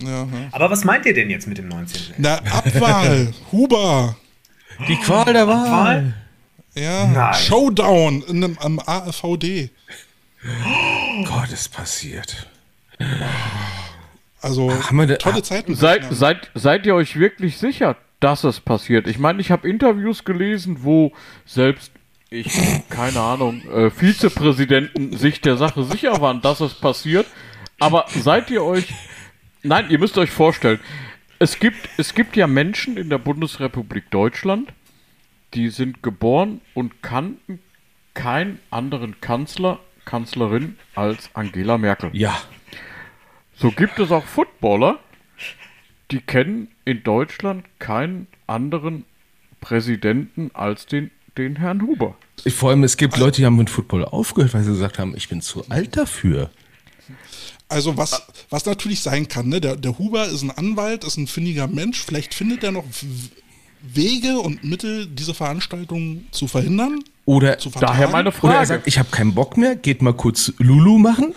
Ja, 0.00 0.08
ja. 0.22 0.26
Aber 0.52 0.70
was 0.70 0.84
meint 0.84 1.04
ihr 1.06 1.14
denn 1.14 1.28
jetzt 1.30 1.48
mit 1.48 1.58
dem 1.58 1.68
19.? 1.68 2.14
Na, 2.18 2.36
Abwahl, 2.50 3.32
Huber, 3.50 4.16
Die 4.86 4.96
Qual 4.96 5.32
der 5.32 5.48
Wahl. 5.48 6.14
ja, 6.74 7.06
Nein. 7.06 7.34
Showdown 7.34 8.22
in 8.22 8.44
einem, 8.44 8.58
am 8.60 8.78
AfVD. 8.78 9.70
Gott, 11.26 11.50
ist 11.52 11.72
passiert. 11.74 12.46
Also 14.40 14.70
haben 14.72 14.96
wir 14.98 15.06
da- 15.06 15.16
tolle 15.16 15.42
Zeiten. 15.42 15.74
seid, 15.74 16.02
Ja. 16.04 16.12
seid, 16.14 16.50
seid 16.54 16.86
ihr 16.86 16.94
euch 16.94 17.16
wirklich 17.18 17.58
sicher, 17.58 17.96
dass 18.20 18.44
es 18.44 18.60
passiert? 18.60 19.08
Ich 19.08 19.18
meine, 19.18 19.40
ich 19.40 19.50
habe 19.50 19.68
Interviews 19.68 20.24
gelesen, 20.24 20.78
wo 20.84 21.12
selbst 21.44 21.90
ich, 22.30 22.48
keine 22.90 23.20
Ahnung, 23.20 23.62
äh, 23.70 23.90
Vizepräsidenten 23.90 25.16
sich 25.16 25.40
der 25.40 25.56
Sache 25.56 25.82
sicher 25.84 26.20
waren, 26.20 26.40
dass 26.40 26.60
es 26.60 26.74
passiert. 26.74 27.26
Aber 27.80 28.04
seid 28.14 28.50
ihr 28.50 28.62
euch, 28.62 28.92
nein, 29.62 29.86
ihr 29.88 29.98
müsst 29.98 30.18
euch 30.18 30.30
vorstellen, 30.30 30.78
es 31.38 31.58
gibt, 31.58 31.88
es 31.96 32.14
gibt 32.14 32.36
ja 32.36 32.46
Menschen 32.46 32.96
in 32.96 33.10
der 33.10 33.18
Bundesrepublik 33.18 34.10
Deutschland, 34.10 34.72
die 35.54 35.68
sind 35.68 36.02
geboren 36.02 36.60
und 36.74 37.02
kannten 37.02 37.60
keinen 38.14 38.58
anderen 38.70 39.20
Kanzler, 39.20 39.78
Kanzlerin 40.04 40.76
als 40.94 41.30
Angela 41.34 41.78
Merkel. 41.78 42.10
Ja. 42.12 42.36
So 43.54 43.70
gibt 43.70 43.98
es 43.98 44.10
auch 44.10 44.24
Footballer, 44.24 44.98
die 46.10 46.20
kennen 46.20 46.68
in 46.84 47.02
Deutschland 47.02 47.64
keinen 47.78 48.26
anderen 48.46 49.04
Präsidenten 49.60 50.50
als 50.54 50.86
den, 50.86 51.10
den 51.36 51.56
Herrn 51.56 51.82
Huber. 51.82 52.16
Vor 52.46 52.70
allem, 52.70 52.84
es 52.84 52.96
gibt 52.96 53.16
Leute, 53.18 53.38
die 53.38 53.46
haben 53.46 53.56
mit 53.56 53.70
Football 53.70 54.04
aufgehört, 54.04 54.54
weil 54.54 54.62
sie 54.62 54.70
gesagt 54.70 54.98
haben, 54.98 55.14
ich 55.16 55.28
bin 55.28 55.40
zu 55.40 55.68
alt 55.68 55.96
dafür. 55.96 56.50
Also 57.68 57.96
was, 57.96 58.22
was 58.48 58.64
natürlich 58.64 59.00
sein 59.00 59.28
kann, 59.28 59.48
ne? 59.48 59.60
der, 59.60 59.76
der 59.76 59.98
Huber 59.98 60.26
ist 60.26 60.42
ein 60.42 60.50
Anwalt, 60.50 61.04
ist 61.04 61.18
ein 61.18 61.26
findiger 61.26 61.66
Mensch, 61.66 62.02
vielleicht 62.02 62.32
findet 62.34 62.64
er 62.64 62.72
noch 62.72 62.84
Wege 63.82 64.38
und 64.40 64.64
Mittel, 64.64 65.06
diese 65.06 65.34
Veranstaltung 65.34 66.24
zu 66.30 66.48
verhindern, 66.48 67.00
Oder, 67.26 67.58
zu 67.58 67.70
Daher 67.70 68.08
meine 68.08 68.30
oder 68.30 68.36
er 68.36 68.40
Frage. 68.40 68.66
sagt, 68.66 68.86
ich 68.86 68.98
habe 68.98 69.10
keinen 69.10 69.34
Bock 69.34 69.56
mehr, 69.56 69.76
geht 69.76 70.00
mal 70.02 70.14
kurz 70.14 70.52
Lulu 70.58 70.98
machen 70.98 71.34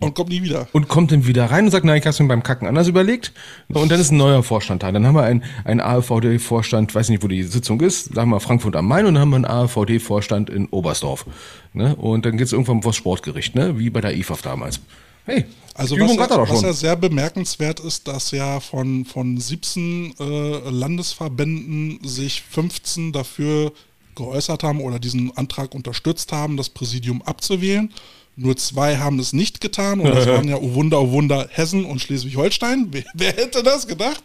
und 0.00 0.14
kommt 0.14 0.28
nie 0.30 0.42
wieder. 0.42 0.66
und 0.72 0.88
kommt 0.88 1.12
dann 1.12 1.26
wieder 1.26 1.46
rein 1.46 1.64
und 1.64 1.70
sagt, 1.70 1.84
nein, 1.84 1.98
ich 1.98 2.06
habe 2.06 2.22
mir 2.22 2.28
beim 2.28 2.42
Kacken 2.42 2.68
anders 2.68 2.88
überlegt. 2.88 3.32
Und 3.68 3.90
dann 3.90 4.00
ist 4.00 4.10
ein 4.10 4.18
neuer 4.18 4.42
Vorstand 4.42 4.82
da. 4.82 4.92
Dann 4.92 5.06
haben 5.06 5.14
wir 5.14 5.22
einen, 5.22 5.44
einen 5.64 5.80
AfVD-Vorstand, 5.80 6.94
weiß 6.94 7.08
nicht, 7.08 7.22
wo 7.22 7.28
die 7.28 7.42
Sitzung 7.44 7.80
ist, 7.80 8.14
sagen 8.14 8.30
wir 8.30 8.40
Frankfurt 8.40 8.76
am 8.76 8.86
Main 8.86 9.06
und 9.06 9.14
dann 9.14 9.22
haben 9.22 9.30
wir 9.30 9.36
einen 9.36 9.44
AfVD-Vorstand 9.46 10.50
in 10.50 10.66
Oberstdorf. 10.66 11.24
Ne? 11.72 11.94
Und 11.96 12.26
dann 12.26 12.36
geht's 12.36 12.52
irgendwann 12.52 12.82
vor 12.82 12.90
das 12.90 12.96
Sportgericht, 12.96 13.54
ne? 13.54 13.78
wie 13.78 13.90
bei 13.90 14.00
der 14.00 14.14
IFAF 14.16 14.42
damals. 14.42 14.80
Hey, 15.26 15.46
Also 15.74 15.96
Übung 15.96 16.16
was, 16.18 16.24
hat 16.24 16.30
er 16.30 16.36
doch 16.38 16.48
was 16.48 16.56
schon. 16.60 16.66
ja 16.66 16.72
sehr 16.72 16.96
bemerkenswert 16.96 17.80
ist, 17.80 18.06
dass 18.08 18.30
ja 18.30 18.60
von, 18.60 19.04
von 19.04 19.38
17 19.38 20.14
äh, 20.18 20.70
Landesverbänden 20.70 21.98
sich 22.06 22.42
15 22.42 23.12
dafür 23.12 23.72
geäußert 24.14 24.62
haben 24.62 24.80
oder 24.80 24.98
diesen 24.98 25.36
Antrag 25.36 25.74
unterstützt 25.74 26.30
haben, 26.32 26.56
das 26.56 26.68
Präsidium 26.68 27.22
abzuwählen. 27.22 27.92
Nur 28.36 28.56
zwei 28.56 28.96
haben 28.98 29.20
es 29.20 29.32
nicht 29.32 29.60
getan 29.60 30.00
und 30.00 30.12
das 30.14 30.26
waren 30.28 30.48
ja, 30.48 30.56
oh 30.56 30.74
Wunder, 30.74 31.00
oh 31.00 31.10
Wunder, 31.12 31.48
Hessen 31.50 31.84
und 31.84 32.00
Schleswig-Holstein. 32.00 32.88
Wer, 32.92 33.04
wer 33.14 33.32
hätte 33.32 33.62
das 33.62 33.86
gedacht? 33.86 34.22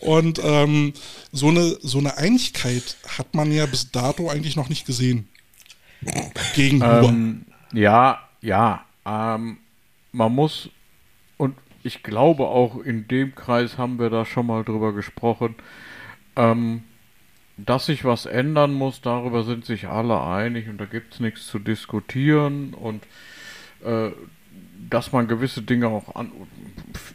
Und 0.00 0.40
ähm, 0.44 0.92
so, 1.32 1.48
eine, 1.48 1.78
so 1.80 1.98
eine 1.98 2.16
Einigkeit 2.18 2.96
hat 3.18 3.34
man 3.34 3.52
ja 3.52 3.66
bis 3.66 3.90
dato 3.90 4.28
eigentlich 4.28 4.56
noch 4.56 4.68
nicht 4.68 4.86
gesehen. 4.86 5.28
Gegen 6.54 6.82
Huber. 6.82 7.08
Ähm, 7.08 7.46
ja, 7.72 8.20
ja. 8.42 8.84
Ähm, 9.06 9.58
man 10.16 10.34
muss, 10.34 10.70
und 11.36 11.56
ich 11.82 12.02
glaube 12.02 12.46
auch 12.46 12.82
in 12.82 13.06
dem 13.06 13.34
Kreis 13.34 13.76
haben 13.76 13.98
wir 13.98 14.08
da 14.08 14.24
schon 14.24 14.46
mal 14.46 14.64
drüber 14.64 14.94
gesprochen, 14.94 15.54
ähm, 16.36 16.84
dass 17.58 17.86
sich 17.86 18.04
was 18.04 18.24
ändern 18.24 18.72
muss, 18.72 19.02
darüber 19.02 19.44
sind 19.44 19.66
sich 19.66 19.88
alle 19.88 20.22
einig 20.22 20.68
und 20.68 20.78
da 20.78 20.86
gibt 20.86 21.14
es 21.14 21.20
nichts 21.20 21.46
zu 21.46 21.58
diskutieren 21.58 22.72
und 22.72 23.04
äh, 23.84 24.10
dass 24.88 25.12
man 25.12 25.28
gewisse 25.28 25.62
Dinge 25.62 25.88
auch 25.88 26.14
an, 26.14 26.32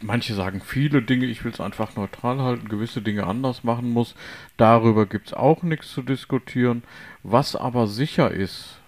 manche 0.00 0.34
sagen 0.34 0.60
viele 0.64 1.02
Dinge, 1.02 1.26
ich 1.26 1.44
will 1.44 1.52
es 1.52 1.60
einfach 1.60 1.96
neutral 1.96 2.40
halten, 2.40 2.68
gewisse 2.68 3.02
Dinge 3.02 3.26
anders 3.26 3.64
machen 3.64 3.90
muss, 3.90 4.14
darüber 4.56 5.06
gibt 5.06 5.28
es 5.28 5.34
auch 5.34 5.64
nichts 5.64 5.92
zu 5.92 6.02
diskutieren. 6.02 6.84
Was 7.24 7.56
aber 7.56 7.88
sicher 7.88 8.30
ist, 8.30 8.78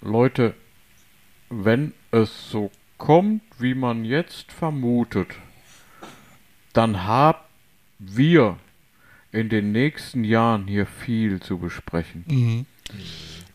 Leute, 0.00 0.54
wenn 1.48 1.92
es 2.12 2.50
so 2.50 2.70
kommt, 2.98 3.42
wie 3.58 3.74
man 3.74 4.04
jetzt 4.04 4.52
vermutet, 4.52 5.28
dann 6.72 7.04
haben 7.04 7.38
wir 7.98 8.56
in 9.32 9.48
den 9.48 9.72
nächsten 9.72 10.24
Jahren 10.24 10.66
hier 10.66 10.86
viel 10.86 11.40
zu 11.40 11.58
besprechen. 11.58 12.24
Mhm. 12.28 12.66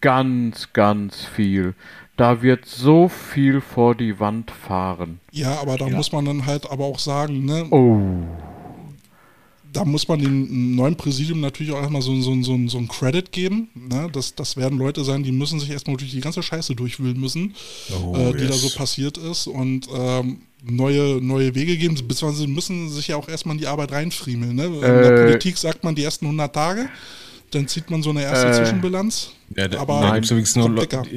Ganz, 0.01 0.73
ganz 0.73 1.25
viel. 1.25 1.73
Da 2.17 2.41
wird 2.41 2.65
so 2.65 3.07
viel 3.07 3.61
vor 3.61 3.95
die 3.95 4.19
Wand 4.19 4.51
fahren. 4.51 5.19
Ja, 5.31 5.59
aber 5.61 5.77
da 5.77 5.87
muss 5.89 6.11
man 6.11 6.25
dann 6.25 6.45
halt 6.45 6.69
aber 6.69 6.85
auch 6.85 6.99
sagen, 6.99 7.45
ne, 7.45 7.65
Oh. 7.71 8.25
Da 9.71 9.85
muss 9.85 10.07
man 10.07 10.19
dem 10.19 10.75
neuen 10.75 10.95
Präsidium 10.95 11.39
natürlich 11.41 11.71
auch 11.71 11.79
erstmal 11.79 12.01
so, 12.01 12.19
so, 12.21 12.33
so, 12.41 12.57
so 12.67 12.77
einen 12.77 12.87
Credit 12.87 13.31
geben. 13.31 13.69
Ne? 13.75 14.09
Das, 14.11 14.35
das 14.35 14.57
werden 14.57 14.77
Leute 14.79 15.03
sein, 15.03 15.23
die 15.23 15.31
müssen 15.31 15.59
sich 15.59 15.69
erstmal 15.69 15.97
durch 15.97 16.11
die 16.11 16.21
ganze 16.21 16.41
Scheiße 16.41 16.75
durchwühlen 16.75 17.19
müssen, 17.19 17.53
Oh, 18.03 18.15
äh, 18.15 18.31
die 18.33 18.47
da 18.47 18.53
yes. 18.53 18.61
so 18.61 18.77
passiert 18.77 19.17
ist 19.17 19.47
und 19.47 19.87
ähm, 19.93 20.41
neue, 20.63 21.21
neue 21.21 21.53
Wege 21.55 21.77
geben, 21.77 21.95
beziehungsweise 22.07 22.47
müssen 22.47 22.89
sich 22.89 23.09
ja 23.09 23.15
auch 23.15 23.29
erstmal 23.29 23.55
in 23.55 23.59
die 23.59 23.67
Arbeit 23.67 23.91
reinfriemeln. 23.91 24.55
Ne? 24.55 24.65
In 24.65 24.81
der 24.81 25.11
Äh. 25.13 25.23
Politik 25.25 25.57
sagt 25.57 25.83
man 25.83 25.95
die 25.95 26.03
ersten 26.03 26.25
100 26.25 26.53
Tage, 26.53 26.89
dann 27.51 27.67
zieht 27.67 27.89
man 27.89 28.01
so 28.03 28.09
eine 28.09 28.23
erste 28.23 28.47
Äh. 28.49 28.53
Zwischenbilanz. 28.53 29.31
Ja, 29.55 29.67
da, 29.67 29.79
aber 29.79 30.01
da 30.01 30.15
gibt's 30.15 30.31
übrigens 30.31 30.55
nur. 30.55 30.69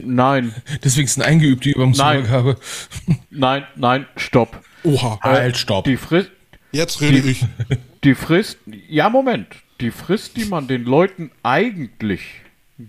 Nein, 0.05 0.55
deswegen 0.83 1.07
ist 1.07 1.19
ein 1.19 1.23
eingeübte 1.23 1.71
Übungsübergabe. 1.71 2.57
nein, 3.31 3.65
nein, 3.77 4.07
stopp. 4.17 4.61
Oha, 4.85 5.19
Halt, 5.21 5.57
stopp. 5.57 5.85
Die 5.85 5.97
Frist, 5.97 6.31
jetzt 6.73 7.01
rede 7.01 7.29
ich. 7.31 7.45
Die 8.05 8.15
Frist, 8.15 8.59
ja 8.89 9.09
Moment, 9.09 9.47
die 9.81 9.91
Frist, 9.91 10.37
die 10.37 10.45
man 10.45 10.67
den 10.67 10.85
Leuten 10.85 11.31
eigentlich 11.43 12.41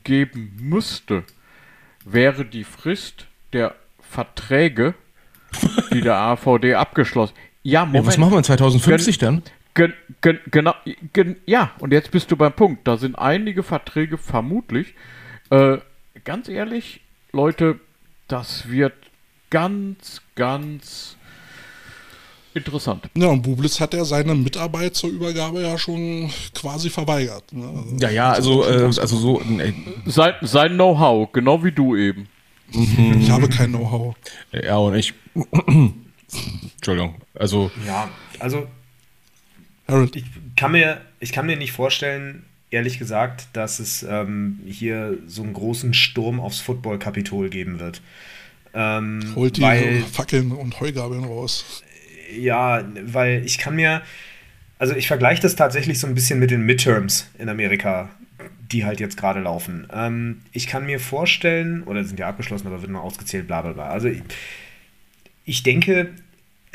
geben 0.03 0.55
müsste, 0.59 1.23
wäre 2.05 2.45
die 2.45 2.63
Frist 2.63 3.27
der 3.53 3.75
Verträge, 4.01 4.95
die 5.91 6.01
der 6.01 6.15
AVD 6.17 6.75
abgeschlossen. 6.75 7.35
Ja, 7.61 7.81
Ja, 7.81 7.85
Moment. 7.85 8.07
was 8.07 8.17
machen 8.17 8.31
wir 8.33 8.37
in 8.39 8.43
2050 8.43 9.17
dann? 9.19 9.43
Gen, 9.75 9.93
gen, 10.21 10.39
genau, 10.51 10.73
gen, 11.13 11.37
ja, 11.45 11.71
und 11.79 11.93
jetzt 11.93 12.11
bist 12.11 12.29
du 12.31 12.35
beim 12.35 12.53
Punkt. 12.53 12.87
Da 12.87 12.97
sind 12.97 13.15
einige 13.17 13.63
Verträge 13.63 14.17
vermutlich. 14.17 14.93
Äh, 15.49 15.77
ganz 16.23 16.47
ehrlich, 16.47 17.01
Leute, 17.31 17.79
das 18.27 18.69
wird 18.69 18.93
ganz, 19.49 20.21
ganz 20.35 21.17
interessant. 22.55 23.09
Ja, 23.15 23.27
und 23.27 23.41
Bublitz 23.41 23.79
hat 23.79 23.93
ja 23.93 24.05
seine 24.05 24.35
Mitarbeit 24.35 24.95
zur 24.95 25.09
Übergabe 25.09 25.61
ja 25.61 25.77
schon 25.77 26.29
quasi 26.53 26.89
verweigert. 26.89 27.51
Ne? 27.51 27.65
Also, 27.65 27.95
Ja, 27.99 28.09
ja, 28.09 28.31
also, 28.31 28.65
äh, 28.65 28.83
also 28.83 29.17
so, 29.17 29.41
äh, 29.41 29.73
Sein, 30.05 30.33
sein 30.41 30.73
Know-how, 30.73 31.31
genau 31.31 31.63
wie 31.63 31.71
du 31.71 31.95
eben. 31.95 32.27
Ich 32.71 33.29
habe 33.29 33.49
kein 33.49 33.71
Know-how. 33.71 34.15
ja 34.51 34.77
und 34.77 34.95
ich. 34.95 35.13
Entschuldigung, 36.75 37.15
also 37.35 37.69
Ja, 37.85 38.09
also 38.39 38.67
ich 40.13 40.23
kann 40.55 40.71
mir, 40.71 41.01
ich 41.19 41.31
kann 41.31 41.45
mir 41.45 41.57
nicht 41.57 41.71
vorstellen, 41.71 42.45
ehrlich 42.69 42.99
gesagt, 42.99 43.47
dass 43.53 43.79
es 43.79 44.03
ähm, 44.03 44.59
hier 44.65 45.17
so 45.27 45.43
einen 45.43 45.53
großen 45.53 45.93
Sturm 45.93 46.39
aufs 46.39 46.59
Football-Kapitol 46.59 47.49
geben 47.49 47.79
wird. 47.79 48.01
Ähm, 48.73 49.33
holt 49.35 49.57
die 49.57 49.61
weil, 49.61 50.01
Fackeln 50.03 50.51
und 50.51 50.79
Heugabeln 50.79 51.23
raus. 51.23 51.83
Ja, 52.37 52.83
weil 53.05 53.45
ich 53.45 53.57
kann 53.57 53.75
mir, 53.75 54.01
also 54.79 54.95
ich 54.95 55.07
vergleiche 55.07 55.41
das 55.41 55.55
tatsächlich 55.55 55.99
so 55.99 56.07
ein 56.07 56.15
bisschen 56.15 56.39
mit 56.39 56.51
den 56.51 56.61
Midterms 56.61 57.29
in 57.37 57.49
Amerika, 57.49 58.09
die 58.71 58.85
halt 58.85 58.99
jetzt 58.99 59.17
gerade 59.17 59.39
laufen. 59.39 59.87
Ähm, 59.93 60.41
ich 60.51 60.67
kann 60.67 60.85
mir 60.85 60.99
vorstellen, 60.99 61.83
oder 61.83 62.03
sind 62.03 62.19
ja 62.19 62.27
abgeschlossen, 62.27 62.67
aber 62.67 62.81
wird 62.81 62.91
noch 62.91 63.03
ausgezählt, 63.03 63.47
bla 63.47 63.61
bla 63.61 63.73
bla. 63.73 63.89
Also 63.89 64.07
ich, 64.07 64.21
ich 65.45 65.63
denke, 65.63 66.09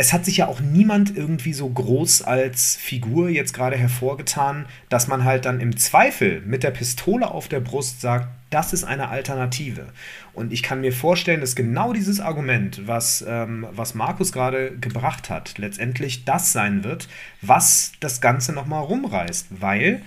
es 0.00 0.12
hat 0.12 0.24
sich 0.24 0.36
ja 0.36 0.46
auch 0.46 0.60
niemand 0.60 1.16
irgendwie 1.16 1.52
so 1.52 1.68
groß 1.68 2.22
als 2.22 2.76
Figur 2.76 3.30
jetzt 3.30 3.52
gerade 3.52 3.76
hervorgetan, 3.76 4.66
dass 4.88 5.08
man 5.08 5.24
halt 5.24 5.44
dann 5.44 5.60
im 5.60 5.76
Zweifel 5.76 6.40
mit 6.42 6.62
der 6.62 6.70
Pistole 6.70 7.28
auf 7.28 7.48
der 7.48 7.58
Brust 7.58 8.00
sagt, 8.00 8.28
das 8.50 8.72
ist 8.72 8.84
eine 8.84 9.08
Alternative. 9.08 9.88
Und 10.34 10.52
ich 10.52 10.62
kann 10.62 10.82
mir 10.82 10.92
vorstellen, 10.92 11.40
dass 11.40 11.56
genau 11.56 11.92
dieses 11.92 12.20
Argument, 12.20 12.86
was, 12.86 13.24
ähm, 13.26 13.66
was 13.72 13.96
Markus 13.96 14.30
gerade 14.30 14.70
gebracht 14.78 15.30
hat, 15.30 15.58
letztendlich 15.58 16.24
das 16.24 16.52
sein 16.52 16.84
wird, 16.84 17.08
was 17.42 17.90
das 17.98 18.20
Ganze 18.20 18.52
nochmal 18.52 18.84
rumreißt. 18.84 19.48
Weil 19.60 20.02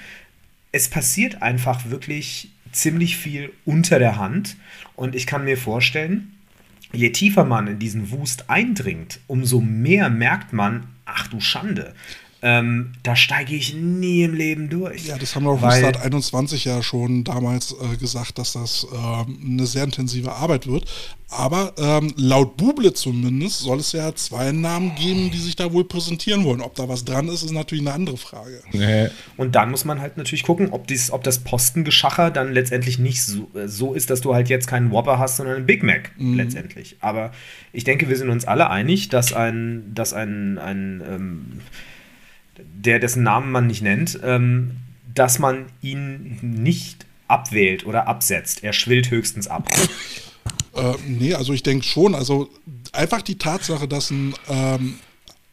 es 0.72 0.88
passiert 0.88 1.41
einfach 1.41 1.89
wirklich 1.89 2.49
ziemlich 2.72 3.18
viel 3.18 3.51
unter 3.65 3.99
der 3.99 4.18
Hand. 4.18 4.55
Und 4.95 5.15
ich 5.15 5.27
kann 5.27 5.43
mir 5.43 5.57
vorstellen, 5.57 6.31
je 6.91 7.11
tiefer 7.11 7.45
man 7.45 7.68
in 7.68 7.80
diesen 7.80 8.11
Wust 8.11 8.49
eindringt, 8.49 9.19
umso 9.27 9.61
mehr 9.61 10.09
merkt 10.09 10.53
man, 10.53 10.88
ach 11.05 11.27
du 11.27 11.39
Schande. 11.39 11.93
Ähm, 12.43 12.93
da 13.03 13.15
steige 13.15 13.55
ich 13.55 13.76
nie 13.76 14.23
im 14.23 14.34
Leben 14.34 14.68
durch. 14.69 15.05
Ja, 15.05 15.18
das 15.18 15.35
haben 15.35 15.43
wir 15.43 15.51
auf 15.51 15.63
Restart 15.63 16.01
21 16.01 16.65
ja 16.65 16.81
schon 16.81 17.23
damals 17.23 17.73
äh, 17.73 17.97
gesagt, 17.97 18.39
dass 18.39 18.53
das 18.53 18.88
ähm, 18.91 19.38
eine 19.45 19.68
sehr 19.68 19.84
intensive 19.84 20.31
Arbeit 20.34 20.65
wird. 20.65 20.85
Aber 21.30 21.73
ähm, 21.77 22.11
laut 22.18 22.57
Buble 22.57 22.93
zumindest 22.93 23.59
soll 23.59 23.80
es 23.80 23.91
ja 23.91 24.13
zwei 24.15 24.51
Namen 24.51 24.95
geben, 24.95 25.30
die 25.31 25.38
sich 25.38 25.55
da 25.55 25.72
wohl 25.72 25.85
präsentieren 25.85 26.43
wollen. 26.43 26.61
Ob 26.61 26.73
da 26.73 26.89
was 26.89 27.05
dran 27.05 27.27
ist, 27.30 27.43
ist 27.43 27.51
natürlich 27.51 27.85
eine 27.85 27.93
andere 27.93 28.18
Frage. 28.18 28.61
Nee. 28.72 29.09
Und 29.38 29.55
dann 29.55 29.69
muss 29.69 29.85
man 29.85 30.01
halt 30.01 30.18
natürlich 30.18 30.43
gucken, 30.43 30.69
ob, 30.72 30.88
dies, 30.88 31.11
ob 31.11 31.23
das 31.23 31.39
Postengeschacher 31.39 32.31
dann 32.31 32.53
letztendlich 32.53 32.97
nicht 32.97 33.23
so, 33.23 33.49
äh, 33.53 33.68
so 33.68 33.93
ist, 33.93 34.09
dass 34.09 34.22
du 34.22 34.34
halt 34.34 34.49
jetzt 34.49 34.65
keinen 34.65 34.89
Whopper 34.91 35.19
hast, 35.19 35.38
sondern 35.38 35.57
einen 35.57 35.65
Big 35.68 35.84
Mac 35.84 36.11
letztendlich. 36.18 36.97
Aber 37.01 37.31
ich 37.72 37.84
denke, 37.84 38.09
wir 38.09 38.18
sind 38.18 38.30
uns 38.30 38.45
alle 38.45 38.72
einig, 38.72 39.09
dass 39.09 39.31
ein, 39.31 39.91
dass 39.93 40.13
ein, 40.13 40.57
ein 40.57 41.03
ähm, 41.07 41.45
der 42.57 42.99
dessen 42.99 43.23
Namen 43.23 43.51
man 43.51 43.67
nicht 43.67 43.81
nennt, 43.81 44.19
ähm, 44.23 44.77
dass 45.13 45.39
man 45.39 45.65
ihn 45.81 46.39
nicht 46.41 47.05
abwählt 47.27 47.85
oder 47.85 48.07
absetzt. 48.07 48.63
Er 48.63 48.73
schwillt 48.73 49.09
höchstens 49.09 49.47
ab. 49.47 49.69
Äh, 50.73 50.93
nee, 51.07 51.33
also 51.33 51.53
ich 51.53 51.63
denke 51.63 51.85
schon. 51.85 52.15
Also 52.15 52.49
einfach 52.93 53.21
die 53.21 53.37
Tatsache, 53.37 53.87
dass 53.87 54.11
ein 54.11 54.33
ähm, 54.49 54.99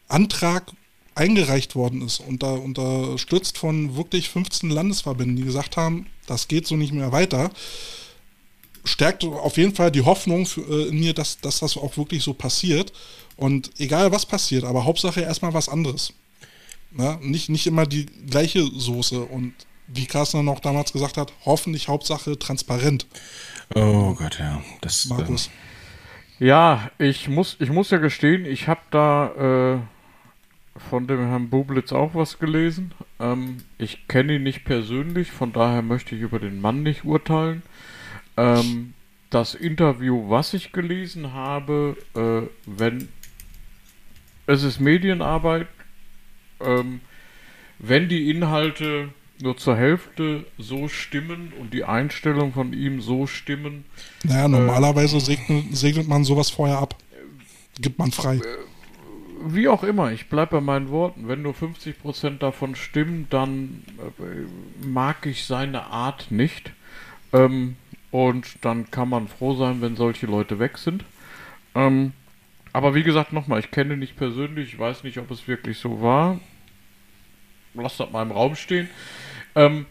Antrag 0.08 0.72
eingereicht 1.14 1.74
worden 1.74 2.02
ist 2.02 2.20
und 2.20 2.42
da 2.42 2.52
unterstützt 2.52 3.58
von 3.58 3.96
wirklich 3.96 4.28
15 4.28 4.70
Landesverbänden, 4.70 5.36
die 5.36 5.42
gesagt 5.42 5.76
haben, 5.76 6.06
das 6.26 6.46
geht 6.46 6.66
so 6.66 6.76
nicht 6.76 6.92
mehr 6.92 7.10
weiter, 7.10 7.50
stärkt 8.84 9.24
auf 9.24 9.56
jeden 9.56 9.74
Fall 9.74 9.90
die 9.90 10.02
Hoffnung 10.02 10.46
für, 10.46 10.60
äh, 10.60 10.88
in 10.88 11.00
mir, 11.00 11.14
dass, 11.14 11.40
dass 11.40 11.60
das 11.60 11.76
auch 11.76 11.96
wirklich 11.96 12.22
so 12.22 12.34
passiert. 12.34 12.92
Und 13.36 13.70
egal 13.78 14.10
was 14.10 14.26
passiert, 14.26 14.64
aber 14.64 14.84
Hauptsache 14.84 15.20
erstmal 15.20 15.54
was 15.54 15.68
anderes. 15.68 16.12
Na, 16.90 17.18
nicht, 17.20 17.48
nicht 17.48 17.66
immer 17.66 17.86
die 17.86 18.06
gleiche 18.06 18.62
Soße. 18.62 19.20
Und 19.20 19.54
wie 19.86 20.06
Carsten 20.06 20.48
auch 20.48 20.60
damals 20.60 20.92
gesagt 20.92 21.16
hat, 21.16 21.32
hoffentlich 21.44 21.88
Hauptsache 21.88 22.38
transparent, 22.38 23.06
Oh 23.74 24.14
Gott, 24.14 24.38
ja. 24.38 24.62
Das, 24.80 25.06
Markus. 25.06 25.50
Ja, 26.38 26.90
ich 26.98 27.28
muss, 27.28 27.56
ich 27.58 27.70
muss 27.70 27.90
ja 27.90 27.98
gestehen, 27.98 28.44
ich 28.44 28.68
habe 28.68 28.80
da 28.90 29.76
äh, 29.76 30.80
von 30.88 31.06
dem 31.06 31.26
Herrn 31.26 31.50
Bublitz 31.50 31.92
auch 31.92 32.14
was 32.14 32.38
gelesen. 32.38 32.94
Ähm, 33.18 33.58
ich 33.76 34.08
kenne 34.08 34.36
ihn 34.36 34.44
nicht 34.44 34.64
persönlich, 34.64 35.30
von 35.32 35.52
daher 35.52 35.82
möchte 35.82 36.14
ich 36.14 36.22
über 36.22 36.38
den 36.38 36.60
Mann 36.60 36.82
nicht 36.82 37.04
urteilen. 37.04 37.62
Ähm, 38.36 38.94
das 39.30 39.54
Interview, 39.54 40.30
was 40.30 40.54
ich 40.54 40.72
gelesen 40.72 41.32
habe, 41.34 41.96
äh, 42.14 42.48
wenn 42.64 43.08
es 44.46 44.62
ist 44.62 44.80
Medienarbeit, 44.80 45.66
ähm, 46.60 47.00
wenn 47.78 48.08
die 48.08 48.30
Inhalte 48.30 49.10
nur 49.40 49.56
zur 49.56 49.76
Hälfte 49.76 50.44
so 50.58 50.88
stimmen 50.88 51.52
und 51.60 51.72
die 51.72 51.84
Einstellung 51.84 52.52
von 52.52 52.72
ihm 52.72 53.00
so 53.00 53.26
stimmen, 53.26 53.84
Naja, 54.24 54.48
normalerweise 54.48 55.20
segnet, 55.20 55.76
segnet 55.76 56.08
man 56.08 56.24
sowas 56.24 56.50
vorher 56.50 56.78
ab. 56.78 56.96
Gibt 57.80 57.98
man 57.98 58.10
frei. 58.10 58.40
Wie 59.46 59.68
auch 59.68 59.84
immer, 59.84 60.10
ich 60.10 60.28
bleibe 60.28 60.56
bei 60.56 60.60
meinen 60.60 60.88
Worten. 60.88 61.28
Wenn 61.28 61.42
nur 61.42 61.54
50% 61.54 62.38
davon 62.38 62.74
stimmen, 62.74 63.28
dann 63.30 63.84
äh, 64.18 64.84
mag 64.84 65.26
ich 65.26 65.44
seine 65.44 65.84
Art 65.84 66.32
nicht. 66.32 66.72
Ähm, 67.32 67.76
und 68.10 68.46
dann 68.62 68.90
kann 68.90 69.08
man 69.08 69.28
froh 69.28 69.54
sein, 69.54 69.80
wenn 69.80 69.94
solche 69.94 70.26
Leute 70.26 70.58
weg 70.58 70.78
sind. 70.78 71.04
Ähm, 71.76 72.12
aber 72.72 72.94
wie 72.94 73.02
gesagt, 73.02 73.32
nochmal, 73.32 73.60
ich 73.60 73.70
kenne 73.70 73.96
nicht 73.96 74.16
persönlich, 74.16 74.72
ich 74.72 74.78
weiß 74.78 75.04
nicht, 75.04 75.18
ob 75.18 75.30
es 75.30 75.46
wirklich 75.46 75.78
so 75.78 76.02
war. 76.02 76.40
Lass 77.80 77.96
das 77.96 78.10
mal 78.10 78.22
im 78.22 78.32
Raum 78.32 78.56
stehen. 78.56 78.88
Ähm, 79.54 79.86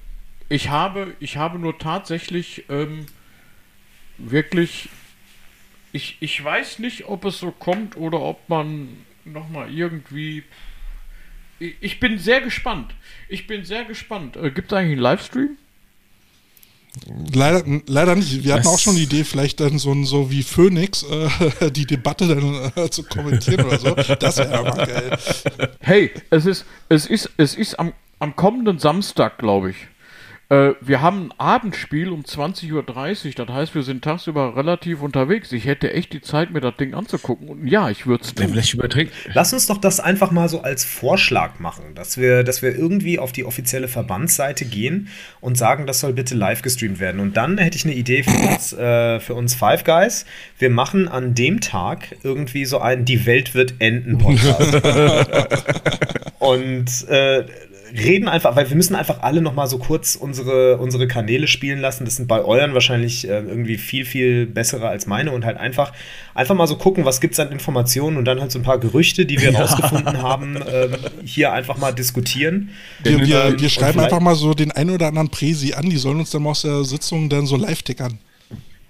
ich, 0.49 0.69
habe, 0.69 1.15
ich 1.19 1.37
habe 1.37 1.59
nur 1.59 1.77
tatsächlich 1.77 2.65
ähm, 2.69 3.05
wirklich 4.17 4.89
ich, 5.97 6.17
ich 6.19 6.43
weiß 6.43 6.79
nicht, 6.79 7.05
ob 7.05 7.25
es 7.25 7.39
so 7.39 7.51
kommt 7.51 7.97
oder 7.97 8.21
ob 8.21 8.47
man 8.49 9.05
nochmal 9.25 9.73
irgendwie. 9.73 10.43
Ich, 11.59 11.99
bin 11.99 12.19
sehr 12.19 12.41
gespannt. 12.41 12.93
Ich 13.29 13.47
bin 13.47 13.65
sehr 13.65 13.83
gespannt. 13.83 14.37
Äh, 14.37 14.51
Gibt 14.51 14.71
es 14.71 14.77
eigentlich 14.77 14.91
einen 14.91 15.01
Livestream? 15.01 15.57
Leider, 17.33 17.63
leider 17.87 18.15
nicht. 18.15 18.43
Wir 18.43 18.53
hatten 18.53 18.67
auch 18.67 18.79
schon 18.79 18.95
die 18.95 19.03
Idee, 19.03 19.23
vielleicht 19.23 19.59
dann 19.59 19.77
so, 19.79 19.91
ein- 19.91 20.05
so 20.05 20.29
wie 20.31 20.43
Phoenix 20.43 21.03
äh, 21.03 21.71
die 21.71 21.85
Debatte 21.85 22.27
dann 22.27 22.71
äh, 22.75 22.89
zu 22.89 23.03
kommentieren 23.03 23.65
oder 23.65 23.77
so. 23.79 23.95
Das 24.19 24.37
wäre 24.37 24.57
aber 24.59 24.85
geil. 24.85 25.17
Hey, 25.79 26.11
es 26.29 26.45
ist, 26.45 26.65
es 26.89 27.05
ist, 27.05 27.29
es 27.37 27.55
ist 27.55 27.79
am, 27.79 27.93
am 28.19 28.35
kommenden 28.35 28.79
Samstag, 28.79 29.37
glaube 29.37 29.71
ich. 29.71 29.75
Äh, 30.49 30.73
wir 30.79 31.01
haben 31.01 31.25
ein 31.25 31.33
Abendspiel 31.39 32.09
um 32.09 32.21
20.30 32.21 32.71
Uhr. 32.73 33.45
Das 33.45 33.55
heißt, 33.55 33.75
wir 33.75 33.83
sind 33.83 34.03
tagsüber 34.03 34.55
relativ 34.55 35.01
unterwegs. 35.01 35.51
Ich 35.51 35.65
hätte 35.65 35.91
echt 35.91 36.13
die 36.13 36.21
Zeit, 36.21 36.51
mir 36.51 36.61
das 36.61 36.77
Ding 36.77 36.93
anzugucken. 36.93 37.49
Und 37.49 37.67
ja, 37.67 37.89
ich 37.89 38.07
würde 38.07 38.23
es 38.23 38.33
tun. 38.33 38.47
vielleicht 38.47 38.73
überträgt. 38.73 39.13
Lass 39.33 39.51
uns 39.51 39.67
doch 39.67 39.77
das 39.77 39.99
einfach 39.99 40.31
mal 40.31 40.47
so 40.47 40.61
als 40.61 40.85
Vorschlag 40.85 41.59
machen, 41.59 41.95
dass 41.95 42.17
wir, 42.17 42.43
dass 42.43 42.61
wir 42.61 42.73
irgendwie 42.75 43.19
auf 43.19 43.33
die 43.33 43.43
offizielle 43.43 43.89
Verbandsseite 43.89 44.63
gehen 44.63 45.09
und 45.41 45.57
sagen, 45.57 45.85
das 45.85 45.99
soll 45.99 46.13
bitte 46.13 46.35
live 46.35 46.61
gestreamt 46.61 46.99
werden. 46.99 47.19
Und 47.19 47.35
dann 47.35 47.57
hätte 47.57 47.77
ich 47.77 47.83
eine 47.83 47.95
Idee 47.95 48.23
für 48.23 48.47
uns, 48.47 48.73
äh, 48.73 49.19
für 49.19 49.35
uns 49.35 49.53
Five 49.53 49.83
Guys. 49.83 50.25
Wir 50.57 50.69
machen 50.69 51.09
an 51.09 51.35
dem 51.35 51.59
Tag 51.59 52.15
irgendwie 52.23 52.63
so 52.63 52.79
einen 52.79 53.03
Die 53.03 53.25
Welt 53.25 53.53
wird 53.53 53.75
enden 53.79 54.17
Podcast. 54.17 54.75
und 56.39 57.07
äh, 57.09 57.45
reden 57.93 58.27
einfach, 58.27 58.55
weil 58.55 58.69
wir 58.69 58.75
müssen 58.75 58.95
einfach 58.95 59.21
alle 59.21 59.41
noch 59.41 59.53
mal 59.53 59.67
so 59.67 59.77
kurz 59.77 60.15
unsere, 60.15 60.77
unsere 60.77 61.07
Kanäle 61.07 61.47
spielen 61.47 61.79
lassen. 61.79 62.05
Das 62.05 62.15
sind 62.15 62.27
bei 62.27 62.41
euren 62.41 62.73
wahrscheinlich 62.73 63.27
äh, 63.27 63.39
irgendwie 63.39 63.77
viel, 63.77 64.05
viel 64.05 64.45
bessere 64.45 64.87
als 64.87 65.07
meine 65.07 65.31
und 65.31 65.45
halt 65.45 65.57
einfach, 65.57 65.93
einfach 66.33 66.55
mal 66.55 66.67
so 66.67 66.75
gucken, 66.75 67.05
was 67.05 67.21
gibt 67.21 67.33
es 67.33 67.39
an 67.39 67.51
Informationen 67.51 68.17
und 68.17 68.25
dann 68.25 68.41
halt 68.41 68.51
so 68.51 68.59
ein 68.59 68.63
paar 68.63 68.79
Gerüchte, 68.79 69.25
die 69.25 69.39
wir 69.41 69.55
rausgefunden 69.55 70.21
haben, 70.21 70.57
ähm, 70.71 70.95
hier 71.23 71.53
einfach 71.53 71.77
mal 71.77 71.91
diskutieren. 71.91 72.69
Wir, 73.03 73.25
wir, 73.25 73.45
Ähm, 73.45 73.59
wir 73.59 73.69
schreiben 73.69 73.99
einfach 73.99 74.19
mal 74.19 74.35
so 74.35 74.53
den 74.53 74.71
einen 74.71 74.91
oder 74.91 75.07
anderen 75.07 75.29
Präsi 75.29 75.73
an, 75.73 75.89
die 75.89 75.97
sollen 75.97 76.19
uns 76.19 76.31
dann 76.31 76.43
mal 76.43 76.51
aus 76.51 76.61
der 76.61 76.83
Sitzung 76.83 77.29
dann 77.29 77.45
so 77.45 77.55
live 77.55 77.83
tickern. 77.83 78.19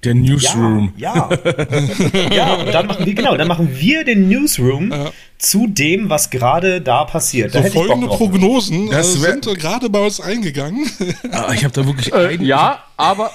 Der 0.03 0.13
Newsroom. 0.13 0.93
Ja, 0.95 1.29
ja. 1.29 2.29
ja, 2.31 2.53
und 2.53 2.73
dann 2.73 2.85
machen 2.85 3.05
wir, 3.05 3.13
genau, 3.15 3.35
dann 3.35 3.47
machen 3.47 3.69
wir 3.73 4.03
den 4.03 4.29
Newsroom 4.29 4.93
zu 5.37 5.67
dem, 5.67 6.09
was 6.09 6.29
gerade 6.29 6.81
da 6.81 7.03
passiert. 7.05 7.53
Da 7.55 7.59
So 7.63 7.73
Bock 7.73 7.73
folgende. 7.87 8.07
Prognosen 8.07 8.87
äh, 8.87 8.91
Das 8.91 9.21
wär- 9.21 9.31
sind 9.33 9.47
äh, 9.47 9.53
gerade 9.53 9.89
bei 9.89 10.03
uns 10.03 10.19
eingegangen. 10.19 10.89
Ah, 11.31 11.51
ich 11.53 11.63
habe 11.63 11.73
da 11.73 11.85
wirklich 11.85 12.13
Äh, 12.13 12.35
ja, 12.43 12.83
aber 12.97 13.31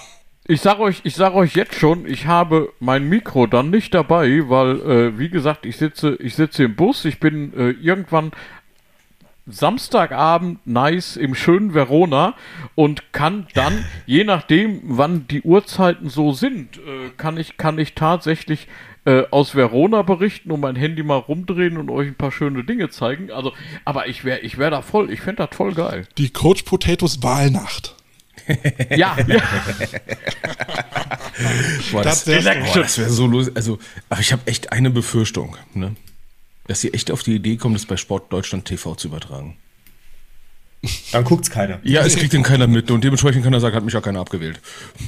ich 0.48 0.60
sag 0.60 0.80
euch, 0.80 1.00
ich 1.04 1.14
sag 1.14 1.34
euch 1.34 1.54
jetzt 1.54 1.74
schon, 1.76 2.04
ich 2.06 2.26
habe 2.26 2.72
mein 2.80 3.08
Mikro 3.08 3.46
dann 3.46 3.70
nicht 3.70 3.94
dabei, 3.94 4.42
weil, 4.48 4.80
äh, 4.80 5.18
wie 5.18 5.28
gesagt, 5.28 5.64
ich 5.66 5.76
sitze, 5.76 6.16
ich 6.20 6.34
sitze 6.34 6.64
im 6.64 6.74
Bus, 6.74 7.04
ich 7.04 7.20
bin 7.20 7.52
äh, 7.56 7.70
irgendwann 7.70 8.32
Samstagabend 9.46 10.64
nice 10.66 11.16
im 11.16 11.34
schönen 11.34 11.74
Verona 11.74 12.34
und 12.74 13.12
kann 13.12 13.46
dann, 13.54 13.84
je 14.06 14.24
nachdem, 14.24 14.80
wann 14.84 15.26
die 15.26 15.42
Uhrzeiten 15.42 16.08
so 16.08 16.32
sind, 16.32 16.76
äh, 16.78 17.10
kann 17.16 17.36
ich, 17.36 17.56
kann 17.56 17.78
ich 17.78 17.94
tatsächlich 17.94 18.68
äh, 19.04 19.24
aus 19.30 19.56
Verona 19.56 20.02
berichten 20.02 20.52
und 20.52 20.60
mein 20.60 20.76
Handy 20.76 21.02
mal 21.02 21.16
rumdrehen 21.16 21.76
und 21.76 21.90
euch 21.90 22.08
ein 22.08 22.14
paar 22.14 22.30
schöne 22.30 22.62
Dinge 22.62 22.88
zeigen. 22.90 23.32
Also, 23.32 23.52
aber 23.84 24.06
ich 24.06 24.24
wäre, 24.24 24.40
ich 24.40 24.58
wäre 24.58 24.70
da 24.70 24.82
voll, 24.82 25.10
ich 25.10 25.20
fände 25.20 25.44
das 25.44 25.56
voll 25.56 25.74
geil. 25.74 26.06
Die 26.18 26.30
Coach 26.30 26.62
Potatoes 26.62 27.22
Wahlnacht. 27.22 27.96
Ja, 28.96 29.16
ja. 29.28 29.40
Boah, 31.92 32.02
das, 32.02 32.24
das 32.24 32.44
wäre 32.44 33.08
so 33.08 33.26
los. 33.26 33.54
Also, 33.54 33.78
aber 34.08 34.20
ich 34.20 34.32
habe 34.32 34.42
echt 34.46 34.72
eine 34.72 34.90
Befürchtung, 34.90 35.56
ne? 35.74 35.94
Dass 36.68 36.80
sie 36.80 36.92
echt 36.94 37.10
auf 37.10 37.22
die 37.22 37.34
Idee 37.34 37.56
kommen, 37.56 37.74
das 37.74 37.86
bei 37.86 37.96
Sport 37.96 38.32
Deutschland 38.32 38.64
TV 38.66 38.94
zu 38.94 39.08
übertragen. 39.08 39.56
Dann 41.12 41.22
guckt's 41.22 41.48
keiner. 41.48 41.78
Ja, 41.84 42.02
es 42.04 42.16
kriegt 42.16 42.32
denn 42.32 42.42
keiner 42.42 42.66
mit 42.66 42.90
und 42.90 43.04
dementsprechend 43.04 43.44
kann 43.44 43.52
er 43.52 43.60
sagen, 43.60 43.76
hat 43.76 43.84
mich 43.84 43.94
ja 43.94 44.00
keiner 44.00 44.18
abgewählt. 44.18 44.60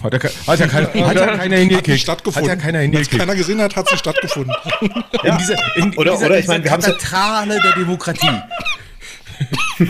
Hat 0.05 0.13
ja, 0.13 0.21
hat 0.47 0.59
ja, 0.61 0.67
keiner, 0.69 0.87
hat 0.87 0.95
ja 1.17 1.27
keiner 1.37 1.39
Hat 1.57 1.59
hingekickt. 1.61 1.99
stattgefunden. 2.01 2.49
Hat 2.51 2.59
ja 2.59 2.63
keiner 2.65 2.79
Wenn 2.79 2.91
es 2.93 2.97
hingekickt. 2.99 3.19
keiner 3.19 3.35
gesehen 3.35 3.61
hat, 3.61 3.75
hat 3.75 3.89
sie 3.89 3.97
stattgefunden. 3.97 4.55
In 5.25 5.37
dieser, 5.39 5.77
in, 5.77 5.93
Oder- 5.97 6.13
dieser, 6.13 6.27
oder 6.27 6.35
ich 6.39 6.43
dieser 6.43 6.53
meine, 6.53 6.65
wir 6.65 6.71
haben's 6.71 6.87
ja- 6.87 6.93
Kathedrale 6.93 7.61
der 7.61 7.73
Demokratie. 7.73 8.29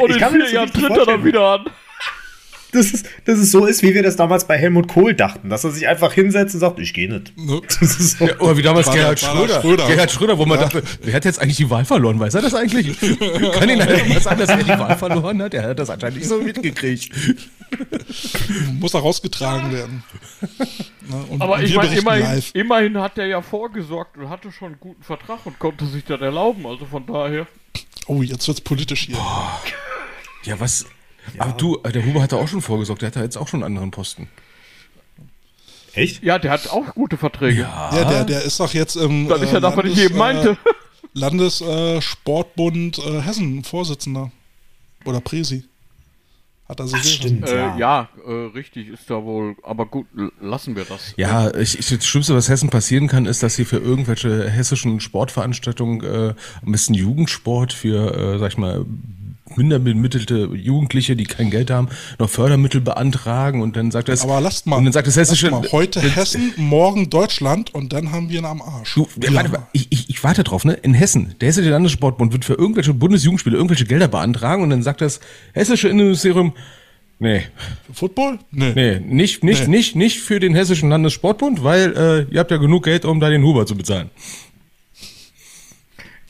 Und 0.00 0.10
Ich 0.10 0.14
in 0.16 0.20
kann 0.20 0.32
mir 0.32 0.44
vier 0.46 0.54
Jahren 0.54 0.72
tritt 0.72 0.90
er 0.96 1.06
dann 1.06 1.24
wieder 1.24 1.42
an. 1.42 1.64
Das 2.72 2.92
ist, 2.92 3.06
das 3.24 3.38
ist 3.38 3.50
so 3.50 3.66
ist, 3.66 3.82
wie 3.82 3.94
wir 3.94 4.02
das 4.02 4.16
damals 4.16 4.46
bei 4.46 4.56
Helmut 4.56 4.88
Kohl 4.88 5.14
dachten, 5.14 5.50
dass 5.50 5.64
er 5.64 5.70
sich 5.70 5.88
einfach 5.88 6.12
hinsetzt 6.12 6.54
und 6.54 6.60
sagt, 6.60 6.78
ich 6.78 6.94
gehe 6.94 7.12
nicht. 7.12 7.36
Ne? 7.36 7.60
So. 7.80 8.26
Ja, 8.26 8.38
oder 8.38 8.56
wie 8.56 8.62
damals 8.62 8.86
War 8.86 8.94
Gerhard 8.94 9.22
war 9.22 9.36
Schröder. 9.36 9.60
Schröder. 9.60 9.86
Gerhard 9.86 10.10
Schröder, 10.10 10.38
wo 10.38 10.46
man 10.46 10.58
dachte, 10.58 10.82
wer 11.02 11.14
hat 11.14 11.24
jetzt 11.24 11.40
eigentlich 11.40 11.56
die 11.56 11.68
Wahl 11.70 11.84
verloren? 11.84 12.18
Weiß 12.18 12.34
er 12.34 12.42
das 12.42 12.54
eigentlich? 12.54 12.98
Kann 13.52 13.68
ihn 13.68 13.80
einer 13.80 14.04
mal 14.04 14.20
sagen, 14.20 14.38
dass 14.38 14.48
er 14.48 14.58
die 14.58 14.68
Wahl 14.68 14.96
verloren 14.96 15.42
hat? 15.42 15.54
Er 15.54 15.68
hat 15.68 15.78
das 15.78 15.90
anscheinend 15.90 16.18
nicht 16.18 16.28
so 16.28 16.40
mitgekriegt. 16.40 17.10
Muss 18.78 18.92
da 18.92 18.98
rausgetragen 18.98 19.72
werden. 19.72 20.02
Ne? 21.08 21.24
Und 21.30 21.42
Aber 21.42 21.62
ich 21.62 21.74
meine, 21.74 21.96
immerhin, 21.96 22.42
immerhin 22.54 22.98
hat 22.98 23.18
er 23.18 23.26
ja 23.26 23.42
vorgesorgt 23.42 24.16
und 24.16 24.28
hatte 24.28 24.52
schon 24.52 24.68
einen 24.68 24.80
guten 24.80 25.02
Vertrag 25.02 25.44
und 25.44 25.58
konnte 25.58 25.86
sich 25.86 26.04
das 26.04 26.20
erlauben. 26.20 26.66
Also 26.66 26.86
von 26.86 27.06
daher. 27.06 27.46
Oh, 28.06 28.22
jetzt 28.22 28.46
wird's 28.48 28.60
politisch 28.60 29.06
hier. 29.06 29.18
Ja, 30.44 30.58
was? 30.58 30.86
Aber 31.38 31.52
du, 31.52 31.78
äh, 31.84 31.92
der 31.92 32.04
Huber 32.04 32.22
hat 32.22 32.32
da 32.32 32.36
auch 32.36 32.48
schon 32.48 32.62
vorgesorgt, 32.62 33.02
der 33.02 33.08
hat 33.08 33.16
da 33.16 33.22
jetzt 33.22 33.36
auch 33.36 33.48
schon 33.48 33.62
einen 33.62 33.74
anderen 33.74 33.90
Posten. 33.90 34.28
Echt? 35.94 36.22
Ja, 36.22 36.38
der 36.38 36.52
hat 36.52 36.70
auch 36.70 36.94
gute 36.94 37.16
Verträge. 37.16 37.62
Ja, 37.62 37.90
der, 38.04 38.24
der 38.24 38.42
ist 38.42 38.60
doch 38.60 38.72
jetzt 38.72 38.96
im 38.96 39.28
Das 39.28 39.42
ist 39.42 39.52
ja 39.52 39.60
das, 39.60 39.76
was 39.76 39.84
ich 39.86 39.98
eben 39.98 40.16
meinte. 40.16 40.56
Landessportbund 41.12 41.98
äh, 41.98 42.00
Sportbund, 42.00 42.98
äh, 42.98 43.20
Hessen 43.22 43.64
Vorsitzender. 43.64 44.30
Oder 45.04 45.20
Presi. 45.20 45.64
Hat 46.68 46.78
er 46.78 46.86
sich 46.86 47.00
Ach, 47.00 47.04
stimmt. 47.04 47.48
Äh, 47.48 47.56
Ja. 47.56 47.76
ja, 47.76 48.08
äh, 48.24 48.32
richtig, 48.54 48.88
ist 48.88 49.10
da 49.10 49.24
wohl. 49.24 49.56
Aber 49.64 49.86
gut, 49.86 50.06
lassen 50.40 50.76
wir 50.76 50.84
das. 50.84 51.14
Ja, 51.16 51.52
ich, 51.56 51.76
ich, 51.76 51.88
das 51.88 52.06
Schlimmste, 52.06 52.36
was 52.36 52.48
Hessen 52.48 52.70
passieren 52.70 53.08
kann, 53.08 53.26
ist, 53.26 53.42
dass 53.42 53.56
sie 53.56 53.64
für 53.64 53.78
irgendwelche 53.78 54.48
hessischen 54.48 55.00
Sportveranstaltungen, 55.00 56.04
äh, 56.04 56.34
am 56.64 56.70
besten 56.70 56.94
Jugendsport 56.94 57.72
für, 57.72 58.14
äh, 58.14 58.38
sag 58.38 58.52
ich 58.52 58.58
mal, 58.58 58.86
minder 59.56 59.78
bemittelte 59.78 60.50
Jugendliche, 60.54 61.16
die 61.16 61.24
kein 61.24 61.50
Geld 61.50 61.70
haben, 61.70 61.88
noch 62.18 62.30
Fördermittel 62.30 62.80
beantragen 62.80 63.62
und 63.62 63.76
dann 63.76 63.90
sagt 63.90 64.08
das. 64.08 64.22
Aber 64.22 64.40
lasst 64.40 64.66
mal. 64.66 64.76
Und 64.76 64.84
dann 64.84 64.92
sagt 64.92 65.06
das 65.06 65.16
hessische. 65.16 65.50
mal, 65.50 65.66
heute 65.72 66.00
Hessen, 66.00 66.52
morgen 66.56 67.10
Deutschland 67.10 67.74
und 67.74 67.92
dann 67.92 68.12
haben 68.12 68.28
wir 68.30 68.38
ihn 68.38 68.44
am 68.44 68.62
Arsch. 68.62 68.94
Du, 68.94 69.06
Wir 69.16 69.34
warte 69.34 69.62
ich, 69.72 69.88
ich, 69.90 70.10
ich 70.10 70.24
warte 70.24 70.44
drauf, 70.44 70.64
ne? 70.64 70.74
In 70.74 70.94
Hessen, 70.94 71.34
der 71.40 71.48
Hessische 71.48 71.70
Landessportbund 71.70 72.32
wird 72.32 72.44
für 72.44 72.54
irgendwelche 72.54 72.94
Bundesjugendspiele 72.94 73.56
irgendwelche 73.56 73.84
Gelder 73.84 74.08
beantragen 74.08 74.62
und 74.62 74.70
dann 74.70 74.82
sagt 74.82 75.00
das 75.00 75.20
Hessische 75.52 75.88
Innenministerium, 75.88 76.52
nee, 77.18 77.42
Football? 77.92 78.38
Nee. 78.50 78.72
nee, 78.74 79.00
nicht, 79.00 79.44
nicht, 79.44 79.68
Nee. 79.68 79.76
nicht, 79.76 79.96
nicht 79.96 80.20
für 80.20 80.40
den 80.40 80.54
Hessischen 80.54 80.90
Landessportbund, 80.90 81.62
weil 81.64 81.92
äh, 82.28 82.32
ihr 82.34 82.40
habt 82.40 82.50
ja 82.50 82.56
genug 82.56 82.84
Geld, 82.84 83.04
um 83.04 83.20
da 83.20 83.28
den 83.28 83.42
Huber 83.42 83.66
zu 83.66 83.76
bezahlen. 83.76 84.10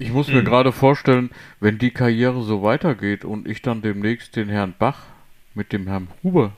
Ich 0.01 0.11
muss 0.13 0.29
mir 0.29 0.43
gerade 0.43 0.73
vorstellen, 0.73 1.29
wenn 1.61 1.77
die 1.77 1.91
Karriere 1.91 2.43
so 2.43 2.63
weitergeht 2.63 3.27
und 3.27 3.47
ich 3.47 3.61
dann 3.61 3.83
demnächst 3.83 4.35
den 4.35 4.49
Herrn 4.49 4.75
Bach 4.79 5.03
mit 5.55 5.75
dem 5.75 5.87
Herrn 5.87 6.09
Huber. 6.23 6.53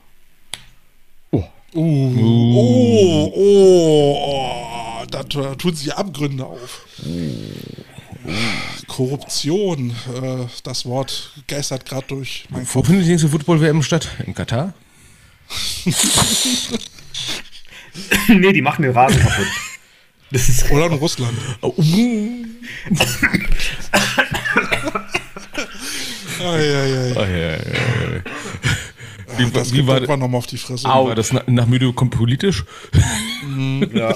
Oh, 1.29 1.43
oh, 1.73 3.33
oh, 3.33 3.33
oh, 3.35 5.05
da, 5.11 5.23
da 5.23 5.55
tun 5.55 5.75
sich 5.75 5.93
Abgründe 5.93 6.45
auf. 6.45 6.87
Korruption, 8.87 9.89
äh, 9.89 10.45
das 10.63 10.85
Wort 10.85 11.33
geistert 11.47 11.85
gerade 11.85 12.07
durch 12.07 12.45
mein 12.49 12.65
Wo 12.71 12.81
findet 12.81 13.05
die 13.05 13.09
nächste 13.09 13.27
Football-WM 13.27 13.83
statt? 13.83 14.07
In 14.25 14.33
Katar? 14.33 14.73
nee, 18.29 18.53
die 18.53 18.61
machen 18.61 18.83
den 18.83 18.93
Rasen 18.93 19.19
kaputt. 19.19 19.47
Das 20.33 20.49
ist 20.49 20.69
Oder 20.71 20.87
in 20.87 20.93
Russland. 20.93 21.37
Wie, 29.37 29.49
Das 29.51 29.71
war, 29.87 29.95
irgendwann 29.95 30.19
nochmal 30.19 30.39
auf 30.39 30.47
die 30.47 30.57
Fresse. 30.57 30.87
war 31.07 31.15
das 31.15 31.31
nach, 31.33 31.47
nach 31.47 31.65
Müde 31.67 31.93
kommt 31.93 32.11
politisch? 32.15 32.65
Ja. 33.93 34.15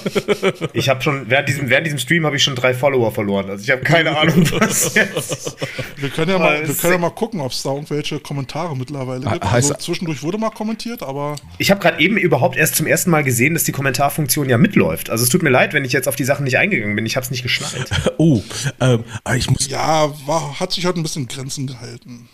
Ich 0.74 0.90
habe 0.90 1.02
schon, 1.02 1.30
während 1.30 1.48
diesem, 1.50 1.70
während 1.70 1.86
diesem 1.86 2.00
Stream 2.00 2.26
habe 2.26 2.36
ich 2.36 2.44
schon 2.44 2.56
drei 2.56 2.74
Follower 2.74 3.12
verloren. 3.12 3.50
Also 3.50 3.64
ich 3.64 3.70
habe 3.72 3.82
keine 3.82 4.18
Ahnung, 4.18 4.44
was 4.52 4.94
jetzt. 4.96 5.56
Wir 5.98 6.10
können 6.10 6.32
ja 6.32 6.40
mal, 6.40 6.68
wir 6.68 6.74
können 6.76 6.94
ja 6.94 7.00
mal 7.00 7.10
gucken, 7.12 7.40
ob 7.42 7.52
es 7.52 7.64
da 7.64 7.72
irgendwelche 7.74 8.20
Kommentare 8.20 8.76
mittlerweile 8.76 9.22
gibt. 9.22 9.44
heißt- 9.44 9.54
Also 9.54 9.74
zwischendurch 9.76 10.24
wurde 10.24 10.38
mal 10.38 10.50
kommentiert, 10.52 11.04
aber 11.04 11.36
Ich 11.58 11.72
habe 11.72 11.80
gerade 11.82 12.00
eben 12.02 12.18
überhaupt 12.18 12.58
erst 12.58 12.76
zum 12.76 12.88
ersten 12.88 13.10
Mal 13.12 13.24
gesehen, 13.24 13.54
dass 13.54 13.64
die 13.64 13.72
Kommentarfunktion 13.72 14.50
ja 14.50 14.58
mitläuft. 14.58 15.10
Also 15.10 15.24
es 15.24 15.30
tut 15.30 15.44
mir 15.44 15.50
leid, 15.50 15.74
wenn 15.74 15.86
ich 15.86 15.94
jetzt 15.94 16.08
auf 16.08 16.16
die 16.16 16.24
Sachen 16.26 16.44
nicht 16.44 16.58
eingegangen 16.58 16.96
bin. 16.96 17.06
Ich 17.06 17.16
habe 17.16 17.24
es 17.24 17.32
nicht 17.32 17.44
geschnallt. 17.44 17.90
Oh, 18.20 18.42
ähm, 18.82 19.04
ich 19.36 19.50
muss. 19.50 19.68
ja, 19.70 20.12
war, 20.26 20.60
hat 20.60 20.72
sich 20.74 20.86
heute 20.86 21.00
ein 21.00 21.04
bisschen 21.04 21.28
Grenzen 21.28 21.68
gehalten. 21.68 22.28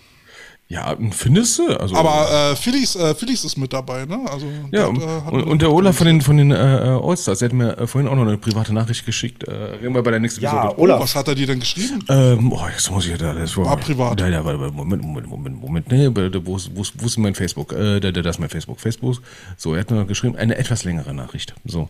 Ja, 0.73 0.95
findest 1.11 1.59
du? 1.59 1.67
Also, 1.67 1.95
Aber 1.95 2.51
äh, 2.51 2.55
Phillies, 2.55 2.95
äh, 2.95 3.13
Phillies 3.13 3.43
ist 3.45 3.57
mit 3.57 3.71
dabei, 3.73 4.05
ne? 4.05 4.19
Also 4.31 4.47
Ja, 4.71 4.87
und, 4.87 5.01
äh, 5.01 5.05
hat 5.05 5.31
und, 5.31 5.43
und 5.43 5.61
der 5.61 5.71
Olaf 5.71 5.97
von 5.97 6.07
den, 6.07 6.19
von 6.21 6.35
den 6.37 6.49
äh, 6.49 6.55
Allstars, 6.55 7.39
der 7.39 7.49
hat 7.49 7.53
mir 7.53 7.77
äh, 7.77 7.85
vorhin 7.85 8.09
auch 8.09 8.15
noch 8.15 8.23
eine 8.23 8.37
private 8.37 8.73
Nachricht 8.73 9.05
geschickt. 9.05 9.43
Äh, 9.43 9.51
reden 9.51 9.93
wir 9.93 10.01
bei 10.01 10.09
der 10.09 10.19
nächsten 10.19 10.41
Ja, 10.41 10.51
Episode. 10.63 10.75
Oh, 10.79 10.83
Olaf. 10.83 11.01
was 11.01 11.15
hat 11.15 11.27
er 11.27 11.35
dir 11.35 11.45
denn 11.45 11.59
geschrieben? 11.59 12.03
Ähm, 12.09 12.51
oh, 12.51 12.67
jetzt 12.71 12.89
muss 12.89 13.05
ich 13.05 13.11
ja 13.11 13.17
da, 13.17 13.33
das 13.33 13.55
war, 13.55 13.65
War 13.65 13.77
privat. 13.77 14.19
Ja, 14.19 14.27
ja, 14.29 14.43
warte, 14.43 14.59
warte, 14.59 14.73
Moment, 14.73 15.03
Moment, 15.03 15.27
Moment, 15.27 15.61
Moment, 15.61 15.91
nee, 15.91 16.09
wo 16.43 16.55
ist, 16.55 16.71
wo 16.75 16.81
ist, 16.81 16.93
wo 16.97 17.05
ist 17.05 17.17
mein 17.17 17.35
Facebook? 17.35 17.71
Äh, 17.73 17.99
da, 17.99 18.11
da, 18.11 18.21
das 18.23 18.37
ist 18.37 18.39
mein 18.39 18.49
Facebook. 18.49 18.79
Facebook. 18.79 19.21
So, 19.57 19.75
er 19.75 19.81
hat 19.81 19.91
mir 19.91 20.05
geschrieben, 20.05 20.35
eine 20.35 20.57
etwas 20.57 20.83
längere 20.85 21.13
Nachricht. 21.13 21.53
So, 21.65 21.87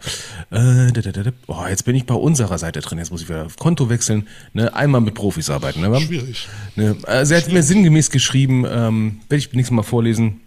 äh, 0.51 0.91
da, 0.91 1.01
da, 1.01 1.11
da, 1.13 1.23
da. 1.23 1.31
Oh, 1.47 1.63
jetzt 1.69 1.85
bin 1.85 1.95
ich 1.95 2.05
bei 2.05 2.15
unserer 2.15 2.57
Seite 2.57 2.81
drin. 2.81 2.97
Jetzt 2.97 3.11
muss 3.11 3.21
ich 3.21 3.29
wieder 3.29 3.45
auf 3.45 3.55
Konto 3.55 3.89
wechseln. 3.89 4.27
Ne, 4.51 4.73
einmal 4.75 4.99
mit 4.99 5.13
Profis 5.13 5.49
arbeiten. 5.49 5.79
Ne? 5.81 6.01
Schwierig. 6.01 6.47
Ne, 6.75 6.97
also 7.03 7.33
er 7.33 7.41
hat 7.41 7.49
mir 7.51 7.63
sinngemäß 7.63 8.09
geschrieben, 8.09 8.65
ähm, 8.73 9.21
werde 9.29 9.39
ich 9.39 9.53
nächstes 9.53 9.75
Mal 9.75 9.83
vorlesen, 9.83 10.41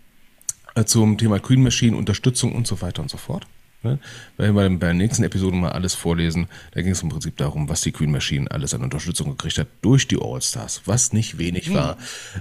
äh, 0.74 0.84
zum 0.84 1.16
Thema 1.18 1.38
Green 1.38 1.62
Machine, 1.62 1.96
Unterstützung 1.96 2.54
und 2.54 2.66
so 2.66 2.80
weiter 2.82 3.02
und 3.02 3.10
so 3.10 3.16
fort. 3.16 3.46
Ne? 3.82 3.98
Werden 4.36 4.56
wir 4.56 4.78
bei 4.78 4.86
der 4.86 4.94
nächsten 4.94 5.22
Episode 5.22 5.56
mal 5.56 5.72
alles 5.72 5.94
vorlesen. 5.94 6.48
Da 6.72 6.82
ging 6.82 6.92
es 6.92 7.02
im 7.02 7.08
Prinzip 7.08 7.36
darum, 7.36 7.68
was 7.68 7.82
die 7.82 7.92
Green 7.92 8.10
Machine 8.10 8.50
alles 8.50 8.74
an 8.74 8.82
Unterstützung 8.82 9.30
gekriegt 9.30 9.58
hat 9.58 9.68
durch 9.82 10.08
die 10.08 10.18
All-Stars, 10.20 10.82
was 10.86 11.12
nicht 11.12 11.38
wenig 11.38 11.72
war. 11.72 11.96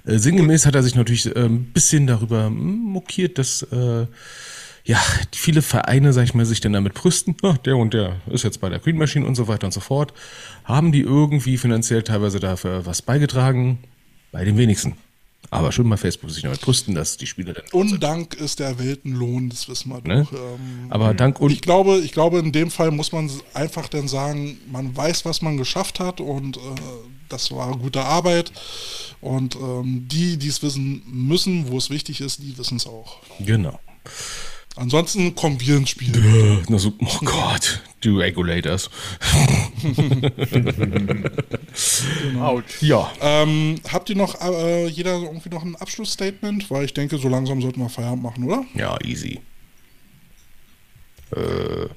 Äh, 0.05 0.17
sinngemäß 0.17 0.65
hat 0.65 0.75
er 0.75 0.83
sich 0.83 0.95
natürlich 0.95 1.33
äh, 1.35 1.45
ein 1.45 1.65
bisschen 1.65 2.07
darüber 2.07 2.47
hm, 2.47 2.55
mokiert, 2.55 3.37
dass 3.37 3.61
äh, 3.63 4.07
ja, 4.87 5.01
viele 5.33 5.63
Vereine, 5.63 6.13
sag 6.13 6.25
ich 6.25 6.35
mal, 6.35 6.45
sich 6.45 6.61
dann 6.61 6.73
damit 6.73 6.93
brüsten, 6.93 7.35
"Ah, 7.43 7.53
der 7.65 7.77
und 7.77 7.93
der 7.93 8.17
ist 8.27 8.43
jetzt 8.43 8.61
bei 8.61 8.69
der 8.69 8.79
Green 8.79 8.97
Machine 8.97 9.25
und 9.25 9.35
so 9.35 9.47
weiter 9.47 9.65
und 9.67 9.73
so 9.73 9.79
fort. 9.79 10.13
Haben 10.63 10.91
die 10.91 11.01
irgendwie 11.01 11.57
finanziell 11.57 12.03
teilweise 12.03 12.39
dafür 12.39 12.85
was 12.85 13.01
beigetragen? 13.01 13.79
Bei 14.31 14.43
den 14.43 14.57
wenigsten. 14.57 14.95
Aber 15.51 15.71
schön 15.71 15.89
bei 15.89 15.97
Facebook 15.97 16.29
sich 16.31 16.43
damit 16.43 16.61
brüsten, 16.61 16.95
dass 16.95 17.17
die 17.17 17.27
Spieler 17.27 17.53
dann. 17.53 17.65
Undank 17.71 18.33
ist 18.35 18.59
der 18.59 18.77
Weltenlohn, 18.79 19.49
das 19.49 19.69
wissen 19.69 19.89
wir 19.89 20.01
Ne? 20.01 20.27
doch. 20.29 20.37
Ähm, 20.37 20.87
Aber 20.89 21.13
dank 21.13 21.39
und 21.39 21.51
ich 21.51 21.61
glaube, 21.61 21.99
ich 21.99 22.11
glaube, 22.11 22.39
in 22.39 22.51
dem 22.51 22.71
Fall 22.71 22.91
muss 22.91 23.11
man 23.11 23.29
einfach 23.53 23.87
dann 23.87 24.07
sagen, 24.07 24.57
man 24.71 24.95
weiß, 24.95 25.25
was 25.25 25.41
man 25.41 25.57
geschafft 25.57 25.99
hat 25.99 26.19
und 26.19 26.57
äh, 26.57 26.59
das 27.29 27.51
war 27.51 27.77
gute 27.77 28.01
Arbeit. 28.03 28.51
Und 29.21 29.55
ähm, 29.55 30.07
die, 30.07 30.37
die 30.37 30.47
es 30.47 30.61
wissen 30.61 31.01
müssen, 31.07 31.69
wo 31.69 31.77
es 31.77 31.89
wichtig 31.89 32.21
ist, 32.21 32.41
die 32.43 32.57
wissen 32.57 32.77
es 32.77 32.85
auch. 32.87 33.17
genau. 33.39 33.79
Ansonsten 34.77 35.35
kommen 35.35 35.59
wir 35.61 35.77
ins 35.77 35.91
Spiel. 35.91 36.13
Äh, 36.15 36.63
Na 36.67 36.77
so, 36.77 36.93
oh 36.99 37.17
Gott, 37.23 37.81
die 38.05 38.17
Regulators. 38.17 38.89
Autsch. 42.39 42.81
Ja. 42.81 43.11
Ähm, 43.21 43.75
habt 43.91 44.09
ihr 44.09 44.15
noch 44.15 44.39
äh, 44.41 44.87
jeder 44.87 45.21
irgendwie 45.21 45.49
noch 45.49 45.63
ein 45.63 45.75
Abschlussstatement? 45.75 46.71
Weil 46.71 46.85
ich 46.85 46.93
denke, 46.93 47.17
so 47.17 47.27
langsam 47.27 47.61
sollten 47.61 47.81
wir 47.81 47.89
Feierabend 47.89 48.23
machen, 48.23 48.45
oder? 48.45 48.63
Ja, 48.75 48.97
easy. 49.03 49.41
Äh, 51.35 51.89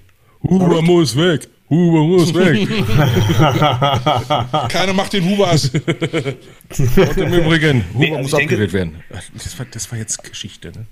Huber 0.43 0.83
muss 0.83 1.17
weg. 1.17 1.49
Huber 1.71 2.03
muss 2.05 2.33
weg. 2.33 2.67
Keiner 4.71 4.95
macht 4.95 5.13
den 5.13 5.29
Hubers. 5.29 5.69
Und 5.71 7.19
im 7.19 7.35
Übrigen, 7.35 7.85
Huber 7.93 7.99
Nee, 7.99 8.17
also 8.17 8.23
muss 8.23 8.35
abgewählt 8.35 8.73
werden. 8.73 9.03
Das 9.35 9.59
war, 9.59 9.67
das 9.67 9.93
war 9.93 9.99
jetzt 9.99 10.25
Geschichte, 10.25 10.73
ne? 10.73 10.87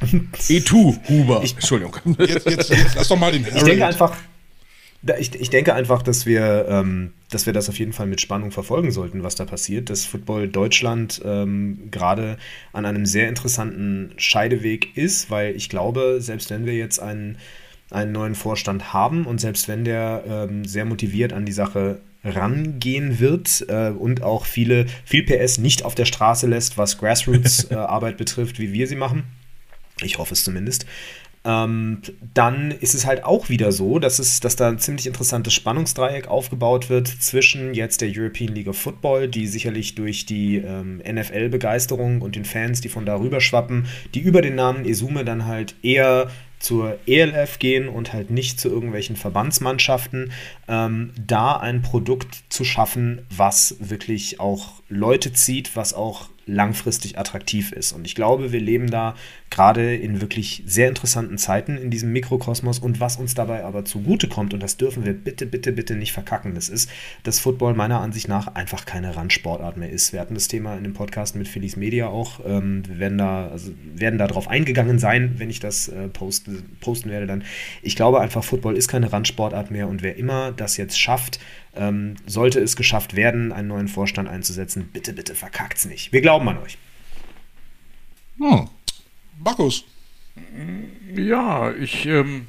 E2, 0.48 1.08
Huber. 1.08 1.42
Entschuldigung. 1.42 1.96
Jetzt, 2.18 2.46
jetzt, 2.46 2.70
jetzt 2.70 2.94
lass 2.94 3.08
doch 3.08 3.18
mal 3.18 3.32
den 3.32 3.42
Ich 3.42 3.48
Harold. 3.52 3.66
denke 3.66 3.86
einfach, 3.86 4.16
ich, 5.18 5.34
ich 5.34 5.50
denke 5.50 5.74
einfach, 5.74 6.02
dass 6.02 6.26
wir, 6.26 6.66
ähm, 6.68 7.12
dass 7.30 7.46
wir 7.46 7.52
das 7.52 7.68
auf 7.68 7.78
jeden 7.78 7.92
Fall 7.92 8.06
mit 8.06 8.20
Spannung 8.20 8.50
verfolgen 8.50 8.90
sollten, 8.90 9.22
was 9.22 9.34
da 9.34 9.44
passiert. 9.44 9.90
Dass 9.90 10.04
Football 10.04 10.48
Deutschland 10.48 11.20
ähm, 11.24 11.88
gerade 11.90 12.36
an 12.72 12.84
einem 12.84 13.06
sehr 13.06 13.28
interessanten 13.28 14.12
Scheideweg 14.16 14.96
ist, 14.96 15.30
weil 15.30 15.54
ich 15.56 15.68
glaube, 15.68 16.18
selbst 16.20 16.50
wenn 16.50 16.66
wir 16.66 16.74
jetzt 16.74 16.98
einen, 17.00 17.38
einen 17.90 18.12
neuen 18.12 18.34
Vorstand 18.34 18.92
haben 18.92 19.26
und 19.26 19.40
selbst 19.40 19.68
wenn 19.68 19.84
der 19.84 20.24
ähm, 20.28 20.64
sehr 20.64 20.84
motiviert 20.84 21.32
an 21.32 21.46
die 21.46 21.52
Sache 21.52 22.00
rangehen 22.24 23.20
wird 23.20 23.64
äh, 23.68 23.90
und 23.90 24.22
auch 24.22 24.46
viele, 24.46 24.86
viel 25.04 25.22
PS 25.22 25.58
nicht 25.58 25.84
auf 25.84 25.94
der 25.94 26.06
Straße 26.06 26.46
lässt, 26.46 26.76
was 26.76 26.98
Grassroots-Arbeit 26.98 28.16
betrifft, 28.18 28.58
wie 28.58 28.72
wir 28.72 28.88
sie 28.88 28.96
machen, 28.96 29.22
ich 30.02 30.18
hoffe 30.18 30.34
es 30.34 30.44
zumindest. 30.44 30.86
Ähm, 31.46 32.02
dann 32.34 32.72
ist 32.72 32.94
es 32.94 33.06
halt 33.06 33.22
auch 33.22 33.48
wieder 33.48 33.70
so, 33.70 34.00
dass, 34.00 34.18
es, 34.18 34.40
dass 34.40 34.56
da 34.56 34.68
ein 34.68 34.80
ziemlich 34.80 35.06
interessantes 35.06 35.54
Spannungsdreieck 35.54 36.26
aufgebaut 36.26 36.90
wird 36.90 37.06
zwischen 37.06 37.72
jetzt 37.72 38.00
der 38.00 38.10
European 38.12 38.52
League 38.52 38.66
of 38.66 38.76
Football, 38.76 39.28
die 39.28 39.46
sicherlich 39.46 39.94
durch 39.94 40.26
die 40.26 40.56
ähm, 40.56 40.98
NFL-Begeisterung 40.98 42.20
und 42.20 42.34
den 42.34 42.44
Fans, 42.44 42.80
die 42.80 42.88
von 42.88 43.06
darüber 43.06 43.40
schwappen, 43.40 43.86
die 44.12 44.20
über 44.20 44.42
den 44.42 44.56
Namen 44.56 44.84
Esume 44.84 45.24
dann 45.24 45.46
halt 45.46 45.76
eher 45.82 46.30
zur 46.58 46.98
ELF 47.06 47.60
gehen 47.60 47.88
und 47.88 48.12
halt 48.12 48.30
nicht 48.30 48.58
zu 48.58 48.68
irgendwelchen 48.68 49.14
Verbandsmannschaften, 49.14 50.32
ähm, 50.66 51.12
da 51.24 51.56
ein 51.58 51.82
Produkt 51.82 52.42
zu 52.48 52.64
schaffen, 52.64 53.24
was 53.30 53.76
wirklich 53.78 54.40
auch 54.40 54.72
Leute 54.88 55.32
zieht, 55.32 55.76
was 55.76 55.94
auch 55.94 56.28
langfristig 56.46 57.18
attraktiv 57.18 57.72
ist. 57.72 57.92
Und 57.92 58.06
ich 58.06 58.14
glaube, 58.14 58.52
wir 58.52 58.60
leben 58.60 58.90
da 58.90 59.14
gerade 59.50 59.96
in 59.96 60.20
wirklich 60.20 60.62
sehr 60.66 60.88
interessanten 60.88 61.38
Zeiten 61.38 61.76
in 61.76 61.90
diesem 61.90 62.12
Mikrokosmos. 62.12 62.78
Und 62.78 63.00
was 63.00 63.16
uns 63.16 63.34
dabei 63.34 63.64
aber 63.64 63.84
zugute 63.84 64.28
kommt, 64.28 64.54
und 64.54 64.62
das 64.62 64.76
dürfen 64.76 65.04
wir 65.04 65.12
bitte, 65.12 65.46
bitte, 65.46 65.72
bitte 65.72 65.94
nicht 65.96 66.12
verkacken, 66.12 66.54
das 66.54 66.68
ist, 66.68 66.90
dass 67.24 67.40
Football 67.40 67.74
meiner 67.74 68.00
Ansicht 68.00 68.28
nach 68.28 68.54
einfach 68.54 68.84
keine 68.84 69.16
Randsportart 69.16 69.76
mehr 69.76 69.90
ist. 69.90 70.12
Wir 70.12 70.20
hatten 70.20 70.34
das 70.34 70.48
Thema 70.48 70.76
in 70.76 70.84
dem 70.84 70.94
Podcast 70.94 71.34
mit 71.36 71.48
Phillies 71.48 71.76
Media 71.76 72.06
auch. 72.06 72.40
Ähm, 72.46 72.82
wir 72.86 72.98
werden 72.98 73.18
da, 73.18 73.48
also 73.48 73.72
werden 73.94 74.18
eingegangen 74.46 74.98
sein, 74.98 75.34
wenn 75.38 75.50
ich 75.50 75.60
das 75.60 75.88
äh, 75.88 76.08
poste, 76.08 76.62
posten 76.80 77.10
werde 77.10 77.26
dann. 77.26 77.44
Ich 77.82 77.96
glaube 77.96 78.20
einfach, 78.20 78.44
Football 78.44 78.76
ist 78.76 78.88
keine 78.88 79.12
Randsportart 79.12 79.70
mehr 79.70 79.88
und 79.88 80.02
wer 80.02 80.16
immer 80.16 80.52
das 80.52 80.76
jetzt 80.76 80.98
schafft, 80.98 81.40
ähm, 81.76 82.16
sollte 82.26 82.60
es 82.60 82.76
geschafft 82.76 83.14
werden, 83.14 83.52
einen 83.52 83.68
neuen 83.68 83.88
Vorstand 83.88 84.28
einzusetzen, 84.28 84.88
bitte, 84.92 85.12
bitte 85.12 85.34
verkackt's 85.34 85.84
nicht. 85.84 86.12
Wir 86.12 86.20
glauben 86.20 86.48
an 86.48 86.58
euch. 86.58 86.78
Hm. 88.38 88.68
Markus. 89.38 89.84
Ja, 91.14 91.72
ich, 91.72 92.06
ähm, 92.06 92.46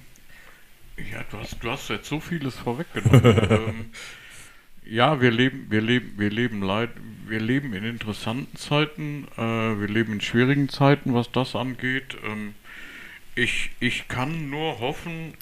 ja, 0.98 1.24
du 1.30 1.38
hast, 1.38 1.64
du 1.64 1.70
hast 1.70 1.90
jetzt 1.90 2.08
so 2.08 2.20
vieles 2.20 2.56
vorweggenommen. 2.56 3.22
ähm, 3.50 3.86
ja, 4.90 5.20
wir 5.22 5.32
leben, 5.32 5.68
wir 5.70 5.82
leben, 5.82 6.14
wir 6.18 6.30
leben 6.30 6.62
leid, 6.62 6.90
wir 7.28 7.40
leben 7.40 7.74
in 7.74 7.84
interessanten 7.84 8.56
Zeiten, 8.58 9.28
äh, 9.38 9.42
wir 9.42 9.88
leben 9.88 10.14
in 10.14 10.22
schwierigen 10.22 10.70
Zeiten, 10.70 11.14
was 11.14 11.32
das 11.32 11.56
angeht. 11.56 12.18
Ähm, 12.26 12.54
ich, 13.36 13.72
ich 13.80 14.08
kann 14.08 14.50
nur 14.50 14.80
hoffen, 14.80 15.34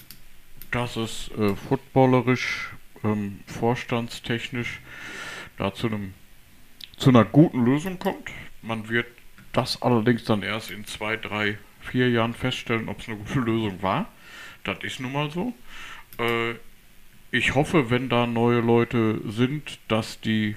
dass 0.70 0.96
es 0.96 1.30
äh, 1.38 1.54
footballerisch, 1.54 2.70
ähm, 3.06 3.40
vorstandstechnisch 3.46 4.80
da 5.58 5.72
zu 5.72 5.86
einem 5.86 6.14
zu 6.96 7.10
einer 7.10 7.24
guten 7.24 7.64
Lösung 7.64 7.98
kommt. 7.98 8.30
Man 8.62 8.88
wird 8.88 9.06
das 9.52 9.82
allerdings 9.82 10.24
dann 10.24 10.42
erst 10.42 10.70
in 10.70 10.86
zwei, 10.86 11.16
drei, 11.16 11.58
vier 11.80 12.10
Jahren 12.10 12.34
feststellen, 12.34 12.88
ob 12.88 13.00
es 13.00 13.08
eine 13.08 13.18
gute 13.18 13.40
Lösung 13.40 13.82
war. 13.82 14.08
Das 14.64 14.78
ist 14.82 15.00
nun 15.00 15.12
mal 15.12 15.30
so. 15.30 15.52
Äh, 16.18 16.54
ich 17.30 17.54
hoffe, 17.54 17.90
wenn 17.90 18.08
da 18.08 18.26
neue 18.26 18.60
Leute 18.60 19.20
sind, 19.26 19.78
dass 19.88 20.20
die 20.20 20.56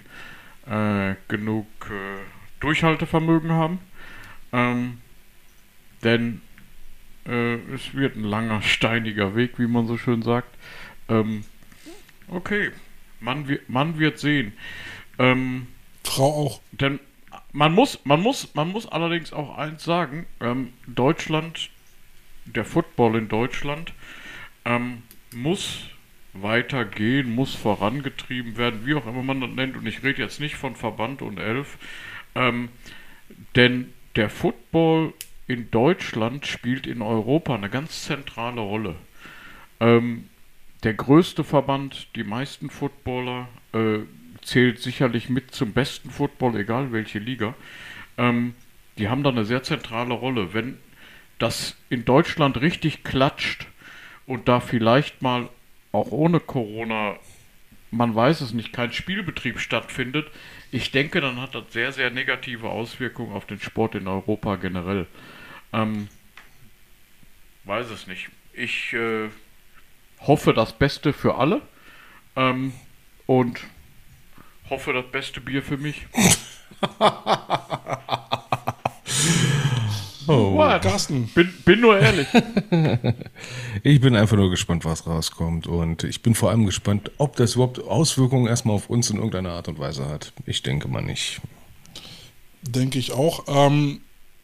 äh, 0.65 1.15
genug 1.27 1.67
äh, 1.89 2.19
Durchhaltevermögen 2.61 3.51
haben. 3.51 3.80
Ähm, 4.51 5.01
denn 6.03 6.41
äh, 7.27 7.55
es 7.73 7.93
wird 7.93 8.15
ein 8.15 8.23
langer, 8.23 8.61
steiniger 8.61 9.35
Weg, 9.35 9.59
wie 9.59 9.67
man 9.67 9.88
so 9.88 9.97
schön 9.97 10.21
sagt. 10.21 10.55
Ähm, 11.09 11.43
okay, 12.31 12.72
man, 13.19 13.57
man 13.68 13.99
wird 13.99 14.19
sehen. 14.19 14.53
Ähm, 15.18 15.68
Frau 16.03 16.45
auch. 16.45 16.61
denn 16.72 16.99
man 17.51 17.73
muss, 17.73 17.99
man 18.06 18.22
muss, 18.22 18.53
man 18.56 18.69
muss 18.69 18.88
allerdings 18.88 19.34
auch 19.34 19.57
eins 19.57 19.84
sagen: 19.84 20.26
ähm, 20.39 20.73
Deutschland, 20.88 21.69
der 22.45 22.65
Football 22.65 23.15
in 23.15 23.27
Deutschland 23.27 23.93
ähm, 24.65 25.03
muss 25.34 25.89
weitergehen, 26.34 27.34
muss 27.34 27.56
vorangetrieben 27.56 28.57
werden, 28.57 28.85
wie 28.85 28.93
auch 28.93 29.07
immer 29.07 29.23
man 29.23 29.41
das 29.41 29.49
nennt. 29.51 29.77
Und 29.77 29.85
ich 29.85 30.03
rede 30.03 30.22
jetzt 30.22 30.39
nicht 30.39 30.56
von 30.56 30.76
Verband 30.76 31.22
und 31.22 31.39
Elf, 31.39 31.77
ähm, 32.35 32.69
denn 33.56 33.93
der 34.15 34.30
Football 34.30 35.14
in 35.47 35.72
Deutschland 35.72 36.45
spielt 36.45 36.85
in 36.85 37.01
Europa 37.01 37.56
eine 37.56 37.69
ganz 37.69 38.03
zentrale 38.06 38.61
Rolle. 38.61 38.95
Ähm, 39.80 40.30
der 40.84 40.93
größte 40.93 41.43
Verband, 41.43 42.07
die 42.15 42.23
meisten 42.23 42.69
Footballer, 42.69 43.47
äh, 43.73 43.99
zählt 44.41 44.80
sicherlich 44.80 45.30
mit 45.30 45.53
zum 45.53 45.73
besten 45.73 46.10
Football, 46.10 46.56
egal 46.56 46.91
welche 46.91 47.19
Liga. 47.19 47.53
Ähm, 48.18 48.56
die 48.97 49.10
haben 49.10 49.23
da 49.23 49.30
eine 49.30 49.45
sehr 49.45 49.64
zentrale 49.64 50.14
Rolle. 50.14 50.53
Wenn 50.53 50.77
das 51.38 51.76
in 51.89 52.06
Deutschland 52.06 52.61
richtig 52.61 53.03
klatscht 53.03 53.68
und 54.26 54.47
da 54.47 54.60
vielleicht 54.60 55.22
mal 55.22 55.49
auch 55.91 56.11
ohne 56.11 56.39
Corona, 56.39 57.15
man 57.91 58.15
weiß 58.15 58.41
es 58.41 58.53
nicht, 58.53 58.72
kein 58.72 58.93
Spielbetrieb 58.93 59.60
stattfindet, 59.60 60.27
ich 60.72 60.91
denke, 60.91 61.19
dann 61.19 61.41
hat 61.41 61.56
das 61.56 61.64
sehr, 61.72 61.91
sehr 61.91 62.11
negative 62.11 62.69
Auswirkungen 62.69 63.34
auf 63.34 63.45
den 63.45 63.60
Sport 63.60 63.95
in 63.95 64.07
Europa 64.07 64.56
generell. 64.57 65.07
Ähm, 65.73 66.07
weiß 67.65 67.89
es 67.89 68.07
nicht. 68.07 68.30
Ich 68.53 68.93
äh, 68.93 69.30
hoffe 70.21 70.53
das 70.53 70.73
Beste 70.73 71.13
für 71.13 71.35
alle 71.35 71.61
ähm, 72.35 72.73
und 73.25 73.59
hoffe 74.69 74.93
das 74.93 75.05
beste 75.11 75.41
Bier 75.41 75.63
für 75.63 75.77
mich. 75.77 76.05
Oh. 80.29 80.53
What? 80.53 80.83
Carsten. 80.83 81.27
Bin, 81.33 81.51
bin 81.65 81.81
nur 81.81 81.99
ehrlich. 81.99 82.27
Ich 83.83 84.01
bin 84.01 84.15
einfach 84.15 84.35
nur 84.35 84.49
gespannt, 84.49 84.85
was 84.85 85.07
rauskommt. 85.07 85.65
Und 85.65 86.03
ich 86.03 86.21
bin 86.21 86.35
vor 86.35 86.49
allem 86.49 86.65
gespannt, 86.65 87.11
ob 87.17 87.35
das 87.37 87.55
überhaupt 87.55 87.81
Auswirkungen 87.81 88.45
erstmal 88.45 88.75
auf 88.75 88.89
uns 88.89 89.09
in 89.09 89.15
irgendeiner 89.15 89.53
Art 89.53 89.69
und 89.69 89.79
Weise 89.79 90.07
hat. 90.07 90.33
Ich 90.45 90.61
denke 90.61 90.87
mal 90.87 91.01
nicht. 91.01 91.41
Denke 92.61 92.99
ich 92.99 93.13
auch. 93.13 93.45
Ähm, 93.47 94.01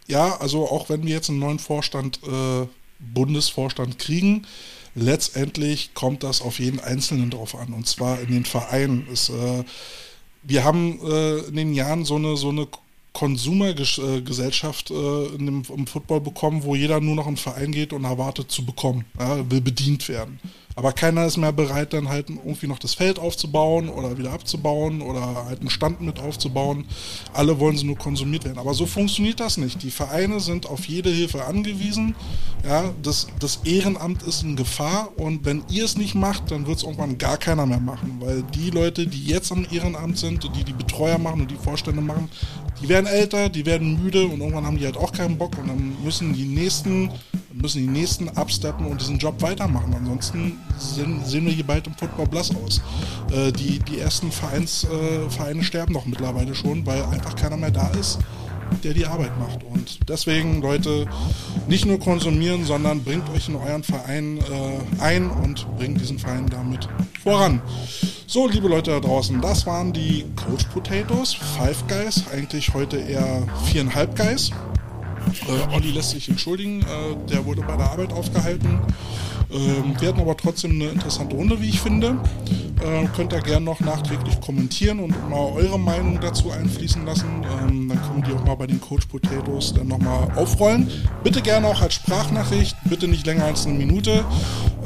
ja, 0.07 0.38
also 0.38 0.69
auch 0.69 0.89
wenn 0.89 1.03
wir 1.03 1.14
jetzt 1.14 1.30
einen 1.30 1.39
neuen 1.39 1.60
Vorstand, 1.60 2.19
äh, 2.23 2.68
Bundesvorstand 2.99 3.99
kriegen, 3.99 4.47
letztendlich 4.95 5.93
kommt 5.93 6.23
das 6.23 6.41
auf 6.41 6.59
jeden 6.59 6.80
Einzelnen 6.80 7.30
drauf 7.30 7.55
an. 7.55 7.73
Und 7.73 7.88
zwar 7.88 8.19
in 8.22 8.31
den 8.31 8.45
Vereinen. 8.45 9.07
Es, 9.11 9.30
äh, 9.30 9.63
wir 10.43 10.63
haben 10.63 10.99
äh, 11.05 11.39
in 11.39 11.55
den 11.55 11.73
Jahren 11.73 12.05
so 12.05 12.15
eine, 12.15 12.38
so 12.38 12.49
eine 12.49 12.67
Konsumergesellschaft 13.13 14.91
äh, 14.91 15.26
in 15.27 15.45
dem, 15.45 15.63
im 15.73 15.88
Football 15.88 16.22
bekommen, 16.22 16.63
wo 16.63 16.76
jeder 16.76 16.99
nur 16.99 17.15
noch 17.15 17.27
in 17.27 17.35
den 17.35 17.39
Verein 17.39 17.72
geht 17.72 17.93
und 17.93 18.03
erwartet 18.03 18.51
zu 18.51 18.65
bekommen, 18.65 19.05
ja, 19.19 19.49
will 19.49 19.61
bedient 19.61 20.07
werden. 20.09 20.39
Aber 20.77 20.91
keiner 20.91 21.26
ist 21.26 21.38
mehr 21.38 21.53
bereit, 21.53 21.93
dann 21.93 22.10
halt 22.10 22.30
irgendwie 22.30 22.68
noch 22.68 22.80
das 22.80 22.93
Feld 22.93 23.18
aufzubauen 23.18 23.88
oder 23.88 24.18
wieder 24.18 24.34
abzubauen 24.34 25.02
oder 25.02 25.45
halt 25.45 25.61
einen 25.61 25.69
Stand 25.69 26.02
mit 26.02 26.19
aufzubauen. 26.19 26.85
Alle 27.34 27.60
wollen 27.60 27.77
sie 27.77 27.85
nur 27.85 27.97
konsumiert 27.97 28.43
werden. 28.43 28.57
Aber 28.57 28.73
so 28.73 28.85
funktioniert 28.85 29.39
das 29.39 29.56
nicht. 29.57 29.81
Die 29.84 29.91
Vereine 29.91 30.41
sind 30.41 30.65
auf 30.65 30.85
jede 30.85 31.10
Hilfe 31.10 31.45
angewiesen. 31.45 32.15
Ja, 32.68 32.91
das, 33.03 33.27
das 33.39 33.61
Ehrenamt 33.64 34.23
ist 34.23 34.43
in 34.43 34.56
Gefahr 34.56 35.10
und 35.18 35.45
wenn 35.45 35.64
ihr 35.69 35.85
es 35.85 35.97
nicht 35.97 36.15
macht, 36.15 36.52
dann 36.52 36.65
wird 36.65 36.77
es 36.77 36.84
irgendwann 36.84 37.18
gar 37.18 37.38
keiner 37.38 37.65
mehr 37.65 37.80
machen, 37.80 38.18
weil 38.19 38.41
die 38.41 38.72
Leute, 38.72 39.06
die 39.06 39.23
jetzt 39.23 39.52
am 39.52 39.68
Ehrenamt 39.69 40.18
sind, 40.18 40.43
die 40.56 40.64
die 40.64 40.73
Betreuer 40.73 41.19
machen 41.19 41.41
und 41.41 41.52
die 41.52 41.57
Vorstände 41.57 42.02
machen, 42.02 42.27
die 42.81 42.89
werden 42.89 43.06
älter, 43.06 43.49
die 43.49 43.68
werden 43.68 44.02
müde 44.03 44.26
und 44.26 44.39
irgendwann 44.39 44.65
haben 44.65 44.80
die 44.80 44.85
halt 44.85 44.97
auch 44.97 45.11
keinen 45.11 45.38
Bock 45.38 45.57
und 45.60 45.68
dann 45.68 45.95
müssen 46.03 46.34
die 46.34 46.45
nächsten 46.45 47.11
müssen 47.53 47.81
die 47.81 47.99
nächsten 47.99 48.30
absteppen 48.30 48.85
und 48.85 48.99
diesen 48.99 49.18
Job 49.18 49.41
weitermachen. 49.41 49.93
Ansonsten 49.93 50.60
sehen, 50.78 51.22
sehen 51.26 51.46
wir 51.46 51.54
hier 51.54 51.66
bald 51.66 51.88
im 51.88 51.94
Football 51.96 52.28
blass 52.28 52.52
aus. 52.56 52.82
Äh, 53.32 53.52
die, 53.52 53.80
die 53.80 54.00
ersten 54.00 54.32
Vereins, 54.32 54.86
äh, 54.86 55.30
Vereine 55.30 55.64
sterben 55.64 55.94
doch 55.94 56.06
mittlerweile 56.06 56.56
schon, 56.56 56.86
weil 56.86 57.04
einfach 57.04 57.36
keiner 57.36 57.58
mehr 57.58 57.72
da 57.72 57.88
ist, 57.90 58.20
der 58.84 58.94
die 58.94 59.06
Arbeit 59.06 59.38
macht. 59.40 59.64
Und 59.64 60.10
deswegen, 60.10 60.62
Leute, 60.62 61.08
nicht 61.68 61.86
nur 61.86 62.00
konsumieren, 62.00 62.66
sondern 62.66 63.04
bringt 63.04 63.30
euch 63.30 63.50
in 63.50 63.56
euren 63.56 63.84
Verein 63.84 64.38
äh, 64.38 65.02
ein 65.02 65.30
und 65.30 65.68
bringt 65.78 66.00
diesen 66.02 66.20
Verein 66.20 66.48
damit 66.50 66.88
voran. 67.24 67.62
So, 68.28 68.48
liebe 68.48 68.68
Leute 68.68 68.92
da 68.92 69.00
draußen, 69.00 69.40
das 69.42 69.66
waren 69.66 69.94
die 69.94 70.26
Coach 70.36 70.66
Potatoes, 70.66 71.34
Five 71.34 71.88
Guys, 71.88 72.24
eigentlich 72.34 72.74
heute 72.74 72.98
eher 72.98 73.44
viereinhalb 73.66 74.16
Guys. 74.16 74.52
Äh, 75.47 75.76
Olli 75.76 75.91
lässt 75.91 76.11
sich 76.11 76.30
entschuldigen, 76.30 76.81
äh, 76.81 76.85
der 77.30 77.45
wurde 77.45 77.61
bei 77.61 77.76
der 77.76 77.91
Arbeit 77.91 78.14
aufgehalten. 78.14 78.80
Ähm, 79.52 79.95
wir 79.99 80.10
hatten 80.10 80.19
aber 80.19 80.35
trotzdem 80.35 80.72
eine 80.72 80.89
interessante 80.89 81.35
Runde, 81.35 81.61
wie 81.61 81.69
ich 81.69 81.80
finde. 81.80 82.18
Äh, 82.81 83.06
könnt 83.15 83.31
ihr 83.34 83.41
gerne 83.41 83.65
noch 83.65 83.80
nachträglich 83.80 84.39
kommentieren 84.41 84.99
und 84.99 85.30
mal 85.30 85.52
eure 85.53 85.80
Meinung 85.80 86.19
dazu 86.19 86.52
einfließen 86.52 87.06
lassen. 87.06 87.45
Ähm, 87.61 87.89
dann 87.89 88.02
können 88.02 88.18
wir 88.18 88.30
die 88.30 88.34
auch 88.34 88.45
mal 88.45 88.56
bei 88.56 88.68
den 88.68 88.81
Coach 88.81 89.06
Potatoes 89.06 89.73
dann 89.73 89.88
nochmal 89.88 90.30
aufrollen. 90.35 90.89
Bitte 91.23 91.41
gerne 91.41 91.68
auch 91.68 91.81
als 91.81 91.95
Sprachnachricht, 91.95 92.76
bitte 92.85 93.07
nicht 93.07 93.26
länger 93.26 93.45
als 93.45 93.65
eine 93.65 93.76
Minute. 93.76 94.26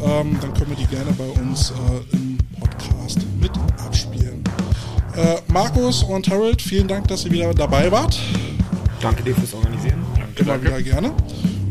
Ähm, 0.03 0.38
dann 0.41 0.53
können 0.53 0.70
wir 0.70 0.78
die 0.78 0.88
gerne 0.88 1.11
bei 1.14 1.28
uns 1.41 1.72
äh, 1.72 2.16
im 2.16 2.38
Podcast 2.60 3.20
mit 3.40 3.52
abspielen. 3.78 4.44
Äh, 5.16 5.38
Markus 5.52 6.03
und 6.03 6.30
Harold, 6.30 6.61
vielen 6.61 6.88
Dank, 6.88 7.07
dass 7.07 7.26
ihr 7.26 7.32
wieder 7.32 7.53
dabei 7.53 7.91
wart. 7.91 8.20
Danke 9.02 9.24
dir 9.24 9.36
fürs 9.36 9.53
Organisieren. 9.53 10.09
Immer 10.40 10.61
wieder 10.61 10.82
gerne. 10.82 11.11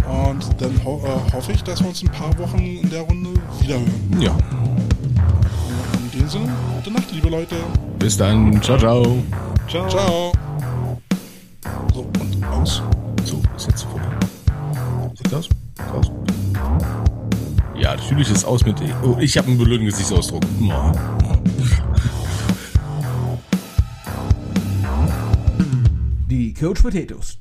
Und 0.06 0.46
dann 0.58 0.84
ho 0.84 1.02
äh, 1.04 1.32
hoffe 1.32 1.52
ich, 1.52 1.62
dass 1.62 1.80
wir 1.80 1.88
uns 1.88 2.02
in 2.02 2.08
ein 2.08 2.14
paar 2.14 2.38
Wochen 2.38 2.58
in 2.58 2.88
der 2.90 3.02
Runde 3.02 3.30
wiederhören. 3.60 4.20
Ja. 4.20 4.36
In 6.12 6.20
dem 6.20 6.28
Sinne, 6.28 6.52
gute 6.76 6.90
Nacht, 6.90 7.12
liebe 7.12 7.28
Leute. 7.28 7.56
Bis 7.98 8.16
dann. 8.16 8.60
Ciao, 8.62 8.78
ciao. 8.78 9.22
Ciao. 9.68 9.88
Ciao. 9.88 10.32
So, 11.92 12.00
und 12.20 12.44
aus. 12.44 12.82
So, 13.24 13.40
ist 13.56 13.66
jetzt 13.68 13.82
vorbei. 13.84 14.08
Sieht 15.14 15.34
aus? 15.34 15.48
Aus? 15.92 16.10
Ja, 17.78 17.94
natürlich 17.94 18.30
ist 18.30 18.44
aus 18.44 18.64
mit. 18.64 18.76
Oh, 19.02 19.16
ich 19.20 19.36
habe 19.38 19.48
einen 19.48 19.58
blöden 19.58 19.86
Gesichtsausdruck. 19.86 20.42
Oh. 20.62 20.92
Die 26.28 26.52
Coach 26.54 26.82
Potatoes. 26.82 27.38